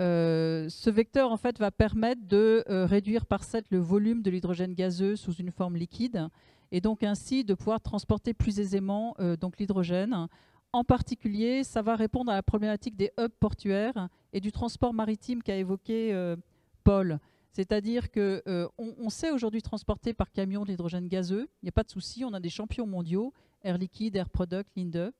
Ce 0.00 0.90
vecteur 0.90 1.30
en 1.30 1.36
fait 1.36 1.58
va 1.58 1.70
permettre 1.70 2.22
de 2.26 2.64
réduire 2.66 3.26
par 3.26 3.44
7 3.44 3.66
le 3.70 3.78
volume 3.78 4.22
de 4.22 4.30
l'hydrogène 4.30 4.74
gazeux 4.74 5.14
sous 5.14 5.34
une 5.34 5.50
forme 5.50 5.76
liquide 5.76 6.28
et 6.72 6.80
donc 6.80 7.02
ainsi 7.02 7.44
de 7.44 7.54
pouvoir 7.54 7.80
transporter 7.80 8.32
plus 8.32 8.60
aisément 8.60 9.14
donc 9.40 9.58
l'hydrogène 9.58 10.28
en 10.72 10.84
particulier, 10.84 11.64
ça 11.64 11.82
va 11.82 11.96
répondre 11.96 12.30
à 12.30 12.36
la 12.36 12.42
problématique 12.42 12.96
des 12.96 13.10
hubs 13.18 13.32
portuaires 13.40 14.08
et 14.32 14.40
du 14.40 14.52
transport 14.52 14.94
maritime 14.94 15.42
qu'a 15.42 15.56
évoqué 15.56 16.12
euh, 16.12 16.36
Paul. 16.84 17.18
C'est-à-dire 17.52 18.06
euh, 18.16 18.68
on 18.78 19.10
sait 19.10 19.32
aujourd'hui 19.32 19.62
transporter 19.62 20.14
par 20.14 20.30
camion 20.30 20.62
de 20.62 20.68
l'hydrogène 20.68 21.08
gazeux, 21.08 21.48
il 21.62 21.64
n'y 21.64 21.68
a 21.70 21.72
pas 21.72 21.82
de 21.82 21.90
souci, 21.90 22.24
on 22.24 22.32
a 22.32 22.38
des 22.38 22.48
champions 22.48 22.86
mondiaux, 22.86 23.32
Air 23.62 23.78
Liquide, 23.78 24.14
Air 24.14 24.28
Product, 24.28 24.70
Linde. 24.76 25.12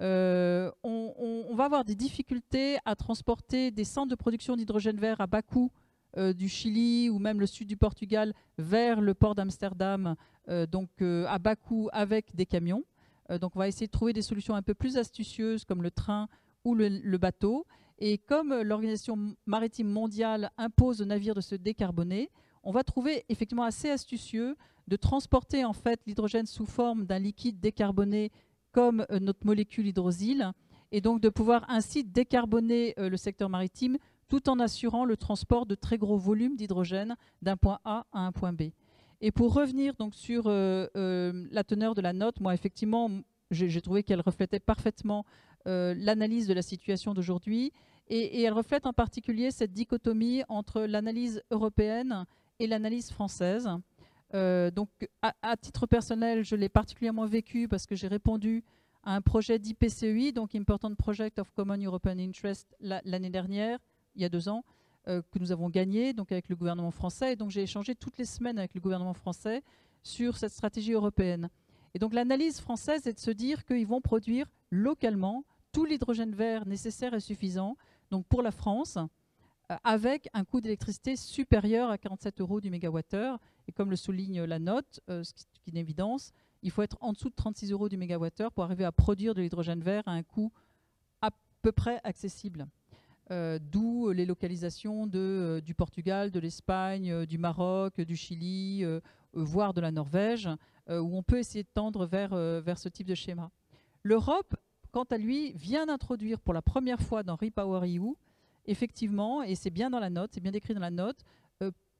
Euh, 0.00 0.72
va 1.54 1.64
avoir 1.64 1.84
des 1.84 1.94
difficultés 1.94 2.78
à 2.84 2.96
transporter 2.96 3.70
des 3.70 3.84
centres 3.84 4.10
de 4.10 4.14
production 4.14 4.56
d'hydrogène 4.56 4.98
vert 4.98 5.20
à 5.20 5.26
bas 5.26 5.42
coût 5.42 5.70
du 6.34 6.46
Chili 6.46 7.08
ou 7.08 7.18
même 7.18 7.40
le 7.40 7.46
sud 7.46 7.66
du 7.66 7.78
Portugal 7.78 8.34
vers 8.58 9.00
le 9.00 9.14
port 9.14 9.34
d'Amsterdam, 9.34 10.14
donc 10.68 10.90
à 11.00 11.38
bas 11.38 11.56
coût 11.56 11.88
avec 11.92 12.36
des 12.36 12.44
camions. 12.44 12.84
Euh, 13.32 13.38
donc 13.38 13.56
on 13.56 13.58
va 13.58 13.68
essayer 13.68 13.86
de 13.86 13.92
trouver 13.92 14.12
des 14.12 14.22
solutions 14.22 14.54
un 14.54 14.62
peu 14.62 14.74
plus 14.74 14.96
astucieuses 14.96 15.64
comme 15.64 15.82
le 15.82 15.90
train 15.90 16.28
ou 16.64 16.74
le, 16.74 17.16
bateau. 17.18 17.66
Et 17.98 18.18
comme 18.18 18.52
euh, 18.52 18.62
l'Organisation 18.62 19.34
maritime 19.46 19.88
mondiale 19.88 20.50
impose 20.58 21.00
aux 21.00 21.04
navires 21.04 21.34
de 21.34 21.40
se 21.40 21.54
décarboner, 21.54 22.30
on 22.62 22.70
va 22.70 22.84
trouver 22.84 23.24
effectivement 23.28 23.64
assez 23.64 23.90
astucieux 23.90 24.56
de 24.88 24.96
transporter 24.96 25.64
en 25.64 25.72
fait 25.72 26.00
l'hydrogène 26.06 26.46
sous 26.46 26.66
forme 26.66 27.06
d'un 27.06 27.18
liquide 27.18 27.60
décarboné 27.60 28.30
comme 28.72 29.06
euh, 29.10 29.18
notre 29.18 29.46
molécule 29.46 29.86
hydrosyle 29.86 30.52
et 30.92 31.00
donc 31.00 31.20
de 31.20 31.28
pouvoir 31.28 31.64
ainsi 31.68 32.04
décarboner 32.04 32.94
le 32.96 33.16
secteur 33.16 33.48
maritime 33.48 33.98
tout 34.28 34.48
en 34.48 34.58
assurant 34.60 35.04
le 35.04 35.18
transport 35.18 35.66
de 35.66 35.74
très 35.74 35.98
gros 35.98 36.16
volumes 36.16 36.56
d'hydrogène 36.56 37.16
d'un 37.42 37.58
point 37.58 37.80
A 37.84 38.06
à 38.12 38.20
un 38.20 38.32
point 38.32 38.54
B. 38.54 38.70
Et 39.20 39.30
pour 39.30 39.52
revenir 39.54 39.94
donc 39.94 40.14
sur 40.14 40.46
euh, 40.46 40.86
euh, 40.96 41.46
la 41.50 41.64
teneur 41.64 41.94
de 41.94 42.00
la 42.00 42.14
note, 42.14 42.40
moi 42.40 42.54
effectivement, 42.54 43.10
j'ai 43.50 43.80
trouvé 43.82 44.02
qu'elle 44.02 44.20
reflétait 44.20 44.58
parfaitement 44.58 45.26
euh, 45.66 45.94
l'analyse 45.98 46.48
de 46.48 46.54
la 46.54 46.62
situation 46.62 47.12
d'aujourd'hui 47.12 47.72
et, 48.08 48.42
elle 48.42 48.54
reflète 48.54 48.86
en 48.86 48.94
particulier 48.94 49.50
cette 49.50 49.74
dichotomie 49.74 50.42
entre 50.48 50.80
l'analyse 50.80 51.42
européenne 51.50 52.24
et 52.58 52.66
l'analyse 52.66 53.10
française. 53.10 53.68
donc 54.32 54.88
à, 55.20 55.56
titre 55.58 55.86
personnel, 55.86 56.42
je 56.42 56.56
l'ai 56.56 56.70
particulièrement 56.70 57.26
vécu 57.26 57.68
parce 57.68 57.86
que 57.86 57.94
j'ai 57.94 58.08
répondu 58.08 58.64
un 59.04 59.20
projet 59.20 59.58
d'IPCEI, 59.58 60.32
donc 60.32 60.54
Important 60.54 60.94
Project 60.94 61.38
of 61.38 61.50
Common 61.52 61.78
European 61.78 62.18
Interest, 62.18 62.74
l'année 62.80 63.30
dernière, 63.30 63.78
il 64.14 64.22
y 64.22 64.24
a 64.24 64.28
deux 64.28 64.48
ans, 64.48 64.64
euh, 65.08 65.20
que 65.32 65.40
nous 65.40 65.50
avons 65.50 65.68
gagné 65.68 66.12
donc 66.12 66.30
avec 66.30 66.48
le 66.48 66.54
gouvernement 66.54 66.92
français. 66.92 67.32
Et 67.32 67.36
donc 67.36 67.50
j'ai 67.50 67.62
échangé 67.62 67.94
toutes 67.94 68.18
les 68.18 68.24
semaines 68.24 68.58
avec 68.58 68.74
le 68.74 68.80
gouvernement 68.80 69.14
français 69.14 69.62
sur 70.02 70.36
cette 70.36 70.52
stratégie 70.52 70.92
européenne. 70.92 71.48
Et 71.94 71.98
donc 71.98 72.14
l'analyse 72.14 72.60
française 72.60 73.06
est 73.06 73.14
de 73.14 73.18
se 73.18 73.32
dire 73.32 73.64
qu'ils 73.64 73.86
vont 73.86 74.00
produire 74.00 74.46
localement 74.70 75.44
tout 75.72 75.84
l'hydrogène 75.84 76.34
vert 76.34 76.66
nécessaire 76.66 77.14
et 77.14 77.20
suffisant 77.20 77.76
donc 78.10 78.26
pour 78.26 78.42
la 78.42 78.52
France 78.52 78.96
euh, 79.72 79.76
avec 79.82 80.28
un 80.34 80.44
coût 80.44 80.60
d'électricité 80.60 81.16
supérieur 81.16 81.90
à 81.90 81.98
47 81.98 82.40
euros 82.40 82.60
du 82.60 82.70
mégawattheure. 82.70 83.40
Et 83.66 83.72
comme 83.72 83.90
le 83.90 83.96
souligne 83.96 84.44
la 84.44 84.60
note, 84.60 85.00
euh, 85.10 85.24
ce 85.24 85.32
qui 85.32 85.42
est 85.42 85.70
une 85.70 85.78
évidence, 85.78 86.32
il 86.62 86.70
faut 86.70 86.82
être 86.82 86.96
en 87.00 87.12
dessous 87.12 87.28
de 87.28 87.34
36 87.34 87.72
euros 87.72 87.88
du 87.88 87.96
mégawattheure 87.96 88.52
pour 88.52 88.64
arriver 88.64 88.84
à 88.84 88.92
produire 88.92 89.34
de 89.34 89.42
l'hydrogène 89.42 89.80
vert 89.80 90.02
à 90.06 90.12
un 90.12 90.22
coût 90.22 90.52
à 91.20 91.30
peu 91.62 91.72
près 91.72 92.00
accessible. 92.04 92.66
Euh, 93.30 93.58
d'où 93.60 94.10
les 94.10 94.26
localisations 94.26 95.08
euh, 95.14 95.60
du 95.60 95.74
Portugal, 95.74 96.30
de 96.30 96.40
l'Espagne, 96.40 97.10
euh, 97.10 97.26
du 97.26 97.38
Maroc, 97.38 98.00
du 98.00 98.16
Chili, 98.16 98.84
voire 99.32 99.72
de 99.72 99.80
la 99.80 99.90
Norvège, 99.90 100.48
où 100.88 101.16
on 101.16 101.22
peut 101.22 101.38
essayer 101.38 101.62
de 101.62 101.68
tendre 101.72 102.04
vers, 102.04 102.34
vers 102.34 102.78
ce 102.78 102.90
type 102.90 103.06
de 103.06 103.14
schéma. 103.14 103.50
L'Europe, 104.02 104.54
quant 104.90 105.04
à 105.04 105.16
lui, 105.16 105.52
vient 105.52 105.86
d'introduire 105.86 106.38
pour 106.40 106.52
la 106.52 106.60
première 106.60 107.00
fois 107.00 107.22
dans 107.22 107.36
Repower 107.36 107.88
EU, 107.88 108.14
effectivement, 108.66 109.42
et 109.42 109.54
c'est 109.54 109.70
bien 109.70 109.88
dans 109.88 110.00
la 110.00 110.10
note, 110.10 110.32
c'est 110.34 110.40
bien 110.40 110.52
décrit 110.52 110.74
dans 110.74 110.80
la 110.80 110.90
note, 110.90 111.24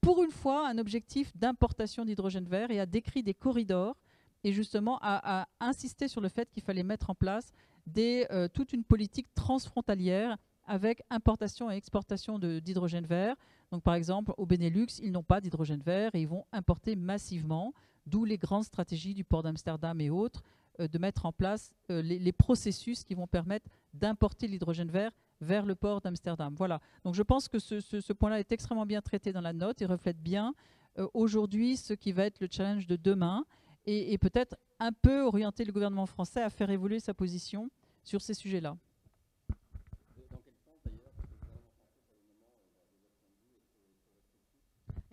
pour 0.02 0.22
une 0.24 0.32
fois 0.32 0.68
un 0.68 0.76
objectif 0.76 1.34
d'importation 1.36 2.04
d'hydrogène 2.04 2.44
vert 2.44 2.70
et 2.70 2.80
a 2.80 2.86
décrit 2.86 3.22
des 3.22 3.34
corridors 3.34 3.96
et 4.44 4.52
justement 4.52 4.98
a, 5.02 5.46
insisté 5.60 6.08
sur 6.08 6.20
le 6.20 6.28
fait 6.28 6.50
qu'il 6.50 6.62
fallait 6.62 6.82
mettre 6.82 7.10
en 7.10 7.14
place 7.14 7.52
des, 7.86 8.26
toute 8.54 8.72
une 8.72 8.84
politique 8.84 9.28
transfrontalière 9.34 10.36
avec 10.66 11.02
importation 11.10 11.70
et 11.70 11.76
exportation 11.76 12.38
d'hydrogène 12.38 13.06
vert. 13.06 13.36
Donc, 13.70 13.82
par 13.82 13.94
exemple, 13.94 14.32
au 14.36 14.46
Benelux, 14.46 15.00
ils 15.02 15.12
n'ont 15.12 15.22
pas 15.22 15.40
d'hydrogène 15.40 15.80
vert 15.80 16.14
et 16.14 16.20
ils 16.20 16.28
vont 16.28 16.44
importer 16.52 16.96
massivement, 16.96 17.72
d'où 18.06 18.24
les 18.24 18.38
grandes 18.38 18.64
stratégies 18.64 19.14
du 19.14 19.24
port 19.24 19.42
d'Amsterdam 19.42 20.00
et 20.00 20.10
autres, 20.10 20.42
euh, 20.80 20.88
de 20.88 20.98
mettre 20.98 21.26
en 21.26 21.32
place 21.32 21.72
euh, 21.90 22.02
les, 22.02 22.32
processus 22.32 23.04
qui 23.04 23.14
vont 23.14 23.26
permettre 23.26 23.68
d'importer 23.92 24.46
l'hydrogène 24.46 24.90
vert 24.90 25.10
vers 25.40 25.66
le 25.66 25.74
port 25.74 26.00
d'Amsterdam. 26.00 26.54
Voilà. 26.56 26.80
Donc, 27.04 27.14
je 27.14 27.22
pense 27.22 27.48
que 27.48 27.58
ce, 27.58 28.12
point-là 28.12 28.40
est 28.40 28.52
extrêmement 28.52 28.86
bien 28.86 29.02
traité 29.02 29.32
dans 29.32 29.40
la 29.40 29.52
note 29.52 29.82
et 29.82 29.86
reflète 29.86 30.18
bien 30.18 30.54
euh, 30.98 31.06
aujourd'hui 31.14 31.76
ce 31.76 31.94
qui 31.94 32.12
va 32.12 32.24
être 32.24 32.40
le 32.40 32.48
challenge 32.50 32.86
de 32.86 32.96
demain 32.96 33.44
et 33.86 34.16
peut-être 34.18 34.56
un 34.78 34.92
peu 34.92 35.22
orienter 35.22 35.64
le 35.64 35.72
gouvernement 35.72 36.06
français 36.06 36.42
à 36.42 36.50
faire 36.50 36.70
évoluer 36.70 37.00
sa 37.00 37.14
position 37.14 37.70
sur 38.04 38.20
ces 38.20 38.34
sujets-là. 38.34 38.76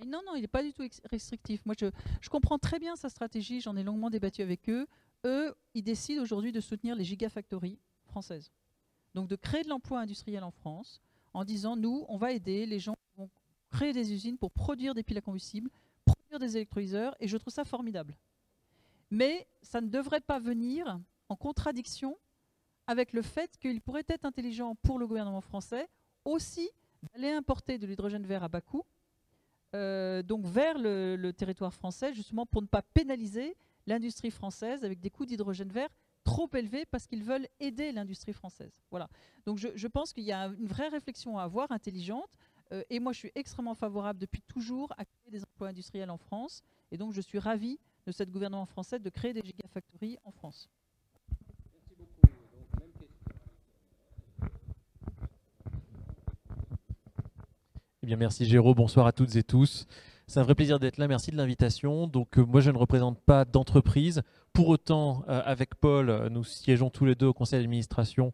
non, 0.09 0.21
non, 0.25 0.35
il 0.35 0.41
n'est 0.41 0.47
pas 0.47 0.63
du 0.63 0.73
tout 0.73 0.83
restrictif. 1.09 1.65
Moi, 1.65 1.75
je, 1.79 2.29
comprends 2.29 2.57
très 2.57 2.79
bien 2.79 2.95
sa 2.95 3.09
stratégie, 3.09 3.61
j'en 3.61 3.75
ai 3.75 3.83
longuement 3.83 4.09
débattu 4.09 4.41
avec 4.41 4.69
eux. 4.69 4.87
Eux, 5.25 5.55
ils 5.73 5.83
décident 5.83 6.21
aujourd'hui 6.21 6.51
de 6.51 6.59
soutenir 6.59 6.95
les 6.95 7.03
gigafactories 7.03 7.79
françaises. 8.05 8.51
Donc 9.13 9.27
de 9.27 9.35
créer 9.35 9.63
de 9.63 9.69
l'emploi 9.69 9.99
industriel 9.99 10.43
en 10.43 10.51
France 10.51 11.01
en 11.33 11.43
disant, 11.43 11.75
nous, 11.75 12.05
on 12.09 12.17
va 12.17 12.31
aider 12.31 12.65
les 12.65 12.79
gens 12.79 12.93
qui 12.93 13.21
vont 13.21 13.29
créer 13.69 13.93
des 13.93 14.13
usines 14.13 14.37
pour 14.37 14.51
produire 14.51 14.93
des 14.93 15.03
piles 15.03 15.17
à 15.17 15.21
combustible, 15.21 15.69
produire 16.05 16.39
des 16.39 16.55
électrolyseurs, 16.57 17.15
et 17.19 17.27
je 17.27 17.37
trouve 17.37 17.53
ça 17.53 17.65
formidable. 17.65 18.15
Mais 19.11 19.47
ça 19.61 19.81
ne 19.81 19.87
devrait 19.87 20.21
pas 20.21 20.39
venir 20.39 20.99
en 21.29 21.35
contradiction 21.35 22.17
avec 22.87 23.13
le 23.13 23.21
fait 23.21 23.57
qu'il 23.57 23.81
pourrait 23.81 24.05
être 24.07 24.25
intelligent 24.25 24.75
pour 24.75 24.99
le 24.99 25.07
gouvernement 25.07 25.41
français 25.41 25.87
aussi 26.25 26.69
d'aller 27.13 27.31
importer 27.31 27.77
de 27.77 27.87
l'hydrogène 27.87 28.25
vert 28.25 28.43
à 28.43 28.49
bas 28.49 28.61
coût 28.61 28.83
euh, 29.75 30.23
donc 30.23 30.45
vers 30.45 30.79
le, 30.79 31.31
territoire 31.31 31.73
français, 31.73 32.13
justement 32.13 32.45
pour 32.45 32.61
ne 32.61 32.67
pas 32.67 32.81
pénaliser 32.81 33.55
l'industrie 33.85 34.31
française 34.31 34.83
avec 34.83 34.99
des 34.99 35.09
coûts 35.09 35.25
d'hydrogène 35.25 35.69
vert 35.69 35.89
trop 36.23 36.49
élevés 36.53 36.85
parce 36.85 37.07
qu'ils 37.07 37.23
veulent 37.23 37.47
aider 37.59 37.91
l'industrie 37.91 38.33
française. 38.33 38.71
Voilà. 38.89 39.07
Donc 39.45 39.57
je, 39.57 39.87
pense 39.87 40.13
qu'il 40.13 40.23
y 40.23 40.31
a 40.31 40.47
une 40.47 40.67
vraie 40.67 40.89
réflexion 40.89 41.37
à 41.37 41.43
avoir, 41.43 41.71
intelligente. 41.71 42.29
Euh, 42.71 42.83
et 42.89 42.99
moi, 42.99 43.13
je 43.13 43.19
suis 43.19 43.31
extrêmement 43.35 43.73
favorable 43.75 44.19
depuis 44.19 44.41
toujours 44.41 44.91
à 44.97 45.05
créer 45.05 45.31
des 45.31 45.43
emplois 45.43 45.69
industriels 45.69 46.09
en 46.09 46.17
France. 46.17 46.61
Et 46.91 46.97
donc, 46.97 47.13
je 47.13 47.21
suis 47.21 47.39
ravi 47.39 47.79
de 48.09 48.13
cette 48.13 48.31
gouvernement 48.31 48.65
français 48.65 48.97
de 48.97 49.09
créer 49.11 49.33
des 49.33 49.43
gigafactories 49.45 50.17
en 50.25 50.31
France. 50.31 50.67
Eh 58.01 58.07
bien, 58.07 58.17
merci 58.17 58.45
Géraud, 58.45 58.73
bonsoir 58.73 59.05
à 59.05 59.11
toutes 59.11 59.35
et 59.35 59.43
tous. 59.43 59.85
C'est 60.25 60.39
un 60.39 60.43
vrai 60.43 60.55
plaisir 60.55 60.79
d'être 60.79 60.97
là, 60.97 61.07
merci 61.07 61.29
de 61.29 61.37
l'invitation. 61.37 62.07
Donc 62.07 62.39
euh, 62.39 62.41
moi 62.43 62.61
je 62.61 62.71
ne 62.71 62.77
représente 62.77 63.19
pas 63.19 63.45
d'entreprise. 63.45 64.23
Pour 64.53 64.69
autant, 64.69 65.23
euh, 65.29 65.41
avec 65.45 65.75
Paul, 65.75 66.09
euh, 66.09 66.29
nous 66.29 66.43
siégeons 66.43 66.89
tous 66.89 67.05
les 67.05 67.13
deux 67.13 67.27
au 67.27 67.33
conseil 67.33 67.59
d'administration 67.59 68.33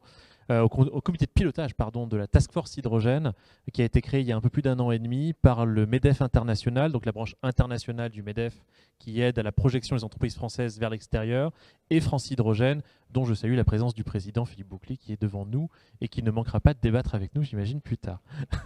euh, 0.51 0.61
au, 0.61 0.69
comité 1.01 1.25
de 1.25 1.31
pilotage 1.31 1.71
de 1.75 2.17
la 2.17 2.27
Task 2.27 2.51
Force 2.51 2.77
Hydrogène, 2.77 3.33
qui 3.73 3.81
a 3.81 3.85
été 3.85 4.01
créé 4.01 4.21
il 4.21 4.27
y 4.27 4.31
a 4.31 4.35
un 4.35 4.41
peu 4.41 4.49
plus 4.49 4.61
d'un 4.61 4.79
an 4.79 4.91
et 4.91 4.99
demi 4.99 5.33
par 5.33 5.65
le 5.65 5.85
MEDEF 5.85 6.21
International, 6.21 6.91
donc 6.91 7.05
la 7.05 7.11
branche 7.11 7.35
internationale 7.41 8.11
du 8.11 8.21
MEDEF 8.21 8.53
qui 8.99 9.21
aide 9.21 9.39
à 9.39 9.43
la 9.43 9.51
projection 9.51 9.95
des 9.95 10.03
entreprises 10.03 10.35
françaises 10.35 10.79
vers 10.79 10.89
l'extérieur, 10.89 11.51
et 11.89 11.99
France 11.99 12.31
Hydrogène, 12.31 12.81
dont 13.11 13.25
je 13.25 13.33
salue 13.33 13.55
la 13.55 13.63
présence 13.63 13.93
du 13.93 14.03
président 14.03 14.45
Philippe 14.45 14.67
Bouclier 14.67 14.97
qui 14.97 15.13
est 15.13 15.21
devant 15.21 15.45
nous 15.45 15.69
et 16.01 16.07
qui 16.07 16.23
ne 16.23 16.31
manquera 16.31 16.59
pas 16.59 16.73
de 16.73 16.79
débattre 16.81 17.15
avec 17.15 17.33
nous, 17.35 17.43
j'imagine, 17.43 17.81
plus 17.81 17.97
tard. 17.97 18.21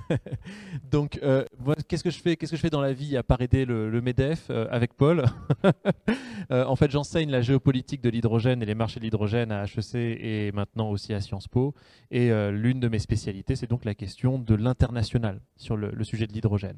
donc, 0.92 1.20
euh, 1.24 1.46
qu'est-ce 1.88 2.04
que 2.04 2.10
je 2.10 2.56
fais 2.58 2.70
dans 2.70 2.82
la 2.82 2.94
vie 2.94 3.18
à 3.18 3.24
part 3.24 3.42
aider 3.42 3.66
le, 3.66 4.02
MEDEF 4.02 4.48
euh, 4.50 4.68
avec 4.72 4.94
Paul 4.94 5.26
En 6.50 6.76
fait, 6.76 6.90
j'enseigne 6.90 7.30
la 7.30 7.42
géopolitique 7.42 8.02
de 8.02 8.10
l'hydrogène 8.10 8.64
et 8.64 8.66
les 8.66 8.76
marchés 8.76 9.00
de 9.00 9.06
l'hydrogène 9.06 9.52
à 9.52 9.66
HEC 9.66 9.96
et 9.96 10.52
maintenant 10.52 10.90
aussi 10.90 11.14
à 11.14 11.22
Sciences 11.22 11.48
Po. 11.48 11.74
Et 12.12 12.32
euh, 12.32 12.52
l'une 12.52 12.80
de 12.80 12.88
mes 12.88 13.00
spécialités, 13.00 13.56
c'est 13.56 13.70
donc 13.70 13.86
la 13.86 13.94
question 13.94 14.40
de 14.40 14.56
l'international 14.56 15.42
sur 15.58 15.78
le, 15.78 16.04
sujet 16.04 16.28
de 16.28 16.34
l'hydrogène. 16.34 16.78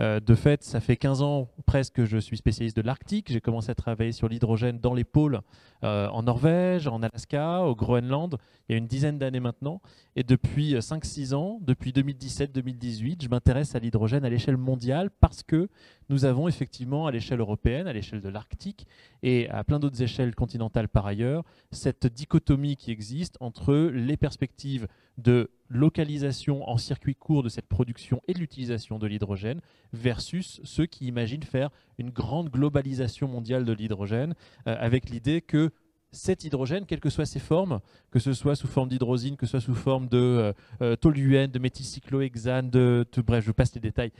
Euh, 0.00 0.20
de 0.20 0.34
fait, 0.34 0.62
ça 0.64 0.80
fait 0.80 0.96
15 0.96 1.22
ans 1.22 1.48
presque 1.66 1.94
que 1.94 2.04
je 2.04 2.18
suis 2.18 2.36
spécialiste 2.36 2.76
de 2.76 2.82
l'Arctique. 2.82 3.30
J'ai 3.30 3.40
commencé 3.40 3.70
à 3.70 3.74
travailler 3.74 4.12
sur 4.12 4.28
l'hydrogène 4.28 4.78
dans 4.78 4.94
les 4.94 5.04
pôles 5.04 5.40
euh, 5.84 6.08
en 6.08 6.22
Norvège, 6.22 6.86
en 6.86 7.01
Alaska, 7.02 7.62
au 7.62 7.74
Groenland, 7.74 8.36
il 8.68 8.72
y 8.72 8.74
a 8.74 8.78
une 8.78 8.86
dizaine 8.86 9.18
d'années 9.18 9.40
maintenant. 9.40 9.80
Et 10.16 10.22
depuis 10.22 10.74
5-6 10.74 11.34
ans, 11.34 11.58
depuis 11.62 11.92
2017-2018, 11.92 13.22
je 13.22 13.28
m'intéresse 13.28 13.74
à 13.74 13.78
l'hydrogène 13.78 14.24
à 14.24 14.30
l'échelle 14.30 14.56
mondiale 14.56 15.10
parce 15.20 15.42
que 15.42 15.68
nous 16.08 16.24
avons 16.24 16.48
effectivement 16.48 17.06
à 17.06 17.10
l'échelle 17.10 17.40
européenne, 17.40 17.86
à 17.86 17.92
l'échelle 17.92 18.20
de 18.20 18.28
l'Arctique 18.28 18.86
et 19.22 19.48
à 19.48 19.64
plein 19.64 19.78
d'autres 19.78 20.02
échelles 20.02 20.34
continentales 20.34 20.88
par 20.88 21.06
ailleurs, 21.06 21.44
cette 21.70 22.06
dichotomie 22.06 22.76
qui 22.76 22.90
existe 22.90 23.36
entre 23.40 23.74
les 23.74 24.16
perspectives 24.16 24.86
de 25.18 25.50
localisation 25.68 26.68
en 26.68 26.76
circuit 26.76 27.14
court 27.14 27.42
de 27.42 27.48
cette 27.48 27.66
production 27.66 28.20
et 28.28 28.34
de 28.34 28.38
l'utilisation 28.38 28.98
de 28.98 29.06
l'hydrogène 29.06 29.60
versus 29.92 30.60
ceux 30.64 30.86
qui 30.86 31.06
imaginent 31.06 31.42
faire 31.42 31.70
une 31.98 32.10
grande 32.10 32.50
globalisation 32.50 33.28
mondiale 33.28 33.64
de 33.64 33.72
l'hydrogène 33.72 34.34
euh, 34.66 34.76
avec 34.78 35.08
l'idée 35.08 35.40
que 35.40 35.70
cet 36.12 36.44
hydrogène, 36.44 36.86
quelles 36.86 37.00
que 37.00 37.10
soient 37.10 37.26
ses 37.26 37.40
formes, 37.40 37.80
que 38.10 38.18
ce 38.18 38.32
soit 38.32 38.54
sous 38.54 38.68
forme 38.68 38.88
d'hydrosine, 38.88 39.36
que 39.36 39.46
ce 39.46 39.52
soit 39.52 39.60
sous 39.60 39.74
forme 39.74 40.08
de 40.08 40.18
euh, 40.18 40.52
euh, 40.82 40.96
toluène, 40.96 41.50
de 41.50 41.58
méthylcyclohexane, 41.58 42.70
de, 42.70 43.06
bref, 43.26 43.44
je 43.44 43.52
passe 43.52 43.74
les 43.74 43.80
détails, 43.80 44.12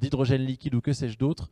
d'hydrogène 0.00 0.42
liquide 0.42 0.74
ou 0.74 0.80
que 0.80 0.92
sais-je 0.92 1.18
d'autre, 1.18 1.50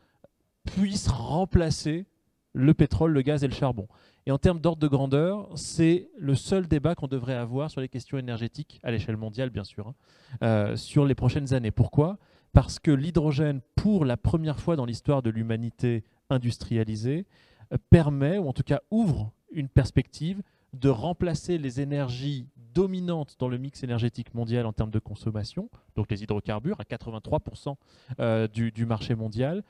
puisse 0.64 1.09
remplacer 1.09 2.07
le 2.53 2.72
pétrole, 2.72 3.12
le 3.12 3.22
gaz 3.22 3.45
et 3.45 3.49
le 3.49 3.55
charbon. 3.55 3.87
Et 4.27 4.33
en 4.33 4.39
termes 4.39 4.61
d'ordre 4.61 4.81
de 4.81 4.89
grandeur, 4.89 5.49
c'est 5.55 6.09
le 6.18 6.35
seul 6.35 6.66
débat 6.66 6.95
qu'on 6.95 7.07
devrait 7.07 7.35
avoir 7.35 7.70
sur 7.70 7.81
les 7.81 7.89
questions 7.89 8.18
énergétiques, 8.18 8.81
à 8.83 8.91
l'échelle 8.91 9.16
mondiale 9.16 9.51
bien 9.51 9.62
sûr, 9.62 9.89
hein, 9.89 9.95
euh, 10.43 10.77
sur 10.77 11.05
les 11.05 11.14
prochaines 11.14 11.55
années. 11.55 11.70
Pourquoi? 11.70 12.18
Parce 12.53 12.79
que 12.79 12.91
l'hydrogène, 12.91 13.61
pour 13.77 14.05
la 14.05 14.16
première 14.16 14.59
fois 14.59 14.74
dans 14.74 14.87
l'histoire 14.87 15.22
de 15.22 15.31
l'humanité 15.31 16.03
industrialisée, 16.31 17.27
euh, 17.72 17.77
permet, 17.91 18.39
ou 18.39 18.49
en 18.49 18.53
tout 18.53 18.64
cas 18.64 18.81
ouvre 18.91 19.33
une 19.51 19.68
perspective 19.68 20.42
de 20.72 20.88
remplacer 20.88 21.59
les 21.59 21.80
énergies 21.80 22.49
dominantes 22.74 23.36
dans 23.38 23.49
le 23.49 23.57
mix 23.57 23.82
énergétique 23.82 24.34
mondial 24.34 24.66
en 24.66 24.72
termes 24.72 24.90
de 24.90 24.99
consommation, 24.99 25.70
donc 25.94 26.11
les 26.11 26.22
hydrocarbures 26.22 26.78
à 26.80 26.84
83% 26.84 27.76
euh, 28.20 28.49
du, 28.49 28.86
marché 28.86 29.14
mondial, 29.14 29.62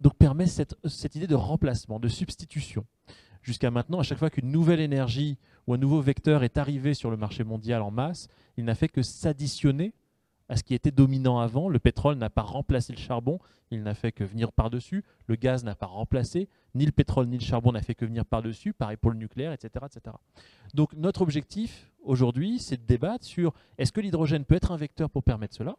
donc 0.00 0.14
permet 0.16 0.46
cette, 0.46 0.74
cette 0.86 1.14
idée 1.14 1.26
de 1.26 1.34
remplacement, 1.34 2.00
de 2.00 2.08
substitution. 2.08 2.86
Jusqu'à 3.42 3.70
maintenant, 3.70 4.00
à 4.00 4.02
chaque 4.02 4.18
fois 4.18 4.30
qu'une 4.30 4.50
nouvelle 4.50 4.80
énergie 4.80 5.38
ou 5.66 5.74
un 5.74 5.78
nouveau 5.78 6.00
vecteur 6.00 6.42
est 6.42 6.58
arrivé 6.58 6.94
sur 6.94 7.10
le 7.10 7.16
marché 7.16 7.44
mondial 7.44 7.80
en 7.80 7.92
masse, 7.92 8.28
il 8.56 8.64
n'a 8.64 8.74
fait 8.74 8.88
que 8.88 9.02
s'additionner 9.02 9.94
à 10.48 10.56
ce 10.56 10.62
qui 10.62 10.74
était 10.74 10.90
dominant 10.90 11.38
avant. 11.38 11.68
Le 11.68 11.78
pétrole 11.78 12.16
n'a 12.16 12.30
pas 12.30 12.42
remplacé 12.42 12.92
le 12.92 12.98
charbon, 12.98 13.38
il 13.70 13.82
n'a 13.82 13.94
fait 13.94 14.12
que 14.12 14.24
venir 14.24 14.52
par-dessus. 14.52 15.04
Le 15.26 15.36
gaz 15.36 15.64
n'a 15.64 15.74
pas 15.74 15.86
remplacé, 15.86 16.48
ni 16.74 16.86
le 16.86 16.92
pétrole 16.92 17.26
ni 17.26 17.38
le 17.38 17.44
charbon 17.44 17.72
n'a 17.72 17.82
fait 17.82 17.94
que 17.94 18.04
venir 18.04 18.24
par-dessus. 18.24 18.72
Pareil 18.72 18.96
pour 18.96 19.10
le 19.10 19.16
nucléaire, 19.16 19.52
etc. 19.52 19.84
Donc 20.74 20.92
notre 20.94 21.22
objectif 21.22 21.90
aujourd'hui, 22.02 22.58
c'est 22.58 22.76
de 22.76 22.86
débattre 22.86 23.24
sur 23.24 23.52
est-ce 23.78 23.92
que 23.92 24.00
l'hydrogène 24.00 24.44
peut 24.44 24.54
être 24.54 24.72
un 24.72 24.76
vecteur 24.76 25.10
pour 25.10 25.22
permettre 25.22 25.54
cela? 25.54 25.76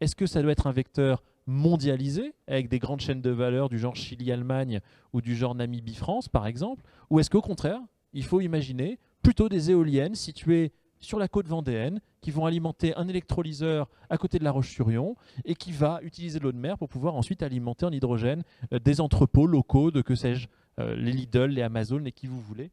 Est-ce 0.00 0.16
que 0.16 0.26
ça 0.26 0.42
doit 0.42 0.52
être 0.52 0.66
un 0.66 0.72
vecteur 0.72 1.22
mondialisé, 1.46 2.34
avec 2.46 2.68
des 2.68 2.78
grandes 2.78 3.00
chaînes 3.00 3.20
de 3.20 3.30
valeur 3.30 3.68
du 3.68 3.78
genre 3.78 3.96
Chili-Allemagne 3.96 4.80
ou 5.12 5.20
du 5.20 5.36
genre 5.36 5.54
Namibie-France, 5.54 6.28
par 6.28 6.46
exemple? 6.46 6.84
Ou 7.10 7.20
est-ce 7.20 7.30
qu'au 7.30 7.42
contraire, 7.42 7.80
il 8.12 8.24
faut 8.24 8.40
imaginer 8.40 8.98
plutôt 9.22 9.48
des 9.48 9.70
éoliennes 9.70 10.14
situées 10.14 10.72
sur 11.04 11.18
la 11.18 11.28
côte 11.28 11.46
vendéenne 11.46 12.00
qui 12.20 12.30
vont 12.30 12.46
alimenter 12.46 12.94
un 12.96 13.06
électrolyseur 13.08 13.88
à 14.10 14.18
côté 14.18 14.38
de 14.38 14.44
la 14.44 14.50
Roche-sur-Yon 14.50 15.14
et 15.44 15.54
qui 15.54 15.72
va 15.72 16.00
utiliser 16.02 16.38
l'eau 16.38 16.52
de 16.52 16.58
mer 16.58 16.78
pour 16.78 16.88
pouvoir 16.88 17.14
ensuite 17.14 17.42
alimenter 17.42 17.86
en 17.86 17.92
hydrogène 17.92 18.42
euh, 18.72 18.78
des 18.78 19.00
entrepôts 19.00 19.46
locaux 19.46 19.90
de, 19.90 20.02
que 20.02 20.14
sais-je, 20.14 20.48
euh, 20.78 20.96
les 20.96 21.12
Lidl, 21.12 21.46
les 21.46 21.62
Amazon, 21.62 22.04
et 22.04 22.12
qui 22.12 22.26
vous 22.26 22.40
voulez. 22.40 22.70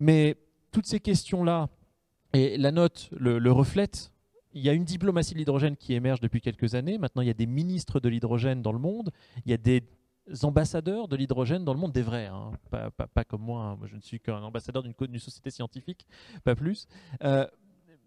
Mais 0.00 0.36
toutes 0.72 0.86
ces 0.86 1.00
questions-là, 1.00 1.68
et 2.32 2.56
la 2.56 2.72
note 2.72 3.10
le, 3.16 3.38
le 3.38 3.52
reflète, 3.52 4.12
il 4.54 4.62
y 4.62 4.68
a 4.68 4.72
une 4.72 4.84
diplomatie 4.84 5.34
de 5.34 5.38
l'hydrogène 5.38 5.76
qui 5.76 5.94
émerge 5.94 6.20
depuis 6.20 6.40
quelques 6.40 6.74
années. 6.74 6.98
Maintenant, 6.98 7.22
il 7.22 7.28
y 7.28 7.30
a 7.30 7.34
des 7.34 7.46
ministres 7.46 8.00
de 8.00 8.08
l'hydrogène 8.08 8.62
dans 8.62 8.72
le 8.72 8.78
monde. 8.78 9.10
Il 9.44 9.50
y 9.50 9.54
a 9.54 9.58
des 9.58 9.82
ambassadeurs 10.42 11.08
de 11.08 11.16
l'hydrogène 11.16 11.64
dans 11.64 11.74
le 11.74 11.78
monde, 11.78 11.92
des 11.92 12.02
vrais, 12.02 12.26
hein. 12.26 12.52
pas, 12.70 13.24
comme 13.24 13.42
moi. 13.42 13.62
Hein. 13.62 13.76
Moi, 13.76 13.86
je 13.86 13.96
ne 13.96 14.00
suis 14.00 14.20
qu'un 14.20 14.42
ambassadeur 14.42 14.82
d'une 14.82 15.18
société 15.18 15.50
scientifique, 15.50 16.06
pas 16.44 16.54
plus. 16.54 16.86
Euh, 17.22 17.46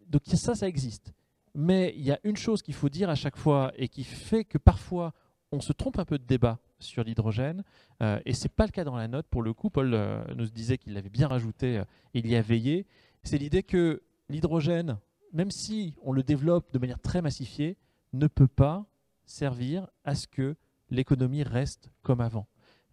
donc 0.08 0.22
ça, 0.26 0.56
ça 0.56 0.68
existe. 0.68 1.14
Mais 1.54 1.94
il 1.96 2.04
y 2.04 2.12
a 2.12 2.20
une 2.24 2.38
chose 2.38 2.62
qu'il 2.62 2.74
faut 2.74 2.90
dire 2.90 3.10
à 3.10 3.16
chaque 3.16 3.38
fois 3.38 3.72
et 3.76 3.88
qui 3.88 4.04
fait 4.04 4.46
que 4.46 4.58
parfois 4.58 5.14
on 5.52 5.60
se 5.60 5.74
trompe 5.74 6.00
un 6.00 6.06
peu 6.06 6.18
de 6.18 6.24
débat 6.24 6.60
sur 6.80 7.04
l'hydrogène, 7.04 7.64
euh, 8.02 8.22
et 8.26 8.34
ce 8.34 8.46
n'est 8.46 8.54
pas 8.56 8.66
le 8.66 8.72
cas 8.72 8.86
dans 8.86 8.96
la 8.96 9.10
note. 9.10 9.28
Pour 9.28 9.42
le 9.42 9.54
coup, 9.54 9.70
Paul 9.70 9.94
euh, 9.94 10.24
nous 10.36 10.46
disait 10.46 10.78
qu'il 10.78 10.94
l'avait 10.94 11.10
bien 11.10 11.28
rajouté, 11.28 11.84
il 12.14 12.26
y 12.26 12.36
a 12.38 12.42
veillé. 12.42 12.88
C'est 13.24 13.38
l'idée 13.38 13.62
que 13.62 14.02
l'hydrogène, 14.30 14.98
même 15.34 15.52
si 15.52 15.94
on 16.04 16.14
le 16.14 16.24
développe 16.24 16.72
de 16.72 16.80
manière 16.80 17.00
très 17.00 17.22
massifiée, 17.22 17.78
ne 18.14 18.28
peut 18.28 18.48
pas 18.48 18.86
servir 19.26 19.88
à 20.04 20.16
ce 20.16 20.28
que 20.28 20.56
l'économie 20.92 21.44
reste 21.44 21.90
comme 22.04 22.22
avant. 22.22 22.48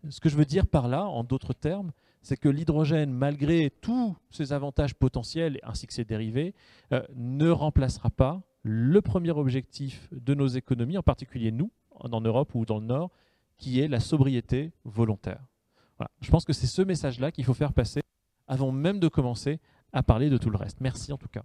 Ce 0.08 0.20
que 0.20 0.28
je 0.28 0.36
veux 0.36 0.44
dire 0.44 0.66
par 0.66 0.88
là, 0.88 1.04
en 1.04 1.24
d'autres 1.24 1.52
termes, 1.52 1.92
c'est 2.22 2.36
que 2.36 2.48
l'hydrogène, 2.48 3.12
malgré 3.12 3.70
tous 3.70 4.16
ses 4.30 4.52
avantages 4.52 4.94
potentiels 4.94 5.60
ainsi 5.62 5.86
que 5.86 5.92
ses 5.92 6.04
dérivés, 6.04 6.54
euh, 6.92 7.02
ne 7.14 7.50
remplacera 7.50 8.10
pas 8.10 8.42
le 8.62 9.00
premier 9.00 9.30
objectif 9.30 10.08
de 10.12 10.34
nos 10.34 10.46
économies, 10.46 10.98
en 10.98 11.02
particulier 11.02 11.50
nous, 11.50 11.70
en 11.90 12.20
Europe 12.20 12.54
ou 12.54 12.64
dans 12.64 12.78
le 12.78 12.86
Nord, 12.86 13.10
qui 13.56 13.80
est 13.80 13.88
la 13.88 14.00
sobriété 14.00 14.72
volontaire. 14.84 15.44
Je 16.20 16.30
pense 16.30 16.44
que 16.44 16.52
c'est 16.52 16.68
ce 16.68 16.82
message-là 16.82 17.32
qu'il 17.32 17.44
faut 17.44 17.54
faire 17.54 17.72
passer 17.72 18.02
avant 18.46 18.70
même 18.70 19.00
de 19.00 19.08
commencer 19.08 19.58
à 19.92 20.02
parler 20.02 20.30
de 20.30 20.38
tout 20.38 20.50
le 20.50 20.56
reste. 20.56 20.80
Merci 20.80 21.12
en 21.12 21.18
tout 21.18 21.28
cas. 21.28 21.42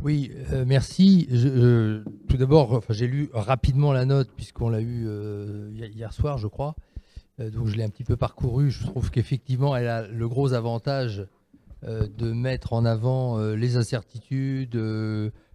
Oui, 0.00 0.30
euh, 0.52 0.64
merci. 0.64 1.28
Euh, 1.32 2.04
tout 2.28 2.36
d'abord, 2.36 2.82
j'ai 2.88 3.08
lu 3.08 3.30
rapidement 3.32 3.92
la 3.92 4.04
note 4.04 4.30
puisqu'on 4.34 4.68
l'a 4.68 4.80
eu 4.80 5.04
euh, 5.06 5.70
hier 5.74 6.12
soir, 6.12 6.38
je 6.38 6.46
crois. 6.46 6.76
donc 7.38 7.66
je 7.66 7.76
l'ai 7.76 7.82
un 7.82 7.88
petit 7.88 8.04
peu 8.04 8.16
parcouru. 8.16 8.70
Je 8.70 8.86
trouve 8.86 9.10
qu'effectivement, 9.10 9.76
elle 9.76 9.88
a 9.88 10.06
le 10.06 10.28
gros 10.28 10.52
avantage 10.52 11.26
de 11.82 12.32
mettre 12.32 12.72
en 12.72 12.84
avant 12.84 13.38
les 13.52 13.76
incertitudes, 13.76 14.74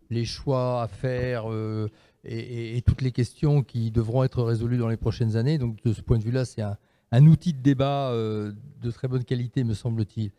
les 0.09 0.25
choix 0.25 0.81
à 0.83 0.87
faire 0.87 1.45
et, 2.23 2.81
toutes 2.85 3.01
les 3.01 3.11
questions 3.11 3.61
qui 3.61 3.91
devront 3.91 4.23
être 4.23 4.41
résolues 4.41 4.77
dans 4.77 4.87
les 4.87 4.97
prochaines 4.97 5.35
années. 5.35 5.57
Donc 5.57 5.83
de 5.83 5.91
ce 5.91 6.01
point 6.01 6.17
de 6.17 6.23
vue-là, 6.23 6.45
c'est 6.45 6.61
un, 6.61 7.25
outil 7.25 7.53
de 7.53 7.61
débat 7.61 8.11
de 8.13 8.91
très 8.91 9.07
bonne 9.07 9.23
qualité, 9.25 9.63
me 9.63 9.73
semble-t-il. 9.73 10.31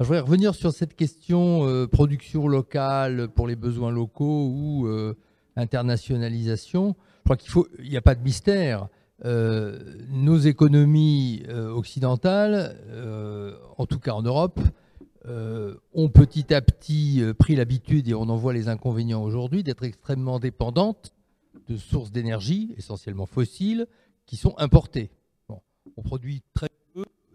Je 0.00 0.06
voudrais 0.06 0.20
revenir 0.20 0.54
sur 0.54 0.72
cette 0.72 0.96
question 0.96 1.68
euh, 1.68 1.86
production 1.86 2.48
locale 2.48 3.28
pour 3.28 3.46
les 3.46 3.54
besoins 3.54 3.92
locaux 3.92 4.48
ou 4.48 4.86
euh, 4.88 5.14
internationalisation. 5.54 6.96
Je 7.18 7.22
crois 7.22 7.36
qu'il 7.36 7.88
n'y 7.88 7.96
a 7.96 8.02
pas 8.02 8.16
de 8.16 8.22
mystère. 8.22 8.88
Euh, 9.24 9.78
nos 10.08 10.38
économies 10.38 11.44
occidentales, 11.48 12.76
en 13.78 13.86
tout 13.86 14.00
cas 14.00 14.12
en 14.12 14.22
Europe, 14.22 14.58
ont 15.24 16.08
petit 16.08 16.52
à 16.52 16.60
petit 16.60 17.22
pris 17.38 17.54
l'habitude, 17.56 18.08
et 18.08 18.14
on 18.14 18.22
en 18.22 18.36
voit 18.36 18.52
les 18.52 18.68
inconvénients 18.68 19.22
aujourd'hui, 19.22 19.62
d'être 19.62 19.84
extrêmement 19.84 20.40
dépendantes 20.40 21.12
de 21.68 21.76
sources 21.76 22.10
d'énergie, 22.10 22.74
essentiellement 22.76 23.26
fossiles, 23.26 23.86
qui 24.26 24.36
sont 24.36 24.54
importées. 24.58 25.10
on 25.48 26.02
produit 26.02 26.42
très 26.54 26.68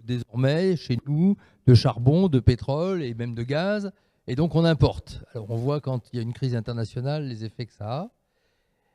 désormais 0.08 0.76
chez 0.76 0.98
nous 1.06 1.38
de 1.68 1.76
charbon, 1.76 2.30
de 2.30 2.40
pétrole 2.40 3.04
et 3.04 3.14
même 3.14 3.36
de 3.36 3.44
gaz. 3.44 3.92
Et 4.26 4.36
donc 4.36 4.56
on 4.56 4.66
importe. 4.66 5.24
Alors 5.34 5.52
on 5.52 5.56
voit 5.56 5.82
quand 5.82 6.10
il 6.12 6.16
y 6.16 6.20
a 6.20 6.24
une 6.24 6.34
crise 6.34 6.56
internationale 6.56 7.28
les 7.28 7.46
effets 7.46 7.68
que 7.68 7.74
ça 7.74 7.94
a. 7.94 8.10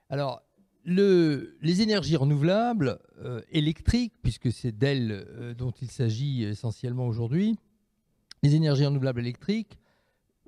Alors 0.09 0.43
les 0.85 1.81
énergies 1.81 2.17
renouvelables 2.17 2.99
euh, 3.25 3.41
électriques, 3.53 4.15
puisque 4.21 4.51
c'est 4.51 4.73
d'elles 4.73 5.13
euh, 5.13 5.55
dont 5.55 5.71
il 5.81 5.91
s'agit 5.91 6.43
essentiellement 6.43 7.07
aujourd'hui, 7.07 7.57
les 8.43 8.55
énergies 8.55 8.85
renouvelables 8.85 9.21
électriques 9.21 9.79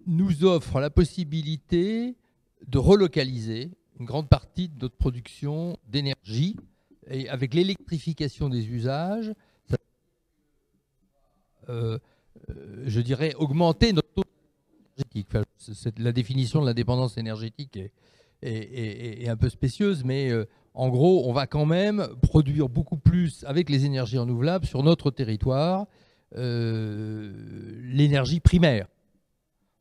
nous 0.06 0.44
offrent 0.44 0.80
la 0.80 0.90
possibilité 0.90 2.16
de 2.66 2.78
relocaliser 2.78 3.70
une 4.00 4.06
grande 4.06 4.28
partie 4.28 4.68
de 4.68 4.82
notre 4.82 4.96
production 4.96 5.78
d'énergie. 5.88 6.56
Et 7.08 7.28
avec 7.28 7.54
l'électrification 7.54 8.48
des 8.48 8.68
usages, 8.68 9.32
euh, 11.68 11.98
je 12.84 13.00
dirais, 13.00 13.34
augmenter 13.36 13.92
notre 13.92 14.12
taux 14.14 14.22
énergétique. 14.96 15.36
la 15.98 16.12
définition 16.12 16.60
de 16.60 16.66
l'indépendance 16.66 17.16
énergétique 17.16 17.76
est, 17.76 17.92
est, 18.42 19.28
un 19.28 19.36
peu 19.36 19.48
spécieuse, 19.48 20.04
mais 20.04 20.30
euh, 20.30 20.46
en 20.74 20.88
gros, 20.88 21.28
on 21.28 21.32
va 21.32 21.46
quand 21.46 21.66
même 21.66 22.08
produire 22.22 22.68
beaucoup 22.68 22.96
plus 22.96 23.44
avec 23.44 23.70
les 23.70 23.84
énergies 23.84 24.18
renouvelables 24.18 24.66
sur 24.66 24.82
notre 24.82 25.10
territoire 25.10 25.86
euh, 26.36 27.32
l'énergie 27.82 28.40
primaire. 28.40 28.86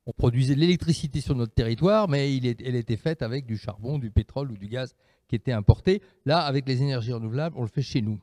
On 0.06 0.12
produisait 0.12 0.56
de 0.56 0.60
l'électricité 0.60 1.22
sur 1.22 1.36
notre 1.36 1.54
territoire, 1.54 2.10
mais 2.10 2.36
elle 2.36 2.76
était 2.76 2.97
faite 2.97 3.22
avec 3.22 3.45
du 3.45 3.58
charbon, 3.58 3.99
du 3.99 4.12
pétrole 4.12 4.51
ou 4.51 4.58
du 4.58 4.68
gaz 4.68 4.95
qui 5.28 5.36
était 5.36 5.54
importé. 5.54 6.01
Là, 6.26 6.39
avec 6.39 6.68
les 6.68 6.82
énergies 6.82 7.14
renouvelables, 7.14 7.56
on 7.58 7.62
le 7.62 7.70
fait 7.70 7.82
chez 7.82 8.01
nous. 8.01 8.20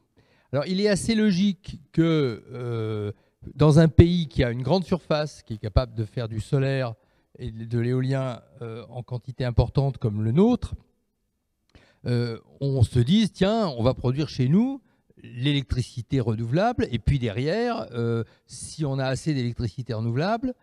Alors, 0.52 0.66
il 0.66 0.80
est 0.80 0.88
assez 0.88 1.14
logique 1.14 1.80
que 1.92 2.44
euh, 2.52 3.12
dans 3.54 3.78
un 3.78 3.88
pays 3.88 4.28
qui 4.28 4.44
a 4.44 4.50
une 4.50 4.62
grande 4.62 4.84
surface, 4.84 5.42
qui 5.42 5.54
est 5.54 5.58
capable 5.58 5.94
de 5.94 6.04
faire 6.04 6.28
du 6.28 6.40
solaire, 6.40 6.94
et 7.38 7.50
de 7.50 7.78
l'éolien 7.78 8.42
euh, 8.60 8.84
en 8.90 9.02
quantité 9.02 9.44
importante 9.44 9.96
comme 9.96 10.22
le 10.22 10.32
nôtre, 10.32 10.74
on 12.04 12.82
se 12.82 12.98
dise, 12.98 13.30
tiens, 13.30 13.68
on 13.76 13.82
va 13.82 13.92
produire 13.92 14.28
chez 14.28 14.48
nous 14.48 14.80
l'électricité 15.22 16.20
renouvelable, 16.20 16.86
et 16.90 16.98
puis 16.98 17.18
derrière, 17.18 17.86
euh, 17.92 18.24
si 18.46 18.84
on 18.84 18.98
a 18.98 19.04
assez 19.04 19.34
d'électricité 19.34 19.94
renouvelable, 19.94 20.54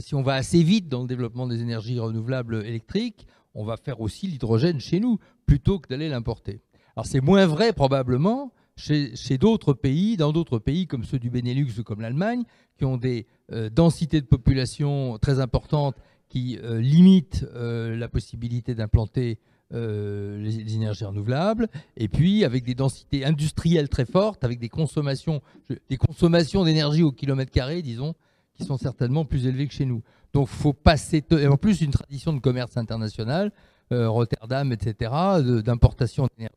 si 0.00 0.16
on 0.16 0.22
va 0.22 0.34
assez 0.34 0.64
vite 0.64 0.88
dans 0.88 1.02
le 1.02 1.06
développement 1.06 1.46
des 1.46 1.62
énergies 1.62 2.00
renouvelables 2.00 2.66
électriques, 2.66 3.24
on 3.54 3.64
va 3.64 3.76
faire 3.76 4.00
aussi 4.00 4.26
l'hydrogène 4.26 4.80
chez 4.80 4.98
nous, 4.98 5.20
plutôt 5.46 5.78
que 5.78 5.88
d'aller 5.88 6.08
l'importer. 6.08 6.60
Alors 6.96 7.06
c'est 7.06 7.20
moins 7.20 7.46
vrai 7.46 7.72
probablement 7.72 8.52
chez, 8.74 9.38
d'autres 9.38 9.74
pays, 9.74 10.16
dans 10.16 10.32
d'autres 10.32 10.58
pays 10.58 10.88
comme 10.88 11.04
ceux 11.04 11.20
du 11.20 11.30
Benelux 11.30 11.78
ou 11.78 11.84
comme 11.84 12.00
l'Allemagne, 12.00 12.42
qui 12.76 12.84
ont 12.84 12.96
des 12.96 13.28
densités 13.70 14.20
de 14.20 14.26
population 14.26 15.18
très 15.18 15.38
importantes 15.38 15.94
qui 16.28 16.58
euh, 16.62 16.80
limite 16.80 17.46
euh, 17.54 17.96
la 17.96 18.08
possibilité 18.08 18.74
d'implanter 18.74 19.38
euh, 19.74 20.38
les, 20.38 20.74
énergies 20.74 21.04
renouvelables, 21.04 21.68
et 21.96 22.06
puis 22.06 22.44
avec 22.44 22.64
des 22.64 22.74
densités 22.74 23.24
industrielles 23.24 23.88
très 23.88 24.04
fortes, 24.04 24.44
avec 24.44 24.60
des 24.60 24.68
consommations, 24.68 25.42
des 25.90 25.96
consommations 25.96 26.64
d'énergie 26.64 27.02
au 27.02 27.10
kilomètre 27.10 27.50
carré, 27.50 27.82
disons, 27.82 28.14
qui 28.54 28.64
sont 28.64 28.78
certainement 28.78 29.24
plus 29.24 29.46
élevées 29.46 29.66
que 29.66 29.74
chez 29.74 29.84
nous. 29.84 30.02
Donc, 30.32 30.46
faut 30.48 30.72
passer. 30.72 31.24
En 31.50 31.56
plus, 31.56 31.80
une 31.80 31.90
tradition 31.90 32.32
de 32.32 32.38
commerce 32.38 32.76
international, 32.76 33.50
Rotterdam, 33.90 34.72
etc., 34.72 35.10
d'importation 35.64 36.28
d'énergie. 36.36 36.54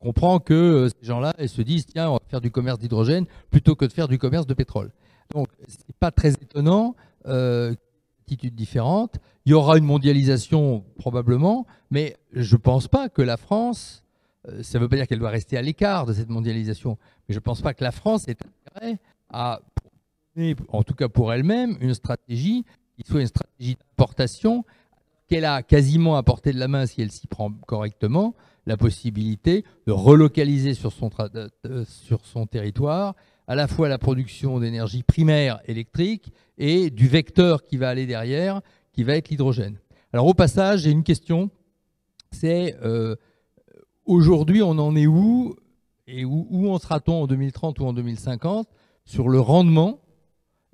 On 0.00 0.06
comprend 0.06 0.38
que 0.38 0.88
ces 0.98 1.06
gens-là 1.06 1.34
se 1.46 1.60
disent 1.60 1.86
tiens, 1.86 2.08
on 2.08 2.14
va 2.14 2.20
faire 2.28 2.40
du 2.40 2.50
commerce 2.50 2.78
d'hydrogène 2.78 3.26
plutôt 3.50 3.74
que 3.74 3.84
de 3.84 3.92
faire 3.92 4.08
du 4.08 4.18
commerce 4.18 4.46
de 4.46 4.54
pétrole. 4.54 4.92
Donc, 5.34 5.48
c'est 5.68 5.96
pas 5.96 6.10
très 6.10 6.32
étonnant 6.32 6.96
différentes. 8.36 9.16
Il 9.46 9.50
y 9.50 9.54
aura 9.54 9.78
une 9.78 9.84
mondialisation 9.84 10.84
probablement, 10.98 11.66
mais 11.90 12.16
je 12.32 12.56
ne 12.56 12.60
pense 12.60 12.88
pas 12.88 13.08
que 13.08 13.22
la 13.22 13.36
France, 13.36 14.02
euh, 14.48 14.62
ça 14.62 14.78
ne 14.78 14.84
veut 14.84 14.88
pas 14.88 14.96
dire 14.96 15.06
qu'elle 15.06 15.18
doit 15.18 15.30
rester 15.30 15.56
à 15.56 15.62
l'écart 15.62 16.06
de 16.06 16.12
cette 16.12 16.28
mondialisation, 16.28 16.98
mais 17.28 17.34
je 17.34 17.38
ne 17.38 17.42
pense 17.42 17.62
pas 17.62 17.74
que 17.74 17.84
la 17.84 17.92
France 17.92 18.28
ait 18.28 18.36
intérêt 18.66 18.98
à, 19.30 19.60
en 20.68 20.82
tout 20.82 20.94
cas 20.94 21.08
pour 21.08 21.32
elle-même, 21.32 21.76
une 21.80 21.94
stratégie 21.94 22.64
qui 22.96 23.10
soit 23.10 23.20
une 23.20 23.26
stratégie 23.26 23.76
d'importation 23.76 24.64
qu'elle 25.28 25.44
a 25.44 25.62
quasiment 25.62 26.16
à 26.16 26.22
portée 26.22 26.52
de 26.52 26.58
la 26.58 26.68
main 26.68 26.86
si 26.86 27.00
elle 27.00 27.12
s'y 27.12 27.26
prend 27.26 27.52
correctement, 27.66 28.34
la 28.66 28.76
possibilité 28.76 29.64
de 29.86 29.92
relocaliser 29.92 30.74
sur 30.74 30.92
son, 30.92 31.10
sur 31.86 32.26
son 32.26 32.46
territoire 32.46 33.14
à 33.50 33.56
la 33.56 33.66
fois 33.66 33.88
la 33.88 33.98
production 33.98 34.60
d'énergie 34.60 35.02
primaire 35.02 35.58
électrique 35.66 36.32
et 36.56 36.88
du 36.88 37.08
vecteur 37.08 37.64
qui 37.64 37.78
va 37.78 37.88
aller 37.88 38.06
derrière, 38.06 38.60
qui 38.92 39.02
va 39.02 39.16
être 39.16 39.28
l'hydrogène. 39.28 39.80
Alors 40.12 40.28
au 40.28 40.34
passage, 40.34 40.82
j'ai 40.82 40.92
une 40.92 41.02
question, 41.02 41.50
c'est 42.30 42.76
euh, 42.84 43.16
aujourd'hui 44.04 44.62
on 44.62 44.78
en 44.78 44.94
est 44.94 45.08
où 45.08 45.56
et 46.06 46.24
où, 46.24 46.70
en 46.70 46.78
sera-t-on 46.78 47.24
en 47.24 47.26
2030 47.26 47.80
ou 47.80 47.86
en 47.86 47.92
2050 47.92 48.68
sur 49.04 49.28
le 49.28 49.40
rendement 49.40 50.00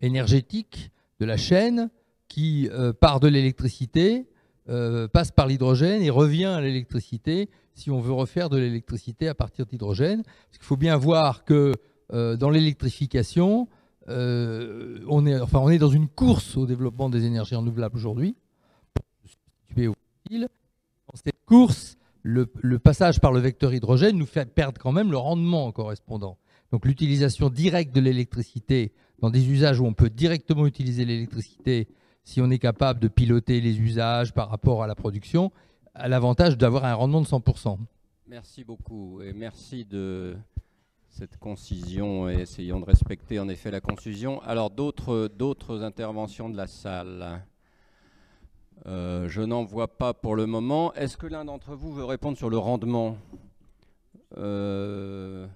énergétique 0.02 0.90
de 1.18 1.24
la 1.24 1.38
chaîne 1.38 1.88
qui 2.28 2.68
euh, 2.72 2.92
part 2.92 3.20
de 3.20 3.28
l'électricité, 3.28 4.28
euh, 4.68 5.08
passe 5.08 5.30
par 5.30 5.46
l'hydrogène 5.46 6.02
et 6.02 6.10
revient 6.10 6.44
à 6.44 6.60
l'électricité 6.60 7.48
si 7.72 7.90
on 7.90 8.00
veut 8.00 8.12
refaire 8.12 8.50
de 8.50 8.58
l'électricité 8.58 9.28
à 9.28 9.34
partir 9.34 9.64
d'hydrogène. 9.64 10.22
Parce 10.24 10.58
qu'il 10.58 10.66
faut 10.66 10.76
bien 10.76 10.98
voir 10.98 11.42
que 11.44 11.72
euh, 12.12 12.36
dans 12.36 12.50
l'électrification, 12.50 13.68
euh, 14.08 15.00
on, 15.08 15.26
est, 15.26 15.38
enfin, 15.40 15.58
on 15.58 15.70
est 15.70 15.78
dans 15.78 15.90
une 15.90 16.08
course 16.08 16.56
au 16.56 16.66
développement 16.66 17.08
des 17.08 17.24
énergies 17.24 17.54
renouvelables 17.54 17.96
aujourd'hui. 17.96 18.36
Dans 19.76 19.94
cette 21.14 21.44
course, 21.44 21.96
le, 22.22 22.78
passage 22.78 23.20
par 23.20 23.32
le 23.32 23.40
vecteur 23.40 23.74
hydrogène 23.74 24.16
nous 24.16 24.26
fait 24.26 24.52
perdre 24.52 24.80
quand 24.80 24.92
même 24.92 25.10
le 25.10 25.16
rendement 25.16 25.70
correspondant. 25.72 26.38
Donc 26.72 26.84
l'utilisation 26.84 27.50
directe 27.50 27.94
de 27.94 28.00
l'électricité 28.00 28.92
dans 29.20 29.30
des 29.30 29.48
usages 29.48 29.80
où 29.80 29.86
on 29.86 29.94
peut 29.94 30.10
directement 30.10 30.66
utiliser 30.66 31.04
l'électricité, 31.04 31.88
si 32.24 32.40
on 32.40 32.50
est 32.50 32.58
capable 32.58 33.00
de 33.00 33.08
piloter 33.08 33.60
les 33.60 33.80
usages 33.80 34.32
par 34.32 34.50
rapport 34.50 34.82
à 34.82 34.86
la 34.86 34.94
production, 34.94 35.52
a 35.94 36.08
l'avantage 36.08 36.58
d'avoir 36.58 36.84
un 36.84 36.94
rendement 36.94 37.20
de 37.20 37.26
100%. 37.26 37.78
Merci 38.28 38.64
beaucoup 38.64 39.22
et 39.22 39.32
merci 39.32 39.84
de, 39.84 40.36
cette 41.16 41.38
concision 41.38 42.28
et 42.28 42.42
essayons 42.42 42.78
de 42.78 42.84
respecter 42.84 43.38
en 43.40 43.48
effet 43.48 43.70
la 43.70 43.80
concision. 43.80 44.42
Alors 44.42 44.70
d'autres 44.70 45.82
interventions 45.82 46.50
de 46.50 46.56
la 46.58 46.66
salle? 46.66 47.42
Euh, 48.84 49.26
Je 49.26 49.40
n'en 49.40 49.64
vois 49.64 49.88
pas 49.96 50.12
pour 50.12 50.36
le 50.36 50.44
moment. 50.44 50.92
Est-ce 50.92 51.16
que 51.16 51.26
l'un 51.26 51.46
d'entre 51.46 51.74
vous 51.74 51.90
veut 51.94 52.04
répondre 52.04 52.36
sur 52.36 52.50
le 52.50 52.58
rendement? 52.58 53.16
Euh, 54.36 55.46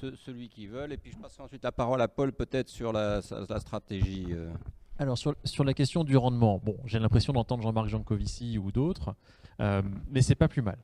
Celui 0.00 0.48
qui 0.48 0.66
veut. 0.66 0.90
Et 0.90 0.96
puis 0.96 1.12
je 1.12 1.18
passerai 1.18 1.42
ensuite 1.42 1.62
la 1.62 1.72
parole 1.72 2.00
à 2.00 2.08
Paul 2.08 2.32
peut-être 2.32 2.70
sur 2.70 2.94
la, 2.94 3.20
stratégie. 3.20 4.28
Euh. 4.30 4.50
Alors 4.98 5.18
sur, 5.18 5.34
sur, 5.44 5.64
la 5.64 5.74
question 5.74 6.04
du 6.04 6.16
rendement, 6.16 6.58
bon, 6.64 6.78
j'ai 6.86 6.98
l'impression 6.98 7.34
d'entendre 7.34 7.62
Jean-Marc 7.62 7.88
Jancovici 7.88 8.56
ou 8.56 8.72
d'autres, 8.72 9.14
mais 9.58 10.22
c'est 10.22 10.34
pas 10.34 10.48
plus 10.48 10.62
mal. 10.62 10.78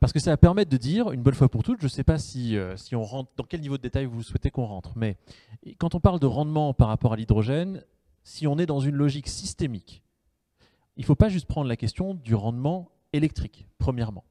Parce 0.00 0.14
que 0.14 0.18
ça 0.18 0.30
va 0.30 0.38
permettre 0.38 0.70
de 0.70 0.78
dire, 0.78 1.12
une 1.12 1.22
bonne 1.22 1.34
fois 1.34 1.50
pour 1.50 1.62
toutes, 1.62 1.80
je 1.80 1.84
ne 1.84 1.90
sais 1.90 2.04
pas 2.04 2.16
euh, 2.16 2.76
si 2.76 2.96
on 2.96 3.02
rentre, 3.02 3.30
dans 3.36 3.44
quel 3.44 3.60
niveau 3.60 3.76
de 3.76 3.82
détail 3.82 4.06
vous 4.06 4.22
souhaitez 4.22 4.50
qu'on 4.50 4.64
rentre, 4.64 4.92
mais 4.96 5.18
quand 5.78 5.94
on 5.94 6.00
parle 6.00 6.18
de 6.18 6.26
rendement 6.26 6.72
par 6.72 6.88
rapport 6.88 7.12
à 7.12 7.16
l'hydrogène, 7.16 7.84
si 8.24 8.46
on 8.46 8.58
est 8.58 8.64
dans 8.64 8.80
une 8.80 8.94
logique 8.94 9.28
systémique, 9.28 10.02
il 10.96 11.02
ne 11.02 11.06
faut 11.06 11.16
pas 11.16 11.28
juste 11.28 11.46
prendre 11.46 11.68
la 11.68 11.76
question 11.76 12.14
du 12.14 12.34
rendement 12.34 12.90
électrique, 13.12 13.68
premièrement. 13.78 14.24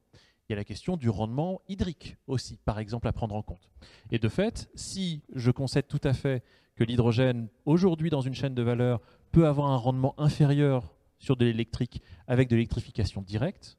Il 0.48 0.52
y 0.52 0.54
a 0.54 0.56
la 0.56 0.64
question 0.64 0.96
du 0.96 1.08
rendement 1.08 1.60
hydrique 1.68 2.16
aussi, 2.26 2.58
par 2.64 2.80
exemple, 2.80 3.06
à 3.06 3.12
prendre 3.12 3.36
en 3.36 3.42
compte. 3.42 3.70
Et 4.10 4.18
de 4.18 4.28
fait, 4.28 4.68
si 4.74 5.22
je 5.36 5.52
concède 5.52 5.86
tout 5.86 6.00
à 6.02 6.12
fait 6.12 6.42
que 6.74 6.82
l'hydrogène, 6.82 7.46
aujourd'hui 7.64 8.10
dans 8.10 8.22
une 8.22 8.34
chaîne 8.34 8.56
de 8.56 8.62
valeur, 8.62 9.00
peut 9.30 9.46
avoir 9.46 9.68
un 9.68 9.76
rendement 9.76 10.18
inférieur 10.18 10.96
sur 11.20 11.36
de 11.36 11.44
l'électrique 11.44 12.02
avec 12.26 12.48
de 12.48 12.56
l'électrification 12.56 13.22
directe, 13.22 13.78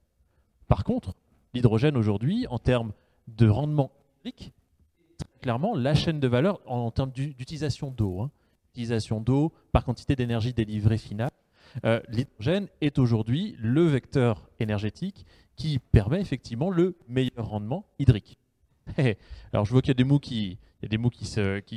par 0.70 0.86
contre, 0.86 1.16
l'hydrogène 1.54 1.98
aujourd'hui, 1.98 2.48
en 2.50 2.60
termes 2.60 2.94
de 3.28 3.48
rendement 3.48 3.92
hydrique, 4.20 4.54
clairement 5.42 5.76
la 5.76 5.94
chaîne 5.94 6.20
de 6.20 6.28
valeur 6.28 6.62
en, 6.66 6.92
termes 6.92 7.12
d'utilisation 7.12 7.92
d'eau. 7.92 8.22
Hein. 8.22 8.32
Utilisation 8.74 9.20
d'eau 9.20 9.52
par 9.72 9.84
quantité 9.84 10.16
d'énergie 10.16 10.54
délivrée 10.54 10.98
finale. 10.98 11.32
Euh, 11.86 12.02
l'hydrogène 12.10 12.68
est 12.82 13.00
aujourd'hui 13.00 13.56
le 13.60 13.86
vecteur 13.86 14.50
énergétique 14.60 15.26
qui 15.56 15.80
permet 15.80 16.22
effectivement 16.22 16.70
le 16.70 16.98
meilleur 17.08 17.48
rendement 17.48 17.86
hydrique. 18.00 18.38
Alors 19.54 19.66
je 19.66 19.72
vois 19.72 19.82
qu'il 19.82 19.90
y 19.90 19.92
a 19.92 19.96
des 19.96 20.04
mots 20.04 20.20
qui, 20.20 20.58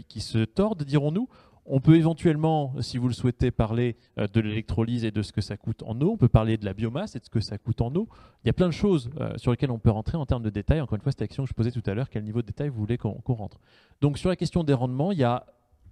qui 0.08 0.20
se 0.20 0.44
tordent, 0.44 0.84
dirons-nous. 0.84 1.28
On 1.66 1.80
peut 1.80 1.96
éventuellement, 1.96 2.74
si 2.80 2.98
vous 2.98 3.08
le 3.08 3.14
souhaitez, 3.14 3.50
parler 3.50 3.96
euh, 4.18 4.26
de 4.26 4.40
l'électrolyse 4.40 5.04
et 5.04 5.10
de 5.10 5.22
ce 5.22 5.32
que 5.32 5.40
ça 5.40 5.56
coûte 5.56 5.82
en 5.84 5.98
eau. 6.02 6.12
On 6.12 6.16
peut 6.18 6.28
parler 6.28 6.58
de 6.58 6.64
la 6.64 6.74
biomasse 6.74 7.16
et 7.16 7.20
de 7.20 7.24
ce 7.24 7.30
que 7.30 7.40
ça 7.40 7.56
coûte 7.56 7.80
en 7.80 7.94
eau. 7.94 8.06
Il 8.44 8.48
y 8.48 8.50
a 8.50 8.52
plein 8.52 8.66
de 8.66 8.72
choses 8.72 9.10
euh, 9.20 9.32
sur 9.36 9.50
lesquelles 9.50 9.70
on 9.70 9.78
peut 9.78 9.90
rentrer 9.90 10.18
en 10.18 10.26
termes 10.26 10.42
de 10.42 10.50
détails. 10.50 10.82
Encore 10.82 10.96
une 10.96 11.02
fois, 11.02 11.12
cette 11.12 11.22
action 11.22 11.44
que 11.44 11.48
je 11.48 11.54
posais 11.54 11.70
tout 11.70 11.82
à 11.86 11.94
l'heure, 11.94 12.10
quel 12.10 12.22
niveau 12.24 12.42
de 12.42 12.46
détail 12.46 12.68
vous 12.68 12.78
voulez 12.78 12.98
qu'on 12.98 13.18
rentre? 13.28 13.60
Donc 14.02 14.18
sur 14.18 14.28
la 14.28 14.36
question 14.36 14.62
des 14.62 14.74
rendements, 14.74 15.10
il 15.12 15.18
y 15.18 15.24
a 15.24 15.46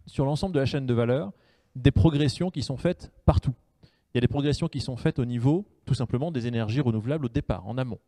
sur 0.07 0.27
l'ensemble 0.27 0.55
de 0.55 0.61
la 0.61 0.67
chaîne 0.67 0.87
de 0.87 0.95
valeur 0.95 1.33
des 1.75 1.91
progressions 1.91 2.51
qui 2.51 2.63
sont 2.63 2.77
faites 2.77 3.11
partout. 3.25 3.55
Il 4.13 4.17
y 4.17 4.19
a 4.19 4.21
des 4.21 4.29
progressions 4.29 4.69
qui 4.69 4.81
sont 4.81 4.97
faites 4.97 5.19
au 5.19 5.25
niveau 5.25 5.65
tout 5.87 5.95
simplement 5.95 6.31
des 6.31 6.47
énergies 6.47 6.83
renouvelables 6.83 7.25
au 7.25 7.31
départ, 7.31 7.67
en 7.67 7.79
amont. 7.79 7.99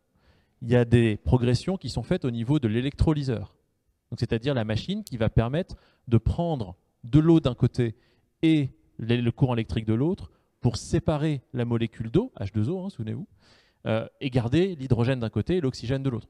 il 0.61 0.69
y 0.69 0.75
a 0.75 0.85
des 0.85 1.17
progressions 1.17 1.77
qui 1.77 1.89
sont 1.89 2.03
faites 2.03 2.25
au 2.25 2.31
niveau 2.31 2.59
de 2.59 2.67
l'électrolyseur. 2.67 3.55
C'est-à-dire 4.17 4.53
la 4.53 4.65
machine 4.65 5.03
qui 5.03 5.17
va 5.17 5.29
permettre 5.29 5.75
de 6.07 6.17
prendre 6.17 6.75
de 7.05 7.19
l'eau 7.19 7.39
d'un 7.39 7.55
côté 7.55 7.95
et 8.41 8.69
le 8.99 9.29
courant 9.29 9.53
électrique 9.53 9.85
de 9.85 9.93
l'autre 9.93 10.31
pour 10.61 10.77
séparer 10.77 11.41
la 11.53 11.65
molécule 11.65 12.09
d'eau, 12.09 12.31
H2O, 12.39 12.85
hein, 12.85 12.89
souvenez-vous, 12.89 13.27
euh, 13.85 14.07
et 14.19 14.29
garder 14.29 14.75
l'hydrogène 14.75 15.19
d'un 15.19 15.29
côté 15.29 15.57
et 15.57 15.61
l'oxygène 15.61 16.01
de 16.01 16.09
l'autre. 16.09 16.27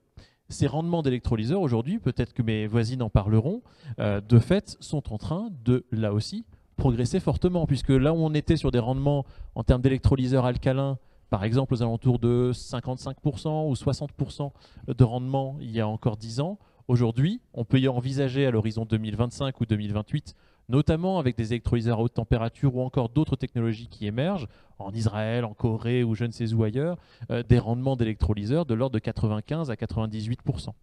Ces 0.49 0.67
rendements 0.67 1.01
d'électrolyseurs 1.01 1.61
aujourd'hui, 1.61 1.99
peut-être 1.99 2.34
que 2.34 2.41
mes 2.41 2.67
voisines 2.67 3.01
en 3.01 3.09
parleront, 3.09 3.63
euh, 3.99 4.21
de 4.21 4.39
fait 4.39 4.78
sont 4.80 5.13
en 5.13 5.17
train 5.17 5.49
de, 5.63 5.86
là 5.91 6.13
aussi, 6.13 6.45
progresser 6.76 7.19
fortement, 7.19 7.65
puisque 7.65 7.89
là 7.89 8.13
où 8.13 8.17
on 8.17 8.34
était 8.34 8.57
sur 8.57 8.71
des 8.71 8.80
rendements 8.80 9.26
en 9.55 9.63
termes 9.63 9.82
d'électrolyseurs 9.82 10.45
alcalins, 10.45 10.97
par 11.30 11.43
exemple 11.43 11.73
aux 11.73 11.82
alentours 11.82 12.19
de 12.19 12.51
55% 12.53 13.69
ou 13.69 13.73
60% 13.73 14.51
de 14.88 15.03
rendement 15.03 15.57
il 15.61 15.71
y 15.71 15.80
a 15.80 15.88
encore 15.88 16.17
10 16.17 16.41
ans, 16.41 16.59
aujourd'hui, 16.88 17.41
on 17.53 17.65
peut 17.65 17.80
y 17.80 17.88
envisager 17.88 18.45
à 18.45 18.51
l'horizon 18.51 18.86
2025 18.86 19.59
ou 19.61 19.65
2028 19.65 20.36
notamment 20.70 21.20
avec 21.20 21.38
des 21.38 21.53
électrolyseurs 21.53 21.99
à 21.99 22.01
haute 22.01 22.13
température 22.13 22.76
ou 22.76 22.82
encore 22.82 23.09
d'autres 23.09 23.36
technologies 23.36 23.88
qui 23.88 24.07
émergent, 24.07 24.47
en 24.80 24.91
Israël, 24.93 25.45
en 25.45 25.53
Corée 25.53 26.03
ou 26.03 26.16
je 26.16 26.26
ne 26.26 26.32
sais 26.32 26.53
où 26.53 26.63
ailleurs, 26.63 26.97
euh, 27.32 27.43
des 27.43 27.59
rendements 27.59 27.95
d'électrolyseurs 27.95 28.66
de 28.66 28.74
l'ordre 28.74 28.93
de 28.93 28.99
95 28.99 29.72
à 29.72 29.76
98%. 29.76 30.74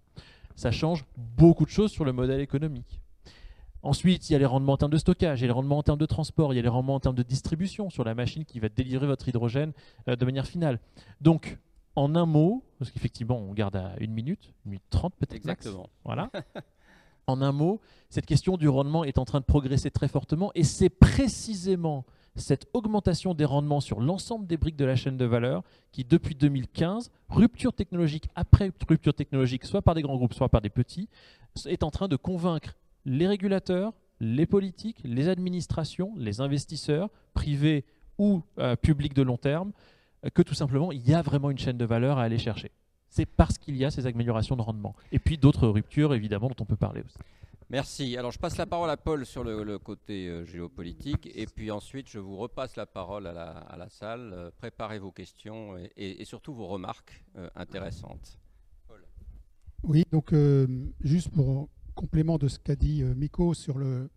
Ça 0.55 0.71
change 0.71 1.05
beaucoup 1.17 1.65
de 1.65 1.71
choses 1.71 1.91
sur 1.91 2.05
le 2.05 2.13
modèle 2.13 2.41
économique. 2.41 3.01
Ensuite, 3.83 4.31
il 4.31 4.35
y 4.35 4.37
a 4.37 4.39
les 4.39 4.47
rendements 4.47 4.75
en 4.75 4.77
termes 4.77 4.93
de 4.93 4.99
stockage, 4.99 5.41
il 5.41 5.43
y 5.43 5.45
a 5.45 5.49
les 5.49 5.53
rendements 5.53 5.79
en 5.79 5.83
termes 5.83 5.99
de 5.99 6.07
transport, 6.07 6.53
il 6.53 6.57
y 6.57 6.59
a 6.61 6.63
les 6.63 6.69
rendements 6.69 6.95
en 6.95 7.01
termes 7.01 7.17
de 7.17 7.25
distribution 7.25 7.91
sur 7.91 8.05
la 8.05 8.15
machine 8.15 8.45
qui 8.45 8.61
va 8.61 8.69
délivrer 8.69 9.07
votre 9.09 9.29
hydrogène 9.29 9.73
euh, 10.09 10.15
de 10.15 10.25
manière 10.25 10.47
finale. 10.47 10.79
Donc, 11.21 11.59
en 11.97 12.15
un 12.15 12.25
mot, 12.25 12.65
parce 12.79 12.91
qu'effectivement, 12.93 13.39
on 13.39 13.53
garde 13.53 13.77
à 13.77 13.95
une 13.99 14.13
minute, 14.13 14.55
une 14.65 14.73
minute 14.73 14.85
trente 14.89 15.15
peut-être. 15.19 15.35
Exactement. 15.35 15.91
voilà. 16.05 16.31
En 17.27 17.41
un 17.41 17.53
mot, 17.53 17.81
cette 18.11 18.27
question 18.27 18.57
du 18.57 18.69
rendement 18.69 19.05
est 19.05 19.19
en 19.19 19.25
train 19.25 19.41
de 19.41 19.45
progresser 19.45 19.91
très 19.91 20.09
fortement 20.09 20.51
et 20.55 20.65
c'est 20.65 20.91
précisément 20.91 22.05
cette 22.35 22.67
augmentation 22.73 23.35
des 23.35 23.45
rendements 23.45 23.81
sur 23.81 24.01
l'ensemble 24.01 24.47
des 24.47 24.57
briques 24.57 24.77
de 24.77 24.85
la 24.85 24.97
chaîne 24.97 25.17
de 25.17 25.25
valeur 25.25 25.63
qui, 25.93 26.05
depuis 26.05 26.35
2015, 26.35 27.11
rupture 27.29 27.73
technologique 27.73 28.29
après 28.35 28.73
rupture 28.89 29.15
technologique, 29.15 29.65
soit 29.65 29.83
par 29.83 29.95
des 29.95 30.03
grands 30.03 30.17
groupes, 30.17 30.35
soit 30.35 30.49
par 30.49 30.63
des 30.63 30.71
petits, 30.71 31.09
est 31.67 31.83
en 31.83 31.91
train 31.91 32.09
de 32.09 32.17
convaincre 32.17 32.77
les 33.05 33.27
régulateurs, 33.27 33.93
les 34.21 34.47
politiques, 34.47 35.01
les 35.05 35.29
administrations, 35.29 36.15
les 36.17 36.41
investisseurs, 36.41 37.11
privés 37.35 37.85
ou 38.19 38.43
euh, 38.59 38.77
publics 38.77 39.15
de 39.15 39.23
long 39.23 39.37
terme, 39.37 39.73
que 40.35 40.43
tout 40.43 40.55
simplement, 40.55 40.93
il 40.93 41.07
y 41.09 41.15
a 41.15 41.23
vraiment 41.23 41.51
une 41.51 41.59
chaîne 41.59 41.79
de 41.79 41.85
valeur 41.85 42.19
à 42.19 42.23
aller 42.23 42.39
chercher 42.39 42.71
c'est 43.13 43.27
parce 43.27 43.59
qu'il 43.59 43.77
y 43.77 43.85
a 43.85 43.91
ces 43.91 44.07
améliorations 44.07 44.57
de 44.57 44.63
rendement. 44.63 44.97
Et 45.13 45.19
puis 45.19 45.37
d'autres 45.37 45.69
ruptures, 45.69 46.15
évidemment, 46.15 46.49
dont 46.49 46.57
on 46.61 46.65
peut 46.65 46.77
parler 46.77 47.03
aussi. 47.03 47.19
Merci. 47.69 48.17
Alors 48.17 48.33
je 48.33 48.39
passe 48.39 48.57
la 48.57 48.65
parole 48.65 48.89
à 48.89 48.97
Paul 48.97 49.27
sur 49.27 49.45
le, 49.45 49.79
côté 49.79 50.29
euh, 50.29 50.45
géopolitique 50.45 51.31
et 51.35 51.47
puis 51.47 51.71
ensuite 51.71 52.07
je 52.09 52.19
vous 52.19 52.37
repasse 52.37 52.77
la 52.77 52.87
parole 52.87 53.27
à 53.27 53.77
la, 53.79 53.89
salle. 53.89 54.31
Euh, 54.33 54.51
préparez 54.59 54.99
vos 54.99 55.11
questions 55.11 55.77
et, 55.97 56.25
surtout 56.25 56.55
vos 56.55 56.67
remarques 56.67 57.25
euh, 57.37 57.49
intéressantes. 57.55 58.39
Paul. 58.89 59.03
Oui, 59.85 60.05
donc 60.11 60.35
juste 61.03 61.31
pour 61.31 61.69
complément 61.95 62.39
de 62.39 62.49
ce 62.49 62.59
qu'a 62.59 62.77
dit 62.77 63.05
Miko 63.05 63.53
sur 63.55 63.79
le... 63.79 64.11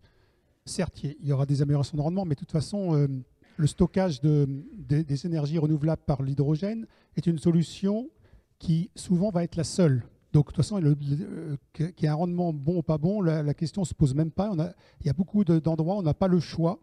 Certes, 0.64 1.02
il 1.04 1.26
y 1.26 1.32
aura 1.32 1.46
des 1.46 1.62
améliorations 1.62 1.96
de 1.96 2.02
rendement, 2.02 2.24
mais 2.24 2.34
de 2.34 2.40
toute 2.40 2.52
façon, 2.52 3.08
le 3.56 3.66
stockage 3.66 4.20
de, 4.20 4.46
des 4.74 5.26
énergies 5.26 5.58
renouvelables 5.58 6.02
par 6.04 6.22
l'hydrogène 6.22 6.86
est 7.16 7.26
une 7.26 7.38
solution 7.38 8.10
qui 8.58 8.90
souvent 8.94 9.30
va 9.30 9.44
être 9.44 9.56
la 9.56 9.64
seule. 9.64 10.04
Donc, 10.32 10.48
de 10.48 10.52
toute 10.52 10.56
façon, 10.56 10.80
euh, 10.82 11.56
qu'il 11.72 11.92
y 12.00 12.04
ait 12.04 12.08
un 12.08 12.14
rendement 12.14 12.52
bon 12.52 12.78
ou 12.78 12.82
pas 12.82 12.98
bon, 12.98 13.22
la, 13.22 13.54
question 13.54 13.82
ne 13.82 13.86
se 13.86 13.94
pose 13.94 14.14
même 14.14 14.30
pas. 14.30 14.52
Il 15.00 15.06
y 15.06 15.10
a 15.10 15.12
beaucoup 15.12 15.44
d'endroits 15.44 15.96
où 15.96 15.98
on 15.98 16.02
n'a 16.02 16.14
pas 16.14 16.28
le 16.28 16.40
choix. 16.40 16.78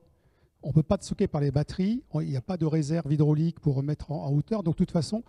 On 0.64 0.70
ne 0.70 0.74
peut 0.74 0.84
pas 0.84 0.98
stocker 1.00 1.28
par 1.28 1.42
les 1.42 1.52
batteries. 1.52 2.04
Il 2.16 2.30
n'y 2.30 2.38
a 2.38 2.42
pas 2.42 2.58
de 2.58 2.66
réserve 2.66 3.12
hydraulique 3.12 3.60
pour 3.60 3.76
remettre 3.76 4.12
en, 4.12 4.32
hauteur. 4.32 4.64
Donc, 4.64 4.76
de 4.76 4.78
toute 4.78 4.92
façon, 4.92 5.24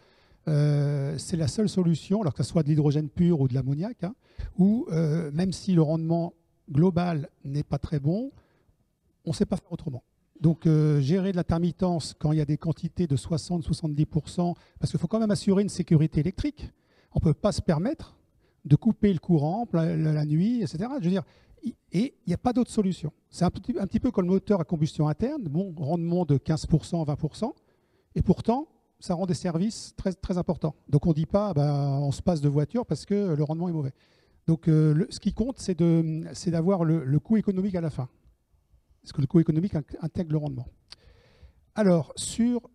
euh, 0.49 1.17
c'est 1.19 1.37
la 1.37 1.49
seule 1.49 1.69
solution, 1.69 2.23
alors 2.23 2.35
que 2.35 2.43
ce 2.43 2.49
soit 2.49 2.63
de 2.63 2.69
l'hydrogène 2.69 3.09
pur 3.09 3.41
ou 3.41 3.49
de 3.49 3.55
l'ammoniac, 3.55 4.05
hein, 4.05 4.15
où 4.59 4.87
euh, 4.91 5.31
même 5.33 5.53
si 5.53 5.75
le 5.75 5.83
rendement 5.83 6.35
global 6.71 7.29
n'est 7.45 7.63
pas 7.63 7.79
très 7.79 7.99
bon, 7.99 8.31
on 9.25 9.31
ne 9.31 9.35
sait 9.35 9.47
pas 9.47 9.57
faire 9.57 9.73
autrement. 9.73 10.03
Donc 10.45 10.67
euh, 10.67 11.01
gérer 11.01 11.33
de 11.33 11.39
l'intermittence 11.39 12.15
quand 12.19 12.33
il 12.33 12.37
y 12.37 12.43
a 12.43 12.45
des 12.45 12.59
quantités 12.59 13.07
de 13.07 13.17
60-70%, 13.17 14.55
parce 14.79 14.91
qu'il 14.91 15.01
faut 15.01 15.07
quand 15.07 15.19
même 15.19 15.31
assurer 15.31 15.63
une 15.63 15.71
sécurité 15.71 16.21
électrique. 16.21 16.71
On 17.15 17.19
ne 17.19 17.23
peut 17.23 17.33
pas 17.33 17.51
se 17.51 17.63
permettre 17.63 18.15
de 18.67 18.77
couper 18.77 19.11
le 19.15 19.21
courant 19.21 19.67
la, 19.73 20.27
nuit, 20.27 20.61
etc. 20.61 20.85
Je 20.99 21.05
veux 21.05 21.11
dire, 21.11 21.23
et 21.65 21.75
il 21.93 22.29
n'y 22.29 22.35
a 22.35 22.37
pas 22.37 22.53
d'autre 22.53 22.71
solution. 22.71 23.11
C'est 23.31 23.47
un, 23.47 23.51
petit 23.51 24.01
peu 24.01 24.11
comme 24.11 24.27
le 24.27 24.33
moteur 24.33 24.61
à 24.61 24.65
combustion 24.65 25.09
interne, 25.09 25.45
bon 25.45 25.73
rendement 25.79 26.27
de 26.27 26.37
15%, 26.37 27.07
20%, 27.07 27.53
et 28.15 28.21
pourtant, 28.21 28.69
ça 29.01 29.15
rend 29.15 29.25
des 29.25 29.33
services 29.33 29.95
très, 29.97 30.13
très 30.13 30.37
importants. 30.37 30.75
Donc 30.91 31.07
on 31.07 31.11
ne 31.11 31.15
dit 31.15 31.25
pas, 31.25 31.55
bah, 31.55 31.99
on 32.03 32.13
se 32.13 32.21
passe 32.21 32.43
de 32.43 32.51
voiture 32.51 32.85
parce 32.85 33.07
que 33.07 33.35
le 33.35 33.45
rendement 33.45 33.71
est 33.71 33.73
mauvais. 33.73 33.95
Donc 34.47 34.69
euh, 34.69 35.07
ce 35.09 35.21
qui 35.21 35.33
compte, 35.33 35.59
c'est 35.59 36.51
d'avoir 36.51 36.85
le 36.85 37.19
coût 37.19 37.39
économique 37.39 37.77
à 37.77 37.81
la 37.81 37.89
fin. 37.89 38.11
Est-ce 39.05 39.13
que 39.13 39.21
le 39.21 39.27
coût 39.27 39.41
économique 39.41 39.75
intègre 40.01 40.33
le 40.33 40.39
rendement 40.39 40.67
Alors, 41.75 42.13
sur 42.17 42.71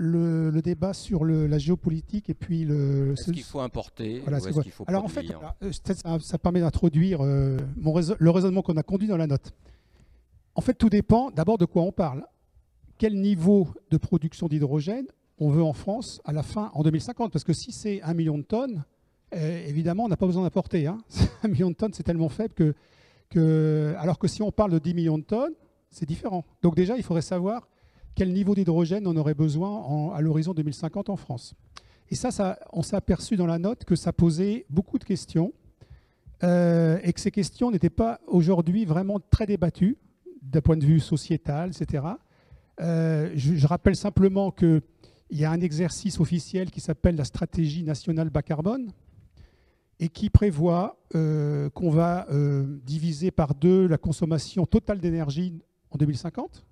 le, 0.00 0.60
débat 0.62 0.94
sur 0.94 1.24
la 1.24 1.58
géopolitique 1.58 2.30
et 2.30 2.34
puis 2.34 2.64
le. 2.64 3.12
Est-ce 3.12 3.30
qu'il 3.30 3.42
faut 3.42 3.60
importer 3.60 4.20
voilà, 4.20 4.38
est-ce 4.38 4.60
qu'il 4.60 4.72
faut 4.72 4.84
Alors 4.86 5.04
en 5.04 5.08
fait, 5.08 5.26
euh, 5.62 5.72
ça, 6.20 6.38
permet 6.38 6.60
d'introduire 6.60 7.20
euh, 7.22 7.58
le 7.76 8.30
raisonnement 8.30 8.62
qu'on 8.62 8.76
a 8.76 8.82
conduit 8.82 9.08
dans 9.08 9.18
la 9.18 9.26
note. 9.26 9.52
En 10.54 10.62
fait, 10.62 10.74
tout 10.74 10.88
dépend 10.88 11.30
d'abord 11.30 11.58
de 11.58 11.66
quoi 11.66 11.82
on 11.82 11.92
parle. 11.92 12.24
Quel 12.98 13.18
niveau 13.20 13.68
de 13.90 13.96
production 13.96 14.48
d'hydrogène 14.48 15.06
on 15.38 15.48
veut 15.48 15.62
en 15.62 15.72
France 15.72 16.20
à 16.24 16.32
la 16.32 16.42
fin, 16.42 16.70
en 16.74 16.82
2050 16.82 17.32
Parce 17.32 17.44
que 17.44 17.54
si 17.54 17.72
c'est 17.72 18.02
un 18.02 18.12
million 18.12 18.36
de 18.36 18.42
tonnes, 18.42 18.84
euh, 19.34 19.66
évidemment, 19.66 20.04
on 20.04 20.08
n'a 20.08 20.16
pas 20.16 20.26
besoin 20.26 20.42
d'importer. 20.42 20.86
Hein. 20.86 20.98
un 21.42 21.48
million 21.48 21.70
de 21.70 21.76
tonnes, 21.76 21.94
c'est 21.94 22.02
tellement 22.02 22.28
faible 22.28 22.54
que 22.54 22.74
alors 23.38 24.18
que 24.18 24.28
si 24.28 24.42
on 24.42 24.52
parle 24.52 24.72
de 24.72 24.78
10 24.78 24.94
millions 24.94 25.18
de 25.18 25.24
tonnes, 25.24 25.54
c'est 25.90 26.06
différent. 26.06 26.44
Donc 26.62 26.76
déjà, 26.76 26.96
il 26.96 27.02
faudrait 27.02 27.22
savoir 27.22 27.68
quel 28.14 28.32
niveau 28.32 28.54
d'hydrogène 28.54 29.06
on 29.06 29.16
aurait 29.16 29.34
besoin 29.34 30.12
à 30.14 30.20
l'horizon 30.20 30.52
2050 30.52 31.10
en 31.10 31.16
France. 31.16 31.54
Et 32.10 32.16
ça, 32.16 32.58
on 32.72 32.82
s'est 32.82 32.96
aperçu 32.96 33.36
dans 33.36 33.46
la 33.46 33.58
note 33.58 33.84
que 33.84 33.94
ça 33.94 34.12
posait 34.12 34.66
beaucoup 34.68 34.98
de 34.98 35.04
questions 35.04 35.52
euh, 36.42 36.98
et 37.02 37.12
que 37.12 37.20
ces 37.20 37.30
questions 37.30 37.70
n'étaient 37.70 37.90
pas 37.90 38.20
aujourd'hui 38.26 38.84
vraiment 38.84 39.20
très 39.30 39.46
débattues 39.46 39.96
d'un 40.42 40.60
point 40.60 40.76
de 40.76 40.84
vue 40.84 40.98
sociétal, 40.98 41.70
etc. 41.70 42.04
Euh, 42.80 43.30
je, 43.34 43.54
je, 43.54 43.66
rappelle 43.66 43.94
simplement 43.94 44.50
qu'il 44.50 44.82
y 45.30 45.44
a 45.44 45.50
un 45.50 45.60
exercice 45.60 46.18
officiel 46.18 46.70
qui 46.70 46.80
s'appelle 46.80 47.14
la 47.14 47.24
stratégie 47.24 47.84
nationale 47.84 48.30
bas 48.30 48.42
carbone, 48.42 48.90
et 50.00 50.08
qui 50.08 50.30
prévoit 50.30 50.98
euh, 51.14 51.68
qu'on 51.70 51.90
va 51.90 52.26
euh, 52.30 52.80
diviser 52.84 53.30
par 53.30 53.54
deux 53.54 53.86
la 53.86 53.98
consommation 53.98 54.64
totale 54.64 54.98
d'énergie 54.98 55.62
en 55.90 55.98
2050, 55.98 56.64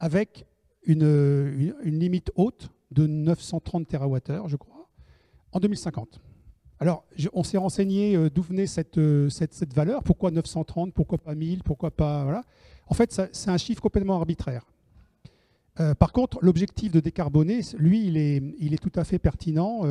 avec 0.00 0.46
une, 0.84 1.74
limite 1.84 2.32
haute 2.34 2.70
de 2.90 3.06
930 3.06 3.86
TWh, 3.86 4.48
je 4.48 4.56
crois, 4.56 4.88
en 5.52 5.60
2050. 5.60 6.20
Alors, 6.80 7.04
on 7.34 7.44
s'est 7.44 7.58
renseigné 7.58 8.16
euh, 8.16 8.30
d'où 8.30 8.42
venait 8.42 8.66
cette, 8.66 8.98
cette, 9.28 9.74
valeur, 9.74 10.02
pourquoi 10.02 10.30
930, 10.30 10.94
pourquoi 10.94 11.18
pas 11.18 11.34
1000, 11.34 11.62
pourquoi 11.62 11.90
pas... 11.90 12.24
Voilà. 12.24 12.44
En 12.88 12.94
fait, 12.94 13.12
c'est 13.32 13.50
un 13.50 13.58
chiffre 13.58 13.82
complètement 13.82 14.16
arbitraire. 14.16 14.66
par 15.98 16.12
contre, 16.12 16.38
l'objectif 16.42 16.90
de 16.92 17.00
décarboner, 17.00 17.60
lui, 17.76 18.06
il 18.06 18.16
est, 18.16 18.42
il 18.58 18.74
est, 18.74 18.78
tout 18.78 18.92
à 18.96 19.04
fait 19.04 19.18
pertinent. 19.18 19.82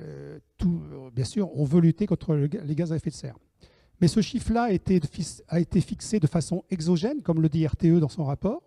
Euh, 0.00 0.38
tout, 0.58 0.82
bien 1.14 1.24
sûr, 1.24 1.50
on 1.56 1.64
veut 1.64 1.80
lutter 1.80 2.06
contre 2.06 2.34
les 2.34 2.74
gaz 2.74 2.92
à 2.92 2.96
effet 2.96 3.10
de 3.10 3.14
serre. 3.14 3.36
Mais 4.00 4.08
ce 4.08 4.20
chiffre-là 4.20 4.64
a 4.64 4.70
été, 4.70 5.80
fixé 5.80 6.20
de 6.20 6.26
façon 6.26 6.64
exogène, 6.70 7.22
comme 7.22 7.40
le 7.40 7.48
dit 7.48 7.66
RTE 7.66 8.00
dans 8.00 8.08
son 8.08 8.24
rapport, 8.24 8.62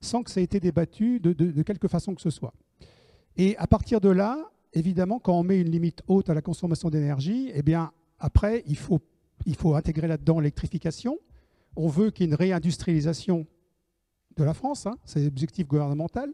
sans 0.00 0.22
que 0.22 0.30
ça 0.30 0.40
ait 0.40 0.44
été 0.44 0.60
débattu 0.60 1.20
de, 1.20 1.62
quelque 1.62 1.88
façon 1.88 2.14
que 2.14 2.22
ce 2.22 2.30
soit. 2.30 2.54
Et 3.36 3.56
à 3.56 3.66
partir 3.66 4.00
de 4.00 4.08
là, 4.08 4.50
évidemment, 4.72 5.18
quand 5.18 5.38
on 5.38 5.42
met 5.42 5.60
une 5.60 5.70
limite 5.70 6.02
haute 6.06 6.30
à 6.30 6.34
la 6.34 6.42
consommation 6.42 6.88
d'énergie, 6.88 7.50
eh 7.54 7.62
bien, 7.62 7.92
après, 8.18 8.62
il 8.66 8.76
faut, 8.76 9.00
il 9.46 9.56
faut 9.56 9.74
intégrer 9.74 10.06
là-dedans 10.06 10.40
l'électrification. 10.40 11.18
On 11.76 11.88
veut 11.88 12.10
qu'il 12.10 12.26
y 12.26 12.28
ait 12.28 12.32
une 12.32 12.36
réindustrialisation 12.36 13.46
de 14.36 14.44
la 14.44 14.54
France, 14.54 14.86
hein, 14.86 14.96
c'est 15.04 15.24
l'objectif 15.24 15.66
gouvernemental 15.66 16.32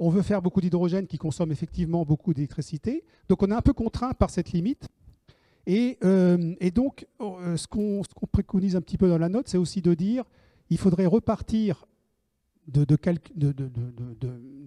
on 0.00 0.08
veut 0.08 0.22
faire 0.22 0.40
beaucoup 0.40 0.62
d'hydrogène 0.62 1.06
qui 1.06 1.18
consomme 1.18 1.52
effectivement 1.52 2.04
beaucoup 2.04 2.32
d'électricité. 2.32 3.04
Donc 3.28 3.42
on 3.42 3.50
est 3.50 3.54
un 3.54 3.60
peu 3.60 3.74
contraint 3.74 4.12
par 4.14 4.30
cette 4.30 4.50
limite. 4.52 4.88
Et, 5.66 5.98
euh, 6.04 6.54
donc 6.74 7.06
euh, 7.20 7.56
ce 7.56 7.68
qu'on 7.68 8.02
préconise 8.32 8.76
un 8.76 8.80
petit 8.80 8.96
peu 8.96 9.08
dans 9.08 9.18
la 9.18 9.28
note, 9.28 9.46
c'est 9.46 9.58
aussi 9.58 9.82
de 9.82 9.92
dire 9.92 10.24
il 10.70 10.78
faudrait 10.78 11.04
repartir 11.04 11.86
de, 12.66 12.86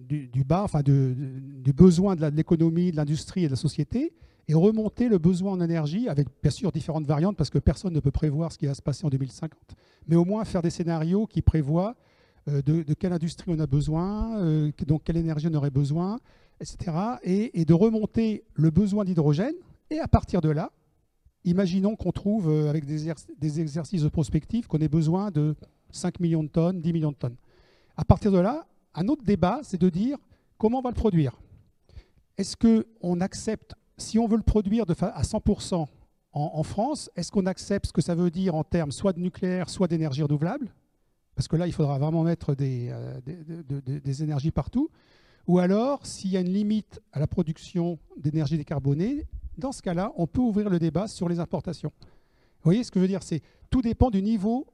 du, 0.08 0.44
bas, 0.44 0.62
enfin 0.62 0.82
du 0.82 1.72
besoin 1.72 2.14
de 2.14 2.26
l'économie, 2.26 2.92
de 2.92 2.96
l'industrie 2.96 3.42
et 3.44 3.46
de 3.46 3.52
la 3.52 3.56
société, 3.56 4.12
et 4.46 4.54
remonter 4.54 5.08
le 5.08 5.18
besoin 5.18 5.52
en 5.52 5.60
énergie 5.60 6.08
avec 6.08 6.28
bien 6.42 6.50
sûr 6.50 6.70
différentes 6.70 7.06
variantes 7.06 7.36
parce 7.36 7.50
que 7.50 7.58
personne 7.58 7.92
ne 7.92 8.00
peut 8.00 8.12
prévoir 8.12 8.52
ce 8.52 8.58
qui 8.58 8.66
va 8.66 8.74
se 8.74 8.82
passer 8.82 9.04
en 9.04 9.08
2050. 9.08 9.58
Mais 10.06 10.14
au 10.14 10.24
moins 10.24 10.44
faire 10.44 10.62
des 10.62 10.70
scénarios 10.70 11.26
qui 11.26 11.42
prévoient 11.42 11.96
euh, 12.48 12.62
de, 12.62 12.94
quelle 12.94 13.12
industrie 13.12 13.50
on 13.54 13.58
a 13.58 13.66
besoin, 13.66 14.38
euh, 14.38 14.70
donc 14.86 15.04
quelle 15.04 15.16
énergie 15.16 15.48
on 15.50 15.54
aurait 15.54 15.70
besoin, 15.70 16.18
etc. 16.60 16.96
Et, 17.22 17.64
de 17.64 17.74
remonter 17.74 18.44
le 18.54 18.70
besoin 18.70 19.04
d'hydrogène. 19.04 19.54
Et 19.90 19.98
à 19.98 20.08
partir 20.08 20.40
de 20.40 20.50
là, 20.50 20.70
imaginons 21.44 21.96
qu'on 21.96 22.12
trouve 22.12 22.50
euh, 22.50 22.68
avec 22.68 22.84
des, 22.84 23.60
exercices 23.60 24.02
de 24.02 24.08
prospective 24.08 24.66
qu'on 24.66 24.78
ait 24.78 24.88
besoin 24.88 25.30
de 25.30 25.54
5 25.90 26.20
millions 26.20 26.42
de 26.42 26.48
tonnes, 26.48 26.80
10 26.80 26.92
millions 26.92 27.12
de 27.12 27.16
tonnes. 27.16 27.36
À 27.96 28.04
partir 28.04 28.30
de 28.30 28.38
là, 28.38 28.66
un 28.94 29.08
autre 29.08 29.24
débat, 29.24 29.60
c'est 29.62 29.80
de 29.80 29.88
dire 29.88 30.18
comment 30.58 30.78
on 30.78 30.82
va 30.82 30.90
le 30.90 30.96
produire? 30.96 31.40
Est-ce 32.36 32.56
qu'on 32.56 33.20
accepte 33.20 33.74
si 33.96 34.18
on 34.18 34.26
veut 34.26 34.36
le 34.36 34.42
produire 34.42 34.84
à 34.88 35.22
100% 35.22 35.86
en, 36.36 36.62
France, 36.64 37.10
est-ce 37.14 37.30
qu'on 37.30 37.46
accepte 37.46 37.86
ce 37.86 37.92
que 37.92 38.02
ça 38.02 38.16
veut 38.16 38.30
dire 38.30 38.56
en 38.56 38.64
termes 38.64 38.90
soit 38.90 39.12
de 39.12 39.20
nucléaire, 39.20 39.70
soit 39.70 39.86
d'énergie 39.86 40.22
renouvelable? 40.22 40.68
Parce 41.34 41.48
que 41.48 41.56
là, 41.56 41.66
il 41.66 41.72
faudra 41.72 41.98
vraiment 41.98 42.22
mettre 42.22 42.54
des, 42.54 42.90
euh, 42.90 43.20
des, 43.24 44.22
énergies 44.22 44.52
partout. 44.52 44.88
Ou 45.46 45.58
alors, 45.58 46.06
s'il 46.06 46.30
y 46.30 46.36
a 46.36 46.40
une 46.40 46.52
limite 46.52 47.00
à 47.12 47.18
la 47.18 47.26
production 47.26 47.98
d'énergie 48.16 48.56
décarbonée, 48.56 49.26
dans 49.58 49.72
ce 49.72 49.82
cas-là, 49.82 50.12
on 50.16 50.26
peut 50.26 50.40
ouvrir 50.40 50.70
le 50.70 50.78
débat 50.78 51.08
sur 51.08 51.28
les 51.28 51.40
importations. 51.40 51.92
Vous 52.00 52.70
voyez 52.70 52.84
ce 52.84 52.90
que 52.90 52.98
je 52.98 53.02
veux 53.02 53.08
dire? 53.08 53.22
C'est 53.22 53.42
tout 53.70 53.82
dépend 53.82 54.10
du 54.10 54.22
niveau 54.22 54.66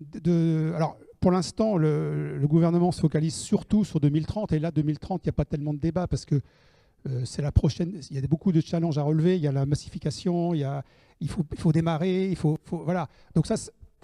de. 0.00 0.72
Alors, 0.74 0.98
pour 1.20 1.30
l'instant, 1.30 1.76
le, 1.76 2.38
gouvernement 2.44 2.92
se 2.92 3.00
focalise 3.00 3.34
surtout 3.34 3.84
sur 3.84 4.00
2030. 4.00 4.52
Et 4.52 4.58
là, 4.58 4.70
2030, 4.70 5.22
il 5.24 5.28
n'y 5.28 5.30
a 5.30 5.32
pas 5.32 5.44
tellement 5.44 5.74
de 5.74 5.78
débat 5.78 6.06
parce 6.06 6.24
que 6.24 6.40
euh, 7.08 7.24
c'est 7.24 7.42
la 7.42 7.52
prochaine. 7.52 8.00
Il 8.10 8.20
y 8.20 8.22
a 8.22 8.26
beaucoup 8.26 8.52
de 8.52 8.60
challenges 8.60 8.98
à 8.98 9.02
relever. 9.02 9.36
Il 9.36 9.42
y 9.42 9.48
a 9.48 9.52
la 9.52 9.64
massification. 9.64 10.54
Il, 10.54 10.60
y 10.60 10.64
a, 10.64 10.84
il, 11.20 11.28
faut, 11.28 11.44
il 11.50 11.58
faut 11.58 11.72
démarrer. 11.72 12.28
Il 12.28 12.36
faut, 12.36 12.58
voilà. 12.70 13.08
Donc 13.34 13.46
ça, 13.46 13.56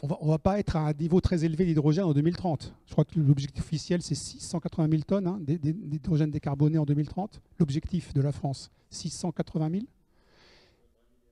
on 0.03 0.09
va, 0.09 0.19
ne 0.21 0.29
va 0.29 0.39
pas 0.39 0.59
être 0.59 0.77
à 0.77 0.81
un 0.81 0.93
niveau 0.93 1.21
très 1.21 1.45
élevé 1.45 1.65
d'hydrogène 1.65 2.05
en 2.05 2.13
2030. 2.13 2.75
Je 2.87 2.93
crois 2.93 3.05
que 3.05 3.19
l'objectif 3.19 3.63
officiel, 3.65 4.03
c'est 4.03 4.15
680 4.15 4.89
000 4.91 5.03
tonnes 5.03 5.27
hein, 5.27 5.39
d'hydrogène 5.41 6.31
décarboné 6.31 6.79
en 6.79 6.85
2030. 6.85 7.41
L'objectif 7.59 8.13
de 8.13 8.21
la 8.21 8.33
France, 8.33 8.71
680 8.91 9.71
000. 9.71 9.85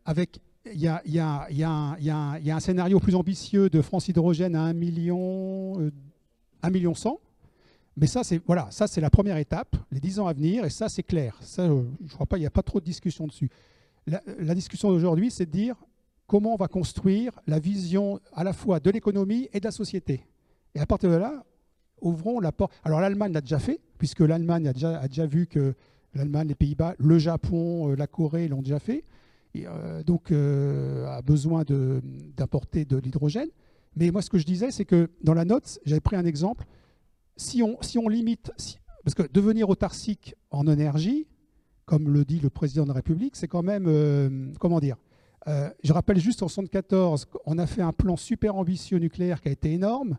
Avec, 0.05 0.41
il 0.73 0.81
y 0.81 0.89
a, 0.89 1.47
un 2.57 2.61
scénario 2.61 3.01
plus 3.01 3.15
ambitieux 3.15 3.69
de 3.69 3.83
France 3.83 4.09
Hydrogène 4.09 4.55
à 4.55 4.63
1 4.63 4.73
million, 4.73 5.79
1 5.79 5.83
euh, 5.83 6.71
million 6.71 6.95
100 6.95 7.19
mais 7.97 8.07
ça, 8.07 8.25
c'est 8.25 8.41
voilà, 8.47 8.69
ça 8.71 8.87
c'est 8.87 9.01
la 9.01 9.11
première 9.11 9.37
étape, 9.37 9.77
les 9.91 10.01
10 10.01 10.21
ans 10.21 10.27
à 10.27 10.33
venir, 10.33 10.65
et 10.65 10.71
ça 10.71 10.89
c'est 10.89 11.03
clair. 11.03 11.37
Ça, 11.43 11.63
euh, 11.63 11.83
je 12.07 12.15
crois 12.15 12.25
pas, 12.25 12.39
il 12.39 12.41
n'y 12.41 12.47
a 12.47 12.51
pas 12.51 12.63
trop 12.63 12.81
de 12.81 12.85
discussion 12.85 13.27
dessus. 13.27 13.51
La, 14.07 14.55
discussion 14.55 14.91
d'aujourd'hui, 14.91 15.31
c'est 15.31 15.45
de 15.45 15.51
dire 15.51 15.77
comment 16.31 16.55
on 16.55 16.57
va 16.57 16.69
construire 16.69 17.33
la 17.49 17.59
vision 17.59 18.21
à 18.35 18.45
la 18.45 18.53
fois 18.53 18.79
de 18.79 18.89
l'économie 18.89 19.49
et 19.53 19.59
de 19.59 19.65
la 19.65 19.73
société. 19.73 20.25
Et 20.77 20.79
à 20.79 20.87
partir 20.87 21.11
de 21.11 21.17
là, 21.17 21.45
ouvrons 22.01 22.39
la 22.39 22.53
porte. 22.53 22.73
Alors 22.85 23.01
l'Allemagne 23.01 23.33
l'a 23.33 23.41
déjà 23.41 23.59
fait, 23.59 23.81
puisque 23.99 24.21
l'Allemagne 24.21 24.69
a 24.69 24.73
déjà, 24.73 25.27
vu 25.27 25.49
que 25.49 25.75
l'Allemagne, 26.15 26.47
les 26.47 26.55
Pays-Bas, 26.55 26.95
le 27.01 27.19
Japon, 27.19 27.91
euh, 27.91 27.97
la 27.97 28.07
Corée 28.07 28.47
l'ont 28.47 28.63
déjà 28.63 28.79
fait. 28.79 29.03
Euh, 29.57 30.05
donc 30.05 30.31
a 30.31 31.21
besoin 31.23 31.65
d'importer 32.37 32.85
de, 32.85 32.97
l'hydrogène. 32.99 33.49
Mais 33.97 34.13
moi, 34.13 34.23
ce 34.23 34.31
que 34.31 34.39
je 34.39 34.47
disais, 34.47 34.71
c'est 34.71 34.85
que 34.85 35.11
dans 35.25 35.35
la 35.35 35.45
note, 35.45 35.81
j'avais 35.85 36.01
pris 36.01 36.15
un 36.15 36.25
exemple 36.25 36.65
si 37.37 37.61
on, 37.61 38.09
limite, 38.09 38.53
parce 39.03 39.15
que 39.17 39.25
devenir 39.33 39.69
autarcique 39.69 40.37
en 40.53 40.69
énergie, 40.69 41.27
comme 41.87 42.09
le 42.09 42.25
dit 42.25 42.39
le 42.39 42.51
président 42.51 42.85
de 42.85 42.89
la 42.89 42.95
République, 42.95 43.35
c'est 43.35 43.49
quand 43.49 43.65
même, 43.65 43.87
euh, 43.89 44.53
comment 44.61 44.79
dire, 44.79 44.97
euh, 45.49 45.71
je 45.83 45.93
rappelle 45.93 46.19
juste 46.19 46.43
en 46.43 46.47
1974, 46.47 47.27
on 47.47 47.59
a 47.59 47.67
fait 47.67 47.83
un 47.83 47.93
plan 47.93 48.17
super 48.17 48.57
ambitieux 48.57 48.99
nucléaire 48.99 49.41
qui 49.41 49.49
a 49.49 49.53
été 49.53 49.73
énorme, 49.73 50.19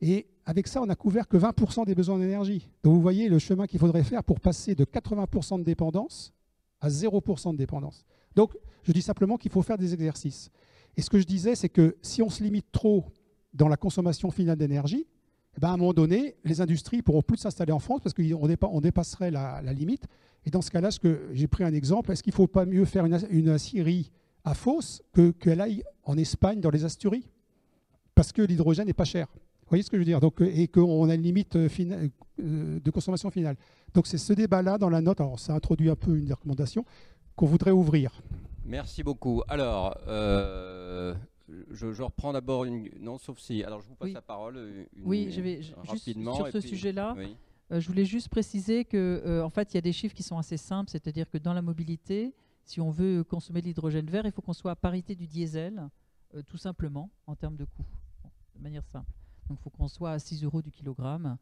et 0.00 0.26
avec 0.46 0.66
ça, 0.66 0.82
on 0.82 0.86
n'a 0.86 0.96
couvert 0.96 1.28
que 1.28 1.36
20% 1.36 1.86
des 1.86 1.94
besoins 1.94 2.18
d'énergie. 2.18 2.68
Donc 2.82 2.94
vous 2.94 3.00
voyez 3.00 3.28
le 3.28 3.38
chemin 3.38 3.66
qu'il 3.66 3.78
faudrait 3.78 4.02
faire 4.02 4.24
pour 4.24 4.40
passer 4.40 4.74
de 4.74 4.84
80% 4.84 5.60
de 5.60 5.64
dépendance 5.64 6.32
à 6.80 6.88
0% 6.88 7.52
de 7.52 7.56
dépendance. 7.56 8.04
Donc 8.34 8.56
je 8.82 8.92
dis 8.92 9.02
simplement 9.02 9.36
qu'il 9.36 9.52
faut 9.52 9.62
faire 9.62 9.78
des 9.78 9.94
exercices. 9.94 10.50
Et 10.96 11.02
ce 11.02 11.08
que 11.08 11.18
je 11.18 11.24
disais, 11.24 11.54
c'est 11.54 11.68
que 11.68 11.96
si 12.02 12.22
on 12.22 12.28
se 12.28 12.42
limite 12.42 12.66
trop 12.72 13.04
dans 13.54 13.68
la 13.68 13.76
consommation 13.76 14.30
finale 14.30 14.58
d'énergie, 14.58 15.06
eh 15.56 15.60
ben, 15.60 15.68
à 15.68 15.72
un 15.72 15.76
moment 15.76 15.92
donné, 15.92 16.34
les 16.44 16.60
industries 16.60 17.02
pourront 17.02 17.22
plus 17.22 17.36
s'installer 17.36 17.72
en 17.72 17.78
France 17.78 18.00
parce 18.02 18.14
qu'on 18.14 18.80
dépasserait 18.80 19.30
la, 19.30 19.60
limite. 19.72 20.06
Et 20.44 20.50
dans 20.50 20.62
ce 20.62 20.70
cas-là, 20.70 20.88
j'ai 21.32 21.46
pris 21.46 21.62
un 21.62 21.72
exemple, 21.72 22.10
est-ce 22.10 22.22
qu'il 22.22 22.32
ne 22.32 22.36
faut 22.36 22.48
pas 22.48 22.64
mieux 22.64 22.84
faire 22.84 23.04
une, 23.04 23.18
une 23.30 23.58
scierie 23.58 24.10
à 24.44 24.54
Fos 24.54 25.02
qu'elle 25.40 25.60
aille 25.60 25.82
en 26.04 26.16
Espagne 26.16 26.60
dans 26.60 26.70
les 26.70 26.84
Asturies 26.84 27.28
Parce 28.14 28.32
que 28.32 28.42
l'hydrogène 28.42 28.86
n'est 28.86 28.92
pas 28.92 29.04
cher. 29.04 29.28
Vous 29.32 29.68
voyez 29.68 29.82
ce 29.82 29.90
que 29.90 29.96
je 29.96 30.00
veux 30.00 30.06
dire? 30.06 30.20
Donc, 30.20 30.40
Et 30.40 30.68
qu'on 30.68 31.08
a 31.08 31.14
une 31.14 31.22
limite 31.22 31.56
euh, 31.56 31.68
euh, 32.40 32.80
de 32.80 32.90
consommation 32.90 33.30
finale. 33.30 33.56
Donc 33.94 34.06
c'est 34.06 34.18
ce 34.18 34.32
débat-là 34.32 34.78
dans 34.78 34.90
la 34.90 35.00
note, 35.00 35.20
alors 35.20 35.38
ça 35.38 35.54
introduit 35.54 35.90
un 35.90 35.96
peu 35.96 36.16
une 36.16 36.32
recommandation, 36.32 36.84
qu'on 37.36 37.46
voudrait 37.46 37.70
ouvrir. 37.70 38.22
Merci 38.64 39.02
beaucoup. 39.02 39.42
Alors, 39.48 39.96
euh, 40.06 41.14
je, 41.70 42.02
reprends 42.02 42.32
d'abord 42.32 42.64
une. 42.64 42.88
Non, 43.00 43.18
sauf 43.18 43.38
si. 43.38 43.62
Alors, 43.64 43.80
je 43.80 43.88
vous 43.88 43.94
passe 43.94 44.12
la 44.12 44.22
parole. 44.22 44.56
Euh, 44.56 44.84
oui, 45.02 45.28
je 45.30 45.40
vais 45.40 45.60
rapidement. 45.86 46.34
sur 46.34 46.48
ce 46.48 46.60
sujet-là. 46.60 47.16
Euh, 47.70 47.80
je 47.80 47.88
voulais 47.88 48.04
juste 48.04 48.28
préciser 48.28 48.84
que, 48.84 49.22
euh, 49.24 49.42
en 49.42 49.50
fait, 49.50 49.72
il 49.72 49.76
y 49.76 49.78
a 49.78 49.82
des 49.82 49.92
chiffres 49.92 50.14
qui 50.14 50.22
sont 50.22 50.38
assez 50.38 50.56
simples, 50.56 50.90
c'est-à-dire 50.90 51.28
que 51.30 51.38
dans 51.38 51.54
la 51.54 51.62
mobilité, 51.62 52.34
si 52.64 52.80
on 52.80 52.90
veut 52.90 53.24
consommer 53.24 53.60
de 53.60 53.66
l'hydrogène 53.66 54.08
vert, 54.08 54.24
il 54.24 54.32
faut 54.32 54.42
qu'on 54.42 54.52
soit 54.52 54.72
à 54.72 54.76
parité 54.76 55.14
du 55.14 55.26
diesel, 55.26 55.88
tout 56.46 56.56
simplement, 56.56 57.10
en 57.26 57.34
termes 57.36 57.56
de 57.56 57.64
coût, 57.64 57.84
de 58.56 58.62
manière 58.62 58.86
simple. 58.86 59.12
Donc, 59.48 59.58
il 59.60 59.62
faut 59.62 59.70
qu'on 59.70 59.88
soit 59.88 60.12
à 60.12 60.18
6 60.18 60.44
euros 60.44 60.62
du 60.62 60.70
kilogramme, 60.70 61.36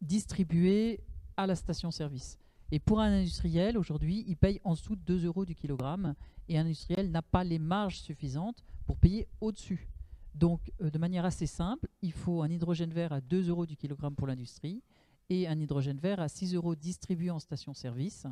distribué 0.00 1.00
à 1.36 1.46
la 1.46 1.56
station-service. 1.56 2.38
Et 2.72 2.78
pour 2.80 3.00
un 3.00 3.12
industriel, 3.12 3.78
aujourd'hui, 3.78 4.24
il 4.26 4.36
paye 4.36 4.60
en 4.64 4.72
dessous 4.72 4.96
de 4.96 5.02
2 5.02 5.26
euros 5.26 5.44
du 5.44 5.54
kilogramme 5.54 6.14
et 6.48 6.58
un 6.58 6.62
industriel 6.62 7.10
n'a 7.10 7.22
pas 7.22 7.44
les 7.44 7.58
marges 7.58 8.00
suffisantes 8.00 8.64
pour 8.86 8.96
payer 8.96 9.28
au-dessus. 9.40 9.88
Donc, 10.34 10.72
euh, 10.82 10.90
de 10.90 10.98
manière 10.98 11.24
assez 11.24 11.46
simple, 11.46 11.88
il 12.02 12.12
faut 12.12 12.42
un 12.42 12.50
hydrogène 12.50 12.92
vert 12.92 13.12
à 13.12 13.20
2 13.20 13.48
euros 13.48 13.66
du 13.66 13.76
kilogramme 13.76 14.14
pour 14.14 14.26
l'industrie 14.26 14.82
et 15.30 15.46
un 15.46 15.58
hydrogène 15.58 15.98
vert 15.98 16.20
à 16.20 16.28
6 16.28 16.54
euros 16.54 16.74
distribué 16.74 17.30
en 17.30 17.38
station-service, 17.38 18.26
euh, 18.26 18.30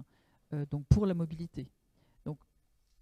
donc 0.70 0.84
pour 0.88 1.06
la 1.06 1.14
mobilité. 1.14 1.68
Donc, 2.24 2.38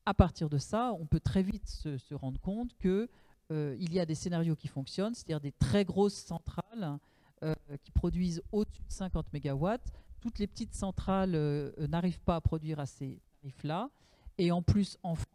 à 0.07 0.15
partir 0.15 0.49
de 0.49 0.59
ça, 0.59 0.93
on 0.99 1.07
peut 1.07 1.21
très 1.21 1.43
vite 1.43 1.69
se, 1.69 2.15
rendre 2.15 2.41
compte 2.41 2.77
qu'il 2.79 3.09
euh, 3.53 3.77
y 3.79 4.01
a 4.01 4.07
des 4.07 4.15
scénarios 4.15 4.57
qui 4.57 4.69
fonctionnent, 4.69 5.15
c'est-à-dire 5.15 5.41
des 5.41 5.53
très 5.53 5.85
grosses 5.85 6.15
centrales 6.15 6.99
qui 7.83 7.91
produisent 7.91 8.41
au-dessus 8.53 8.85
de 8.85 8.93
50 8.93 9.33
MW. 9.33 9.67
Toutes 10.21 10.39
les 10.39 10.47
petites 10.47 10.75
centrales 10.75 11.33
n'arrivent 11.89 12.21
pas 12.21 12.37
à 12.37 12.41
produire 12.41 12.79
à 12.79 12.87
ces 12.87 13.19
tarifs-là. 13.41 13.91
Et 14.39 14.53
en 14.53 14.63
plus, 14.63 14.97
en 15.03 15.17
France, 15.17 15.27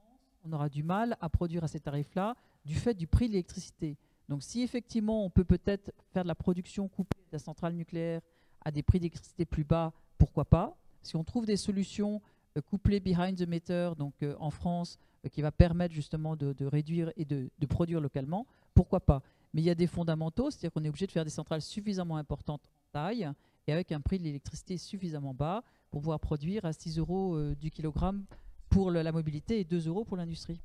on 0.45 0.53
aura 0.53 0.69
du 0.69 0.83
mal 0.83 1.17
à 1.19 1.27
produire 1.27 1.65
à 1.65 1.67
ces 1.67 1.81
tarifs-là 1.81 2.35
du 2.65 2.75
fait 2.75 2.93
du 2.93 3.07
prix 3.07 3.27
de 3.27 3.33
l'électricité. 3.33 3.97
Donc 4.29 4.43
si 4.43 4.61
effectivement 4.61 5.25
on 5.25 5.29
peut 5.29 5.45
peut-être 5.45 5.91
faire 6.13 6.23
de 6.23 6.27
la 6.27 6.35
production 6.35 6.87
coupée 6.87 7.23
de 7.27 7.33
la 7.33 7.39
centrale 7.39 7.73
nucléaire 7.73 8.21
à 8.63 8.71
des 8.71 8.83
prix 8.83 8.99
d'électricité 8.99 9.45
plus 9.45 9.63
bas, 9.63 9.93
pourquoi 10.17 10.45
pas 10.45 10.77
Si 11.07 11.15
on 11.15 11.23
trouve 11.23 11.45
des 11.45 11.55
solutions 11.55 12.21
euh, 12.57 12.61
couplées 12.61 12.99
behind 12.99 13.37
the 13.37 13.47
meter, 13.47 13.91
donc 13.97 14.13
euh, 14.23 14.35
en 14.39 14.51
France, 14.51 14.97
euh, 15.25 15.29
qui 15.29 15.41
va 15.41 15.53
permettre 15.53 15.93
justement 15.93 16.35
de, 16.35 16.53
réduire 16.65 17.13
et 17.15 17.23
de, 17.23 17.49
de, 17.57 17.65
produire 17.65 18.01
localement, 18.01 18.45
pourquoi 18.73 18.99
pas? 18.99 19.21
Mais 19.53 19.61
il 19.61 19.65
y 19.65 19.69
a 19.69 19.75
des 19.75 19.87
fondamentaux, 19.87 20.51
c'est-à-dire 20.51 20.73
qu'on 20.73 20.83
est 20.83 20.89
obligé 20.89 21.07
de 21.07 21.11
faire 21.13 21.23
des 21.23 21.31
centrales 21.31 21.61
suffisamment 21.61 22.17
importantes 22.17 22.61
en 22.65 22.91
taille 22.91 23.31
et 23.67 23.71
avec 23.71 23.93
un 23.93 24.01
prix 24.01 24.19
de 24.19 24.25
l'électricité 24.25 24.77
suffisamment 24.77 25.33
bas 25.33 25.63
pour 25.89 26.01
pouvoir 26.01 26.19
produire 26.19 26.65
à 26.65 26.73
6 26.73 26.99
euros 26.99 27.39
du 27.55 27.71
kilogramme 27.71 28.25
pour 28.69 28.91
la 28.91 29.11
mobilité 29.13 29.61
et 29.61 29.63
2 29.63 29.87
euros 29.87 30.03
pour 30.03 30.17
l'industrie. 30.17 30.59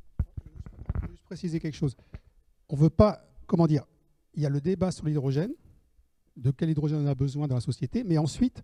Je 0.96 1.06
veux 1.06 1.12
juste 1.12 1.24
préciser 1.24 1.60
quelque 1.60 1.76
chose. 1.76 1.96
On 2.68 2.74
veut 2.74 2.90
pas, 2.90 3.24
comment 3.46 3.68
dire, 3.68 3.84
il 4.34 4.42
y 4.42 4.46
a 4.46 4.50
le 4.50 4.60
débat 4.60 4.90
sur 4.90 5.06
l'hydrogène, 5.06 5.52
de 6.36 6.50
quel 6.50 6.70
hydrogène 6.70 6.98
on 6.98 7.06
a 7.06 7.14
besoin 7.14 7.46
dans 7.46 7.54
la 7.54 7.60
société, 7.60 8.02
mais 8.02 8.18
ensuite, 8.18 8.62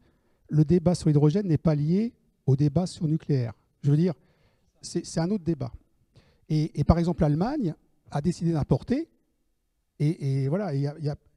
le 0.48 0.64
débat 0.64 0.94
sur 0.94 1.08
l'hydrogène 1.08 1.46
n'est 1.46 1.58
pas 1.58 1.74
lié 1.74 2.12
au 2.46 2.56
débat 2.56 2.86
sur 2.86 3.04
le 3.04 3.12
nucléaire. 3.12 3.52
Je 3.82 3.90
veux 3.90 3.96
dire, 3.96 4.14
c'est 4.82 5.18
un 5.18 5.30
autre 5.30 5.44
débat. 5.44 5.72
Et, 6.48 6.82
par 6.84 6.98
exemple, 6.98 7.22
l'Allemagne 7.22 7.74
a 8.10 8.20
décidé 8.20 8.52
d'importer, 8.52 9.08
et, 9.98 10.48
voilà, 10.48 10.72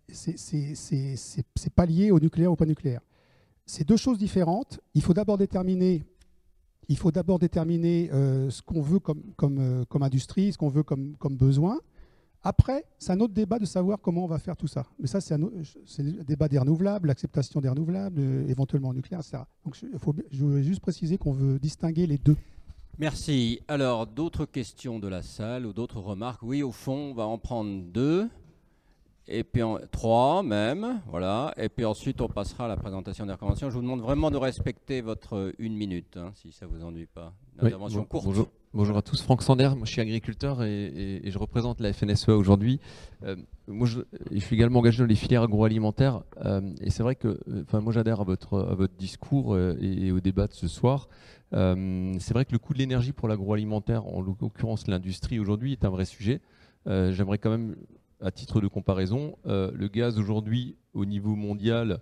c'est 0.07 1.73
pas 1.75 1.85
lié 1.85 2.11
au 2.11 2.19
nucléaire 2.19 2.51
ou 2.51 2.55
pas 2.55 2.65
nucléaire. 2.65 3.01
C'est 3.65 3.87
deux 3.87 3.97
choses 3.97 4.17
différentes. 4.17 4.79
Il 4.93 5.01
faut 5.01 5.13
d'abord 5.13 5.37
déterminer 5.37 6.03
il 6.91 6.97
faut 6.97 7.11
d'abord 7.11 7.39
déterminer 7.39 8.09
euh, 8.11 8.49
ce 8.49 8.61
qu'on 8.61 8.81
veut 8.81 8.99
euh, 9.07 9.85
comme, 9.85 10.03
industrie, 10.03 10.51
ce 10.51 10.57
qu'on 10.57 10.67
veut 10.67 10.83
comme, 10.83 11.15
besoin. 11.21 11.79
Après, 12.43 12.85
c'est 12.97 13.11
un 13.11 13.19
autre 13.19 13.33
débat 13.33 13.59
de 13.59 13.65
savoir 13.65 13.99
comment 14.01 14.23
on 14.23 14.27
va 14.27 14.39
faire 14.39 14.57
tout 14.57 14.67
ça. 14.67 14.85
Mais 14.99 15.07
ça, 15.07 15.21
c'est 15.21 15.37
le 15.37 16.23
débat 16.23 16.47
des 16.47 16.57
renouvelables, 16.57 17.07
l'acceptation 17.07 17.61
des 17.61 17.69
renouvelables, 17.69 18.19
euh, 18.19 18.47
éventuellement 18.47 18.93
nucléaire, 18.93 19.19
etc. 19.19 19.43
Donc, 19.63 19.75
faut, 19.99 20.15
je 20.31 20.43
voulais 20.43 20.63
juste 20.63 20.81
préciser 20.81 21.19
qu'on 21.19 21.33
veut 21.33 21.59
distinguer 21.59 22.07
les 22.07 22.17
deux. 22.17 22.37
Merci. 22.97 23.61
Alors, 23.67 24.07
d'autres 24.07 24.45
questions 24.45 24.99
de 24.99 25.07
la 25.07 25.21
salle 25.21 25.65
ou 25.65 25.73
d'autres 25.73 25.99
remarques? 25.99 26.41
Oui, 26.41 26.63
au 26.63 26.71
fond, 26.71 27.11
on 27.11 27.13
va 27.13 27.25
en 27.25 27.37
prendre 27.37 27.83
deux. 27.83 28.27
Et 29.33 29.45
puis 29.45 29.61
trois 29.91 30.43
même, 30.43 31.01
voilà. 31.07 31.53
Et 31.57 31.69
puis 31.69 31.85
ensuite, 31.85 32.19
on 32.19 32.27
passera 32.27 32.65
à 32.65 32.67
la 32.67 32.75
présentation 32.75 33.25
des 33.25 33.31
recommandations. 33.31 33.69
Je 33.69 33.75
vous 33.75 33.81
demande 33.81 34.01
vraiment 34.01 34.29
de 34.29 34.37
respecter 34.37 34.99
votre 34.99 35.53
une 35.57 35.73
minute, 35.73 36.17
hein, 36.17 36.31
si 36.35 36.51
ça 36.51 36.67
vous 36.67 36.83
ennuie 36.83 37.05
pas. 37.05 37.33
Une 37.59 37.67
intervention 37.67 38.03
courte. 38.03 38.25
Bonjour. 38.25 38.49
Bonjour 38.73 38.95
à 38.95 39.01
tous, 39.01 39.21
Franck 39.21 39.43
Sander, 39.43 39.67
moi 39.75 39.83
je 39.83 39.91
suis 39.91 39.99
agriculteur 39.99 40.63
et, 40.63 41.21
je 41.25 41.37
représente 41.37 41.81
la 41.81 41.91
FNSEA 41.91 42.37
aujourd'hui. 42.37 42.79
Euh, 43.23 43.35
moi 43.67 43.85
je, 43.85 43.99
suis 44.39 44.55
également 44.55 44.79
engagé 44.79 44.99
dans 44.99 45.09
les 45.09 45.15
filières 45.15 45.41
agroalimentaires 45.41 46.23
euh, 46.45 46.61
et 46.79 46.89
c'est 46.89 47.03
vrai 47.03 47.15
que 47.15 47.27
euh, 47.27 47.63
enfin, 47.63 47.81
moi 47.81 47.91
j'adhère 47.91 48.21
à 48.21 48.23
votre, 48.23 48.59
à 48.59 48.73
votre 48.73 48.93
discours 48.95 49.57
et, 49.57 50.13
au 50.13 50.21
débat 50.21 50.47
de 50.47 50.53
ce 50.53 50.69
soir. 50.69 51.09
c'est 51.51 52.31
vrai 52.31 52.45
que 52.45 52.53
le 52.53 52.59
coût 52.59 52.73
de 52.73 52.79
l'énergie 52.79 53.11
pour 53.11 53.27
l'agroalimentaire, 53.27 54.07
en 54.07 54.21
l'occurrence 54.21 54.87
l'industrie 54.87 55.37
aujourd'hui, 55.37 55.73
est 55.73 55.83
un 55.83 55.89
vrai 55.89 56.05
sujet. 56.05 56.39
J'aimerais 56.85 57.39
quand 57.39 57.49
même, 57.49 57.75
à 58.21 58.31
titre 58.31 58.61
de 58.61 58.67
comparaison, 58.67 59.37
le 59.45 59.87
gaz 59.87 60.17
aujourd'hui 60.17 60.77
au 60.93 61.05
niveau 61.05 61.35
mondial, 61.35 61.99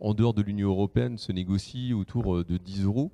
en 0.00 0.14
dehors 0.14 0.34
de 0.34 0.42
l'Union 0.42 0.68
européenne, 0.68 1.18
se 1.18 1.32
négocie 1.32 1.92
autour 1.92 2.44
de 2.44 2.56
10 2.56 2.84
euros 2.84 3.10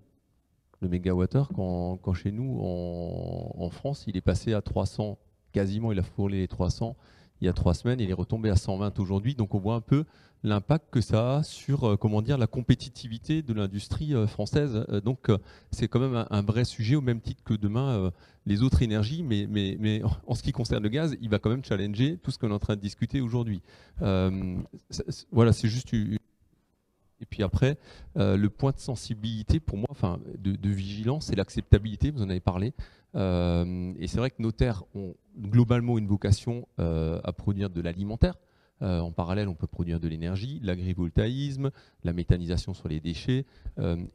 le 0.83 0.89
mégawattheure, 0.89 1.49
quand, 1.55 1.97
quand, 2.03 2.13
chez 2.13 2.33
nous, 2.33 2.59
en, 2.61 3.71
France, 3.71 4.05
il 4.09 4.17
est 4.17 4.21
passé 4.21 4.53
à 4.53 4.61
300, 4.61 5.17
quasiment, 5.53 5.93
il 5.93 5.99
a 5.99 6.03
frôlé 6.03 6.41
les 6.41 6.49
300 6.49 6.97
il 7.43 7.47
y 7.47 7.49
a 7.49 7.53
trois 7.53 7.75
semaines, 7.75 7.99
il 7.99 8.09
est 8.09 8.15
retombé 8.15 8.51
à 8.51 8.57
120 8.57 9.01
aujourd'hui. 9.01 9.35
Donc 9.35 9.57
on 9.57 9.59
voit 9.59 9.75
un 9.75 9.81
peu 9.81 10.05
l'impact 10.45 10.91
que 10.93 11.01
ça 11.01 11.39
a 11.39 11.43
sur 11.43 11.85
euh, 11.85 11.97
comment 11.97 12.23
dire, 12.23 12.39
la 12.39 12.47
compétitivité 12.47 13.43
de 13.43 13.53
l'industrie 13.53 14.15
euh, 14.15 14.29
française. 14.29 14.85
Euh, 14.91 15.01
donc 15.01 15.29
c'est 15.73 15.89
quand 15.89 15.99
même 15.99 16.25
un, 16.31 16.43
vrai 16.43 16.65
sujet, 16.65 16.95
au 16.95 17.01
même 17.01 17.21
titre 17.21 17.43
que 17.43 17.55
demain 17.55 18.13
les 18.47 18.63
autres 18.63 18.83
énergies, 18.83 19.25
mais, 19.25 20.03
en 20.27 20.35
ce 20.37 20.43
qui 20.43 20.53
concerne 20.53 20.85
le 20.85 20.89
gaz, 20.89 21.17
il 21.21 21.29
va 21.29 21.41
quand 21.41 21.51
même 21.51 21.65
challenger 21.65 22.17
tout 22.23 22.31
ce 22.31 22.39
qu'on 22.39 22.51
est 22.51 22.55
en 22.55 22.61
train 22.61 22.77
de 22.77 22.81
discuter 22.81 23.21
aujourd'hui. 23.21 23.61
voilà, 24.01 25.53
c'est 25.53 25.69
juste 25.69 25.93
et 25.95 27.27
puis 27.27 27.43
après, 27.43 27.79
le 28.17 28.47
point 28.49 28.73
de 28.73 28.81
sensibilité 28.81 29.61
pour 29.61 29.79
moi, 29.79 29.89
enfin 29.91 30.21
de, 30.39 30.71
vigilance, 30.71 31.27
c'est 31.27 31.37
l'acceptabilité, 31.37 32.11
vous 32.11 32.23
en 32.23 32.31
avez 32.31 32.41
parlé. 32.41 32.73
Euh, 33.15 33.93
et 33.99 34.07
c'est 34.07 34.19
vrai 34.19 34.31
que 34.31 34.41
nos 34.41 34.53
terres 34.53 34.85
ont 34.95 35.15
globalement 35.39 35.99
une 35.99 36.07
vocation 36.07 36.67
euh, 36.79 37.21
à 37.25 37.33
produire 37.33 37.71
de 37.71 37.81
l'alimentaire. 37.81 38.39
en 38.81 39.13
parallèle, 39.13 39.49
on 39.49 39.55
peut 39.55 39.69
produire 39.69 40.01
de 40.01 40.09
l'énergie, 40.09 40.59
l'agrivoltaïsme, 40.63 41.71
la 42.03 42.13
méthanisation 42.13 42.75
sur 42.75 42.89
les 42.89 42.99
déchets, 42.99 43.47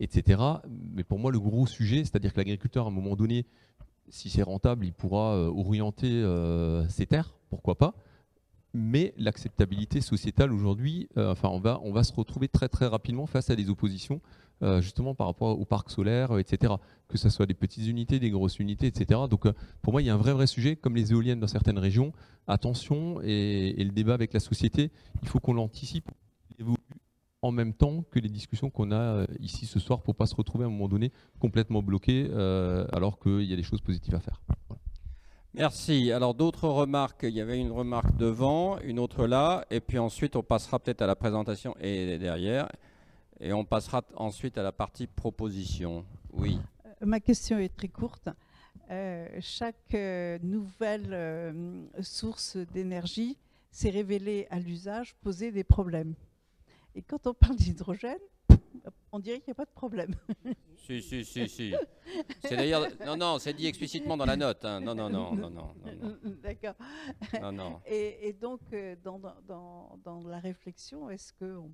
etc. 0.02 0.42
Mais 0.94 1.06
pour 1.06 1.20
moi, 1.20 1.32
le 1.32 1.40
gros 1.40 1.66
sujet, 1.66 2.04
c'est-à-dire 2.04 2.34
que 2.34 2.38
l'agriculteur, 2.38 2.86
à 2.86 2.90
un 2.90 2.92
moment 2.92 3.16
donné, 3.16 3.46
si 4.10 4.30
c'est 4.30 4.44
rentable, 4.44 4.86
il 4.86 4.92
pourra 4.92 5.40
orienter 5.50 6.22
ses 6.90 7.06
terres, 7.06 7.34
pourquoi 7.50 7.76
pas 7.76 7.94
mais 8.78 9.14
l'acceptabilité 9.18 10.02
sociétale 10.02 10.54
aujourd'hui, 10.54 11.10
euh, 11.18 11.32
enfin, 11.32 11.50
on 11.50 11.60
va, 11.60 11.80
on 11.84 11.92
va 11.92 12.04
se 12.04 12.14
retrouver 12.14 12.48
très 12.48 12.70
très 12.70 12.86
rapidement 12.86 13.26
face 13.26 13.50
à 13.50 13.56
des 13.56 13.70
oppositions, 13.70 14.22
euh, 14.64 14.82
justement 14.82 15.14
par 15.14 15.28
rapport 15.28 15.60
aux 15.60 15.66
parcs 15.66 15.92
solaires, 15.92 16.32
euh, 16.32 16.40
etc. 16.40 16.74
Que 17.08 17.18
ce 17.18 17.30
soit 17.30 17.46
des 17.46 17.54
petites 17.54 17.88
unités, 17.88 18.20
des 18.20 18.32
grosses 18.32 18.60
unités, 18.60 18.88
etc. 18.88 19.22
Donc, 19.30 19.46
pour 19.82 19.94
moi, 19.94 20.02
il 20.02 20.06
y 20.06 20.10
a 20.10 20.14
un 20.14 20.18
vrai 20.18 20.34
vrai 20.34 20.48
sujet, 20.48 20.76
comme 20.76 20.96
les 20.96 21.12
éoliennes 21.12 21.40
dans 21.40 21.48
certaines 21.48 21.80
régions. 21.80 22.12
Attention, 22.48 23.22
et, 23.24 23.76
le 23.78 23.92
débat 23.92 24.14
avec 24.14 24.34
la 24.34 24.40
société, 24.40 24.92
il 25.22 25.28
faut 25.28 25.40
qu'on 25.40 25.54
l'anticipe, 25.54 26.10
en 27.42 27.52
même 27.52 27.74
temps 27.74 28.04
que 28.10 28.20
les 28.20 28.30
discussions 28.30 28.70
qu'on 28.70 28.92
a 28.92 29.26
ici 29.40 29.66
ce 29.66 29.80
soir, 29.80 30.02
pour 30.02 30.16
pas 30.16 30.26
se 30.26 30.36
retrouver 30.36 30.64
à 30.64 30.68
un 30.68 30.72
moment 30.72 30.88
donné 30.88 31.12
complètement 31.40 31.84
bloqué, 31.84 32.30
alors 32.92 33.20
qu'il 33.20 33.44
y 33.44 33.54
a 33.54 33.56
des 33.56 33.64
choses 33.64 33.82
positives 33.82 34.16
à 34.16 34.20
faire. 34.20 34.42
Merci. 35.58 36.12
Alors 36.12 36.36
d'autres 36.36 36.68
remarques, 36.68 37.24
il 37.24 37.34
y 37.34 37.42
avait 37.42 37.60
une 37.60 37.72
remarque 37.72 38.16
devant, 38.16 38.78
une 38.80 39.00
autre 39.00 39.26
là, 39.26 39.66
et 39.72 39.80
puis 39.80 39.98
ensuite 39.98 40.36
on 40.36 40.44
passera 40.44 40.78
peut-être 40.78 41.02
à 41.02 41.08
la 41.08 41.16
présentation 41.16 41.76
et 41.80 42.20
derrière, 42.20 42.68
et 43.40 43.54
on 43.54 43.66
passera 43.66 44.04
ensuite 44.16 44.58
à 44.58 44.64
la 44.64 44.72
partie 44.72 45.08
proposition. 45.08 46.06
Oui. 46.34 46.60
Euh, 46.86 47.06
ma 47.06 47.20
question 47.20 47.60
est 47.60 47.76
très 47.76 47.88
courte. 47.88 48.30
Euh, 48.90 49.28
chaque 49.42 49.94
euh, 49.94 50.40
nouvelle 50.42 51.86
source 52.02 52.58
d'énergie 52.58 53.38
s'est 53.72 53.90
révélée 53.90 54.48
à 54.50 54.60
l'usage 54.60 55.16
poser 55.16 55.52
des 55.52 55.64
problèmes. 55.64 56.16
Et 56.96 57.02
quand 57.02 57.28
on 57.28 57.34
parle 57.34 57.58
d'hydrogène, 57.58 58.18
on 59.12 59.20
dirait 59.20 59.40
qu'il 59.40 59.50
n'y 59.50 59.54
a 59.54 59.56
pas 59.56 59.66
de 59.66 59.74
problème. 59.74 60.16
Si, 60.88 61.02
si, 61.02 61.26
si, 61.26 61.50
si. 61.50 61.74
C'est 62.46 62.56
d'ailleurs. 62.56 62.88
Non, 63.06 63.18
non, 63.18 63.40
c'est 63.40 63.52
dit 63.52 63.68
explicitement 63.68 64.16
dans 64.16 64.24
la 64.24 64.38
note. 64.38 64.64
Hein. 64.64 64.80
Non, 64.80 64.96
non, 64.96 65.10
non, 65.10 65.36
non, 65.36 65.50
non. 65.50 65.76
D'accord. 66.42 66.76
Non, 67.42 67.52
non. 67.52 67.82
Et, 67.86 68.32
donc, 68.32 68.62
dans, 69.04 69.20
dans, 69.46 70.00
dans, 70.06 70.26
la 70.26 70.40
réflexion, 70.40 71.10
est-ce 71.10 71.34
qu'on 71.34 71.74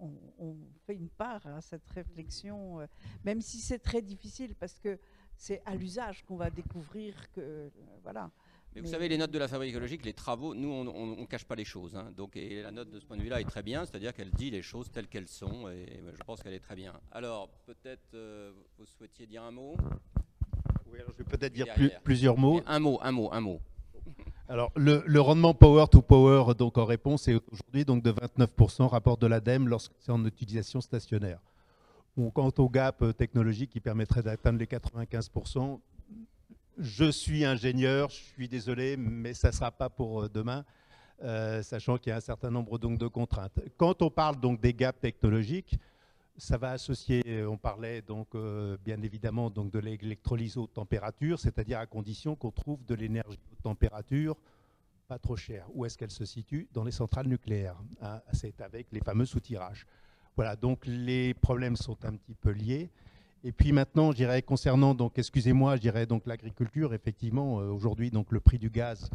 on, 0.00 0.56
fait 0.86 0.94
une 0.94 1.08
part 1.08 1.46
à 1.46 1.60
cette 1.60 1.88
réflexion, 1.90 2.80
euh, 2.80 2.86
même 3.24 3.40
si 3.40 3.58
c'est 3.58 3.78
très 3.78 4.02
difficile, 4.02 4.54
parce 4.54 4.78
que 4.78 4.98
c'est 5.36 5.62
à 5.64 5.74
l'usage 5.74 6.24
qu'on 6.24 6.36
va 6.36 6.50
découvrir 6.50 7.30
que. 7.32 7.40
Euh, 7.40 7.68
voilà. 8.02 8.30
Mais 8.74 8.82
vous 8.82 8.86
savez, 8.86 9.08
les 9.08 9.18
notes 9.18 9.32
de 9.32 9.38
la 9.38 9.48
fabrique 9.48 9.70
écologique, 9.70 10.04
les 10.04 10.12
travaux, 10.12 10.54
nous, 10.54 10.68
on 10.68 11.16
ne 11.16 11.26
cache 11.26 11.44
pas 11.44 11.56
les 11.56 11.64
choses. 11.64 11.96
Hein. 11.96 12.12
Donc, 12.16 12.36
et 12.36 12.62
la 12.62 12.70
note 12.70 12.88
de 12.88 13.00
ce 13.00 13.04
point 13.04 13.16
de 13.16 13.22
vue-là 13.22 13.40
est 13.40 13.44
très 13.44 13.64
bien, 13.64 13.84
c'est-à-dire 13.84 14.14
qu'elle 14.14 14.30
dit 14.30 14.50
les 14.50 14.62
choses 14.62 14.90
telles 14.92 15.08
qu'elles 15.08 15.26
sont, 15.26 15.68
et 15.68 16.00
je 16.14 16.22
pense 16.22 16.40
qu'elle 16.40 16.54
est 16.54 16.60
très 16.60 16.76
bien. 16.76 16.92
Alors, 17.10 17.48
peut-être 17.66 18.14
euh, 18.14 18.52
vous 18.78 18.86
souhaitiez 18.86 19.26
dire 19.26 19.42
un 19.42 19.50
mot? 19.50 19.76
Oui, 20.86 21.00
alors 21.00 21.12
je 21.12 21.18
vais 21.18 21.36
peut-être 21.36 21.52
dire 21.52 21.66
plusieurs 22.04 22.38
mots. 22.38 22.60
un 22.64 22.78
mot, 22.78 23.00
un 23.02 23.10
mot, 23.10 23.32
un 23.32 23.40
mot. 23.40 23.60
Alors, 24.50 24.72
le, 24.74 25.20
rendement 25.20 25.54
power 25.54 25.86
to 25.88 26.02
power, 26.02 26.56
donc 26.56 26.76
en 26.76 26.84
réponse, 26.84 27.28
est 27.28 27.40
aujourd'hui 27.52 27.84
donc 27.84 28.02
de 28.02 28.10
29%, 28.10 28.88
rapport 28.88 29.16
de 29.16 29.28
l'ADEME, 29.28 29.68
lorsque 29.68 29.92
c'est 30.00 30.10
en 30.10 30.24
utilisation 30.26 30.80
stationnaire. 30.80 31.38
quant 32.34 32.50
au 32.58 32.68
gap 32.68 33.16
technologique 33.16 33.70
qui 33.70 33.78
permettrait 33.78 34.24
d'atteindre 34.24 34.58
les 34.58 34.66
95%, 34.66 35.78
je 36.78 37.10
suis 37.12 37.44
ingénieur, 37.44 38.10
je 38.10 38.16
suis 38.16 38.48
désolé, 38.48 38.96
mais 38.96 39.34
ça 39.34 39.50
ne 39.50 39.52
sera 39.52 39.70
pas 39.70 39.88
pour 39.88 40.24
euh, 40.24 40.28
demain, 40.28 40.64
euh, 41.22 41.62
sachant 41.62 41.96
qu'il 41.96 42.10
y 42.10 42.12
a 42.12 42.16
un 42.16 42.20
certain 42.20 42.50
nombre 42.50 42.76
donc, 42.76 42.98
de 42.98 43.06
contraintes. 43.06 43.52
Quand 43.76 44.02
on 44.02 44.10
parle 44.10 44.40
donc 44.40 44.60
des 44.60 44.74
gaps 44.74 44.98
technologiques, 45.00 45.78
ça 46.36 46.56
va 46.56 46.70
associer, 46.70 47.22
euh, 47.26 47.46
on 47.46 47.56
parlait 47.56 48.02
donc 48.02 48.28
bien 48.84 49.00
évidemment 49.02 49.50
donc 49.50 49.70
de 49.70 49.78
l'électrolyse 49.78 50.56
haute 50.56 50.72
température, 50.72 51.38
c'est-à-dire 51.38 51.78
à 51.78 51.86
condition 51.86 52.36
qu'on 52.36 52.50
trouve 52.50 52.84
de 52.86 52.94
l'énergie 52.94 53.38
haute 53.52 53.62
température 53.62 54.36
pas 55.10 55.18
trop 55.18 55.34
chère. 55.34 55.66
Où 55.74 55.84
est-ce 55.84 55.98
qu'elle 55.98 56.12
se 56.12 56.24
situe? 56.24 56.68
Dans 56.72 56.84
les 56.84 56.92
centrales 56.92 57.26
nucléaires. 57.26 57.74
Hein. 58.00 58.20
C'est 58.32 58.60
avec 58.60 58.86
les 58.92 59.00
fameux 59.00 59.26
soutirages. 59.26 59.84
Voilà, 60.36 60.54
donc 60.54 60.86
les 60.86 61.34
problèmes 61.34 61.74
sont 61.74 61.98
un 62.04 62.12
petit 62.12 62.36
peu 62.36 62.52
liés. 62.52 62.90
Et 63.42 63.50
puis 63.50 63.72
maintenant, 63.72 64.12
je 64.12 64.18
dirais 64.18 64.40
concernant 64.40 64.94
donc, 64.94 65.18
excusez-moi, 65.18 65.74
je 65.74 65.80
dirais 65.80 66.06
donc 66.06 66.26
l'agriculture. 66.26 66.94
Effectivement, 66.94 67.58
euh, 67.58 67.70
aujourd'hui, 67.70 68.12
donc 68.12 68.30
le 68.30 68.38
prix 68.38 68.58
du 68.58 68.70
gaz 68.70 69.10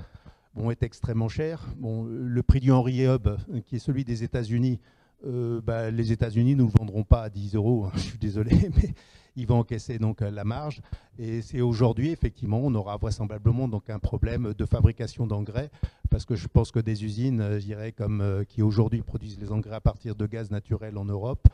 bon, 0.54 0.70
est 0.70 0.84
extrêmement 0.84 1.30
cher. 1.30 1.66
Bon, 1.78 2.04
le 2.04 2.44
prix 2.44 2.60
du 2.60 2.74
Henry 2.74 3.06
Hub, 3.06 3.28
euh, 3.28 3.62
qui 3.66 3.78
est 3.78 3.80
celui 3.80 4.04
des 4.04 4.22
États-Unis, 4.22 4.82
euh, 5.26 5.62
bah, 5.62 5.92
les 5.92 6.12
États-Unis 6.12 6.56
ne 6.56 6.64
le 6.64 6.70
vendront 6.70 7.04
pas 7.04 7.24
à 7.24 7.30
10 7.30 7.56
euros. 7.56 7.86
Hein, 7.86 7.92
je 7.96 8.02
suis 8.02 8.18
désolé, 8.18 8.52
mais 8.76 8.94
ils 9.36 9.48
vont 9.48 9.60
encaisser 9.60 10.00
donc 10.00 10.22
la 10.22 10.44
marge. 10.44 10.82
Et 11.20 11.42
c'est 11.42 11.62
aujourd'hui, 11.62 12.12
effectivement, 12.12 12.62
on 12.64 12.74
aura 12.76 12.98
vraisemblablement 12.98 13.68
donc 13.68 13.90
un 13.90 14.00
problème 14.00 14.54
de 14.54 14.66
fabrication 14.66 15.28
d'engrais, 15.28 15.70
parce 16.10 16.26
que 16.26 16.36
je 16.36 16.48
pense 16.48 16.72
que 16.72 16.80
des 16.80 17.04
usines, 17.04 17.60
je 17.60 17.66
dirais, 17.66 17.92
comme 17.92 18.46
qui 18.48 18.62
aujourd'hui 18.62 19.02
produisent 19.02 19.40
les 19.40 19.52
engrais 19.52 19.76
à 19.76 19.82
partir 19.82 20.16
de 20.16 20.26
gaz 20.26 20.52
naturel 20.52 20.98
en 20.98 21.06
Europe, 21.06 21.48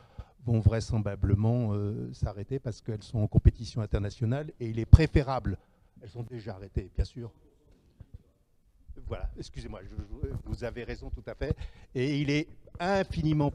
vont 0.44 0.60
vraisemblablement 0.60 1.72
euh, 1.72 2.12
s'arrêter 2.12 2.58
parce 2.58 2.80
qu'elles 2.80 3.02
sont 3.02 3.18
en 3.18 3.26
compétition 3.26 3.80
internationale 3.80 4.50
et 4.60 4.68
il 4.68 4.78
est 4.78 4.86
préférable, 4.86 5.56
elles 6.02 6.10
sont 6.10 6.24
déjà 6.24 6.54
arrêtées 6.54 6.90
bien 6.94 7.04
sûr. 7.04 7.30
Voilà, 9.06 9.30
excusez-moi, 9.36 9.80
vous 10.44 10.64
avez 10.64 10.84
raison 10.84 11.10
tout 11.10 11.22
à 11.26 11.34
fait. 11.34 11.56
Et 11.94 12.20
il 12.20 12.30
est 12.30 12.48
infiniment. 12.78 13.50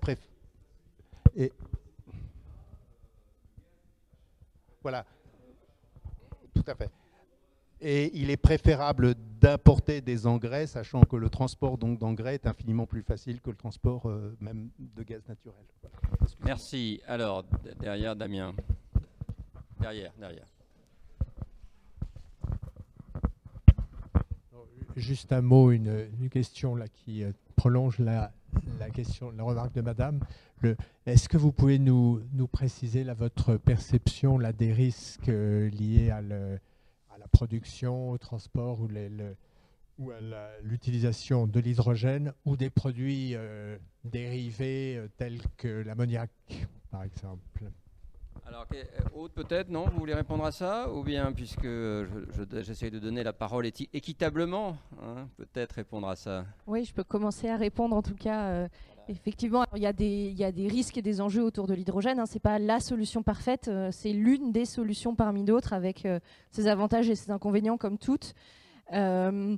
Et 7.79 8.11
il 8.19 8.29
est 8.31 8.37
préférable 8.37 9.13
d'importer 9.39 10.01
des 10.01 10.25
engrais, 10.25 10.65
sachant 10.65 11.01
que 11.01 11.15
le 11.15 11.29
transport 11.29 11.77
d'engrais 11.77 12.35
est 12.35 12.47
infiniment 12.47 12.87
plus 12.87 13.03
facile 13.03 13.39
que 13.39 13.51
le 13.51 13.55
transport 13.55 14.09
euh, 14.09 14.35
même 14.39 14.69
de 14.79 15.03
gaz 15.03 15.21
naturel. 15.27 15.63
Merci. 16.43 17.01
Alors, 17.07 17.43
derrière 17.79 18.15
Damien. 18.15 18.55
Derrière, 19.79 20.11
derrière. 20.17 20.47
Juste 24.97 25.31
un 25.31 25.41
mot, 25.41 25.71
une, 25.71 26.07
question 26.29 26.77
qui 26.93 27.23
prolonge 27.55 27.99
la, 27.99 28.31
question, 28.93 29.31
la 29.31 29.43
remarque 29.43 29.73
de 29.73 29.81
Madame. 29.81 30.19
Est-ce 31.05 31.29
que 31.29 31.37
vous 31.37 31.51
pouvez 31.51 31.79
nous, 31.79 32.21
préciser 32.51 33.03
votre 33.03 33.57
perception 33.57 34.39
des 34.57 34.73
risques 34.73 35.27
liés 35.27 36.09
à, 36.11 36.21
la 36.21 37.27
production, 37.31 38.11
au 38.11 38.17
transport 38.17 38.79
ou, 39.99 40.11
à 40.11 40.49
l'utilisation 40.61 41.47
de 41.47 41.59
l'hydrogène 41.59 42.33
ou 42.45 42.55
des 42.55 42.69
produits 42.69 43.31
euh, 43.33 43.77
dérivés 44.03 44.95
euh, 44.97 45.07
tels 45.17 45.41
que 45.57 45.67
l'ammoniac, 45.67 46.29
par 46.91 47.03
exemple? 47.03 47.65
Alors, 48.47 48.65
euh, 48.73 48.83
Aude, 49.13 49.31
peut-être, 49.31 49.69
non 49.69 49.89
Vous 49.89 49.99
voulez 49.99 50.13
répondre 50.13 50.45
à 50.45 50.51
ça 50.51 50.91
Ou 50.93 51.03
bien, 51.03 51.33
puisque 51.33 51.67
j'essaie 52.61 52.89
de 52.89 52.99
donner 52.99 53.23
la 53.23 53.33
parole 53.33 53.65
équitablement, 53.65 54.77
hein, 55.01 55.27
peut-être 55.35 55.73
répondre 55.73 56.07
à 56.07 56.15
ça 56.15 56.45
Oui, 56.65 56.85
je 56.85 56.93
peux 56.93 57.03
commencer 57.03 57.49
à 57.49 57.57
répondre 57.57 57.95
en 57.95 58.01
tout 58.01 58.15
cas. 58.15 58.67
Effectivement, 59.09 59.65
il 59.75 59.81
y, 59.81 59.85
a 59.85 59.93
des, 59.93 60.31
il 60.31 60.37
y, 60.37 60.43
a 60.43 60.51
des 60.51 60.67
risques 60.67 60.97
et 60.97 61.01
des 61.01 61.21
enjeux 61.21 61.43
autour 61.43 61.67
de 61.67 61.73
l'hydrogène. 61.73 62.19
Hein. 62.19 62.25
Ce 62.25 62.35
n'est 62.35 62.41
pas 62.41 62.59
la 62.59 62.79
solution 62.79 63.23
parfaite, 63.23 63.69
c'est 63.91 64.11
l'une 64.11 64.51
des 64.51 64.65
solutions 64.65 65.15
parmi 65.15 65.43
d'autres 65.43 65.73
avec 65.73 66.07
ses 66.51 66.67
avantages 66.67 67.09
et 67.09 67.15
ses 67.15 67.31
inconvénients 67.31 67.77
comme 67.77 67.97
toutes 67.97 68.33
dans 68.91 69.57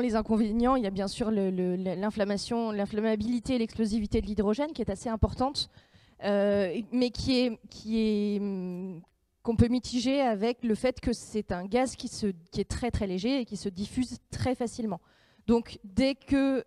les 0.00 0.14
inconvénients, 0.14 0.76
il 0.76 0.84
y 0.84 0.86
a 0.86 0.90
bien 0.90 1.08
sûr 1.08 1.30
l'inflammation, 1.30 2.70
l'inflammabilité 2.70 3.54
et 3.54 3.58
l'explosivité 3.58 4.20
de 4.20 4.26
l'hydrogène 4.26 4.72
qui 4.72 4.82
est 4.82 4.90
assez 4.90 5.08
importante, 5.08 5.70
euh, 5.72 5.89
mais 6.22 7.10
qui 7.10 7.58
est, 7.88 8.38
hum, 8.40 9.02
qu'on 9.42 9.56
peut 9.56 9.68
mitiger 9.68 10.20
avec 10.20 10.62
le 10.64 10.74
fait 10.74 11.00
que 11.00 11.12
c'est 11.12 11.52
un 11.52 11.64
gaz 11.64 11.96
qui, 11.96 12.10
est 12.58 12.68
très 12.68 12.90
très 12.90 13.06
léger 13.06 13.40
et 13.40 13.44
qui 13.44 13.56
se 13.56 13.68
diffuse 13.68 14.18
très 14.30 14.54
facilement. 14.54 15.00
Donc 15.46 15.78
dès 15.84 16.14
que 16.14 16.64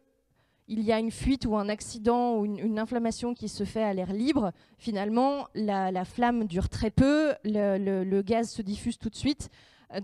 il 0.69 0.81
y 0.81 0.93
a 0.93 0.99
une 0.99 1.11
fuite 1.11 1.45
ou 1.45 1.57
un 1.57 1.67
accident 1.67 2.37
ou 2.37 2.45
une, 2.45 2.79
inflammation 2.79 3.33
qui 3.33 3.49
se 3.49 3.65
fait 3.65 3.83
à 3.83 3.93
l'air 3.93 4.13
libre, 4.13 4.53
finalement, 4.77 5.47
la, 5.53 6.05
flamme 6.05 6.45
dure 6.45 6.69
très 6.69 6.89
peu, 6.89 7.33
le, 7.43 8.21
gaz 8.21 8.49
se 8.49 8.61
diffuse 8.61 8.97
tout 8.97 9.09
de 9.09 9.15
suite. 9.15 9.49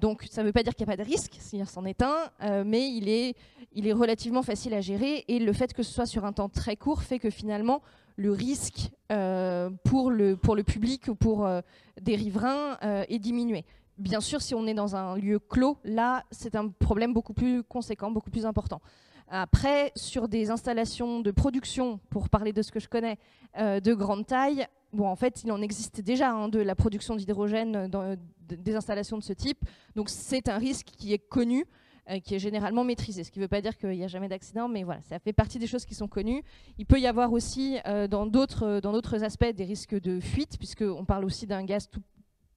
Donc 0.02 0.28
ça 0.30 0.42
ne 0.42 0.48
veut 0.48 0.52
pas 0.52 0.62
dire 0.62 0.76
qu'il 0.76 0.86
n'y 0.86 0.94
a 0.94 0.98
pas 0.98 1.04
de 1.04 1.10
risque, 1.10 1.38
s'il 1.40 1.66
s'en 1.66 1.84
un, 1.86 2.16
euh, 2.44 2.64
mais 2.66 2.92
il 2.92 3.10
est, 3.10 3.36
il 3.74 3.88
est 3.88 3.94
relativement 3.94 4.44
facile 4.44 4.74
à 4.76 4.82
gérer 4.82 5.26
et 5.28 5.40
le 5.40 5.54
fait 5.54 5.74
que 5.74 5.82
ce 5.82 5.92
soit 5.92 6.06
sur 6.06 6.26
un 6.26 6.34
temps 6.34 6.50
très 6.50 6.76
court 6.76 7.02
fait 7.02 7.18
que 7.18 7.32
finalement 7.32 7.82
le 8.20 8.34
risque 8.34 8.92
euh, 9.14 9.70
pour, 9.86 10.12
le, 10.12 10.36
public 10.64 11.08
ou 11.08 11.16
pour 11.16 11.46
euh, 11.46 11.62
des 12.02 12.16
riverains 12.16 12.78
est 12.82 13.18
diminué. 13.18 13.64
Bien 13.98 14.20
sûr, 14.20 14.42
si 14.42 14.54
on 14.54 14.68
est 14.68 14.74
dans 14.74 14.96
un 14.96 15.16
lieu 15.16 15.40
clos, 15.40 15.78
là, 15.86 16.24
c'est 16.30 16.56
un 16.56 16.68
problème 16.68 17.14
beaucoup 17.14 17.34
plus 17.34 17.64
conséquent, 17.64 18.12
beaucoup 18.12 18.30
plus 18.30 18.46
important. 18.46 18.82
Après, 19.30 19.92
sur 19.96 20.28
des 20.28 20.52
installations 20.52 21.22
de 21.22 21.32
production, 21.32 22.00
pour 22.10 22.30
parler 22.30 22.52
de 22.52 22.62
ce 22.62 22.72
que 22.72 22.80
je 22.80 22.90
connais, 22.90 23.18
de 23.58 23.94
grande 23.94 24.26
taille, 24.26 24.68
bon, 24.92 25.08
en 25.08 25.16
fait, 25.16 25.44
il 25.44 25.52
en 25.52 25.62
existe 25.62 26.02
déjà 26.02 26.32
hein, 26.32 26.50
de 26.50 26.60
la 26.60 26.76
production 26.76 27.16
d'hydrogène 27.16 27.88
dans 27.88 28.16
des 28.48 28.76
installations 28.76 29.18
de 29.18 29.24
ce 29.24 29.34
type. 29.34 29.60
Donc, 29.96 30.10
c'est 30.10 30.50
un 30.50 30.58
risque 30.58 30.88
qui 30.98 31.14
est 31.14 31.20
connu, 31.20 31.66
euh, 32.10 32.20
qui 32.20 32.36
est 32.36 32.40
généralement 32.40 32.84
maîtrisé. 32.84 33.24
Ce 33.24 33.32
qui 33.32 33.40
ne 33.40 33.46
veut 33.46 33.50
pas 33.50 33.62
dire 33.62 33.78
qu'il 33.78 33.90
n'y 33.92 34.04
a 34.04 34.08
jamais 34.08 34.28
d'accident, 34.28 34.68
mais 34.68 34.84
voilà, 34.84 35.02
ça 35.02 35.20
fait 35.20 35.34
partie 35.34 35.60
des 35.60 35.68
choses 35.68 35.86
qui 35.86 35.96
sont 35.96 36.08
connues. 36.08 36.44
Il 36.78 36.86
peut 36.86 37.00
y 37.00 37.08
avoir 37.08 37.32
aussi, 37.32 37.78
euh, 37.86 38.08
dans 38.08 38.26
d'autres 38.26 39.24
aspects, 39.24 39.54
des 39.54 39.66
risques 39.66 40.00
de 40.00 40.20
fuite, 40.20 40.58
puisqu'on 40.58 41.06
parle 41.06 41.26
aussi 41.26 41.48
d'un 41.48 41.64
gaz 41.64 41.90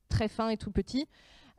très 0.08 0.28
fin 0.28 0.48
et 0.48 0.56
tout 0.56 0.70
petit. 0.70 1.06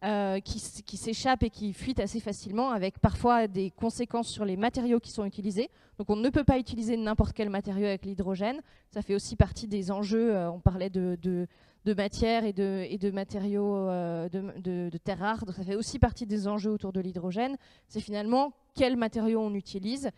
Euh, 0.03 0.41
qui, 0.41 0.59
s'échappent 0.97 1.43
et 1.43 1.49
qui 1.49 1.71
fuitent 1.71 2.01
assez 2.01 2.19
facilement, 2.19 2.71
avec 2.71 2.99
parfois 2.99 3.47
des 3.47 3.71
conséquences 3.71 4.27
sur 4.27 4.43
les 4.43 4.57
matériaux 4.57 4.99
qui 4.99 5.11
sont 5.11 5.23
utilisés. 5.23 5.69
Donc 5.97 6.09
on 6.09 6.17
ne 6.17 6.27
peut 6.29 6.43
pas 6.43 6.59
utiliser 6.59 6.97
n'importe 6.97 7.31
quel 7.31 7.49
matériau 7.49 7.85
avec 7.85 8.03
l'hydrogène. 8.03 8.59
Ça 8.89 9.01
fait 9.01 9.15
aussi 9.15 9.37
partie 9.37 9.65
des 9.65 9.91
enjeux. 9.91 10.35
Euh, 10.35 10.51
on 10.51 10.59
parlait 10.59 10.89
de, 10.89 11.47
et 11.85 12.53
de, 12.53 12.85
et 12.89 12.97
de 12.97 13.11
matériaux 13.11 13.75
euh, 13.75 14.29
de, 14.29 14.89
de, 14.89 14.97
terres 14.97 15.19
rares. 15.19 15.45
Donc 15.45 15.55
ça 15.55 15.63
fait 15.63 15.75
aussi 15.75 15.99
partie 15.99 16.25
des 16.25 16.47
enjeux 16.47 16.71
autour 16.71 16.93
de 16.93 16.99
l'hydrogène. 16.99 17.57
C'est 17.87 18.01
finalement 18.01 18.53
quels 18.75 18.97
matériaux 18.97 19.41
on 19.41 19.53
utilise. 19.53 20.09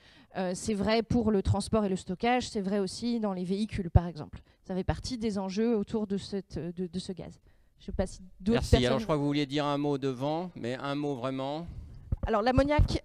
c'est 0.54 0.74
vrai 0.74 1.04
pour 1.04 1.32
le 1.32 1.42
transport 1.42 1.84
et 1.86 1.90
le 1.90 1.96
stockage. 1.96 2.48
C'est 2.50 2.62
vrai 2.62 2.80
aussi 2.80 3.20
dans 3.20 3.34
les 3.34 3.44
véhicules, 3.44 3.90
par 3.90 4.08
exemple. 4.08 4.42
Ça 4.64 4.74
fait 4.74 4.84
partie 4.84 5.18
des 5.18 5.38
enjeux 5.38 5.76
autour 5.76 6.08
de, 6.08 6.18
cette, 6.18 6.58
de 6.58 7.00
ce 7.00 7.12
gaz. 7.12 7.40
Je 7.80 7.92
sais 7.92 7.92
pas 7.92 8.08
si 8.08 8.22
d'autres 8.40 8.62
Merci. 8.72 8.86
Alors, 8.86 9.00
je 9.00 9.04
crois 9.04 9.16
que 9.16 9.20
vous 9.20 9.28
vouliez 9.28 9.46
dire 9.46 9.66
un 9.66 9.78
mot 9.78 9.98
devant, 9.98 10.50
mais 10.56 10.76
un 10.76 10.96
mot 10.96 11.16
vraiment. 11.16 11.68
Alors, 12.26 12.42
l'ammoniac 12.42 13.04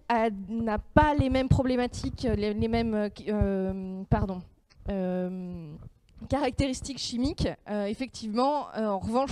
n'a 0.49 0.79
pas 0.79 1.13
les 1.13 1.29
mêmes 1.29 1.49
problématiques, 1.49 2.27
les, 2.35 2.67
mêmes, 2.67 2.95
euh, 2.95 3.09
euh, 3.27 4.03
pardon, 4.09 4.41
euh, 4.89 5.71
caractéristiques 6.29 6.97
chimiques. 6.97 7.47
effectivement, 7.87 8.67
en 8.75 8.99
revanche, 8.99 9.31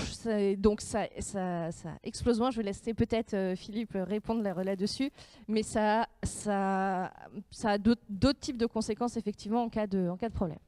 donc 0.57 0.81
ça, 0.81 1.07
ça, 1.19 1.71
ça, 1.71 1.89
explose 2.03 2.39
moins. 2.39 2.51
Je 2.51 2.57
vais 2.57 2.63
laisser 2.63 2.93
peut-être 2.93 3.53
Philippe 3.55 3.93
répondre 3.95 4.41
là-dessus, 4.41 5.11
mais 5.47 5.63
ça, 5.63 6.07
ça, 6.23 7.11
ça 7.51 7.71
a 7.71 7.77
d'autres 7.77 8.39
types 8.39 8.57
de 8.57 8.65
conséquences 8.65 9.17
effectivement 9.17 9.63
en 9.63 9.69
cas 9.69 9.87
de, 9.87 10.09
en 10.09 10.17
cas 10.17 10.29
de 10.29 10.33
problème. 10.33 10.59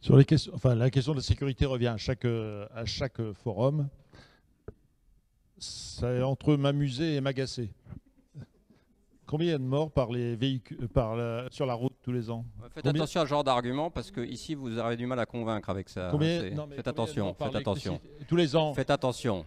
Sur 0.00 0.16
les 0.16 0.24
questions, 0.24 0.52
enfin, 0.54 0.74
la 0.74 0.90
question 0.90 1.12
de 1.12 1.18
la 1.18 1.22
sécurité 1.22 1.66
revient 1.66 1.88
à 1.88 1.96
chaque, 1.96 2.24
à 2.24 2.84
chaque 2.84 3.20
forum 3.32 3.88
c'est 5.60 6.22
entre 6.22 6.56
m'amuser 6.56 7.16
et 7.16 7.20
m'agacer. 7.20 7.70
Combien 9.30 9.46
il 9.46 9.50
y 9.50 9.54
a 9.54 9.58
de 9.58 9.62
morts 9.62 9.92
par 9.92 10.10
les 10.10 10.34
véhicules, 10.34 10.88
par 10.88 11.16
sur 11.52 11.64
la 11.64 11.74
route 11.74 11.92
tous 12.02 12.10
les 12.10 12.30
ans? 12.30 12.44
Faites 12.74 12.84
attention 12.84 13.20
à 13.20 13.24
ce 13.24 13.28
genre 13.28 13.44
d'argument 13.44 13.88
parce 13.88 14.10
que 14.10 14.20
ici 14.20 14.56
vous 14.56 14.76
avez 14.76 14.96
du 14.96 15.06
mal 15.06 15.20
à 15.20 15.24
convaincre 15.24 15.70
avec 15.70 15.88
ça. 15.88 16.10
faites 16.18 16.88
attention, 16.88 17.36
faites 17.38 17.54
attention. 17.54 18.00
Tous 18.26 18.34
les 18.34 18.56
ans? 18.56 18.74
Faites 18.74 18.90
attention. 18.90 19.46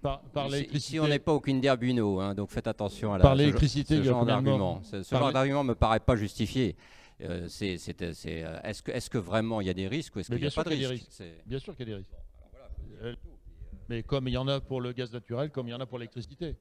Par, 0.00 0.22
l'électricité. 0.48 0.76
Ici, 0.76 1.00
on 1.00 1.08
n'est 1.08 1.18
pas 1.18 1.32
au 1.32 1.40
Kinder 1.40 1.76
Bueno, 1.76 2.20
hein, 2.20 2.36
donc 2.36 2.50
faites 2.50 2.68
attention 2.68 3.12
à 3.12 3.18
la, 3.18 3.22
par 3.24 3.34
l'électricité. 3.34 3.96
Ce, 3.96 4.04
genre 4.04 4.24
d'argument. 4.24 4.80
Ce, 4.84 5.02
genre 5.02 5.32
d'argument 5.32 5.64
me 5.64 5.74
paraît 5.74 5.98
pas 5.98 6.14
justifié. 6.14 6.76
Euh, 7.20 7.48
c'est, 7.48 7.76
euh, 8.00 8.60
est-ce 8.62 9.10
que, 9.10 9.18
vraiment 9.18 9.60
il 9.60 9.66
y 9.66 9.70
a 9.70 9.74
des 9.74 9.88
risques 9.88 10.14
ou 10.14 10.20
est-ce 10.20 10.30
qu'il 10.30 10.40
n'y 10.40 10.46
a 10.46 10.52
pas 10.52 10.62
de 10.62 10.70
risques 10.70 11.24
Bien 11.46 11.58
sûr 11.58 11.74
qu'il 11.74 11.88
y 11.88 11.92
a 11.92 11.96
des 11.96 11.98
risques. 11.98 12.16
Euh, 13.02 13.16
mais 13.88 14.04
comme 14.04 14.28
il 14.28 14.34
y 14.34 14.36
en 14.36 14.46
a 14.46 14.60
pour 14.60 14.80
le 14.80 14.92
gaz 14.92 15.12
naturel, 15.12 15.50
comme 15.50 15.66
il 15.66 15.72
y 15.72 15.74
en 15.74 15.80
a 15.80 15.86
pour 15.86 15.98
l'électricité. 15.98 16.54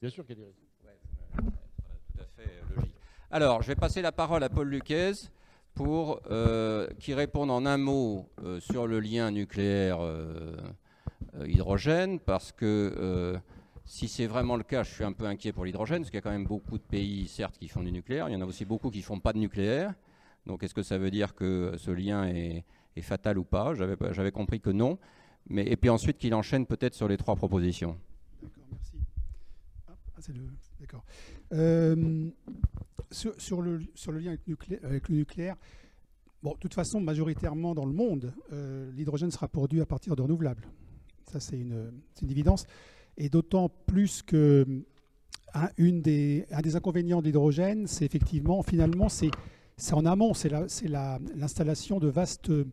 Bien 0.00 0.08
sûr 0.08 0.24
qu'il 0.26 0.38
y 0.38 0.40
a 0.40 0.42
des 0.42 0.48
risques. 0.48 0.65
Alors, 3.30 3.62
je 3.62 3.68
vais 3.68 3.74
passer 3.74 4.02
la 4.02 4.12
parole 4.12 4.42
à 4.44 4.48
Paul 4.48 4.68
Luquez 4.68 5.12
pour 5.74 6.22
euh, 6.30 6.88
qui 6.98 7.12
réponde 7.12 7.50
en 7.50 7.66
un 7.66 7.76
mot 7.76 8.30
euh, 8.42 8.60
sur 8.60 8.86
le 8.86 8.98
lien 8.98 9.30
nucléaire 9.30 9.98
euh, 10.00 10.56
hydrogène, 11.44 12.18
parce 12.18 12.50
que 12.50 13.38
si 13.84 14.08
c'est 14.08 14.26
vraiment 14.26 14.56
le 14.56 14.62
cas, 14.62 14.82
je 14.84 14.92
suis 14.92 15.04
un 15.04 15.12
peu 15.12 15.26
inquiet 15.26 15.52
pour 15.52 15.64
l'hydrogène, 15.64 15.98
parce 15.98 16.10
qu'il 16.10 16.16
y 16.16 16.18
a 16.18 16.22
quand 16.22 16.30
même 16.30 16.46
beaucoup 16.46 16.78
de 16.78 16.82
pays, 16.82 17.28
certes, 17.28 17.58
qui 17.58 17.68
font 17.68 17.82
du 17.82 17.92
nucléaire, 17.92 18.28
il 18.28 18.32
y 18.32 18.36
en 18.36 18.40
a 18.40 18.46
aussi 18.46 18.64
beaucoup 18.64 18.90
qui 18.90 18.98
ne 18.98 19.04
font 19.04 19.20
pas 19.20 19.32
de 19.32 19.38
nucléaire. 19.38 19.92
Donc 20.46 20.62
est-ce 20.62 20.74
que 20.74 20.82
ça 20.82 20.96
veut 20.96 21.10
dire 21.10 21.34
que 21.34 21.74
ce 21.76 21.90
lien 21.90 22.26
est, 22.26 22.64
est 22.96 23.02
fatal 23.02 23.36
ou 23.38 23.44
pas 23.44 23.74
J'avais 23.74 24.32
compris 24.32 24.60
que 24.60 24.70
non. 24.70 24.98
Mais, 25.48 25.66
et 25.66 25.76
puis 25.76 25.90
ensuite 25.90 26.18
qu'il 26.18 26.34
enchaîne 26.34 26.66
peut-être 26.66 26.94
sur 26.94 27.06
les 27.06 27.16
trois 27.16 27.36
propositions. 27.36 27.98
D'accord, 28.42 28.64
merci. 28.70 28.96
Ah, 29.88 29.92
c'est 30.18 30.32
le, 30.32 30.42
d'accord. 30.80 31.04
Euh, 31.52 32.30
sur, 33.10 33.62
le, 33.62 33.80
sur 33.94 34.12
le 34.12 34.18
lien 34.18 34.30
avec, 34.30 34.84
avec, 34.84 35.08
le 35.08 35.16
nucléaire, 35.16 35.56
bon, 36.42 36.52
de 36.52 36.58
toute 36.58 36.74
façon, 36.74 37.00
majoritairement 37.00 37.74
dans 37.74 37.84
le 37.84 37.92
monde, 37.92 38.32
euh, 38.52 38.90
l'hydrogène 38.92 39.30
sera 39.30 39.48
produit 39.48 39.80
à 39.80 39.86
partir 39.86 40.16
de 40.16 40.22
renouvelables. 40.22 40.66
Ça, 41.30 41.40
c'est 41.40 41.58
une, 41.58 42.02
évidence. 42.22 42.66
Et 43.16 43.28
d'autant 43.28 43.68
plus 43.68 44.22
que 44.22 44.66
des, 45.78 46.46
un 46.50 46.60
des 46.60 46.76
inconvénients 46.76 47.20
de 47.20 47.26
l'hydrogène, 47.26 47.86
c'est 47.86 48.04
effectivement, 48.04 48.62
finalement, 48.62 49.08
c'est 49.08 49.30
en 49.92 50.04
amont, 50.06 50.34
c'est 50.34 50.50
l'installation 50.50 51.98
de 51.98 52.08
vastes 52.08 52.50
euh, 52.50 52.64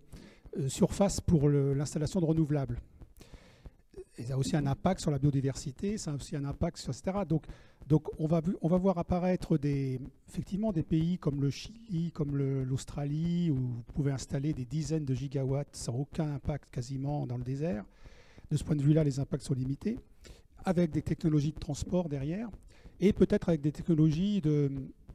surface 0.67 1.19
pour 1.21 1.49
l'installation 1.49 2.19
de 2.19 2.25
renouvelables. 2.25 2.79
Et 4.17 4.23
ça 4.23 4.35
a 4.35 4.37
aussi 4.37 4.55
un 4.55 4.67
impact 4.67 4.99
sur 5.01 5.09
la 5.09 5.17
biodiversité, 5.17 5.97
ça 5.97 6.11
a 6.11 6.15
aussi 6.15 6.35
un 6.35 6.45
impact 6.45 6.77
sur 6.77 6.91
etc. 6.91 7.19
Donc, 7.27 7.45
donc 7.87 8.07
on, 8.19 8.27
va, 8.27 8.41
voir 8.77 8.97
apparaître 8.97 9.59
effectivement 10.29 10.71
des 10.71 10.83
pays 10.83 11.17
comme 11.17 11.41
le 11.41 11.49
Chili, 11.49 12.11
comme 12.11 12.37
l'Australie, 12.37 13.51
où 13.51 13.55
vous 13.55 13.83
pouvez 13.93 14.11
installer 14.11 14.53
des 14.53 14.65
dizaines 14.65 15.05
de 15.05 15.13
gigawatts 15.13 15.75
sans 15.75 15.95
aucun 15.95 16.33
impact 16.33 16.69
quasiment 16.71 17.27
dans 17.27 17.37
le 17.37 17.43
désert. 17.43 17.83
De 18.49 18.57
ce 18.57 18.63
point 18.63 18.75
de 18.75 18.81
vue-là, 18.81 19.03
les 19.03 19.19
impacts 19.19 19.43
sont 19.43 19.53
limités, 19.53 19.99
avec 20.65 20.91
des 20.91 21.01
technologies 21.01 21.51
de 21.51 21.59
transport 21.59 22.09
derrière, 22.09 22.49
et 22.99 23.11
peut-être 23.11 23.49
avec 23.49 23.61
des 23.61 23.71
technologies 23.71 24.39
de, 24.41 24.71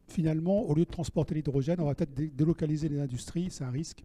finalement, 0.08 0.62
au 0.62 0.74
lieu 0.74 0.84
de 0.84 0.90
transporter 0.90 1.34
l'hydrogène, 1.34 1.80
on 1.80 1.86
va 1.86 1.94
peut-être 1.94 2.14
délocaliser 2.14 2.88
les 2.88 3.00
industries, 3.00 3.48
c'est 3.50 3.64
un 3.64 3.70
risque. 3.70 4.04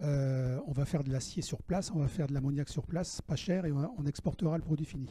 Euh, 0.00 0.60
on 0.66 0.72
va 0.72 0.84
faire 0.84 1.02
de 1.02 1.10
l'acier 1.10 1.42
sur 1.42 1.60
place, 1.62 1.90
on 1.92 1.98
va 1.98 2.08
faire 2.08 2.28
de 2.28 2.34
l'ammoniac 2.34 2.68
sur 2.68 2.86
place, 2.86 3.20
pas 3.20 3.36
cher, 3.36 3.66
et 3.66 3.72
on, 3.72 4.06
exportera 4.06 4.56
le 4.56 4.62
produit 4.62 4.86
fini. 4.86 5.08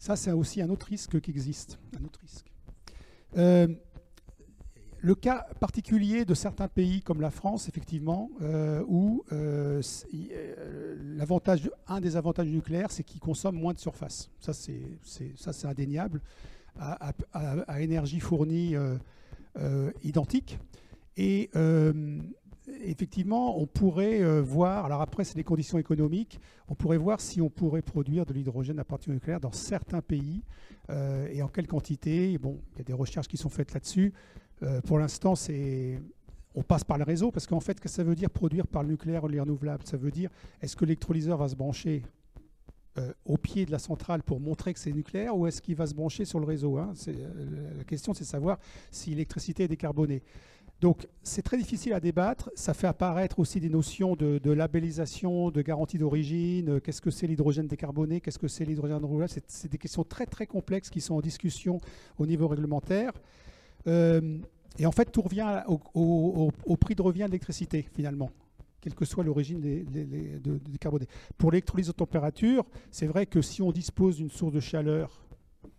Ça, 0.00 0.16
c'est 0.16 0.32
aussi 0.32 0.62
un 0.62 0.70
autre 0.70 0.86
risque 0.86 1.20
qui 1.20 1.30
existe. 1.30 1.78
Un 2.00 2.04
autre 2.04 2.18
risque. 2.20 2.50
le 5.02 5.14
cas 5.14 5.46
particulier 5.60 6.24
de 6.24 6.32
certains 6.32 6.68
pays 6.68 7.02
comme 7.02 7.20
la 7.20 7.30
France, 7.30 7.68
effectivement, 7.68 8.30
où 8.88 9.22
l'avantage, 11.16 11.70
un 11.86 12.00
des 12.00 12.16
avantages 12.16 12.46
du 12.46 12.54
nucléaire, 12.54 12.90
c'est 12.90 13.04
qu'il 13.04 13.20
consomme 13.20 13.56
moins 13.56 13.74
de 13.74 13.78
surface. 13.78 14.30
Ça, 14.40 14.54
c'est 14.54 15.66
indéniable, 15.66 16.22
à, 16.78 17.12
à, 17.34 17.82
énergie 17.82 18.20
fournie 18.20 18.74
identique. 20.02 20.58
Et 21.18 21.50
effectivement, 22.68 23.58
on 23.60 23.66
pourrait 23.66 24.22
euh, 24.22 24.40
voir, 24.40 24.84
alors 24.84 25.00
après 25.00 25.24
c'est 25.24 25.36
des 25.36 25.44
conditions 25.44 25.78
économiques, 25.78 26.40
on 26.68 26.74
pourrait 26.74 26.98
voir 26.98 27.20
si 27.20 27.40
on 27.40 27.50
pourrait 27.50 27.82
produire 27.82 28.26
de 28.26 28.32
l'hydrogène 28.32 28.78
à 28.78 28.84
partir 28.84 29.10
du 29.10 29.14
nucléaire 29.14 29.40
dans 29.40 29.52
certains 29.52 30.02
pays 30.02 30.42
euh, 30.90 31.28
et 31.32 31.42
en 31.42 31.48
quelle 31.48 31.66
quantité. 31.66 32.36
Bon, 32.38 32.60
il 32.74 32.78
y 32.78 32.80
a 32.82 32.84
des 32.84 32.92
recherches 32.92 33.28
qui 33.28 33.36
sont 33.36 33.48
faites 33.48 33.72
là-dessus. 33.72 34.12
Euh, 34.62 34.80
pour 34.82 34.98
l'instant, 34.98 35.34
c'est 35.34 36.00
on 36.54 36.62
passe 36.62 36.82
par 36.82 36.98
le 36.98 37.04
réseau 37.04 37.30
parce 37.30 37.46
qu'en 37.46 37.60
fait, 37.60 37.78
que 37.78 37.88
ça 37.88 38.02
veut 38.02 38.16
dire 38.16 38.28
produire 38.28 38.66
par 38.66 38.82
le 38.82 38.88
nucléaire 38.88 39.22
ou 39.22 39.28
les 39.28 39.38
renouvelables 39.38 39.86
Ça 39.86 39.96
veut 39.96 40.10
dire 40.10 40.30
est-ce 40.60 40.74
que 40.74 40.84
l'électrolyseur 40.84 41.38
va 41.38 41.48
se 41.48 41.54
brancher 41.54 42.02
au 43.24 43.38
pied 43.38 43.64
de 43.64 43.70
la 43.70 43.78
centrale 43.78 44.22
pour 44.22 44.40
montrer 44.40 44.74
que 44.74 44.78
c'est 44.78 44.92
nucléaire 44.92 45.34
ou 45.34 45.46
est-ce 45.46 45.62
qu'il 45.62 45.74
va 45.74 45.86
se 45.86 45.94
brancher 45.94 46.26
sur 46.26 46.38
le 46.38 46.44
réseau 46.44 46.76
hein? 46.76 46.92
La 47.78 47.84
question, 47.84 48.12
c'est 48.12 48.24
de 48.24 48.28
savoir 48.28 48.58
si 48.90 49.10
l'électricité 49.10 49.62
est 49.62 49.68
décarbonée. 49.68 50.22
Donc 50.80 51.06
c'est 51.22 51.42
très 51.42 51.58
difficile 51.58 51.92
à 51.92 52.00
débattre. 52.00 52.50
Ça 52.54 52.72
fait 52.72 52.86
apparaître 52.86 53.38
aussi 53.38 53.60
des 53.60 53.68
notions 53.68 54.16
de, 54.16 54.50
labellisation, 54.50 55.50
de 55.50 55.62
garantie 55.62 55.98
d'origine. 55.98 56.70
Euh, 56.70 56.80
qu'est-ce 56.80 57.02
que 57.02 57.10
c'est 57.10 57.26
l'hydrogène 57.26 57.66
décarboné? 57.66 58.20
Qu'est-ce 58.20 58.38
que 58.38 58.48
c'est 58.48 58.64
l'hydrogène 58.64 58.96
renouvelable? 58.96 59.30
C'est 59.46 59.70
des 59.70 59.78
questions 59.78 60.04
très 60.04 60.26
très 60.26 60.46
complexes 60.46 60.88
qui 60.88 61.00
sont 61.00 61.14
en 61.14 61.20
discussion 61.20 61.78
au 62.18 62.26
niveau 62.26 62.48
réglementaire. 62.48 63.12
Euh, 63.86 64.38
et 64.78 64.86
en 64.86 64.92
fait, 64.92 65.12
tout 65.12 65.22
revient 65.22 65.62
au, 65.94 66.76
prix 66.80 66.94
de 66.94 67.02
revient 67.02 67.20
de 67.20 67.26
l'électricité 67.26 67.86
finalement 67.94 68.30
quelle 68.80 68.94
que 68.94 69.04
soit 69.04 69.22
l'origine 69.22 69.60
des, 69.60 69.82
de, 69.82 70.58
décarboné. 70.70 71.06
Pour 71.36 71.50
l'électrolyse 71.50 71.88
de 71.88 71.92
température, 71.92 72.64
c'est 72.90 73.06
vrai 73.06 73.26
que 73.26 73.42
si 73.42 73.60
on 73.60 73.72
dispose 73.72 74.16
d'une 74.16 74.30
source 74.30 74.54
de 74.54 74.60
chaleur, 74.60 75.20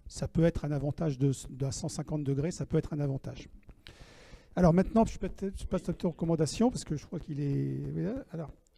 ça 0.08 0.28
peut 0.28 0.44
être 0.44 0.66
un 0.66 0.72
avantage 0.72 1.18
de, 1.18 1.32
de, 1.50 1.66
à 1.66 1.72
150 1.72 2.24
degrés, 2.24 2.52
ça 2.52 2.68
peut 2.68 2.78
être 2.78 2.94
un 2.94 3.00
avantage. 3.00 3.50
Alors 4.56 4.74
maintenant, 4.74 5.06
je, 5.06 5.18
passe 5.18 5.90
à 5.90 5.94
la 6.04 6.10
recommandation 6.10 6.70
parce 6.70 6.84
que 6.84 6.98
je 6.98 7.06
crois 7.06 7.20
qu'il 7.20 7.40
est. 7.40 7.80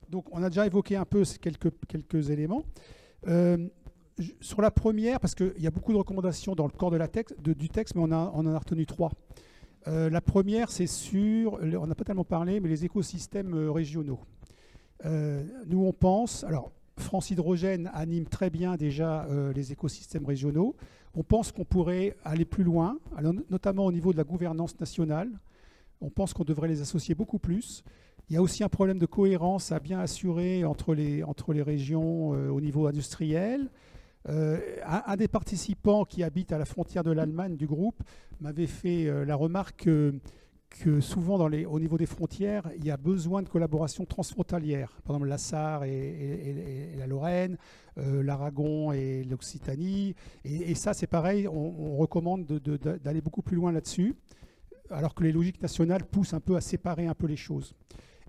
Donc, 0.09 0.26
on 0.32 0.43
a 0.43 0.49
déjà 0.49 0.67
évoqué 0.67 0.95
un 0.95 1.05
peu 1.05 1.24
quelques, 1.41 1.71
quelques 1.88 2.30
éléments. 2.30 2.63
Euh, 3.28 3.57
sur 4.41 4.61
la 4.61 4.69
première, 4.69 5.19
parce 5.19 5.34
qu'il 5.34 5.53
y 5.57 5.65
a 5.65 5.71
beaucoup 5.71 5.91
de 5.91 5.97
recommandations 5.97 6.53
dans 6.53 6.65
le 6.65 6.71
corps 6.71 6.91
du 6.91 7.69
texte, 7.69 7.95
mais 7.95 8.01
on 8.03 8.11
en 8.11 8.45
a 8.45 8.59
retenu 8.59 8.86
trois. 8.86 9.11
Euh, 9.88 10.09
la 10.11 10.21
première, 10.21 10.69
c'est 10.69 10.86
sur, 10.86 11.59
on 11.61 11.88
n'a 11.88 11.95
pas 11.95 12.03
tellement 12.03 12.24
parlé, 12.24 12.59
mais 12.59 12.69
les 12.69 12.86
écosystèmes 12.86 13.55
euh, 13.55 13.71
régionaux. 13.71 14.19
nous, 15.03 15.84
on 15.84 15.93
pense, 15.93 16.43
alors 16.43 16.71
France 16.97 17.32
Hydrogène 17.32 17.89
anime 17.95 18.26
très 18.26 18.51
bien 18.51 18.76
déjà 18.76 19.28
les 19.55 19.71
écosystèmes 19.71 20.26
régionaux. 20.28 20.76
On 21.15 21.24
pense 21.24 21.51
qu'on 21.51 21.65
pourrait 21.65 22.15
aller 22.24 22.45
plus 22.45 22.63
loin, 22.63 22.99
notamment 23.49 23.86
au 23.88 23.91
niveau 23.91 24.11
de 24.11 24.17
la 24.17 24.24
gouvernance 24.24 24.80
nationale. 24.80 25.32
On 26.01 26.09
pense 26.09 26.33
qu'on 26.33 26.43
devrait 26.43 26.67
les 26.67 26.81
associer 26.81 27.15
beaucoup 27.15 27.39
plus. 27.39 27.83
Il 28.29 28.35
y 28.35 28.37
a 28.37 28.41
aussi 28.41 28.63
un 28.63 28.69
problème 28.69 28.99
de 28.99 29.05
cohérence 29.05 29.71
à 29.71 29.79
bien 29.79 29.99
assurer 29.99 30.63
entre 30.63 30.93
les, 30.93 31.23
entre 31.23 31.53
les 31.53 31.61
régions 31.61 32.33
euh, 32.33 32.49
au 32.49 32.61
niveau 32.61 32.87
industriel. 32.87 33.69
Euh, 34.29 34.59
un, 34.85 35.17
des 35.17 35.27
participants 35.27 36.05
qui 36.05 36.23
habite 36.23 36.53
à 36.53 36.57
la 36.57 36.63
frontière 36.63 37.03
de 37.03 37.11
l'Allemagne 37.11 37.57
du 37.57 37.67
groupe 37.67 38.01
m'avait 38.39 38.67
fait 38.67 39.07
euh, 39.07 39.25
la 39.25 39.35
remarque 39.35 39.89
que, 40.69 41.01
souvent 41.01 41.37
dans 41.37 41.49
les, 41.49 41.65
au 41.65 41.79
niveau 41.81 41.97
des 41.97 42.05
frontières, 42.05 42.71
il 42.77 42.85
y 42.85 42.91
a 42.91 42.97
besoin 42.97 43.43
de 43.43 43.49
collaboration 43.49 44.05
transfrontalière. 44.05 44.97
Par 45.03 45.17
exemple, 45.17 45.29
la 45.29 45.37
Sarre 45.37 45.83
et, 45.83 46.95
la 46.97 47.05
Lorraine, 47.05 47.57
l'Aragon 47.97 48.91
et 48.91 49.23
l'Occitanie. 49.23 50.15
Et, 50.43 50.73
ça, 50.73 50.95
c'est 50.95 51.05
pareil, 51.05 51.47
on, 51.47 51.97
recommande 51.97 52.47
d'aller 52.47 53.21
beaucoup 53.21 53.43
plus 53.43 53.55
loin 53.55 53.71
là-dessus 53.71 54.15
alors 54.89 55.15
que 55.15 55.23
les 55.23 55.31
logiques 55.31 55.61
nationales 55.61 56.05
poussent 56.05 56.34
un 56.34 56.39
peu 56.39 56.55
à 56.55 56.61
séparer 56.61 57.07
un 57.07 57.15
peu 57.15 57.27
les 57.27 57.38
choses. 57.38 57.73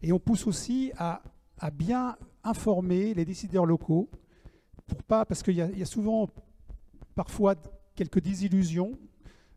Et 0.02 0.12
on 0.12 0.18
pousse 0.18 0.46
aussi 0.46 0.92
à, 0.98 1.22
bien 1.72 2.16
informer 2.42 3.14
les 3.14 3.24
décideurs 3.24 3.64
locaux, 3.64 4.10
pour 4.86 5.02
pas, 5.02 5.24
parce 5.24 5.42
qu'il 5.42 5.54
y, 5.54 5.82
a 5.82 5.86
souvent 5.86 6.28
parfois 7.14 7.54
quelques 7.94 8.20
désillusions 8.20 8.98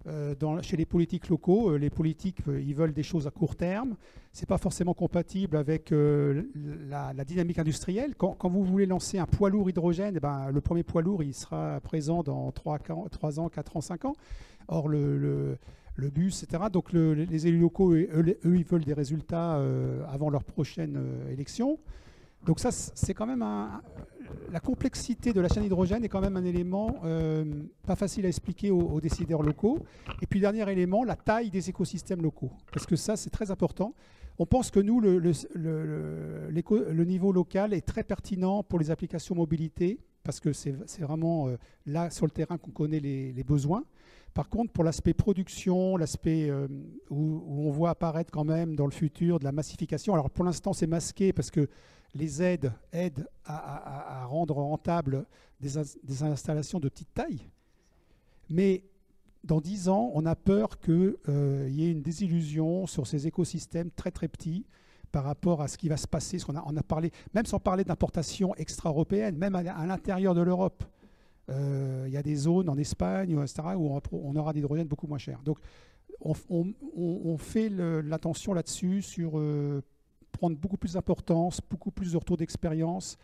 euh, 0.08 0.36
chez 0.62 0.78
les 0.78 0.86
politiques 0.86 1.28
locaux. 1.28 1.72
Euh, 1.72 1.78
les 1.78 1.90
politiques, 1.90 2.40
euh, 2.48 2.62
ils 2.62 2.74
veulent 2.74 2.94
des 2.94 3.04
choses 3.04 3.28
à 3.28 3.32
court 3.32 3.58
terme. 3.58 3.98
Ce 4.32 4.42
n'est 4.42 4.46
pas 4.46 4.58
forcément 4.58 4.94
compatible 4.94 5.58
avec 5.58 5.92
la, 5.92 7.14
dynamique 7.26 7.60
industrielle. 7.60 8.16
Quand, 8.16 8.38
vous 8.48 8.64
voulez 8.64 8.86
lancer 8.86 9.18
un 9.18 9.26
poids 9.26 9.50
lourd 9.50 9.70
hydrogène, 9.70 10.14
eh 10.16 10.20
ben, 10.20 10.50
le 10.52 10.62
premier 10.62 10.84
poids 10.84 11.02
lourd, 11.02 11.24
il 11.24 11.34
sera 11.34 11.82
présent 11.82 12.22
dans 12.22 12.52
3, 12.52 12.80
3 13.10 13.40
ans, 13.40 13.50
4 13.50 13.78
ans, 13.78 13.82
5 13.82 14.06
ans. 14.06 14.14
Or, 14.68 14.88
le 14.88 15.58
bus, 16.10 16.44
etc. 16.44 16.64
Donc 16.72 16.94
les 16.94 17.48
élus 17.48 17.60
locaux, 17.60 17.94
eux, 17.94 18.38
ils 18.44 18.64
veulent 18.64 18.84
des 18.84 18.94
résultats 18.94 19.58
euh, 19.58 20.06
avant 20.08 20.30
leur 20.30 20.44
prochaine 20.44 20.96
euh, 20.98 21.32
élection. 21.32 21.80
Donc 22.46 22.60
ça, 22.60 22.72
c'est 22.72 23.14
quand 23.14 23.26
même 23.26 23.42
un, 23.42 23.82
la 24.52 24.60
complexité 24.60 25.34
de 25.34 25.42
la 25.42 25.50
chaîne 25.50 25.64
hydrogène 25.64 26.04
est 26.04 26.10
quand 26.10 26.22
même 26.22 26.38
un 26.38 26.46
élément 26.46 26.96
euh, 27.04 27.44
pas 27.86 27.96
facile 27.96 28.26
à 28.26 28.30
expliquer 28.30 28.70
aux, 28.72 29.02
décideurs 29.02 29.42
locaux. 29.42 29.80
Et 30.22 30.28
puis 30.28 30.40
dernier 30.40 30.70
élément, 30.72 31.04
la 31.04 31.16
taille 31.16 31.50
des 31.50 31.70
écosystèmes 31.70 32.22
locaux, 32.22 32.52
parce 32.72 32.86
que 32.86 32.96
ça 32.96 33.16
c'est 33.16 33.32
très 33.32 33.52
important. 33.52 33.94
On 34.40 34.46
pense 34.46 34.70
que 34.70 34.80
nous, 34.80 35.02
le, 35.02 35.18
le, 35.18 37.04
niveau 37.06 37.32
local 37.32 37.74
est 37.74 37.82
très 37.82 38.04
pertinent 38.04 38.62
pour 38.62 38.78
les 38.78 38.92
applications 38.92 39.34
mobilité, 39.34 40.00
parce 40.24 40.40
que 40.40 40.54
c'est 40.54 40.76
vraiment 41.00 41.50
là 41.88 42.12
sur 42.12 42.28
le 42.28 42.32
terrain 42.32 42.60
qu'on 42.60 42.70
connaît 42.70 43.00
les 43.00 43.44
besoins. 43.44 43.84
Par 44.38 44.50
contre, 44.50 44.72
pour 44.72 44.84
l'aspect 44.84 45.16
production, 45.16 45.98
l'aspect 45.98 46.48
euh, 46.48 46.68
où, 47.10 47.44
on 47.48 47.72
voit 47.72 47.90
apparaître 47.90 48.30
quand 48.32 48.44
même 48.44 48.76
dans 48.76 48.86
le 48.86 48.92
futur 48.92 49.40
de 49.40 49.44
la 49.44 49.52
massification, 49.52 50.14
alors 50.14 50.30
pour 50.30 50.46
l'instant 50.46 50.74
c'est 50.74 50.86
masqué 50.86 51.34
parce 51.34 51.50
que 51.50 51.68
les 52.14 52.44
aides 52.44 52.72
aident 52.92 53.28
à, 53.46 54.26
rendre 54.28 54.58
rentables 54.58 55.26
des, 55.60 55.80
installations 56.22 56.80
de 56.80 56.88
petite 56.88 57.12
taille, 57.16 57.50
mais 58.48 58.84
dans 59.44 59.60
dix 59.60 59.90
ans, 59.90 60.12
on 60.14 60.24
a 60.28 60.36
peur 60.36 60.78
qu'il 60.78 61.16
euh, 61.30 61.68
y 61.72 61.86
ait 61.86 61.92
une 61.92 62.04
désillusion 62.04 62.86
sur 62.86 63.08
ces 63.08 63.26
écosystèmes 63.26 63.90
très 63.90 64.12
très 64.12 64.28
petits 64.28 64.68
par 65.12 65.24
rapport 65.24 65.64
à 65.64 65.68
ce 65.68 65.80
qui 65.80 65.90
va 65.90 65.98
se 65.98 66.08
passer. 66.08 66.38
On 66.48 66.78
a 66.78 66.84
parlé, 66.84 67.12
même 67.34 67.48
sans 67.48 67.60
parler 67.60 67.84
d'importation 67.84 68.54
extra-européenne, 68.54 69.36
même 69.36 69.56
à 69.56 69.64
l'intérieur 69.88 70.36
de 70.36 70.42
l'Europe. 70.42 70.84
Euh, 71.50 72.04
il 72.08 72.14
y 72.14 72.18
a 72.18 72.24
des 72.24 72.36
zones 72.36 72.70
en 72.70 72.78
Espagne, 72.78 73.32
etc., 73.42 73.62
où 73.78 74.00
on, 74.12 74.36
aura 74.36 74.52
de 74.52 74.58
l'hydrogène 74.58 74.88
beaucoup 74.88 75.08
moins 75.08 75.18
cher. 75.18 75.42
Donc, 75.44 75.60
on, 76.20 77.38
fait 77.38 77.70
l'attention 77.70 78.54
là-dessus 78.54 79.02
sur 79.02 79.38
euh, 79.38 79.82
prendre 80.32 80.58
beaucoup 80.58 80.78
plus 80.78 80.94
d'importance, 80.94 81.62
beaucoup 81.70 81.92
plus 81.92 82.12
de 82.14 82.18
retours 82.18 82.38
d'expérience 82.38 83.18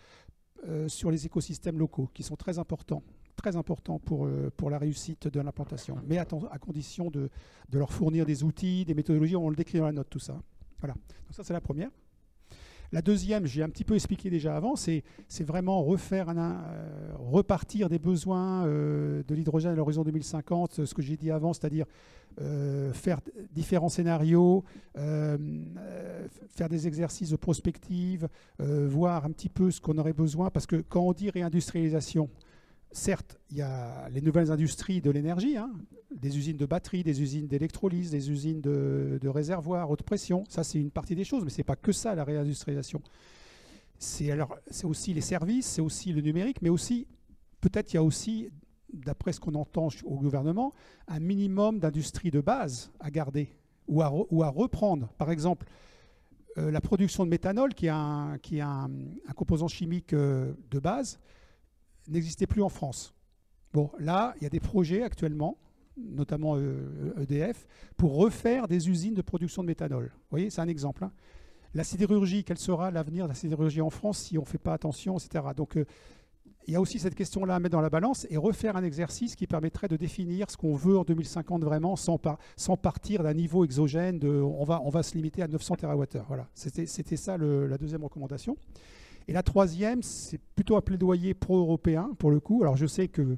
euh, 0.68 0.88
sur 0.88 1.12
les 1.12 1.26
écosystèmes 1.26 1.80
locaux, 1.80 2.10
qui 2.14 2.24
sont 2.24 2.36
très 2.36 2.60
importants 2.60 3.04
très 3.36 3.56
importants 3.56 3.98
pour, 3.98 4.30
pour 4.56 4.70
la 4.70 4.78
réussite 4.78 5.28
de 5.28 5.40
l'implantation, 5.42 5.98
mais 6.06 6.20
à, 6.20 6.26
à 6.52 6.60
condition 6.60 7.10
de, 7.10 7.32
de, 7.68 7.80
leur 7.80 7.92
fournir 7.92 8.28
des 8.28 8.44
outils, 8.44 8.86
des 8.86 8.94
méthodologies, 8.94 9.36
on 9.36 9.50
le 9.50 9.56
décrit 9.56 9.80
dans 9.80 9.88
la 9.88 9.92
note, 9.92 10.08
tout 10.08 10.20
ça. 10.20 10.40
Voilà, 10.80 10.94
donc 10.94 11.34
ça 11.34 11.44
c'est 11.44 11.52
la 11.52 11.60
première. 11.60 11.90
La 12.94 13.02
deuxième, 13.02 13.48
j'ai 13.48 13.64
un 13.64 13.70
petit 13.70 13.84
peu 13.84 13.96
expliqué 13.96 14.30
déjà 14.30 14.56
avant, 14.56 14.76
c'est 14.76 15.04
vraiment 15.40 15.82
refaire 15.82 16.28
euh, 16.30 17.12
repartir 17.18 17.90
des 17.90 17.98
besoins 17.98 18.68
euh, 18.68 19.24
de 19.28 19.34
l'hydrogène 19.34 19.72
à 19.72 19.76
l'horizon 19.76 20.04
2050, 20.04 20.86
ce 20.86 20.94
que 20.94 21.02
j'ai 21.02 21.18
dit 21.18 21.32
avant, 21.32 21.54
c'est-à-dire 21.54 21.88
euh, 22.40 22.94
faire 22.94 23.20
différents 23.52 23.90
scénarios, 23.90 24.64
faire 24.94 26.70
des 26.70 26.86
exercices 26.86 27.32
de 27.32 27.36
prospective, 27.36 28.28
voir 28.60 29.26
un 29.26 29.32
petit 29.32 29.50
peu 29.50 29.72
ce 29.72 29.82
qu'on 29.82 29.98
aurait 29.98 30.14
besoin, 30.14 30.52
parce 30.52 30.68
que 30.68 30.76
quand 30.76 31.02
on 31.02 31.14
dit 31.14 31.32
réindustrialisation, 31.32 32.30
certes, 32.94 33.40
il 33.50 33.58
y 33.58 33.62
a 33.62 34.08
les 34.10 34.22
nouvelles 34.22 34.52
industries 34.52 35.02
de 35.02 35.12
l'énergie, 35.12 35.58
hein, 35.58 35.72
des 36.16 36.38
usines 36.38 36.58
de 36.58 36.66
batteries, 36.66 37.04
des 37.04 37.22
usines 37.22 37.48
d'électrolyse, 37.48 38.12
des 38.12 38.32
usines 38.32 38.62
de, 38.62 39.28
réservoirs 39.28 39.90
haute 39.90 40.04
pression. 40.04 40.44
Ça, 40.48 40.64
c'est 40.64 40.80
une 40.80 40.92
partie 40.92 41.16
des 41.16 41.24
choses, 41.24 41.44
mais 41.44 41.50
ce 41.50 41.58
n'est 41.58 41.64
pas 41.64 41.76
que 41.76 41.92
ça, 41.92 42.16
la 42.16 42.24
réindustrialisation. 42.24 43.02
C'est 43.98 44.32
aussi 44.84 45.14
les 45.14 45.22
services, 45.22 45.66
c'est 45.66 45.82
aussi 45.82 46.14
le 46.14 46.22
numérique, 46.22 46.62
mais 46.62 46.70
aussi, 46.70 47.08
peut-être, 47.62 47.94
il 47.94 47.96
y 47.96 48.00
a 48.00 48.04
aussi, 48.04 48.50
d'après 48.94 49.34
ce 49.34 49.40
qu'on 49.40 49.56
entend 49.56 49.90
au 50.04 50.18
gouvernement, 50.18 50.74
un 51.08 51.20
minimum 51.20 51.80
d'industrie 51.80 52.32
de 52.32 52.42
base 52.42 52.92
à 53.00 53.10
garder 53.10 53.50
ou 53.88 54.02
à, 54.02 54.50
reprendre. 54.50 55.10
Par 55.18 55.32
exemple, 55.32 55.66
euh, 56.58 56.70
la 56.70 56.82
production 56.82 57.26
de 57.26 57.30
méthanol, 57.30 57.74
qui 57.74 57.88
est 57.88 57.90
un, 57.90 58.38
composant 59.36 59.68
chimique 59.68 60.14
euh, 60.14 60.54
de 60.70 60.80
base, 60.80 61.20
n'existait 62.08 62.48
plus 62.48 62.62
en 62.62 62.70
France. 62.70 63.14
Bon, 63.74 63.90
là, 64.00 64.34
il 64.38 64.44
y 64.44 64.46
a 64.46 64.50
des 64.50 64.60
projets 64.60 65.04
actuellement 65.04 65.58
notamment 65.96 66.58
EDF, 66.58 67.66
e 67.66 67.94
pour 67.98 68.16
refaire 68.16 68.68
des 68.68 68.90
usines 68.90 69.14
de 69.14 69.22
production 69.22 69.62
de 69.62 69.68
méthanol. 69.68 70.06
Vous 70.06 70.28
voyez, 70.32 70.50
c'est 70.50 70.62
un 70.62 70.68
exemple. 70.68 71.04
Hein. 71.04 71.12
La 71.76 71.84
sidérurgie, 71.84 72.44
quel 72.44 72.58
sera 72.58 72.92
l'avenir 72.92 73.26
de 73.26 73.30
la 73.30 73.36
sidérurgie 73.36 73.82
en 73.82 73.90
France 73.90 74.20
si 74.20 74.38
on 74.38 74.42
ne 74.42 74.48
fait 74.48 74.58
pas 74.58 74.74
attention, 74.74 75.18
etc. 75.18 75.46
Donc, 75.56 75.78
il 76.68 76.74
y 76.74 76.76
a 76.76 76.82
aussi 76.82 77.00
cette 77.00 77.16
question-là 77.16 77.56
à 77.56 77.60
mettre 77.60 77.74
dans 77.74 77.82
la 77.82 77.90
balance 77.90 78.26
et 78.30 78.38
refaire 78.38 78.78
un 78.78 78.84
exercice 78.84 79.36
qui 79.36 79.48
permettrait 79.48 79.88
de 79.88 79.98
définir 79.98 80.50
ce 80.50 80.58
qu'on 80.58 80.76
veut 80.76 80.98
en 80.98 81.04
2050 81.04 81.64
vraiment 81.64 81.96
sans, 81.96 82.18
partir 82.78 83.24
d'un 83.24 83.34
niveau 83.34 83.66
exogène 83.66 84.20
de 84.20 84.30
on 84.30 84.64
va, 84.64 84.82
on 84.84 84.90
va 84.90 85.04
se 85.04 85.16
limiter 85.16 85.42
à 85.42 85.48
900 85.48 85.76
TWh. 85.76 86.22
Voilà, 86.28 86.48
c'était 86.54 87.18
ça 87.18 87.38
la 87.38 87.78
deuxième 87.78 88.04
recommandation. 88.04 88.56
Et 89.28 89.34
la 89.34 89.44
troisième, 89.44 90.02
c'est 90.04 90.40
plutôt 90.56 90.76
un 90.76 90.82
plaidoyer 90.82 91.34
pro-européen 91.34 92.12
pour 92.20 92.32
le 92.32 92.40
coup. 92.40 92.62
Alors 92.64 92.76
je 92.76 92.86
sais 92.86 93.08
qu'il 93.08 93.38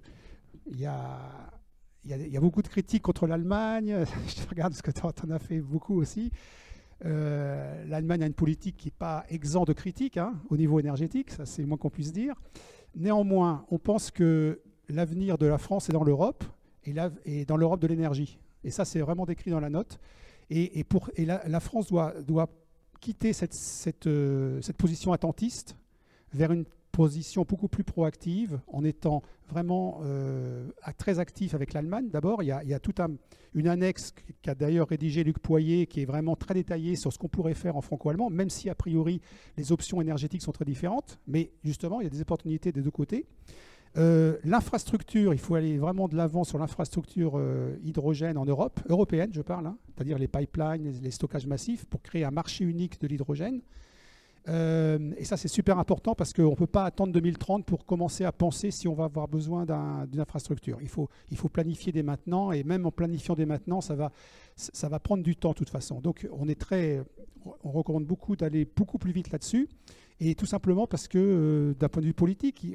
y 0.78 0.86
a, 0.86 2.40
beaucoup 2.40 2.62
de 2.62 2.68
critiques 2.68 3.04
contre 3.04 3.28
l'Allemagne. 3.28 4.06
je 4.28 4.50
regarde 4.50 4.74
ce 4.74 4.82
que 4.82 4.92
tu 4.92 5.02
en 5.02 5.32
as 5.32 5.40
fait 5.40 5.60
beaucoup 5.60 6.00
aussi. 6.00 6.32
Euh, 7.04 7.86
L'Allemagne 7.86 8.24
a 8.24 8.28
une 8.28 8.34
politique 8.34 8.78
qui 8.78 8.88
n'est 8.88 8.96
pas 8.98 9.26
exempt 9.30 9.66
de 9.66 9.74
critiques 9.74 10.18
hein, 10.18 10.34
au 10.50 10.58
niveau 10.58 10.80
énergétique, 10.80 11.30
ça 11.30 11.46
c'est 11.46 11.62
le 11.62 11.68
moins 11.68 11.78
qu'on 11.78 11.90
puisse 11.90 12.14
dire. 12.14 12.36
Néanmoins, 12.96 13.66
on 13.70 13.78
pense 13.78 14.12
que 14.12 14.62
l'avenir 14.88 15.38
de 15.38 15.46
la 15.46 15.58
France 15.58 15.90
est 15.90 15.94
dans 15.94 16.04
l'Europe 16.04 16.44
et, 16.86 17.46
dans 17.46 17.58
l'Europe 17.58 17.82
de 17.82 17.88
l'énergie. 17.88 18.40
Et 18.64 18.72
ça, 18.72 18.86
c'est 18.86 19.00
vraiment 19.00 19.26
décrit 19.26 19.52
dans 19.52 19.60
la 19.60 19.70
note. 19.70 20.00
Et, 20.50 20.86
la, 21.18 21.60
France 21.60 21.88
doit, 21.88 22.14
quitter 23.06 23.34
euh, 24.08 24.60
cette, 24.62 24.78
position 24.78 25.14
attentiste 25.14 25.78
vers 26.34 26.52
une 26.52 26.66
position 26.92 27.46
beaucoup 27.48 27.68
plus 27.68 27.84
proactive 27.84 28.60
en 28.66 28.84
étant 28.84 29.22
vraiment 29.48 30.00
euh, 30.04 30.68
très 30.98 31.20
actif 31.20 31.54
avec 31.54 31.74
l'Allemagne. 31.74 32.10
D'abord, 32.10 32.42
il, 32.42 32.48
y 32.48 32.52
a, 32.52 32.80
toute 32.80 33.00
une 33.54 33.68
annexe 33.68 34.12
qu'a 34.42 34.56
d'ailleurs 34.56 34.88
rédigé 34.88 35.24
Luc 35.24 35.38
Poyer 35.38 35.86
qui 35.86 36.02
est 36.02 36.06
vraiment 36.06 36.36
très 36.36 36.56
détaillée 36.56 36.96
sur 36.96 37.14
ce 37.14 37.20
qu'on 37.20 37.28
pourrait 37.28 37.54
faire 37.54 37.76
en 37.76 37.82
franco-allemand, 37.82 38.32
même 38.32 38.50
si 38.50 38.72
a 38.72 38.76
priori 38.76 39.22
les 39.56 39.72
options 39.72 40.02
énergétiques 40.02 40.42
sont 40.42 40.52
très 40.52 40.66
différentes. 40.66 41.20
Mais 41.28 41.52
justement, 41.64 42.02
il 42.02 42.06
y 42.06 42.08
a 42.08 42.10
des 42.10 42.22
opportunités 42.22 42.72
des 42.72 42.82
deux 42.82 42.92
côtés. 42.92 43.28
Euh, 43.98 44.38
l'infrastructure, 44.44 45.34
il 45.34 45.40
faut 45.40 45.56
aller 45.56 45.78
vraiment 45.78 46.08
de 46.08 46.16
l'avant 46.16 46.44
sur 46.44 46.58
l'infrastructure 46.58 47.34
euh, 47.36 47.78
hydrogène 47.84 48.38
en 48.38 48.46
Europe, 48.46 48.82
européenne 48.90 49.30
je 49.34 49.42
parle, 49.42 49.68
hein, 49.68 49.78
c'est-à-dire 49.88 50.18
les 50.18 50.28
pipelines, 50.28 50.92
les 51.02 51.12
stockages 51.12 51.48
massifs, 51.48 51.86
pour 51.86 52.02
créer 52.02 52.26
un 52.26 52.32
marché 52.32 52.66
unique 52.66 53.00
de 53.00 53.08
l'hydrogène. 53.08 53.62
Euh, 54.48 55.12
et 55.18 55.24
ça, 55.24 55.38
c'est 55.38 55.48
super 55.48 55.80
important 55.80 56.14
parce 56.14 56.34
qu'on 56.34 56.52
ne 56.52 56.56
peut 56.56 56.68
pas 56.68 56.86
attendre 56.86 57.14
2030 57.14 57.66
pour 57.66 57.86
commencer 57.86 58.26
à 58.26 58.32
penser 58.32 58.70
si 58.70 58.88
on 58.88 58.94
va 58.94 59.06
avoir 59.06 59.28
besoin 59.28 59.66
d'une 59.66 60.20
infrastructure. 60.20 60.78
Il 60.82 60.90
faut, 60.90 61.10
planifier 61.52 61.92
dès 61.92 62.04
maintenant 62.04 62.52
et 62.52 62.64
même 62.64 62.86
en 62.86 62.92
planifiant 62.92 63.34
dès 63.36 63.46
maintenant, 63.46 63.82
ça 63.82 63.96
va, 63.96 64.12
ça 64.56 64.90
va 64.90 65.00
prendre 65.00 65.24
du 65.24 65.36
temps 65.36 65.52
de 65.52 65.56
toute 65.56 65.70
façon. 65.70 66.00
Donc, 66.00 66.28
on 66.32 66.48
est 66.48 66.60
très, 66.60 67.02
on 67.64 67.72
recommande 67.72 68.06
beaucoup 68.06 68.36
d'aller 68.36 68.66
beaucoup 68.66 68.98
plus 68.98 69.12
vite 69.12 69.32
là-dessus. 69.32 69.68
Et 70.22 70.34
tout 70.36 70.46
simplement 70.46 70.88
parce 70.88 71.10
que, 71.10 71.18
euh, 71.18 71.74
d'un 71.78 71.90
point 71.90 72.02
de 72.02 72.08
vue 72.08 72.14
politique, 72.14 72.66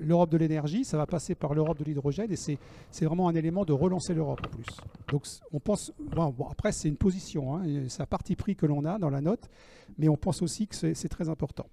l'Europe 0.00 0.30
de 0.30 0.36
l'énergie, 0.36 0.84
ça 0.84 0.96
va 0.96 1.06
passer 1.06 1.36
par 1.36 1.54
l'Europe 1.54 1.78
de 1.78 1.84
l'hydrogène 1.84 2.32
et 2.32 2.36
c'est 2.36 3.04
vraiment 3.04 3.28
un 3.28 3.34
élément 3.34 3.64
de 3.64 3.72
relancer 3.72 4.14
l'Europe 4.14 4.40
en 4.44 4.48
plus. 4.48 4.66
Donc 5.12 5.24
on 5.52 5.60
pense, 5.60 5.92
bon, 6.00 6.48
après 6.50 6.72
c'est 6.72 6.88
une 6.88 6.96
position, 6.96 7.56
hein, 7.56 7.62
c'est 7.88 8.02
un 8.02 8.06
parti 8.06 8.34
pris 8.34 8.56
que 8.56 8.66
l'on 8.66 8.84
a 8.84 8.98
dans 8.98 9.10
la 9.10 9.20
note, 9.20 9.48
mais 9.96 10.08
on 10.08 10.16
pense 10.16 10.42
aussi 10.42 10.66
que 10.66 10.74
c'est 10.74 11.08
très 11.08 11.28
important. 11.28 11.66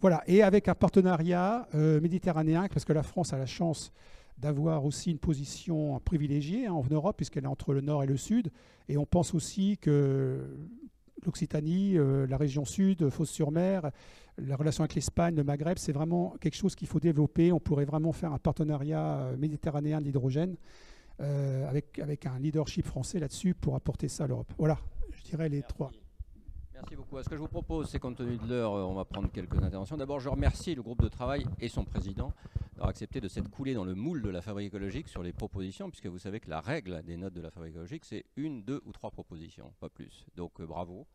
Voilà, 0.00 0.24
et 0.26 0.42
avec 0.42 0.66
un 0.66 0.74
partenariat 0.74 1.68
euh, 1.74 2.00
méditerranéen, 2.00 2.66
parce 2.68 2.84
que 2.84 2.92
la 2.92 3.02
France 3.02 3.32
a 3.32 3.38
la 3.38 3.46
chance 3.46 3.92
d'avoir 4.38 4.84
aussi 4.84 5.10
une 5.10 5.18
position 5.18 6.00
privilégiée 6.00 6.66
hein, 6.66 6.72
en 6.72 6.84
Europe, 6.90 7.18
puisqu'elle 7.18 7.44
est 7.44 7.48
entre 7.48 7.74
le 7.74 7.82
nord 7.82 8.02
et 8.02 8.06
le 8.06 8.16
sud, 8.16 8.50
et 8.88 8.96
on 8.96 9.04
pense 9.06 9.34
aussi 9.34 9.78
que 9.78 10.40
l'Occitanie, 11.24 11.96
euh, 11.96 12.26
la 12.26 12.36
région 12.36 12.64
sud, 12.64 13.08
Fos-sur-Mer, 13.10 13.90
la 14.38 14.56
relation 14.56 14.82
avec 14.82 14.94
l'Espagne, 14.94 15.34
le 15.34 15.44
Maghreb, 15.44 15.78
c'est 15.78 15.92
vraiment 15.92 16.34
quelque 16.40 16.56
chose 16.56 16.74
qu'il 16.74 16.88
faut 16.88 17.00
développer. 17.00 17.52
On 17.52 17.60
pourrait 17.60 17.84
vraiment 17.84 18.12
faire 18.12 18.32
un 18.32 18.38
partenariat 18.38 19.18
euh, 19.18 19.36
méditerranéen 19.36 20.00
de 20.00 20.04
l'hydrogène 20.06 20.56
euh, 21.20 21.68
avec, 21.68 21.98
avec 21.98 22.26
un 22.26 22.38
leadership 22.38 22.86
français 22.86 23.18
là-dessus 23.18 23.54
pour 23.54 23.76
apporter 23.76 24.08
ça 24.08 24.24
à 24.24 24.26
l'Europe. 24.26 24.52
Voilà, 24.58 24.78
je 25.12 25.22
dirais 25.22 25.48
les 25.48 25.62
trois. 25.62 25.90
Merci 26.80 26.96
beaucoup. 26.96 27.22
Ce 27.22 27.28
que 27.28 27.36
je 27.36 27.40
vous 27.42 27.48
propose, 27.48 27.90
c'est 27.90 27.98
compte 27.98 28.16
tenu 28.16 28.38
de 28.38 28.46
l'heure, 28.46 28.72
on 28.72 28.94
va 28.94 29.04
prendre 29.04 29.30
quelques 29.30 29.62
interventions. 29.62 29.98
D'abord, 29.98 30.18
je 30.18 30.30
remercie 30.30 30.74
le 30.74 30.82
groupe 30.82 31.02
de 31.02 31.08
travail 31.08 31.44
et 31.60 31.68
son 31.68 31.84
président 31.84 32.32
d'avoir 32.72 32.88
accepté 32.88 33.20
de 33.20 33.28
s'être 33.28 33.50
coulé 33.50 33.74
dans 33.74 33.84
le 33.84 33.94
moule 33.94 34.22
de 34.22 34.30
la 34.30 34.40
fabrique 34.40 34.68
écologique 34.68 35.06
sur 35.06 35.22
les 35.22 35.34
propositions, 35.34 35.90
puisque 35.90 36.06
vous 36.06 36.18
savez 36.18 36.40
que 36.40 36.48
la 36.48 36.62
règle 36.62 37.02
des 37.02 37.18
notes 37.18 37.34
de 37.34 37.42
la 37.42 37.50
fabrique 37.50 37.72
écologique, 37.72 38.06
c'est 38.06 38.24
une, 38.36 38.62
deux 38.62 38.80
ou 38.86 38.92
trois 38.92 39.10
propositions, 39.10 39.74
pas 39.78 39.90
plus. 39.90 40.24
Donc 40.36 40.58
euh, 40.60 40.66
bravo. 40.66 41.06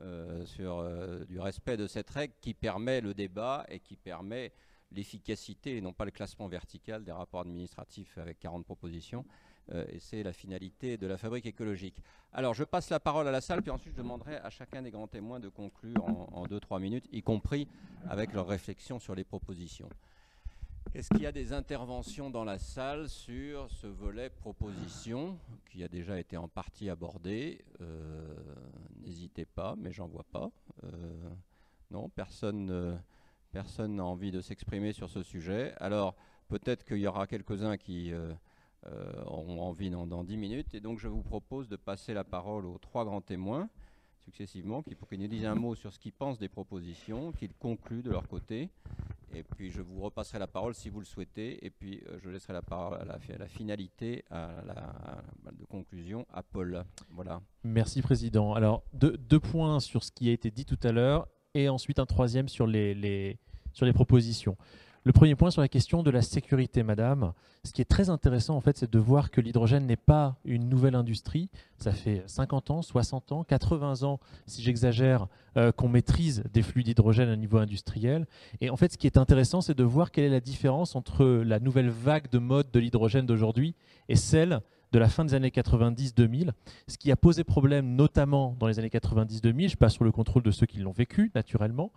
Euh, 0.00 0.44
sur 0.44 0.78
euh, 0.78 1.24
du 1.26 1.38
respect 1.38 1.76
de 1.76 1.86
cette 1.86 2.10
règle 2.10 2.34
qui 2.40 2.52
permet 2.52 3.00
le 3.00 3.14
débat 3.14 3.64
et 3.68 3.78
qui 3.78 3.94
permet 3.94 4.52
l'efficacité 4.90 5.76
et 5.76 5.80
non 5.80 5.92
pas 5.92 6.04
le 6.04 6.10
classement 6.10 6.48
vertical 6.48 7.04
des 7.04 7.12
rapports 7.12 7.42
administratifs 7.42 8.18
avec 8.18 8.40
40 8.40 8.64
propositions. 8.64 9.24
Euh, 9.72 9.84
et 9.88 9.98
c'est 9.98 10.22
la 10.22 10.32
finalité 10.32 10.96
de 10.96 11.06
la 11.06 11.16
fabrique 11.16 11.46
écologique. 11.46 12.02
Alors 12.32 12.54
je 12.54 12.64
passe 12.64 12.90
la 12.90 13.00
parole 13.00 13.26
à 13.28 13.30
la 13.30 13.40
salle, 13.40 13.62
puis 13.62 13.70
ensuite 13.70 13.94
je 13.94 13.98
demanderai 14.02 14.36
à 14.36 14.50
chacun 14.50 14.82
des 14.82 14.90
grands 14.90 15.06
témoins 15.06 15.40
de 15.40 15.48
conclure 15.48 16.04
en 16.04 16.46
2-3 16.46 16.80
minutes, 16.80 17.06
y 17.12 17.22
compris 17.22 17.68
avec 18.08 18.32
leur 18.32 18.46
réflexion 18.46 18.98
sur 18.98 19.14
les 19.14 19.24
propositions. 19.24 19.88
Est-ce 20.94 21.08
qu'il 21.08 21.22
y 21.22 21.26
a 21.26 21.32
des 21.32 21.52
interventions 21.52 22.30
dans 22.30 22.44
la 22.44 22.58
salle 22.58 23.08
sur 23.08 23.70
ce 23.70 23.86
volet 23.86 24.28
proposition 24.28 25.38
qui 25.70 25.82
a 25.82 25.88
déjà 25.88 26.20
été 26.20 26.36
en 26.36 26.46
partie 26.46 26.90
abordé? 26.90 27.64
Euh, 27.80 28.34
N'hésitez 29.00 29.44
pas, 29.44 29.74
mais 29.76 29.92
j'en 29.92 30.06
vois 30.06 30.24
pas. 30.30 30.50
Euh, 30.84 31.30
non, 31.90 32.08
personne 32.10 32.98
personne 33.50 33.96
n'a 33.96 34.04
envie 34.04 34.32
de 34.32 34.40
s'exprimer 34.40 34.92
sur 34.92 35.08
ce 35.08 35.22
sujet. 35.22 35.74
Alors 35.78 36.14
peut-être 36.48 36.84
qu'il 36.84 36.98
y 36.98 37.06
aura 37.06 37.26
quelques-uns 37.26 37.76
qui 37.76 38.12
auront 39.26 39.62
envie 39.62 39.90
dans, 39.90 40.06
dans 40.06 40.24
10 40.24 40.36
minutes. 40.36 40.74
Et 40.74 40.80
donc 40.80 40.98
je 40.98 41.08
vous 41.08 41.22
propose 41.22 41.68
de 41.68 41.76
passer 41.76 42.14
la 42.14 42.24
parole 42.24 42.66
aux 42.66 42.78
trois 42.78 43.04
grands 43.04 43.20
témoins 43.20 43.68
successivement 44.24 44.82
pour 44.82 45.08
qu'ils 45.08 45.20
nous 45.20 45.28
disent 45.28 45.44
un 45.44 45.54
mot 45.54 45.74
sur 45.74 45.92
ce 45.92 45.98
qu'ils 45.98 46.12
pensent 46.12 46.38
des 46.38 46.48
propositions, 46.48 47.32
qu'ils 47.32 47.54
concluent 47.54 48.02
de 48.02 48.10
leur 48.10 48.26
côté. 48.26 48.70
Et 49.34 49.42
puis 49.42 49.70
je 49.70 49.82
vous 49.82 50.00
repasserai 50.00 50.38
la 50.38 50.46
parole 50.46 50.74
si 50.74 50.88
vous 50.88 51.00
le 51.00 51.04
souhaitez. 51.04 51.64
Et 51.64 51.70
puis 51.70 52.00
euh, 52.08 52.18
je 52.22 52.30
laisserai 52.30 52.52
la 52.52 52.62
parole 52.62 52.98
à 53.00 53.04
la, 53.04 53.48
finalité, 53.48 54.24
de 54.30 55.64
conclusion 55.68 56.26
à 56.32 56.42
Paul. 56.42 56.84
Voilà. 57.10 57.40
Merci 57.64 58.00
Président. 58.00 58.54
Alors 58.54 58.84
deux, 58.92 59.40
points 59.40 59.80
sur 59.80 60.02
ce 60.04 60.12
qui 60.12 60.28
a 60.28 60.32
été 60.32 60.50
dit 60.50 60.64
tout 60.64 60.78
à 60.82 60.92
l'heure 60.92 61.28
et 61.54 61.68
ensuite 61.68 61.98
un 61.98 62.06
troisième 62.06 62.48
sur 62.48 62.66
les 62.66 63.38
propositions. 63.92 64.56
Le 65.06 65.12
premier 65.12 65.34
point 65.34 65.50
sur 65.50 65.60
la 65.60 65.68
question 65.68 66.02
de 66.02 66.10
la 66.10 66.22
sécurité, 66.22 66.82
madame. 66.82 67.34
Ce 67.62 67.72
qui 67.72 67.82
est 67.82 67.84
très 67.84 68.08
intéressant, 68.08 68.56
en 68.56 68.62
fait, 68.62 68.78
c'est 68.78 68.90
de 68.90 68.98
voir 68.98 69.30
que 69.30 69.42
l'hydrogène 69.42 69.84
n'est 69.84 69.96
pas 69.96 70.36
une 70.46 70.66
nouvelle 70.70 70.94
industrie. 70.94 71.50
Ça 71.76 71.92
fait 71.92 72.22
50 72.26 72.70
ans, 72.70 72.80
60 72.80 73.32
ans, 73.32 73.44
80 73.44 74.02
ans, 74.04 74.18
si 74.46 74.62
j'exagère, 74.62 75.26
euh, 75.58 75.72
qu'on 75.72 75.88
maîtrise 75.88 76.42
des 76.54 76.62
flux 76.62 76.84
d'hydrogène 76.84 77.28
à 77.28 77.36
niveau 77.36 77.58
industriel. 77.58 78.26
Et 78.62 78.70
en 78.70 78.76
fait, 78.76 78.94
ce 78.94 78.96
qui 78.96 79.06
est 79.06 79.18
intéressant, 79.18 79.60
c'est 79.60 79.76
de 79.76 79.84
voir 79.84 80.10
quelle 80.10 80.24
est 80.24 80.30
la 80.30 80.40
différence 80.40 80.96
entre 80.96 81.26
la 81.26 81.60
nouvelle 81.60 81.90
vague 81.90 82.30
de 82.30 82.38
mode 82.38 82.70
de 82.70 82.80
l'hydrogène 82.80 83.26
d'aujourd'hui 83.26 83.74
et 84.08 84.16
celle 84.16 84.62
de 84.94 84.98
la 85.00 85.08
fin 85.08 85.24
des 85.24 85.34
années 85.34 85.48
90-2000, 85.48 86.52
ce 86.86 86.98
qui 86.98 87.10
a 87.10 87.16
posé 87.16 87.42
problème 87.42 87.96
notamment 87.96 88.54
dans 88.60 88.68
les 88.68 88.78
années 88.78 88.88
90-2000. 88.88 89.70
Je 89.70 89.76
passe 89.76 89.94
sur 89.94 90.04
le 90.04 90.12
contrôle 90.12 90.44
de 90.44 90.52
ceux 90.52 90.66
qui 90.66 90.78
l'ont 90.78 90.92
vécu, 90.92 91.32
naturellement. 91.34 91.90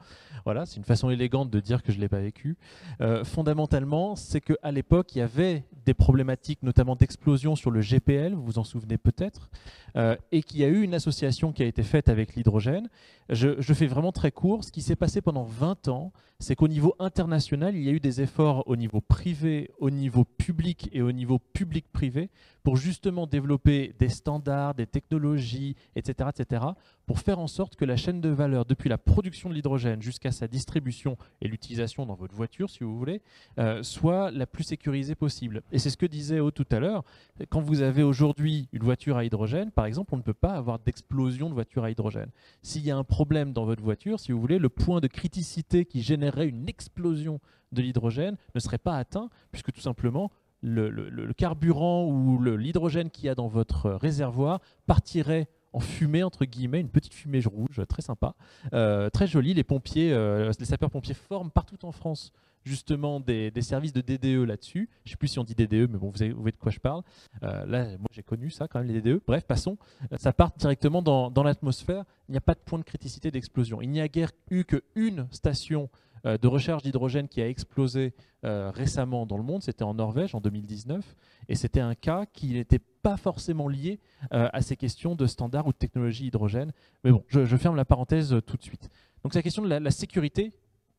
Voilà, 0.46 0.66
c'est 0.66 0.78
une 0.78 0.84
façon 0.84 1.12
élégante 1.12 1.52
de 1.52 1.60
dire 1.60 1.84
que 1.84 1.92
je 1.92 1.98
ne 1.98 2.02
l'ai 2.02 2.10
pas 2.10 2.20
vécu. 2.20 2.58
Euh, 3.02 3.24
fondamentalement, 3.24 4.16
c'est 4.16 4.42
qu'à 4.42 4.72
l'époque, 4.72 5.16
il 5.16 5.20
y 5.20 5.22
avait 5.22 5.64
des 5.86 5.94
problématiques, 5.94 6.64
notamment 6.64 6.96
d'explosion 6.96 7.56
sur 7.56 7.70
le 7.70 7.82
GPL, 7.82 8.34
vous 8.34 8.44
vous 8.44 8.58
en 8.58 8.64
souvenez 8.64 8.98
peut-être, 8.98 9.52
euh, 9.96 10.16
et 10.32 10.42
qu'il 10.42 10.60
y 10.60 10.64
a 10.64 10.68
eu 10.68 10.82
une 10.82 10.96
association 10.96 11.52
qui 11.52 11.62
a 11.62 11.68
été 11.68 11.84
faite 11.84 12.10
avec 12.10 12.36
l'hydrogène. 12.36 12.90
Je, 13.30 13.62
je, 13.62 13.74
fais 13.76 13.88
vraiment 13.88 14.12
très 14.12 14.32
court. 14.32 14.64
Ce 14.64 14.72
qui 14.72 14.82
s'est 14.82 14.96
passé 14.96 15.22
pendant 15.22 15.44
20 15.44 15.88
ans, 15.90 16.14
c'est 16.40 16.56
qu'au 16.56 16.68
niveau 16.68 16.96
international, 17.00 17.76
il 17.76 17.84
y 17.84 17.90
a 17.90 17.92
eu 17.92 18.00
des 18.00 18.22
efforts 18.22 18.64
au 18.68 18.76
niveau 18.76 19.02
privé, 19.02 19.72
au 19.80 19.90
niveau 19.90 20.24
public 20.24 20.90
et 20.94 21.02
au 21.02 21.12
niveau 21.12 21.40
public-privé 21.40 22.30
pour 22.68 22.76
justement 22.76 23.28
développer 23.28 23.96
des 23.98 24.10
standards, 24.10 24.76
des 24.76 24.88
technologies, 24.88 25.78
etc., 25.96 26.30
etc., 26.38 26.66
pour 27.06 27.20
faire 27.22 27.40
en 27.40 27.48
sorte 27.48 27.78
que 27.78 27.86
la 27.86 27.96
chaîne 27.96 28.20
de 28.20 28.28
valeur, 28.28 28.66
depuis 28.66 28.90
la 28.90 28.98
production 28.98 29.48
de 29.48 29.54
l'hydrogène 29.54 30.02
jusqu'à 30.02 30.34
sa 30.34 30.50
distribution 30.50 31.16
et 31.40 31.48
l'utilisation 31.48 32.06
dans 32.06 32.16
votre 32.16 32.36
voiture, 32.36 32.70
si 32.70 32.84
vous 32.84 32.98
voulez, 32.98 33.22
euh, 33.58 33.84
soit 33.84 34.32
la 34.32 34.46
plus 34.46 34.66
sécurisée 34.66 35.16
possible. 35.16 35.64
Et 35.72 35.80
c'est 35.80 35.90
ce 35.90 35.96
que 35.96 36.06
disait 36.06 36.42
O 36.42 36.52
tout 36.52 36.66
à 36.70 36.80
l'heure. 36.80 37.06
Quand 37.48 37.62
vous 37.62 37.80
avez 37.80 38.04
aujourd'hui 38.04 38.68
une 38.74 38.84
voiture 38.84 39.16
à 39.16 39.24
hydrogène, 39.24 39.72
par 39.72 39.86
exemple, 39.86 40.14
on 40.14 40.18
ne 40.18 40.22
peut 40.22 40.34
pas 40.34 40.52
avoir 40.52 40.78
d'explosion 40.80 41.48
de 41.48 41.54
voiture 41.54 41.86
à 41.86 41.90
hydrogène. 41.90 42.32
S'il 42.64 42.84
y 42.84 42.92
a 42.92 42.98
un 42.98 43.06
problème 43.06 43.54
dans 43.54 43.64
votre 43.64 43.82
voiture, 43.82 44.20
si 44.20 44.34
vous 44.34 44.42
voulez, 44.42 44.60
le 44.60 44.68
point 44.68 45.00
de 45.00 45.08
criticité 45.08 45.86
qui 45.86 46.02
générerait 46.02 46.50
une 46.50 46.68
explosion 46.68 47.40
de 47.72 47.82
l'hydrogène 47.82 48.36
ne 48.56 48.60
serait 48.60 48.78
pas 48.78 48.98
atteint, 48.98 49.30
puisque 49.52 49.72
tout 49.72 49.82
simplement, 49.82 50.32
le, 50.62 51.34
carburant 51.34 52.06
ou 52.06 52.42
l'hydrogène 52.42 53.10
qu'il 53.10 53.26
y 53.26 53.30
a 53.30 53.36
dans 53.36 53.48
votre 53.48 53.92
réservoir 53.92 54.60
partirait 54.86 55.48
en 55.74 55.80
fumée, 55.80 56.24
entre 56.24 56.46
guillemets, 56.46 56.82
une 56.82 56.90
petite 56.90 57.14
fumée 57.14 57.42
rouge, 57.46 57.82
très 57.88 58.02
sympa, 58.02 58.36
euh, 58.74 59.10
très 59.10 59.28
jolie. 59.28 59.54
Les 59.54 59.64
pompiers, 59.64 60.12
euh, 60.14 60.52
les 60.60 60.66
sapeurs-pompiers 60.66 61.14
forment 61.14 61.52
partout 61.52 61.86
en 61.86 61.92
France 61.92 62.32
justement 62.68 63.20
des, 63.20 63.52
services 63.62 63.94
de 63.94 64.02
DDE 64.02 64.46
là-dessus. 64.46 64.90
Je 65.06 65.10
ne 65.10 65.12
sais 65.12 65.18
plus 65.18 65.30
si 65.30 65.40
on 65.40 65.44
dit 65.44 65.56
DDE, 65.56 65.90
mais 65.90 65.98
bon, 65.98 66.10
vous, 66.10 66.36
voyez 66.36 66.52
de 66.52 66.58
quoi 66.58 66.72
je 66.72 66.80
parle. 66.80 67.02
Euh, 67.44 67.66
là, 67.66 67.86
moi, 67.98 68.08
j'ai 68.12 68.24
connu 68.24 68.50
ça 68.50 68.68
quand 68.68 68.80
même, 68.80 68.88
les 68.88 69.02
DDE. 69.02 69.22
Bref, 69.26 69.46
passons. 69.46 69.78
Ça 70.18 70.34
part 70.34 70.52
directement 70.58 71.02
dans, 71.02 71.32
dans 71.32 71.44
l'atmosphère. 71.44 72.04
Il 72.28 72.34
n'y 72.34 72.38
a 72.38 72.42
pas 72.42 72.54
de 72.54 72.60
point 72.60 72.78
de 72.78 72.84
criticité 72.84 73.32
d'explosion. 73.32 73.82
Il 73.82 73.90
n'y 73.90 74.02
a 74.02 74.08
guère 74.08 74.32
eu 74.52 74.66
qu'une 74.66 75.28
station 75.32 75.90
euh, 75.94 76.07
de 76.26 76.48
recherche 76.48 76.84
d'hydrogène 76.84 77.28
qui 77.28 77.42
a 77.42 77.48
explosé 77.48 78.14
euh, 78.48 78.70
récemment 78.70 79.26
dans 79.26 79.38
le 79.38 79.44
monde, 79.44 79.64
c'était 79.64 79.84
en 79.84 79.96
Norvège 79.96 80.36
en 80.36 80.40
2019, 80.40 81.16
et 81.50 81.56
c'était 81.56 81.80
un 81.80 81.96
cas 81.96 82.28
qui 82.28 82.54
n'était 82.54 82.80
pas 82.80 83.18
forcément 83.18 83.68
lié 83.68 84.00
euh, 84.32 84.48
à 84.54 84.62
ces 84.62 84.76
questions 84.78 85.16
de 85.16 85.26
standards 85.26 85.66
ou 85.66 85.72
de 85.72 85.78
technologie 85.78 86.28
hydrogène. 86.28 86.72
Mais 87.04 87.12
bon, 87.12 87.24
je, 87.28 87.58
ferme 87.58 87.76
la 87.76 87.84
parenthèse 87.84 88.36
tout 88.46 88.56
de 88.56 88.64
suite. 88.64 88.90
Donc 89.24 89.34
c'est 89.34 89.40
la 89.40 89.44
question 89.44 89.64
de 89.64 89.68
la, 89.68 89.92
sécurité, 89.92 90.54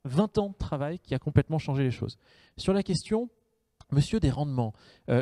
20 0.04 0.38
ans 0.38 0.48
de 0.48 0.56
travail 0.56 0.98
qui 0.98 1.14
a 1.14 1.20
complètement 1.20 1.58
changé 1.58 1.84
les 1.84 1.92
choses. 1.92 2.18
Sur 2.56 2.72
la 2.72 2.82
question 2.82 3.30
Monsieur 3.90 4.20
des 4.20 4.28
rendements, 4.28 4.74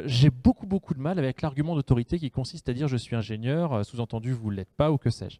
j'ai 0.07 0.31
beaucoup 0.31 0.67
beaucoup 0.67 0.93
de 0.93 0.99
mal 0.99 1.21
avec 1.21 1.41
l'argument 1.41 1.77
d'autorité 1.77 2.19
qui 2.19 2.33
consiste 2.33 2.69
à 2.69 2.73
dire 2.73 2.89
je 2.89 2.97
suis 2.97 3.15
ingénieur, 3.15 3.87
sous-entendu 3.87 4.33
vous 4.33 4.51
ne 4.51 4.57
l'êtes 4.57 4.73
pas 4.73 4.91
ou 4.91 4.99
que 4.99 5.09
sais-je. 5.09 5.39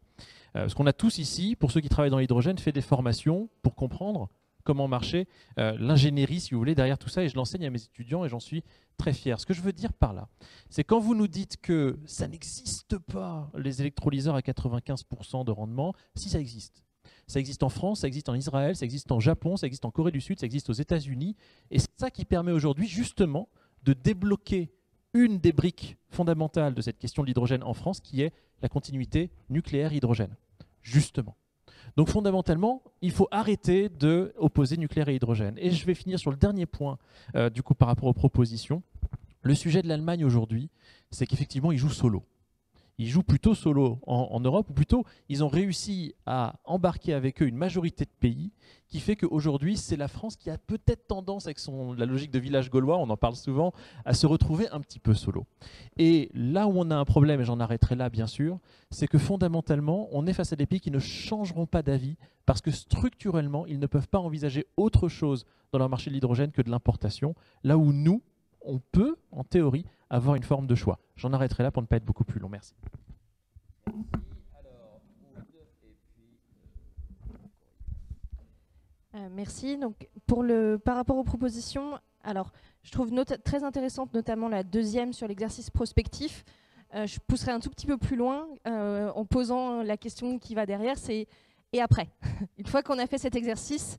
ce 0.55 0.73
qu'on 0.77 0.87
a 0.87 0.93
tous 0.93 1.19
ici, 1.19 1.57
pour 1.57 1.73
ceux 1.73 1.81
qui 1.81 1.89
travaillent 1.89 2.11
dans 2.11 2.21
l'hydrogène, 2.21 2.57
fait 2.59 2.71
des 2.71 2.83
formations 2.83 3.49
pour 3.63 3.75
comprendre 3.75 4.29
comment 4.67 4.89
marcher 4.89 5.29
euh, 5.59 5.77
l'ingénierie, 5.79 6.41
si 6.41 6.53
vous 6.53 6.59
voulez, 6.59 6.75
derrière 6.75 6.99
tout 6.99 7.09
ça, 7.09 7.23
et 7.23 7.29
je 7.29 7.37
l'enseigne 7.37 7.65
à 7.65 7.71
mes 7.71 7.83
étudiants 7.83 8.25
et 8.25 8.29
j'en 8.29 8.41
suis 8.41 8.65
très 8.99 9.13
fier. 9.13 9.41
Ce 9.41 9.47
que 9.47 9.55
je 9.55 9.63
veux 9.63 9.73
dire 9.73 9.93
par 9.93 10.13
là, 10.13 10.29
c'est 10.69 10.85
quand 10.85 10.99
vous 10.99 11.15
nous 11.15 11.29
dites 11.29 11.57
que 11.59 11.99
ça 12.05 12.29
n'existe 12.29 12.99
pas, 12.99 13.51
les 13.57 13.81
électrolyseurs 13.81 14.35
à 14.35 14.41
95% 14.41 15.45
de 15.45 15.53
rendement, 15.53 15.95
si 16.17 16.29
ça 16.29 16.41
existe. 16.41 16.83
Ça 17.29 17.41
existe 17.41 17.63
en 17.63 17.69
France, 17.69 18.01
ça 18.01 18.09
existe 18.09 18.29
en 18.29 18.35
Israël, 18.35 18.77
ça 18.77 18.85
existe 18.85 19.11
en 19.13 19.21
Japon, 19.21 19.57
ça 19.57 19.67
existe 19.67 19.85
en 19.85 19.91
Corée 19.91 20.13
du 20.13 20.21
Sud, 20.21 20.39
ça 20.39 20.47
existe 20.47 20.69
aux 20.69 20.75
États-Unis, 20.75 21.37
et 21.71 21.79
c'est 21.79 21.91
ça 21.97 22.11
qui 22.11 22.25
permet 22.25 22.53
aujourd'hui 22.53 22.89
justement 22.89 23.49
de 23.85 23.93
débloquer 23.93 24.73
une 25.15 25.39
des 25.39 25.53
briques 25.53 25.97
fondamentales 26.09 26.75
de 26.75 26.83
cette 26.83 26.99
question 26.99 27.23
de 27.23 27.29
l'hydrogène 27.29 27.63
en 27.63 27.73
France, 27.73 28.01
qui 28.01 28.23
est 28.23 28.33
la 28.63 28.69
continuité 28.69 29.31
nucléaire-hydrogène. 29.49 30.37
Justement. 30.83 31.37
Donc 31.97 32.09
fondamentalement, 32.09 32.83
il 33.01 33.11
faut 33.11 33.29
arrêter 33.31 33.89
de 33.89 34.35
opposer 34.39 34.77
nucléaire 34.77 35.09
et 35.09 35.15
hydrogène. 35.15 35.55
Et 35.59 35.71
je 35.71 35.87
vais 35.87 35.95
finir 35.95 36.19
sur 36.19 36.31
le 36.31 36.37
dernier 36.37 36.67
point, 36.67 36.99
euh, 37.35 37.51
du 37.51 37.63
coup, 37.63 37.75
par 37.75 37.89
rapport 37.89 38.09
aux 38.09 38.15
propositions. 38.15 38.83
Le 39.43 39.55
sujet 39.55 39.83
de 39.83 39.89
l'Allemagne 39.89 40.25
aujourd'hui, 40.25 40.71
c'est 41.11 41.27
qu'effectivement, 41.27 41.73
il 41.73 41.79
joue 41.79 41.91
solo 41.91 42.25
ils 42.99 43.09
jouent 43.09 43.23
plutôt 43.23 43.55
solo 43.55 43.99
en, 44.07 44.41
Europe, 44.41 44.71
ou 44.71 44.73
plutôt 44.73 45.05
ils 45.29 45.45
ont 45.45 45.49
réussi 45.49 46.15
à 46.25 46.55
embarquer 46.65 47.13
avec 47.13 47.43
eux 47.43 47.47
une 47.47 47.57
majorité 47.57 48.05
de 48.05 48.11
pays, 48.21 48.53
qui 48.89 49.01
fait 49.01 49.17
qu'aujourd'hui 49.17 49.77
c'est 49.77 49.97
la 49.97 50.09
France 50.09 50.37
qui 50.37 50.49
a 50.51 50.59
peut-être 50.59 51.07
tendance, 51.07 51.47
avec 51.47 51.59
son, 51.59 51.93
la 51.93 52.07
logique 52.07 52.31
de 52.31 52.39
village 52.39 52.71
gaulois, 52.71 52.99
on 52.99 53.11
en 53.11 53.17
parle 53.17 53.37
souvent, 53.37 53.73
à 54.05 54.15
se 54.15 54.27
retrouver 54.27 54.69
un 54.71 54.81
petit 54.81 54.99
peu 54.99 55.15
solo. 55.15 55.47
Et 55.97 56.31
là 56.35 56.67
où 56.67 56.73
on 56.77 56.91
a 56.91 56.97
un 56.97 57.05
problème, 57.05 57.41
et 57.41 57.45
j'en 57.45 57.61
arrêterai 57.61 57.97
là 57.97 58.09
bien 58.09 58.27
sûr, 58.27 58.59
c'est 58.91 59.09
que 59.09 59.19
fondamentalement 59.19 60.09
on 60.13 60.27
est 60.27 60.33
face 60.33 60.53
à 60.53 60.57
des 60.57 60.67
pays 60.67 60.81
qui 60.81 60.91
ne 60.91 60.99
changeront 60.99 61.67
pas 61.67 61.83
d'avis 61.83 62.17
parce 62.47 62.61
que 62.61 62.71
structurellement 62.71 63.67
ils 63.67 63.79
ne 63.79 63.87
peuvent 63.87 64.09
pas 64.09 64.21
envisager 64.21 64.67
autre 64.77 65.09
chose 65.09 65.45
dans 65.73 65.79
leur 65.79 65.89
marché 65.89 66.11
de 66.11 66.15
l'hydrogène 66.15 66.53
que 66.53 66.63
de 66.63 66.71
l'importation, 66.71 67.35
là 67.63 67.77
où 67.77 67.93
nous, 67.93 68.23
on 68.67 68.79
peut, 68.79 69.17
en 69.33 69.45
théorie, 69.45 69.85
avoir 70.11 70.37
une 70.37 70.43
forme 70.43 70.67
de 70.67 70.75
choix. 70.75 70.99
J'en 71.17 71.33
arrêterai 71.33 71.63
là 71.63 71.71
pour 71.71 71.83
ne 71.83 71.87
pas 71.87 71.97
être 71.97 72.05
beaucoup 72.05 72.25
plus 72.25 72.41
long. 72.41 72.49
Merci. 72.49 72.75
Euh, 79.15 79.29
merci. 79.33 79.79
Donc, 79.79 80.09
par 80.85 80.97
rapport 80.97 81.17
aux 81.17 81.25
propositions, 81.25 81.99
alors, 82.23 82.53
je 82.83 82.91
trouve 82.91 83.11
très 83.45 83.65
intéressante 83.65 84.13
notamment 84.13 84.49
la 84.49 84.63
deuxième 84.63 85.13
sur 85.13 85.27
l'exercice 85.27 85.71
prospectif. 85.71 86.45
Euh, 86.95 87.07
je 87.07 87.19
pousserai 87.27 87.53
un 87.53 87.61
tout 87.61 87.71
petit 87.71 87.87
peu 87.87 87.97
plus 87.97 88.17
loin 88.17 88.47
euh, 88.67 89.11
en 89.15 89.25
posant 89.25 89.83
la 89.83 89.97
question 89.97 90.39
qui 90.39 90.55
va 90.55 90.67
derrière, 90.67 90.99
c'est 90.99 91.27
et 91.73 91.81
après? 91.81 92.09
Une 92.59 92.67
fois 92.67 92.83
qu'on 92.83 92.99
a 92.99 93.07
fait 93.07 93.19
cet 93.19 93.35
exercice, 93.35 93.99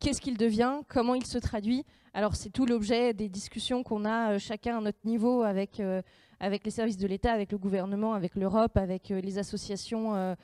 qu'est-ce 0.00 0.20
qu'il 0.20 0.36
devient 0.36 0.80
Comment 0.88 1.14
il 1.14 1.26
se 1.26 1.38
traduit 1.38 1.84
alors 2.16 2.36
c'est 2.36 2.50
tout 2.50 2.64
l'objet 2.64 3.12
des 3.12 3.28
discussions 3.28 3.82
qu'on 3.82 4.04
a 4.04 4.34
euh, 4.34 4.38
chacun 4.38 4.78
à 4.78 4.80
notre 4.80 5.04
niveau 5.04 5.42
avec, 5.42 5.80
euh, 5.80 6.00
avec 6.38 6.64
les 6.64 6.70
services 6.70 6.96
de 6.96 7.08
l'État, 7.08 7.32
avec 7.32 7.50
le 7.50 7.58
gouvernement, 7.58 8.14
avec 8.14 8.36
l'Europe, 8.36 8.76
avec 8.76 9.10
euh, 9.10 9.20
les 9.20 9.38
associations 9.38 10.36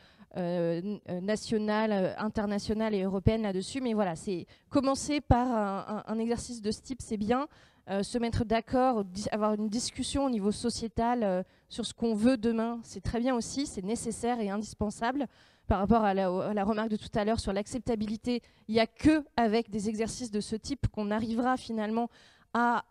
nationales, 1.22 2.14
internationales 2.18 2.94
et 2.94 3.02
européennes 3.02 3.42
là-dessus. 3.42 3.80
Mais 3.80 3.94
voilà, 3.94 4.16
c'est 4.16 4.46
commencer 4.68 5.20
par 5.20 6.04
un, 6.06 6.18
exercice 6.18 6.62
de 6.62 6.70
ce 6.70 6.80
type, 6.82 7.02
c'est 7.02 7.16
bien. 7.16 7.48
se 7.88 8.16
mettre 8.16 8.44
d'accord, 8.44 9.04
avoir 9.32 9.54
une 9.54 9.68
discussion 9.68 10.26
au 10.26 10.30
niveau 10.30 10.52
sociétal 10.52 11.44
sur 11.68 11.84
ce 11.84 11.92
qu'on 11.92 12.14
veut 12.14 12.36
demain, 12.36 12.78
c'est 12.84 13.02
très 13.02 13.18
bien 13.18 13.34
aussi, 13.34 13.66
c'est 13.66 13.82
nécessaire 13.82 14.38
et 14.38 14.50
indispensable 14.50 15.26
par 15.70 15.78
rapport 15.78 16.02
à 16.02 16.14
la, 16.14 16.64
remarque 16.64 16.88
de 16.88 16.96
tout 16.96 17.08
à 17.14 17.24
l'heure 17.24 17.38
sur 17.38 17.52
l'acceptabilité, 17.52 18.42
il 18.66 18.74
n'y 18.74 18.80
a 18.80 18.88
que 18.88 19.24
avec 19.36 19.70
des 19.70 19.88
exercices 19.88 20.32
de 20.32 20.40
ce 20.40 20.56
type 20.56 20.88
qu'on 20.88 21.12
arrivera 21.12 21.56
finalement 21.56 22.10
à 22.52 22.84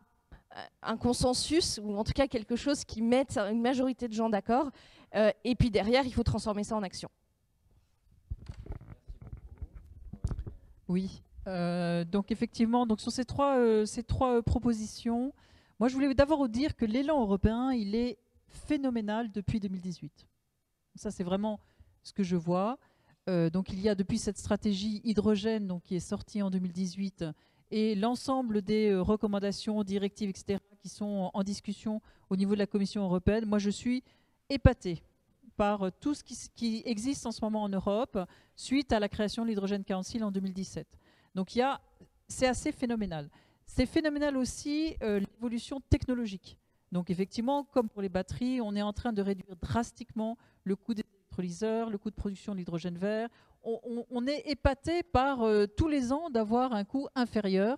un 0.82 0.96
consensus, 0.96 1.82
ou 1.84 1.98
en 1.98 2.06
tout 2.06 2.14
cas 2.14 2.28
quelque 2.28 2.56
chose 2.56 2.86
qui 2.86 3.02
mette 3.02 3.38
une 3.38 3.60
majorité 3.60 4.08
de 4.08 4.14
gens 4.14 4.30
d'accord. 4.30 4.72
Euh, 5.14 5.30
et 5.44 5.56
puis 5.56 5.70
derrière, 5.70 6.06
il 6.06 6.14
faut 6.14 6.24
transformer 6.24 6.64
ça 6.64 6.78
en 6.78 6.82
action. 6.82 7.10
Oui. 10.88 11.22
Euh, 11.48 12.06
donc 12.06 12.32
effectivement, 12.32 12.88
donc 12.88 13.02
sur 13.02 13.12
ces 13.12 13.26
trois, 13.26 13.58
euh, 13.58 13.86
ces 13.86 14.04
trois 14.04 14.42
propositions, 14.42 15.34
moi 15.82 15.90
je 15.90 15.96
voulais 15.96 16.14
d'abord 16.14 16.48
dire 16.48 16.78
que 16.78 16.86
l'élan 16.86 17.20
européen, 17.20 17.74
il 17.74 17.94
est 17.94 18.20
phénoménal 18.48 19.34
depuis 19.34 19.60
2018. 19.60 20.30
Ça, 20.96 21.12
c'est 21.12 21.26
vraiment 21.26 21.60
ce 22.10 22.14
que 22.14 22.24
je 22.24 22.36
vois. 22.36 22.78
Euh, 23.30 23.50
donc 23.50 23.70
il 23.70 23.80
y 23.80 23.90
a 23.90 23.96
depuis 23.96 24.18
cette 24.18 24.38
stratégie 24.38 25.02
hydrogène 25.04 25.68
donc, 25.68 25.84
qui 25.84 25.96
est 25.96 26.00
sortie 26.00 26.42
en 26.42 26.50
2018 26.50 27.26
et 27.72 27.94
l'ensemble 27.94 28.64
des 28.64 28.90
euh, 28.90 29.02
recommandations, 29.02 29.84
directives, 29.84 30.30
etc., 30.30 30.60
qui 30.82 30.90
sont 30.90 31.30
en 31.34 31.44
discussion 31.44 32.02
au 32.30 32.36
niveau 32.36 32.54
de 32.54 32.60
la 32.60 32.66
Commission 32.66 33.04
européenne. 33.04 33.46
Moi, 33.46 33.60
je 33.60 33.70
suis 33.70 34.04
épatée 34.50 35.04
par 35.56 35.84
euh, 35.84 35.90
tout 36.00 36.16
ce 36.16 36.24
qui, 36.24 36.82
existe 36.86 37.26
en 37.28 37.32
ce 37.32 37.42
moment 37.44 37.62
en 37.62 37.70
Europe 37.70 38.18
suite 38.56 38.92
à 38.92 39.00
la 39.00 39.08
création 39.08 39.44
de 39.44 39.50
l'hydrogène 39.50 39.84
council 39.84 40.24
en 40.24 40.32
2017. 40.32 40.88
Donc 41.36 41.56
il 41.56 41.60
y 41.60 41.62
a, 41.62 41.80
c'est 42.28 42.48
assez 42.48 42.72
phénoménal. 42.72 43.30
C'est 43.68 43.86
phénoménal 43.86 44.36
aussi 44.36 44.96
l'évolution 45.00 45.80
technologique. 45.92 46.58
Donc 46.92 47.12
effectivement, 47.12 47.64
comme 47.64 47.88
pour 47.88 48.02
les 48.02 48.10
batteries, 48.10 48.62
on 48.62 48.76
est 48.76 48.82
en 48.82 48.94
train 48.94 49.14
de 49.14 49.22
réduire 49.22 49.56
drastiquement 49.62 50.38
le 50.64 50.76
coût 50.76 50.96
des 50.96 51.04
le 51.42 51.98
coût 51.98 52.10
de 52.10 52.16
production 52.16 52.54
de 52.54 52.58
l'hydrogène 52.58 52.98
vert. 52.98 53.30
On, 53.64 54.26
est 54.26 54.50
épaté 54.50 55.04
par 55.04 55.42
euh, 55.42 55.66
tous 55.68 55.88
les 55.88 56.14
ans 56.14 56.30
d'avoir 56.30 56.74
un 56.74 56.86
coût 56.86 57.08
inférieur 57.16 57.78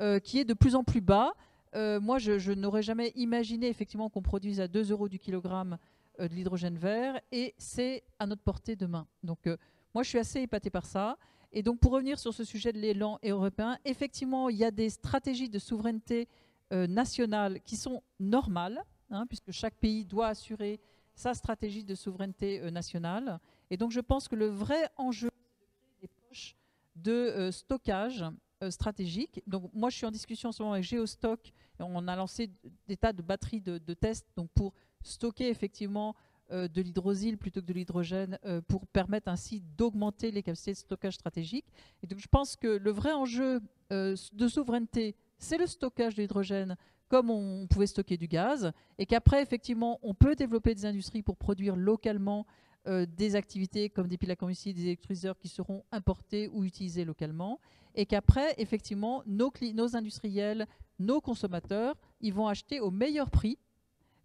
euh, 0.00 0.18
qui 0.18 0.40
est 0.40 0.44
de 0.44 0.54
plus 0.54 0.74
en 0.74 0.82
plus 0.82 1.00
bas. 1.00 1.34
Euh, 1.76 2.00
moi, 2.00 2.18
je, 2.18 2.52
n'aurais 2.52 2.82
jamais 2.82 3.12
imaginé 3.14 3.68
effectivement 3.68 4.10
qu'on 4.10 4.22
produise 4.22 4.60
à 4.60 4.66
2 4.66 4.90
euros 4.90 5.08
du 5.08 5.18
kilogramme 5.18 5.78
de 6.18 6.26
l'hydrogène 6.26 6.76
vert 6.76 7.18
et 7.32 7.54
c'est 7.58 8.02
à 8.18 8.26
notre 8.26 8.42
portée 8.42 8.76
demain. 8.76 9.06
Donc, 9.22 9.48
moi, 9.94 10.02
je 10.02 10.08
suis 10.08 10.18
assez 10.18 10.40
épaté 10.40 10.68
par 10.68 10.84
ça. 10.84 11.16
Et 11.52 11.62
donc, 11.62 11.80
pour 11.80 11.92
revenir 11.92 12.18
sur 12.18 12.34
ce 12.34 12.44
sujet 12.44 12.72
de 12.72 12.78
l'élan 12.78 13.18
européen, 13.24 13.78
effectivement, 13.84 14.48
il 14.50 14.56
y 14.56 14.64
a 14.64 14.70
des 14.70 14.90
stratégies 14.90 15.48
de 15.48 15.58
souveraineté 15.58 16.28
nationale 16.70 17.60
qui 17.62 17.76
sont 17.76 18.02
normales, 18.18 18.84
hein, 19.10 19.26
puisque 19.26 19.50
chaque 19.50 19.74
pays 19.74 20.04
doit 20.04 20.28
assurer 20.28 20.80
sa 21.20 21.34
stratégie 21.34 21.84
de 21.84 21.94
souveraineté 21.94 22.60
euh, 22.60 22.70
nationale. 22.70 23.38
Et 23.70 23.76
donc 23.76 23.92
je 23.92 24.00
pense 24.00 24.26
que 24.26 24.34
le 24.34 24.46
vrai 24.46 24.88
enjeu, 24.96 25.28
c'est 25.30 25.60
de 25.60 25.70
créer 25.78 25.96
des 26.00 26.08
poches 26.08 26.56
de 26.96 27.12
euh, 27.12 27.52
stockage 27.52 28.24
euh, 28.62 28.70
stratégique. 28.70 29.42
Donc 29.46 29.70
moi 29.74 29.90
je 29.90 29.96
suis 29.96 30.06
en 30.06 30.10
discussion 30.10 30.48
en 30.48 30.52
ce 30.52 30.62
moment 30.62 30.72
avec 30.72 30.84
Geostock, 30.84 31.52
on 31.78 32.08
a 32.08 32.16
lancé 32.16 32.50
des 32.88 32.96
tas 32.96 33.12
de 33.12 33.22
batteries 33.22 33.60
de, 33.60 33.78
de 33.78 33.94
tests 33.94 34.26
donc 34.36 34.50
pour 34.54 34.74
stocker 35.02 35.48
effectivement 35.48 36.14
de 36.50 36.82
l'hydrosyle 36.82 37.38
plutôt 37.38 37.60
que 37.60 37.66
de 37.66 37.72
l'hydrogène 37.72 38.36
pour 38.66 38.84
permettre 38.88 39.28
ainsi 39.28 39.62
d'augmenter 39.78 40.32
les 40.32 40.42
capacités 40.42 40.72
de 40.72 40.76
stockage 40.78 41.14
stratégique. 41.14 41.64
Et 42.02 42.08
donc 42.08 42.18
je 42.18 42.26
pense 42.26 42.56
que 42.56 42.66
le 42.66 42.90
vrai 42.90 43.12
enjeu 43.12 43.60
de 43.88 44.48
souveraineté, 44.48 45.14
c'est 45.38 45.58
le 45.58 45.66
stockage 45.68 46.16
de 46.16 46.22
l'hydrogène 46.22 46.76
comme 47.10 47.28
on 47.28 47.66
pouvait 47.66 47.88
stocker 47.88 48.16
du 48.16 48.28
gaz, 48.28 48.72
et 48.96 49.04
qu'après, 49.04 49.42
effectivement, 49.42 49.98
on 50.02 50.14
peut 50.14 50.36
développer 50.36 50.74
des 50.76 50.86
industries 50.86 51.22
pour 51.22 51.36
produire 51.36 51.74
localement 51.74 52.46
euh, 52.86 53.04
des 53.04 53.34
activités 53.34 53.90
comme 53.90 54.06
des 54.06 54.16
piles 54.16 54.30
à 54.30 54.36
combustible, 54.36 54.78
des 54.78 54.86
électrolyseurs 54.86 55.36
qui 55.36 55.48
seront 55.48 55.82
importés 55.90 56.48
ou 56.48 56.64
utilisés 56.64 57.04
localement, 57.04 57.58
et 57.96 58.06
qu'après, 58.06 58.54
effectivement, 58.58 59.24
nos, 59.26 59.50
industriels, 59.96 60.68
nos 61.00 61.20
consommateurs, 61.20 61.96
ils 62.20 62.32
vont 62.32 62.46
acheter 62.46 62.78
au 62.78 62.92
meilleur 62.92 63.28
prix. 63.28 63.58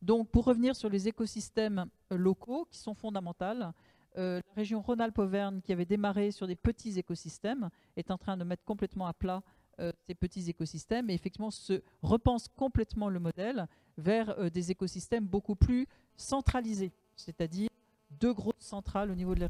Donc, 0.03 0.29
pour 0.29 0.45
revenir 0.45 0.75
sur 0.75 0.87
les 0.87 1.07
écosystèmes 1.07 1.87
euh, 2.11 2.17
locaux 2.17 2.67
qui 2.69 2.77
sont 2.77 2.93
fondamentaux, 2.93 3.73
euh, 4.17 4.39
la 4.47 4.53
région 4.55 4.79
Rhône-Alpes-Auvergne, 4.81 5.61
qui 5.61 5.73
avait 5.73 5.85
démarré 5.85 6.29
sur 6.29 6.45
des 6.45 6.55
petits 6.55 6.99
écosystèmes, 6.99 7.69
est 7.97 8.11
en 8.11 8.17
train 8.19 8.37
de 8.37 8.43
mettre 8.43 8.63
complètement 8.63 9.07
à 9.07 9.13
plat 9.13 9.41
euh, 9.80 9.91
ces 10.07 10.15
petits 10.15 10.49
écosystèmes 10.49 11.10
et 11.10 11.14
effectivement 11.14 11.52
se 11.52 11.81
repense 12.02 12.47
complètement 12.47 13.10
le 13.10 13.19
modèle 13.19 13.68
vers 13.97 14.52
des 14.52 14.72
écosystèmes 14.72 15.26
beaucoup 15.26 15.56
plus 15.56 15.88
centralisés, 16.18 16.91
c'est-à-dire 17.15 17.69
deux 18.11 18.34
grosses 18.34 18.56
centrales 18.60 19.10
au 19.10 19.15
niveau 19.15 19.35
de 19.35 19.41
la 19.41 19.49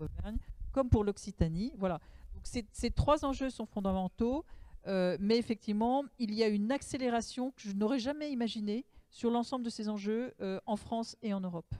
Auvergne, 0.00 0.38
comme 0.72 0.88
pour 0.88 1.04
l'Occitanie. 1.04 1.72
Voilà. 1.76 2.00
Donc 2.34 2.42
ces, 2.72 2.90
trois 2.90 3.24
enjeux 3.24 3.50
sont 3.50 3.66
fondamentaux, 3.66 4.44
mais 4.86 5.36
effectivement, 5.36 6.04
il 6.18 6.34
y 6.34 6.42
a 6.42 6.48
une 6.48 6.72
accélération 6.72 7.52
que 7.52 7.62
je 7.62 7.72
n'aurais 7.72 8.00
jamais 8.00 8.32
imaginée 8.32 8.84
sur 9.10 9.30
l'ensemble 9.30 9.64
de 9.64 9.70
ces 9.70 9.88
enjeux 9.88 10.34
en 10.66 10.76
France 10.76 11.16
et 11.22 11.32
en 11.32 11.40
Europe. 11.40 11.74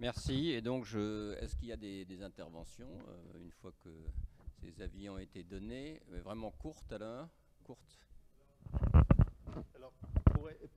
Merci. 0.00 0.50
Et 0.50 0.60
donc, 0.60 0.84
est-ce 0.86 1.56
qu'il 1.56 1.68
y 1.68 1.72
a 1.72 1.76
des, 1.76 2.22
interventions 2.22 2.88
euh, 3.08 3.40
une 3.40 3.50
fois 3.50 3.72
que 3.82 3.88
ces 4.60 4.82
avis 4.82 5.08
ont 5.08 5.18
été 5.18 5.42
donnés 5.42 6.00
Vraiment 6.24 6.50
courtes 6.50 6.92
alors 6.92 7.28
Courtes 7.64 7.98
alors, 9.74 9.92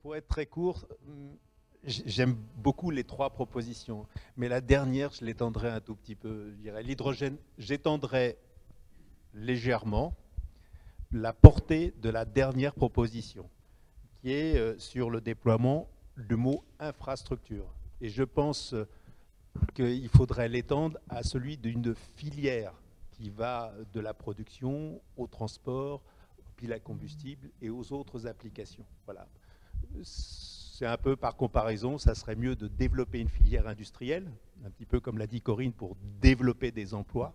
pour, 0.00 0.16
être 0.16 0.28
très 0.28 0.46
court, 0.46 0.86
hum, 1.06 1.36
j'aime 1.84 2.34
beaucoup 2.56 2.90
les 2.90 3.04
trois 3.04 3.30
propositions. 3.30 4.06
Mais 4.36 4.48
la 4.48 4.60
dernière, 4.60 5.12
je 5.12 5.24
l'étendrai 5.24 5.68
un 5.68 5.80
tout 5.80 5.94
petit 5.94 6.14
peu. 6.14 6.54
L'hydrogène, 6.82 7.36
j'étendrai 7.58 8.38
légèrement 9.34 10.14
la 11.12 11.32
portée 11.32 11.92
de 12.00 12.08
la 12.08 12.24
dernière 12.24 12.74
proposition, 12.74 13.48
qui 14.20 14.32
est 14.32 14.56
euh, 14.56 14.78
sur 14.78 15.10
le 15.10 15.20
déploiement 15.20 15.88
du 16.16 16.36
mot 16.36 16.64
infrastructure. 16.78 17.74
Et 18.00 18.08
je 18.08 18.22
pense 18.22 18.74
qu'il 19.74 20.08
faudrait 20.08 20.48
l'étendre 20.48 20.98
à 21.08 21.22
celui 21.22 21.58
d'une 21.58 21.94
filière 22.16 22.72
qui 23.22 23.30
va 23.30 23.72
de 23.92 24.00
la 24.00 24.14
production 24.14 25.00
au 25.16 25.28
transport, 25.28 26.02
au 26.40 26.42
pile 26.56 26.72
à 26.72 26.80
combustible 26.80 27.50
et 27.60 27.70
aux 27.70 27.92
autres 27.92 28.26
applications. 28.26 28.84
Voilà. 29.04 29.28
C'est 30.02 30.86
un 30.86 30.96
peu 30.96 31.14
par 31.14 31.36
comparaison, 31.36 31.98
ça 31.98 32.16
serait 32.16 32.34
mieux 32.34 32.56
de 32.56 32.66
développer 32.66 33.20
une 33.20 33.28
filière 33.28 33.68
industrielle, 33.68 34.28
un 34.64 34.70
petit 34.70 34.86
peu 34.86 34.98
comme 34.98 35.18
l'a 35.18 35.28
dit 35.28 35.40
Corinne, 35.40 35.72
pour 35.72 35.96
développer 36.20 36.72
des 36.72 36.94
emplois. 36.94 37.32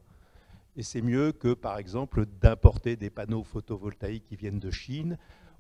Et 0.76 0.84
c'est 0.84 1.02
mieux 1.02 1.32
que, 1.32 1.54
par 1.54 1.78
exemple, 1.78 2.26
d'importer 2.42 2.98
des 2.98 3.10
panneaux 3.10 3.44
photovoltaïques 3.44 4.26
qui 4.26 4.36
viennent 4.36 4.60
de 4.60 4.72
Chine 4.72 5.18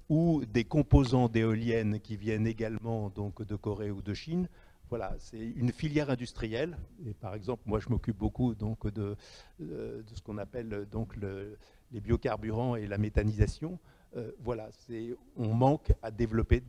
ou 0.09 0.43
des 0.45 0.65
composants 0.65 1.29
d'éoliennes 1.29 2.01
qui 2.01 2.17
viennent 2.17 2.47
également 2.47 3.09
donc, 3.09 3.41
de 3.43 3.55
Corée 3.55 3.91
ou 3.91 4.01
de 4.01 4.13
Chine 4.13 4.49
voilà, 4.89 5.15
c'est 5.19 5.37
une 5.39 5.71
filière 5.71 6.09
industrielle. 6.09 6.77
Et 7.05 7.13
par 7.13 7.33
exemple, 7.33 7.63
moi, 7.65 7.79
je 7.79 7.89
m'occupe 7.89 8.17
beaucoup 8.17 8.55
donc 8.55 8.87
de, 8.87 9.15
euh, 9.61 10.01
de 10.01 10.15
ce 10.15 10.21
qu'on 10.21 10.37
appelle 10.37 10.87
donc 10.89 11.15
les 11.17 11.99
biocarburants 11.99 12.75
et 12.75 12.87
la 12.87 12.97
méthanisation. 12.97 13.79
Euh, 14.15 14.31
voilà, 14.39 14.69
c'est 14.71 15.15
on 15.35 15.53
manque 15.53 15.91
à 16.01 16.11
développer 16.11 16.63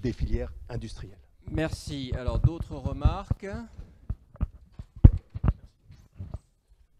des 0.00 0.12
filières 0.12 0.52
industrielles. 0.68 1.18
Merci. 1.50 2.12
Alors, 2.16 2.38
d'autres 2.38 2.76
remarques? 2.76 3.46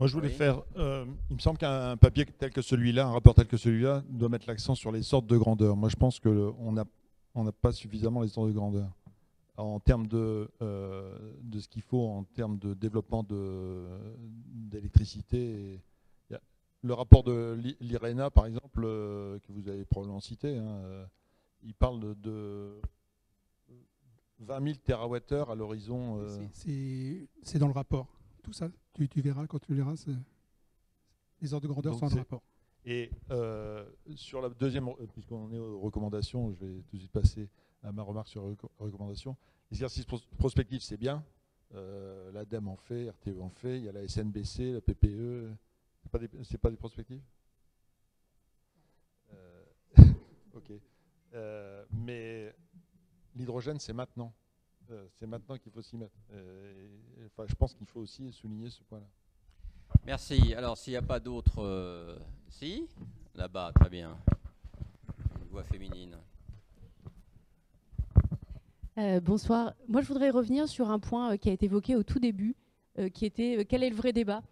Moi, 0.01 0.07
je 0.07 0.13
voulais 0.13 0.29
faire. 0.29 0.63
Euh, 0.77 1.05
il 1.31 1.37
me 1.37 1.41
semble 1.41 1.59
qu'un 1.59 1.97
papier 1.97 2.25
tel 2.25 2.51
que 2.53 2.63
celui-là, 2.63 3.07
un 3.07 3.13
rapport 3.13 3.35
tel 3.35 3.47
que 3.47 3.57
celui-là, 3.57 4.05
doit 4.09 4.29
mettre 4.29 4.47
l'accent 4.47 4.75
sur 4.75 4.93
les 4.93 5.03
sortes 5.03 5.27
de 5.27 5.37
grandeur. 5.37 5.77
Moi, 5.77 5.89
je 5.89 5.97
pense 5.97 6.21
qu'on 6.21 6.73
n'a 6.73 6.85
on 7.35 7.45
n'a 7.45 7.53
pas 7.53 7.73
suffisamment 7.73 8.23
les 8.23 8.29
sortes 8.29 8.49
de 8.49 8.53
grandeur 8.53 8.91
en 9.59 9.81
termes 9.81 10.07
de, 10.07 10.49
euh, 10.63 11.19
de 11.43 11.59
ce 11.59 11.69
qu'il 11.69 11.83
faut 11.83 12.07
en 12.07 12.23
termes 12.23 12.59
de 12.59 12.75
développement 12.75 13.27
d'électricité. 14.71 15.81
Le 16.83 16.95
rapport 16.95 17.25
de 17.25 17.59
l'IRENA, 17.81 18.31
par 18.31 18.47
exemple, 18.47 18.83
euh, 18.85 19.41
que 19.41 19.51
vous 19.51 19.69
avez 19.69 19.85
probablement 19.85 20.21
cité, 20.21 20.57
hein, 20.57 20.79
euh, 20.85 21.05
il 21.65 21.75
parle 21.75 22.15
de, 22.21 22.81
20 24.39 24.63
000 24.63 24.77
TWh 24.87 25.51
à 25.51 25.57
l'horizon. 25.57 26.25
C'est 26.55 27.59
dans 27.59 27.67
le 27.67 27.73
rapport. 27.73 28.07
Tout 28.45 28.53
ça, 28.53 28.69
tu, 28.95 29.09
tu 29.09 29.21
verras 29.21 29.49
quand 29.49 29.59
tu 29.59 29.75
verras. 29.75 29.95
Les 31.41 31.53
ordres 31.53 31.67
de 31.67 31.73
grandeur 31.73 31.97
sont 31.97 32.07
dans 32.07 32.15
le 32.15 32.21
rapport. 32.21 32.43
Et 32.85 33.11
sur 34.15 34.41
la 34.41 34.49
deuxième, 34.49 34.89
puisqu'on 35.15 35.53
est 35.53 35.59
aux 35.59 35.81
recommandations, 35.81 36.53
je 36.53 36.65
vais 36.65 36.83
tout 36.83 36.95
de 36.95 37.01
suite 37.01 37.13
passer 37.13 37.49
à 37.83 37.93
ma 37.93 38.03
remarque 38.03 38.29
sur 38.29 38.45
recommandation. 38.79 39.37
L'exercice 39.71 40.07
prospectif, 40.39 40.83
c'est 40.83 40.97
bien. 40.97 41.25
Euh, 41.75 42.33
L'ADEME 42.33 42.69
en 42.69 42.77
fait, 42.77 43.11
RTE 43.11 43.41
en 43.41 43.51
fait, 43.51 43.79
il 43.79 43.85
y 43.85 43.89
a 43.89 43.93
la 43.93 44.07
SNBC, 44.07 44.73
la 44.73 44.81
PPE. 44.81 45.51
Ce 46.03 46.09
pas, 46.09 46.19
des, 46.19 46.29
pas 46.59 46.71
des 46.71 46.77
prospectives 46.77 47.23
euh, 49.35 49.65
Ok. 50.55 50.73
Euh, 51.35 51.85
mais 51.91 52.55
l'hydrogène, 53.37 53.79
c'est 53.79 53.93
maintenant. 53.93 54.33
Euh, 54.91 55.07
c'est 55.19 55.27
maintenant 55.27 55.59
qu'il 55.59 55.71
faut 55.71 55.83
s'y 55.83 55.99
mettre. 55.99 56.17
enfin, 57.27 57.45
je 57.47 57.55
pense 57.55 57.75
qu'il 57.75 57.87
faut 57.87 58.01
aussi 58.01 58.33
souligner 58.33 58.71
ce 58.71 58.83
point-là. 58.85 59.09
Merci. 60.07 60.55
Alors, 60.55 60.79
s'il 60.79 60.93
n'y 60.93 60.97
a 60.97 61.03
pas 61.03 61.21
d'autres... 61.21 62.19
si? 62.49 62.89
Là-bas, 63.35 63.73
très 63.75 63.91
bien. 63.91 64.19
Une 65.41 65.49
voix 65.49 65.65
féminine. 65.65 66.17
Euh, 68.99 69.21
bonsoir. 69.21 69.75
Moi, 69.87 70.03
je 70.03 70.09
voudrais 70.09 70.31
revenir 70.31 70.67
sur 70.67 70.91
un 70.91 70.99
point 70.99 71.33
euh, 71.33 71.37
qui 71.37 71.49
a 71.49 71.53
été 71.53 71.67
évoqué 71.67 71.95
au 71.95 72.03
tout 72.03 72.19
début, 72.19 72.57
euh, 72.99 73.09
qui 73.09 73.27
était 73.27 73.65
quel 73.65 73.85
est 73.85 73.91
le 73.91 73.95
vrai 73.95 74.13
débat? 74.13 74.43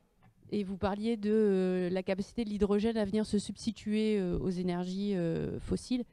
Et 0.52 0.62
vous 0.62 0.76
parliez 0.76 1.16
de 1.16 1.88
la 1.90 2.04
capacité 2.04 2.44
de 2.44 2.50
l'hydrogène 2.50 2.96
à 2.96 3.04
venir 3.04 3.26
se 3.26 3.40
substituer 3.40 4.22
aux 4.22 4.50
énergies 4.50 5.16
fossiles. 5.58 6.04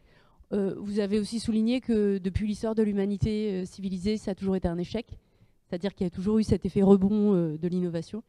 vous 0.49 0.97
avez 0.97 1.19
aussi 1.19 1.39
souligné 1.39 1.81
que 1.81 2.17
depuis 2.17 2.47
l'histoire 2.47 2.73
de 2.73 2.81
l'humanité 2.81 3.63
civilisée, 3.67 4.17
ça 4.17 4.31
a 4.31 4.33
toujours 4.33 4.55
été 4.55 4.67
un 4.67 4.79
échec, 4.79 5.05
c'est-à-dire 5.69 5.93
qu'il 5.93 6.05
y 6.05 6.07
a 6.07 6.09
toujours 6.09 6.39
eu 6.39 6.43
cet 6.43 6.65
effet 6.65 6.81
rebond 6.81 7.33
de 7.33 7.67
l'innovation. 7.67 8.23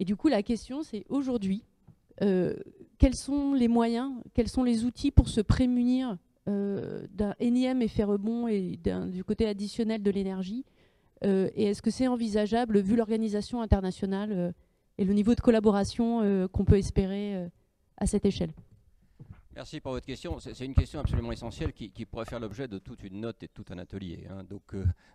Et 0.00 0.04
du 0.04 0.16
coup, 0.16 0.26
la 0.26 0.42
question, 0.42 0.82
c'est 0.82 1.04
aujourd'hui, 1.08 1.62
quels 2.18 3.14
sont 3.14 3.54
les 3.54 3.68
moyens, 3.68 4.10
quels 4.34 4.48
sont 4.48 4.64
les 4.64 4.84
outils 4.84 5.12
pour 5.12 5.28
se 5.28 5.40
prémunir 5.40 6.18
d'un 6.46 7.34
énième 7.40 7.82
effet 7.82 8.04
rebond 8.04 8.48
et 8.48 8.78
du 9.08 9.24
côté 9.24 9.46
additionnel 9.46 10.02
de 10.02 10.10
l'énergie 10.10 10.64
euh, 11.24 11.48
Et 11.54 11.64
est-ce 11.66 11.82
que 11.82 11.90
c'est 11.90 12.06
envisageable, 12.06 12.80
vu 12.80 12.96
l'organisation 12.96 13.62
internationale 13.62 14.32
euh, 14.32 14.52
et 14.98 15.04
le 15.04 15.12
niveau 15.14 15.34
de 15.34 15.40
collaboration 15.40 16.48
qu'on 16.52 16.64
peut 16.64 16.78
espérer 16.78 17.48
à 17.96 18.06
cette 18.06 18.24
échelle? 18.24 18.52
Merci 19.56 19.80
pour 19.80 19.92
votre 19.92 20.06
question. 20.06 20.38
C'est 20.38 20.64
une 20.64 20.74
question 20.74 21.00
absolument 21.00 21.32
essentielle 21.32 21.72
qui, 21.72 21.90
pourrait 22.06 22.26
faire 22.26 22.38
l'objet 22.38 22.68
de 22.68 22.78
toute 22.78 23.02
une 23.02 23.20
note 23.20 23.42
et 23.42 23.46
de 23.46 23.52
tout 23.52 23.64
un 23.70 23.78
atelier. 23.78 24.28
Hein. 24.30 24.44
Donc, 24.44 24.62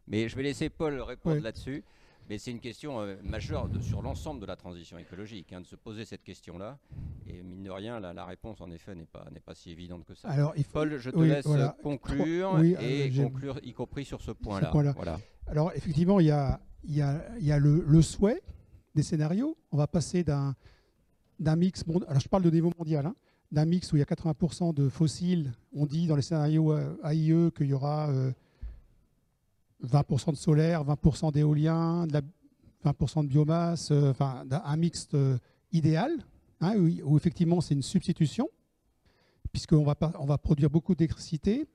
mais 0.06 0.28
je 0.28 0.36
vais 0.36 0.44
laisser 0.44 0.70
Paul 0.70 1.00
répondre 1.00 1.42
là-dessus. 1.42 1.86
Mais 2.30 2.38
c'est 2.38 2.52
une 2.52 2.60
question 2.60 3.02
euh, 3.02 3.16
majeure 3.24 3.68
sur 3.82 4.04
l'ensemble 4.04 4.40
de 4.40 4.46
la 4.46 4.56
transition 4.56 5.00
écologique, 5.00 5.52
hein, 5.52 5.62
de 5.62 5.66
se 5.66 5.76
poser 5.76 6.06
cette 6.06 6.24
question-là. 6.24 6.78
Et 7.26 7.42
mine 7.42 7.64
de 7.64 7.72
rien, 7.72 8.00
la, 8.00 8.26
réponse, 8.26 8.62
en 8.62 8.70
effet, 8.70 8.94
n'est 8.94 9.06
pas, 9.06 9.26
pas 9.44 9.56
si 9.56 9.72
évidente 9.72 10.06
que 10.06 10.14
ça. 10.14 10.30
Alors, 10.30 10.54
Paul, 10.72 10.98
je 10.98 11.10
te 11.10 11.20
laisse 11.20 11.48
conclure 11.82 12.60
et 12.62 13.10
euh, 13.10 13.24
conclure, 13.24 13.60
y 13.64 13.74
compris 13.74 14.06
sur 14.06 14.22
ce 14.22 14.32
point-là. 14.32 14.72
voilà. 14.72 15.20
Alors, 15.48 15.72
effectivement, 15.74 16.20
il 16.20 16.28
y 16.28 16.32
a, 16.32 16.60
y 16.84 17.02
a, 17.02 17.24
y 17.40 17.52
a 17.52 17.58
le, 17.58 18.02
souhait 18.04 18.44
des 18.94 19.02
scénarios. 19.04 19.58
On 19.72 19.78
va 19.78 19.88
passer 19.88 20.24
d'un 20.24 20.56
mix. 21.56 21.84
Alors, 22.08 22.20
je 22.20 22.30
parle 22.30 22.44
de 22.44 22.52
niveau 22.52 22.72
mondial. 22.78 23.08
Hein, 23.08 23.16
d'un 23.52 23.66
mix 23.66 23.92
où 23.92 23.96
il 23.96 24.00
y 24.00 24.04
a 24.04 24.06
80% 24.06 24.76
de 24.76 24.88
fossiles. 24.90 25.52
On 25.74 25.88
dit 25.88 26.06
dans 26.06 26.16
les 26.16 26.22
scénarios 26.22 26.78
AIE 27.04 27.32
euh, 27.32 27.50
qu'il 27.50 27.66
y 27.66 27.74
aura 27.74 28.12
20% 29.86 30.32
de 30.32 30.38
solaire, 30.38 30.84
20% 30.84 31.32
d'éolien, 31.32 32.06
20% 32.86 33.24
de 33.24 33.28
biomasse, 33.28 33.92
euh, 33.92 34.14
un 34.20 34.78
mixte 34.78 35.14
euh, 35.14 35.38
idéal, 35.72 36.12
hein, 36.62 36.76
où, 36.78 37.18
effectivement 37.18 37.62
c'est 37.62 37.74
une 37.74 37.82
substitution, 37.82 38.50
puisqu'on 39.52 39.84
va, 39.84 39.96
on 40.20 40.26
va 40.26 40.38
produire 40.38 40.70
beaucoup 40.70 40.96
d'électricité. 40.96 41.68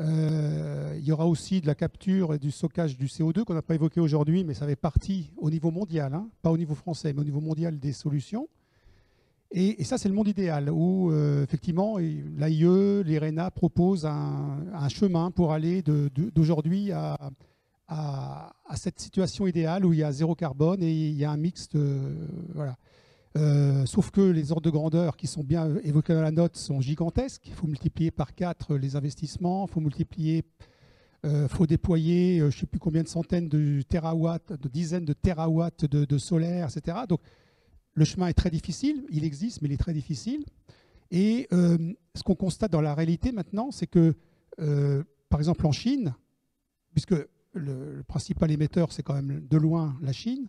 Euh, 0.00 0.94
il 0.96 1.04
y 1.04 1.10
aura 1.10 1.26
aussi 1.26 1.60
de 1.60 1.66
la 1.66 1.74
capture 1.74 2.32
et 2.32 2.38
du 2.38 2.52
stockage 2.52 2.96
du 2.96 3.06
CO2 3.06 3.42
qu'on 3.42 3.54
n'a 3.54 3.62
pas 3.62 3.74
évoqué 3.74 4.00
aujourd'hui, 4.00 4.44
mais 4.44 4.54
ça 4.54 4.66
fait 4.66 4.76
partie 4.76 5.32
au 5.36 5.50
niveau 5.50 5.72
mondial, 5.72 6.14
hein, 6.14 6.28
pas 6.40 6.52
au 6.52 6.56
niveau 6.56 6.76
français, 6.76 7.12
mais 7.12 7.20
au 7.20 7.24
niveau 7.24 7.40
mondial 7.40 7.78
des 7.78 7.92
solutions. 7.92 8.48
Et, 9.50 9.82
ça, 9.84 9.96
c'est 9.96 10.10
le 10.10 10.14
monde 10.14 10.28
idéal 10.28 10.70
où, 10.70 11.10
euh, 11.10 11.42
effectivement, 11.42 11.96
l'AIE, 11.96 13.02
l'IRENA 13.02 13.50
proposent 13.50 14.04
un, 14.04 14.88
chemin 14.90 15.30
pour 15.30 15.52
aller 15.52 15.82
d'aujourd'hui 15.82 16.92
à, 16.92 17.16
cette 18.74 19.00
situation 19.00 19.46
idéale 19.46 19.86
où 19.86 19.94
il 19.94 20.00
y 20.00 20.02
a 20.02 20.12
zéro 20.12 20.34
carbone 20.34 20.82
et 20.82 20.92
il 20.92 21.16
y 21.16 21.24
a 21.24 21.30
un 21.30 21.36
mixte. 21.38 21.76
Euh, 21.76 22.26
voilà. 22.54 22.76
Euh, 23.36 23.86
sauf 23.86 24.10
que 24.10 24.20
les 24.20 24.52
ordres 24.52 24.64
de 24.64 24.70
grandeur 24.70 25.16
qui 25.16 25.26
sont 25.26 25.44
bien 25.44 25.76
évoqués 25.82 26.12
dans 26.14 26.22
la 26.22 26.30
note 26.30 26.56
sont 26.56 26.80
gigantesques. 26.80 27.46
Il 27.46 27.54
faut 27.54 27.66
multiplier 27.66 28.10
par 28.10 28.34
4 28.34 28.76
les 28.76 28.96
investissements, 28.96 29.66
il 29.66 29.72
faut 29.72 29.80
multiplier, 29.80 30.44
euh, 31.24 31.48
faut 31.48 31.66
déployer 31.66 32.40
je 32.40 32.44
ne 32.44 32.50
sais 32.50 32.66
plus 32.66 32.80
combien 32.80 33.02
de 33.02 33.08
centaines 33.08 33.48
de 33.48 33.82
terawatts, 33.82 34.52
de 34.52 34.68
dizaines 34.68 35.04
de 35.04 35.12
terawatts 35.12 35.84
de, 35.84 36.04
de, 36.04 36.18
solaire, 36.18 36.68
etc. 36.68 36.98
Donc 37.08 37.20
le 37.94 38.04
chemin 38.04 38.28
est 38.28 38.34
très 38.34 38.50
difficile, 38.50 39.04
il 39.10 39.24
existe, 39.24 39.62
mais 39.62 39.68
il 39.68 39.72
est 39.72 39.78
très 39.78 39.92
difficile. 39.92 40.44
Et 41.10 41.48
ce 41.50 42.22
qu'on 42.22 42.34
constate 42.34 42.70
dans 42.70 42.80
la 42.80 42.94
réalité 42.94 43.32
maintenant, 43.32 43.70
c'est 43.70 43.86
que, 43.86 44.14
par 45.28 45.40
exemple 45.40 45.66
en 45.66 45.72
Chine, 45.72 46.14
puisque 46.92 47.14
le, 47.52 48.02
principal 48.06 48.50
émetteur, 48.50 48.92
c'est 48.92 49.02
quand 49.02 49.14
même 49.14 49.46
de 49.48 49.56
loin 49.56 49.96
la 50.02 50.12
Chine, 50.12 50.48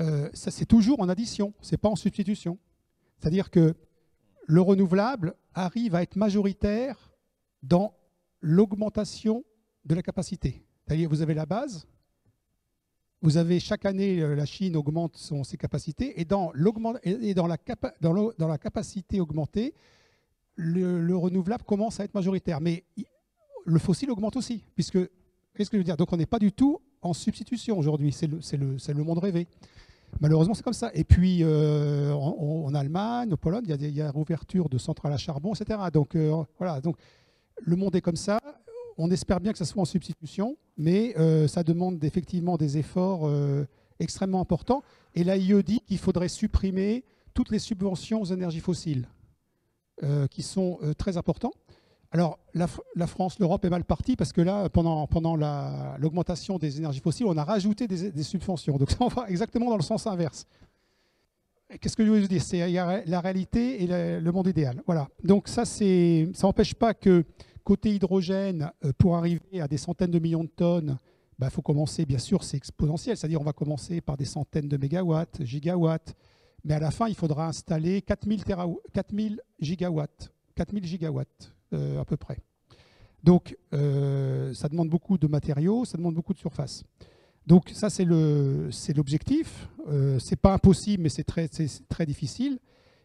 euh, 0.00 0.28
c'est 0.32 0.66
toujours 0.66 1.00
en 1.00 1.08
addition, 1.08 1.52
c'est 1.60 1.76
pas 1.76 1.88
en 1.88 1.96
substitution. 1.96 2.58
C'est-à-dire 3.18 3.50
que 3.50 3.74
le 4.46 4.60
renouvelable 4.60 5.34
arrive 5.54 5.94
à 5.94 6.02
être 6.02 6.16
majoritaire 6.16 7.12
dans 7.62 7.94
l'augmentation 8.40 9.44
de 9.84 9.94
la 9.94 10.02
capacité. 10.02 10.62
C'est-à-dire 10.86 11.08
vous 11.08 11.22
avez 11.22 11.34
la 11.34 11.46
base, 11.46 11.86
vous 13.22 13.36
avez 13.36 13.60
chaque 13.60 13.84
année 13.84 14.20
euh, 14.20 14.34
la 14.34 14.46
Chine 14.46 14.76
augmente 14.76 15.16
ses 15.16 15.56
capacités 15.56 16.20
et 16.20 16.24
dans, 16.24 16.52
la, 16.54 18.58
capacité 18.58 19.20
augmentée, 19.20 19.74
le, 20.56 21.00
le, 21.00 21.16
renouvelable 21.16 21.64
commence 21.64 22.00
à 22.00 22.04
être 22.04 22.14
majoritaire. 22.14 22.60
Mais 22.60 22.84
le 23.66 23.78
fossile 23.78 24.10
augmente 24.10 24.36
aussi, 24.36 24.64
puisque 24.74 24.98
Qu'est-ce 25.54 25.70
que 25.70 25.76
je 25.76 25.80
veux 25.80 25.84
dire? 25.84 25.96
Donc 25.96 26.12
on 26.12 26.16
n'est 26.16 26.26
pas 26.26 26.38
du 26.38 26.52
tout 26.52 26.80
en 27.02 27.12
substitution 27.12 27.78
aujourd'hui, 27.78 28.12
c'est 28.12 28.26
le, 28.26 29.04
monde 29.04 29.18
rêvé. 29.18 29.48
Malheureusement, 30.20 30.54
c'est 30.54 30.62
comme 30.62 30.72
ça. 30.72 30.90
Et 30.94 31.04
puis, 31.04 31.38
euh, 31.42 32.12
en, 32.12 32.74
Allemagne, 32.74 33.32
en 33.32 33.36
Pologne, 33.36 33.64
il 33.64 33.70
y, 33.70 33.72
a 33.72 34.12
des, 34.12 34.68
de 34.70 34.78
centrales 34.78 35.12
à 35.12 35.16
charbon, 35.16 35.54
etc. 35.54 35.78
Donc, 35.92 36.14
euh, 36.14 36.42
voilà. 36.58 36.80
Donc, 36.80 36.96
le 37.62 37.76
monde 37.76 37.94
est 37.94 38.00
comme 38.00 38.16
ça. 38.16 38.40
On 38.98 39.10
espère 39.10 39.40
bien 39.40 39.52
que 39.52 39.58
ça 39.58 39.64
soit 39.64 39.82
en 39.82 39.86
substitution, 39.86 40.56
mais 40.76 41.14
euh, 41.18 41.48
ça 41.48 41.62
demande 41.62 42.02
effectivement 42.04 42.56
des 42.56 42.78
efforts 42.78 43.30
extrêmement 43.98 44.40
importants. 44.40 44.82
Et 45.14 45.24
l'AIE 45.24 45.62
dit 45.62 45.80
qu'il 45.80 45.98
faudrait 45.98 46.28
supprimer 46.28 47.04
toutes 47.34 47.50
les 47.50 47.58
subventions 47.58 48.22
aux 48.22 48.26
énergies 48.26 48.60
fossiles, 48.60 49.08
qui 50.30 50.42
sont 50.42 50.78
très 50.96 51.16
importantes. 51.16 51.54
Alors, 52.12 52.40
la, 52.54 53.06
France, 53.06 53.38
l'Europe 53.38 53.64
est 53.64 53.70
mal 53.70 53.84
partie 53.84 54.16
parce 54.16 54.32
que 54.32 54.40
là, 54.40 54.68
pendant, 54.68 55.36
l'augmentation 55.98 56.58
des 56.58 56.78
énergies 56.78 57.00
fossiles, 57.00 57.26
on 57.26 57.36
a 57.36 57.44
rajouté 57.44 57.86
des, 57.86 58.22
subventions. 58.22 58.76
Donc, 58.78 58.90
ça, 58.98 59.06
va 59.06 59.28
exactement 59.28 59.70
dans 59.70 59.76
le 59.76 59.82
sens 59.82 60.06
inverse. 60.06 60.44
Qu'est-ce 61.80 61.96
que 61.96 62.04
je 62.04 62.10
veux 62.10 62.26
dire? 62.26 62.42
C'est 62.42 62.68
la 62.68 63.20
réalité 63.20 63.84
et 63.84 64.20
le, 64.20 64.32
monde 64.32 64.48
idéal. 64.48 64.82
Voilà. 64.86 65.08
Donc, 65.22 65.46
ça, 65.46 65.64
ça 65.64 65.84
n'empêche 66.42 66.74
pas 66.74 66.94
que 66.94 67.24
côté 67.70 67.94
hydrogène, 67.94 68.72
euh, 68.84 68.92
pour 68.98 69.16
arriver 69.16 69.60
à 69.60 69.68
des 69.68 69.76
centaines 69.78 70.10
de 70.10 70.18
millions 70.18 70.42
de 70.42 70.48
tonnes, 70.48 70.98
il 70.98 71.34
bah, 71.38 71.50
faut 71.50 71.62
commencer, 71.62 72.04
bien 72.04 72.18
sûr, 72.18 72.42
c'est 72.42 72.56
exponentiel. 72.56 73.16
C'est-à-dire, 73.16 73.40
on 73.40 73.44
va 73.44 73.52
commencer 73.52 74.00
par 74.00 74.16
des 74.16 74.24
centaines 74.24 74.68
de 74.68 74.76
mégawatts, 74.76 75.44
gigawatts. 75.44 76.16
Mais 76.64 76.74
à 76.74 76.80
la 76.80 76.90
fin, 76.90 77.06
il 77.06 77.14
faudra 77.14 77.46
installer 77.46 78.02
4000, 78.02 78.42
4000 78.92 79.40
gigawatts. 79.60 80.32
4000 80.56 80.84
gigawatts. 80.84 81.52
Euh, 81.72 82.00
à 82.00 82.04
peu 82.04 82.16
près. 82.16 82.38
Donc, 83.22 83.56
euh, 83.72 84.52
ça 84.52 84.68
demande 84.68 84.88
beaucoup 84.88 85.16
de 85.16 85.28
matériaux, 85.28 85.84
ça 85.84 85.96
demande 85.96 86.16
beaucoup 86.16 86.34
de 86.34 86.40
surface. 86.40 86.82
Donc, 87.46 87.70
ça, 87.72 87.88
c'est 87.88 88.04
l'objectif. 88.04 89.68
Euh, 89.88 90.18
c'est 90.18 90.40
pas 90.40 90.54
impossible, 90.54 91.04
mais 91.04 91.08
c'est 91.08 91.22
très, 91.22 91.48
très 91.88 92.04
difficile. 92.04 92.58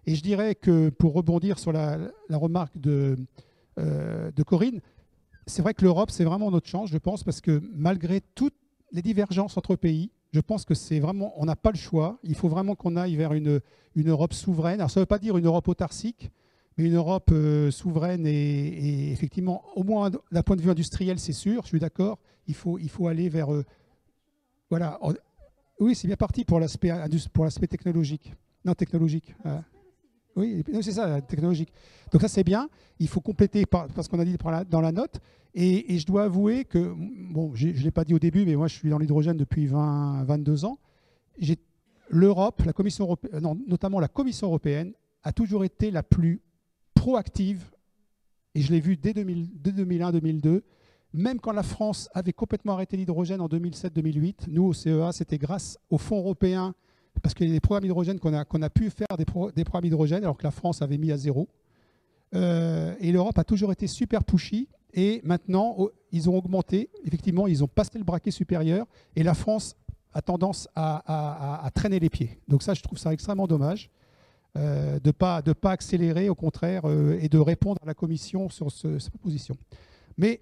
Et 0.08 0.16
je 0.16 0.24
dirais 0.24 0.56
que 0.56 0.90
pour 0.90 1.14
rebondir 1.14 1.60
sur 1.60 1.72
la, 1.72 2.00
remarque 2.32 2.76
de, 2.80 3.16
de 3.78 4.44
Corinne, 4.44 4.82
c'est 5.48 5.62
vrai 5.62 5.74
que 5.74 5.84
l'Europe, 5.84 6.10
c'est 6.12 6.24
vraiment 6.24 6.50
notre 6.52 6.68
chance, 6.68 6.90
je 6.90 6.98
pense, 6.98 7.24
parce 7.24 7.42
que 7.42 7.62
malgré 7.74 8.22
toutes 8.34 8.56
les 8.92 9.02
divergences 9.02 9.58
entre 9.58 9.76
pays, 9.76 10.12
je 10.34 10.40
pense 10.40 10.66
que 10.66 10.74
c'est 10.74 11.00
vraiment, 11.00 11.34
on 11.38 11.46
n'a 11.46 11.56
pas 11.56 11.72
le 11.72 11.78
choix. 11.78 12.20
Il 12.24 12.36
faut 12.36 12.50
vraiment 12.50 12.76
qu'on 12.76 12.96
aille 12.96 13.16
vers 13.16 13.34
une, 13.34 13.62
Europe 13.96 14.34
souveraine. 14.34 14.80
Alors, 14.80 14.92
ça 14.92 15.00
ne 15.00 15.04
veut 15.04 15.08
pas 15.08 15.20
dire 15.20 15.38
une 15.38 15.46
Europe 15.46 15.68
autarcique, 15.68 16.30
mais 16.78 16.86
une 16.86 16.96
Europe 16.96 17.30
euh, 17.32 17.72
souveraine 17.72 18.26
et, 18.28 19.12
effectivement, 19.12 19.64
au 19.76 19.84
moins 19.84 20.10
d'un 20.10 20.44
point 20.44 20.56
de 20.56 20.62
vue 20.62 20.72
industriel, 20.72 21.20
c'est 21.20 21.32
sûr, 21.32 21.64
je 21.64 21.70
suis 21.70 21.80
d'accord, 21.80 22.20
il 22.48 22.56
faut, 22.56 22.78
il 22.78 22.90
faut 22.90 23.08
aller 23.08 23.30
vers... 23.30 23.54
Euh, 23.54 23.64
voilà. 24.70 25.00
Oui, 25.80 25.96
c'est 25.96 26.08
bien 26.08 26.18
parti 26.18 26.44
pour 26.44 26.60
l'aspect 26.60 27.68
technologique. 27.68 28.34
Non, 28.66 28.74
technologique. 28.74 29.36
Oui, 30.36 30.64
c'est 30.82 30.92
ça, 30.92 31.22
technologique. 31.22 31.72
Donc 32.12 32.22
ça, 32.22 32.28
c'est 32.28 32.44
bien. 32.44 32.70
Il 33.00 33.08
faut 33.08 33.22
compléter 33.22 33.66
par, 33.66 33.88
parce 33.88 34.08
qu'on 34.08 34.20
a 34.20 34.26
dit 34.26 34.38
dans 34.70 34.82
la 34.82 34.92
note. 34.92 35.20
Et, 35.54 35.98
je 35.98 36.06
dois 36.06 36.24
avouer 36.24 36.66
que, 36.66 36.94
bon, 37.32 37.56
je 37.56 37.70
ne 37.70 37.74
l'ai 37.74 37.92
pas 37.92 38.04
dit 38.04 38.14
au 38.14 38.20
début, 38.20 38.46
mais 38.46 38.56
moi, 38.56 38.68
je 38.68 38.76
suis 38.76 38.90
dans 38.90 38.98
l'hydrogène 38.98 39.38
depuis 39.38 39.68
20, 39.68 40.26
22 40.26 40.66
ans. 40.66 40.78
L'Europe, 42.10 42.62
la 42.66 42.74
Commission 42.74 43.06
européenne, 43.06 43.40
non, 43.40 43.58
notamment 43.66 44.00
la 44.00 44.10
Commission 44.10 44.48
européenne, 44.48 44.94
a 45.24 45.32
toujours 45.32 45.64
été 45.64 45.90
la 45.90 46.04
plus 46.04 46.42
proactive, 46.94 47.64
et 48.54 48.62
je 48.62 48.72
l'ai 48.72 48.80
vu 48.80 48.98
dès, 48.98 49.14
2001-2002, 49.14 50.62
même 51.14 51.40
quand 51.40 51.54
la 51.54 51.64
France 51.64 52.10
avait 52.14 52.34
complètement 52.34 52.74
arrêté 52.74 52.98
l'hydrogène 52.98 53.42
en 53.42 53.48
2007-2008, 53.48 54.50
nous 54.50 54.66
au 54.66 54.74
CEA, 54.74 55.14
c'était 55.14 55.38
grâce 55.38 55.80
aux 55.90 55.98
fonds 55.98 56.18
européens, 56.18 56.76
parce 57.22 57.34
qu'il 57.34 57.48
y 57.48 57.52
a 57.52 57.54
des 57.54 57.60
programmes 57.60 57.86
hydrogène 57.86 58.20
qu'on 58.20 58.34
a, 58.34 58.46
qu'on 58.46 58.62
a 58.62 58.70
pu 58.70 58.90
faire 58.90 59.18
des, 59.18 59.26
programmes 59.26 59.86
hydrogène, 59.86 60.24
alors 60.24 60.38
que 60.38 60.44
la 60.44 60.52
France 60.52 60.82
avait 60.82 60.98
mis 60.98 61.12
à 61.12 61.18
zéro. 61.18 61.48
Euh, 62.34 62.96
et 63.00 63.12
l'Europe 63.12 63.38
a 63.38 63.44
toujours 63.44 63.72
été 63.72 63.88
super 63.88 64.24
pushy, 64.24 64.68
et 64.94 65.22
maintenant, 65.24 65.78
ils 66.12 66.30
ont 66.30 66.38
augmenté, 66.38 66.90
effectivement, 67.04 67.48
ils 67.48 67.64
ont 67.64 67.68
passé 67.68 67.98
le 67.98 68.04
braquet 68.04 68.32
supérieur, 68.32 68.88
et 69.16 69.24
la 69.24 69.34
France 69.34 69.76
a 70.14 70.22
tendance 70.22 70.70
à, 70.76 71.70
traîner 71.74 72.00
les 72.00 72.10
pieds. 72.10 72.40
Donc 72.48 72.64
ça, 72.64 72.74
je 72.74 72.82
trouve 72.82 72.98
ça 72.98 73.12
extrêmement 73.14 73.48
dommage. 73.48 73.90
Euh, 74.58 75.02
de 75.02 75.10
ne 75.10 75.12
pas, 75.12 75.42
de 75.42 75.52
pas 75.52 75.72
accélérer, 75.72 76.30
au 76.30 76.36
contraire, 76.36 76.84
euh, 76.86 77.20
et 77.20 77.28
de 77.28 77.38
répondre 77.38 77.78
à 77.84 77.86
la 77.86 77.94
Commission 77.94 78.48
sur 78.48 78.72
ce, 78.72 79.00
cette 79.00 79.10
proposition. 79.10 79.58
Mais 80.18 80.40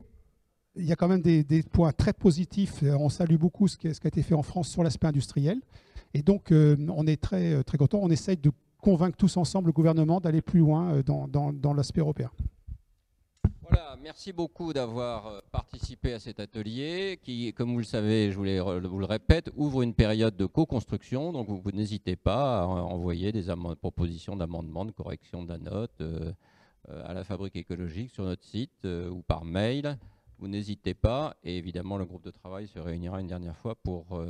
il 0.76 0.86
y 0.86 0.92
a 0.92 0.96
quand 0.96 1.08
même 1.08 1.22
des, 1.22 1.64
points 1.64 1.92
très 1.92 2.14
positifs. 2.14 2.84
On 2.84 3.10
salue 3.10 3.38
beaucoup 3.38 3.68
ce 3.68 3.78
qui, 3.78 3.88
a 3.88 3.92
été 3.92 4.22
fait 4.22 4.34
en 4.34 4.44
France 4.44 4.70
sur 4.70 4.84
l'aspect 4.84 5.08
industriel. 5.08 5.60
Et 6.14 6.22
donc, 6.22 6.52
euh, 6.52 6.76
on 6.90 7.08
est 7.08 7.22
très, 7.22 7.64
très 7.64 7.78
content. 7.78 8.00
On 8.02 8.10
essaye 8.10 8.38
de 8.38 8.52
convaincre 8.82 9.18
tous 9.18 9.38
ensemble 9.38 9.68
le 9.68 9.74
gouvernement 9.74 10.20
d'aller 10.20 10.42
plus 10.42 10.60
loin 10.60 11.02
dans, 11.06 11.28
dans, 11.28 11.54
dans 11.54 11.74
l'aspect 11.74 12.02
européen. 12.02 12.30
Voilà, 13.70 13.98
merci 14.04 14.34
beaucoup 14.34 14.74
d'avoir 14.74 15.26
euh, 15.26 15.40
participé 15.52 16.14
à 16.14 16.20
cet 16.20 16.42
atelier 16.42 17.18
qui, 17.24 17.54
comme 17.54 17.72
vous 17.72 17.80
le 17.80 17.86
savez, 17.86 18.30
je 18.30 18.38
vous, 18.38 18.44
le 18.44 19.06
répète, 19.06 19.50
ouvre 19.56 19.82
une 19.82 19.94
période 19.94 20.36
de 20.36 20.46
co-construction. 20.46 21.32
Donc, 21.32 21.48
vous, 21.48 21.72
n'hésitez 21.72 22.18
pas 22.18 22.62
à 22.62 22.66
envoyer 22.66 23.32
des 23.32 23.46
propositions 23.80 24.36
d'amendement, 24.36 24.84
de 24.84 24.92
correction 24.92 25.44
de 25.44 25.50
la 25.50 25.58
note 25.58 26.02
euh, 26.02 26.34
euh, 26.90 27.04
à 27.06 27.14
la 27.14 27.24
fabrique 27.24 27.56
écologique 27.56 28.12
sur 28.12 28.26
notre 28.26 28.44
site 28.44 28.86
ou 28.86 29.22
par 29.22 29.46
mail. 29.46 29.98
Vous 30.40 30.50
n'hésitez 30.50 30.94
pas. 30.94 31.36
Et 31.44 31.58
évidemment, 31.58 31.98
le 31.98 32.06
groupe 32.06 32.26
de 32.26 32.32
travail 32.32 32.68
se 32.68 32.80
réunira 32.80 33.22
une 33.22 33.28
dernière 33.28 33.58
fois 33.58 33.76
pour 33.76 34.22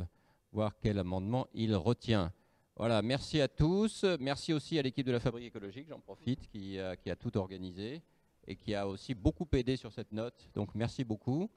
voir 0.54 0.78
quel 0.80 0.98
amendement 0.98 1.46
il 1.52 1.74
retient. 1.74 2.32
Voilà, 2.76 3.02
merci 3.02 3.40
à 3.40 3.48
tous. 3.48 4.04
Merci 4.20 4.52
aussi 4.52 4.78
à 4.78 4.82
l'équipe 4.82 5.06
de 5.06 5.12
la 5.12 5.20
fabrique 5.20 5.46
écologique, 5.46 5.88
j'en 5.88 6.00
profite, 6.00 6.48
qui 6.48 6.78
a 6.78 7.16
tout 7.18 7.36
organisé 7.36 8.02
et 8.46 8.56
qui 8.56 8.74
a 8.74 8.88
aussi 8.88 9.14
beaucoup 9.14 9.46
aidé 9.52 9.76
sur 9.76 9.92
cette 9.92 10.12
note. 10.12 10.48
Donc 10.54 10.74
merci 10.74 11.04
beaucoup. 11.04 11.50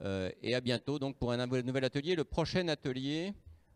Euh, 0.00 0.30
et 0.42 0.54
à 0.54 0.60
bientôt 0.60 0.98
donc 0.98 1.16
pour 1.16 1.32
un 1.32 1.46
nouvel 1.46 1.84
atelier. 1.84 2.14
Le 2.14 2.24
prochain 2.24 2.66
atelier 2.68 3.32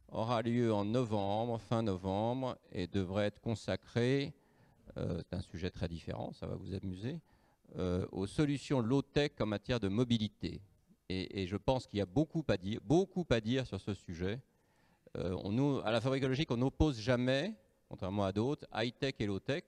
aura 0.08 0.42
lieu 0.42 0.72
en 0.72 0.84
novembre, 0.84 1.58
fin 1.60 1.82
novembre, 1.82 2.56
et 2.72 2.86
devrait 2.86 3.26
être 3.26 3.40
consacré, 3.40 4.32
euh, 4.96 5.20
c'est 5.28 5.36
un 5.36 5.42
sujet 5.42 5.70
très 5.70 5.88
différent, 5.88 6.32
ça 6.32 6.46
va 6.46 6.54
vous 6.54 6.74
amuser, 6.74 7.20
euh, 7.76 8.06
aux 8.12 8.26
solutions 8.26 8.80
low-tech 8.80 9.32
en 9.40 9.46
matière 9.46 9.80
de 9.80 9.88
mobilité. 9.88 10.60
Et, 11.08 11.46
je 11.46 11.56
pense 11.56 11.86
qu'il 11.86 12.00
y 12.00 12.02
a 12.02 12.06
beaucoup 12.06 12.44
à 12.48 12.56
dire, 12.56 12.80
beaucoup 12.82 13.24
à 13.30 13.40
dire 13.40 13.64
sur 13.64 13.80
ce 13.80 13.94
sujet. 13.94 14.40
On 15.16 15.52
nous, 15.52 15.80
à 15.84 15.90
la 15.90 16.00
fabrique 16.00 16.22
écologique, 16.22 16.50
on 16.50 16.56
n'oppose 16.56 17.00
jamais, 17.00 17.54
contrairement 17.88 18.24
à 18.24 18.32
d'autres, 18.32 18.66
high-tech 18.74 19.14
et 19.18 19.26
low-tech 19.26 19.64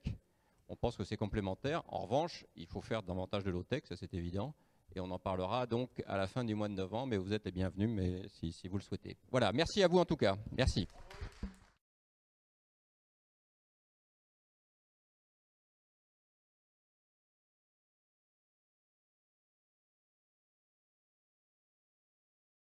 on 0.69 0.75
pense 0.75 0.95
que 0.95 1.03
c'est 1.03 1.17
complémentaire. 1.17 1.81
En 1.87 2.03
revanche, 2.03 2.45
il 2.55 2.67
faut 2.67 2.81
faire 2.81 3.01
davantage 3.01 3.43
de 3.43 3.49
low-tech, 3.49 3.83
ça 3.85 3.95
c'est 3.95 4.13
évident. 4.13 4.53
Et 4.95 4.99
on 4.99 5.11
en 5.11 5.19
parlera 5.19 5.65
donc 5.65 5.89
à 6.07 6.17
la 6.17 6.27
fin 6.27 6.43
du 6.43 6.55
mois 6.55 6.67
de 6.67 6.73
novembre, 6.73 7.07
mais 7.07 7.17
vous 7.17 7.33
êtes 7.33 7.45
les 7.45 7.51
bienvenus 7.51 7.89
mais 7.89 8.21
si 8.29 8.67
vous 8.67 8.77
le 8.77 8.83
souhaitez. 8.83 9.17
Voilà, 9.31 9.51
merci 9.51 9.83
à 9.83 9.87
vous 9.87 9.99
en 9.99 10.05
tout 10.05 10.17
cas. 10.17 10.37
Merci. 10.55 10.87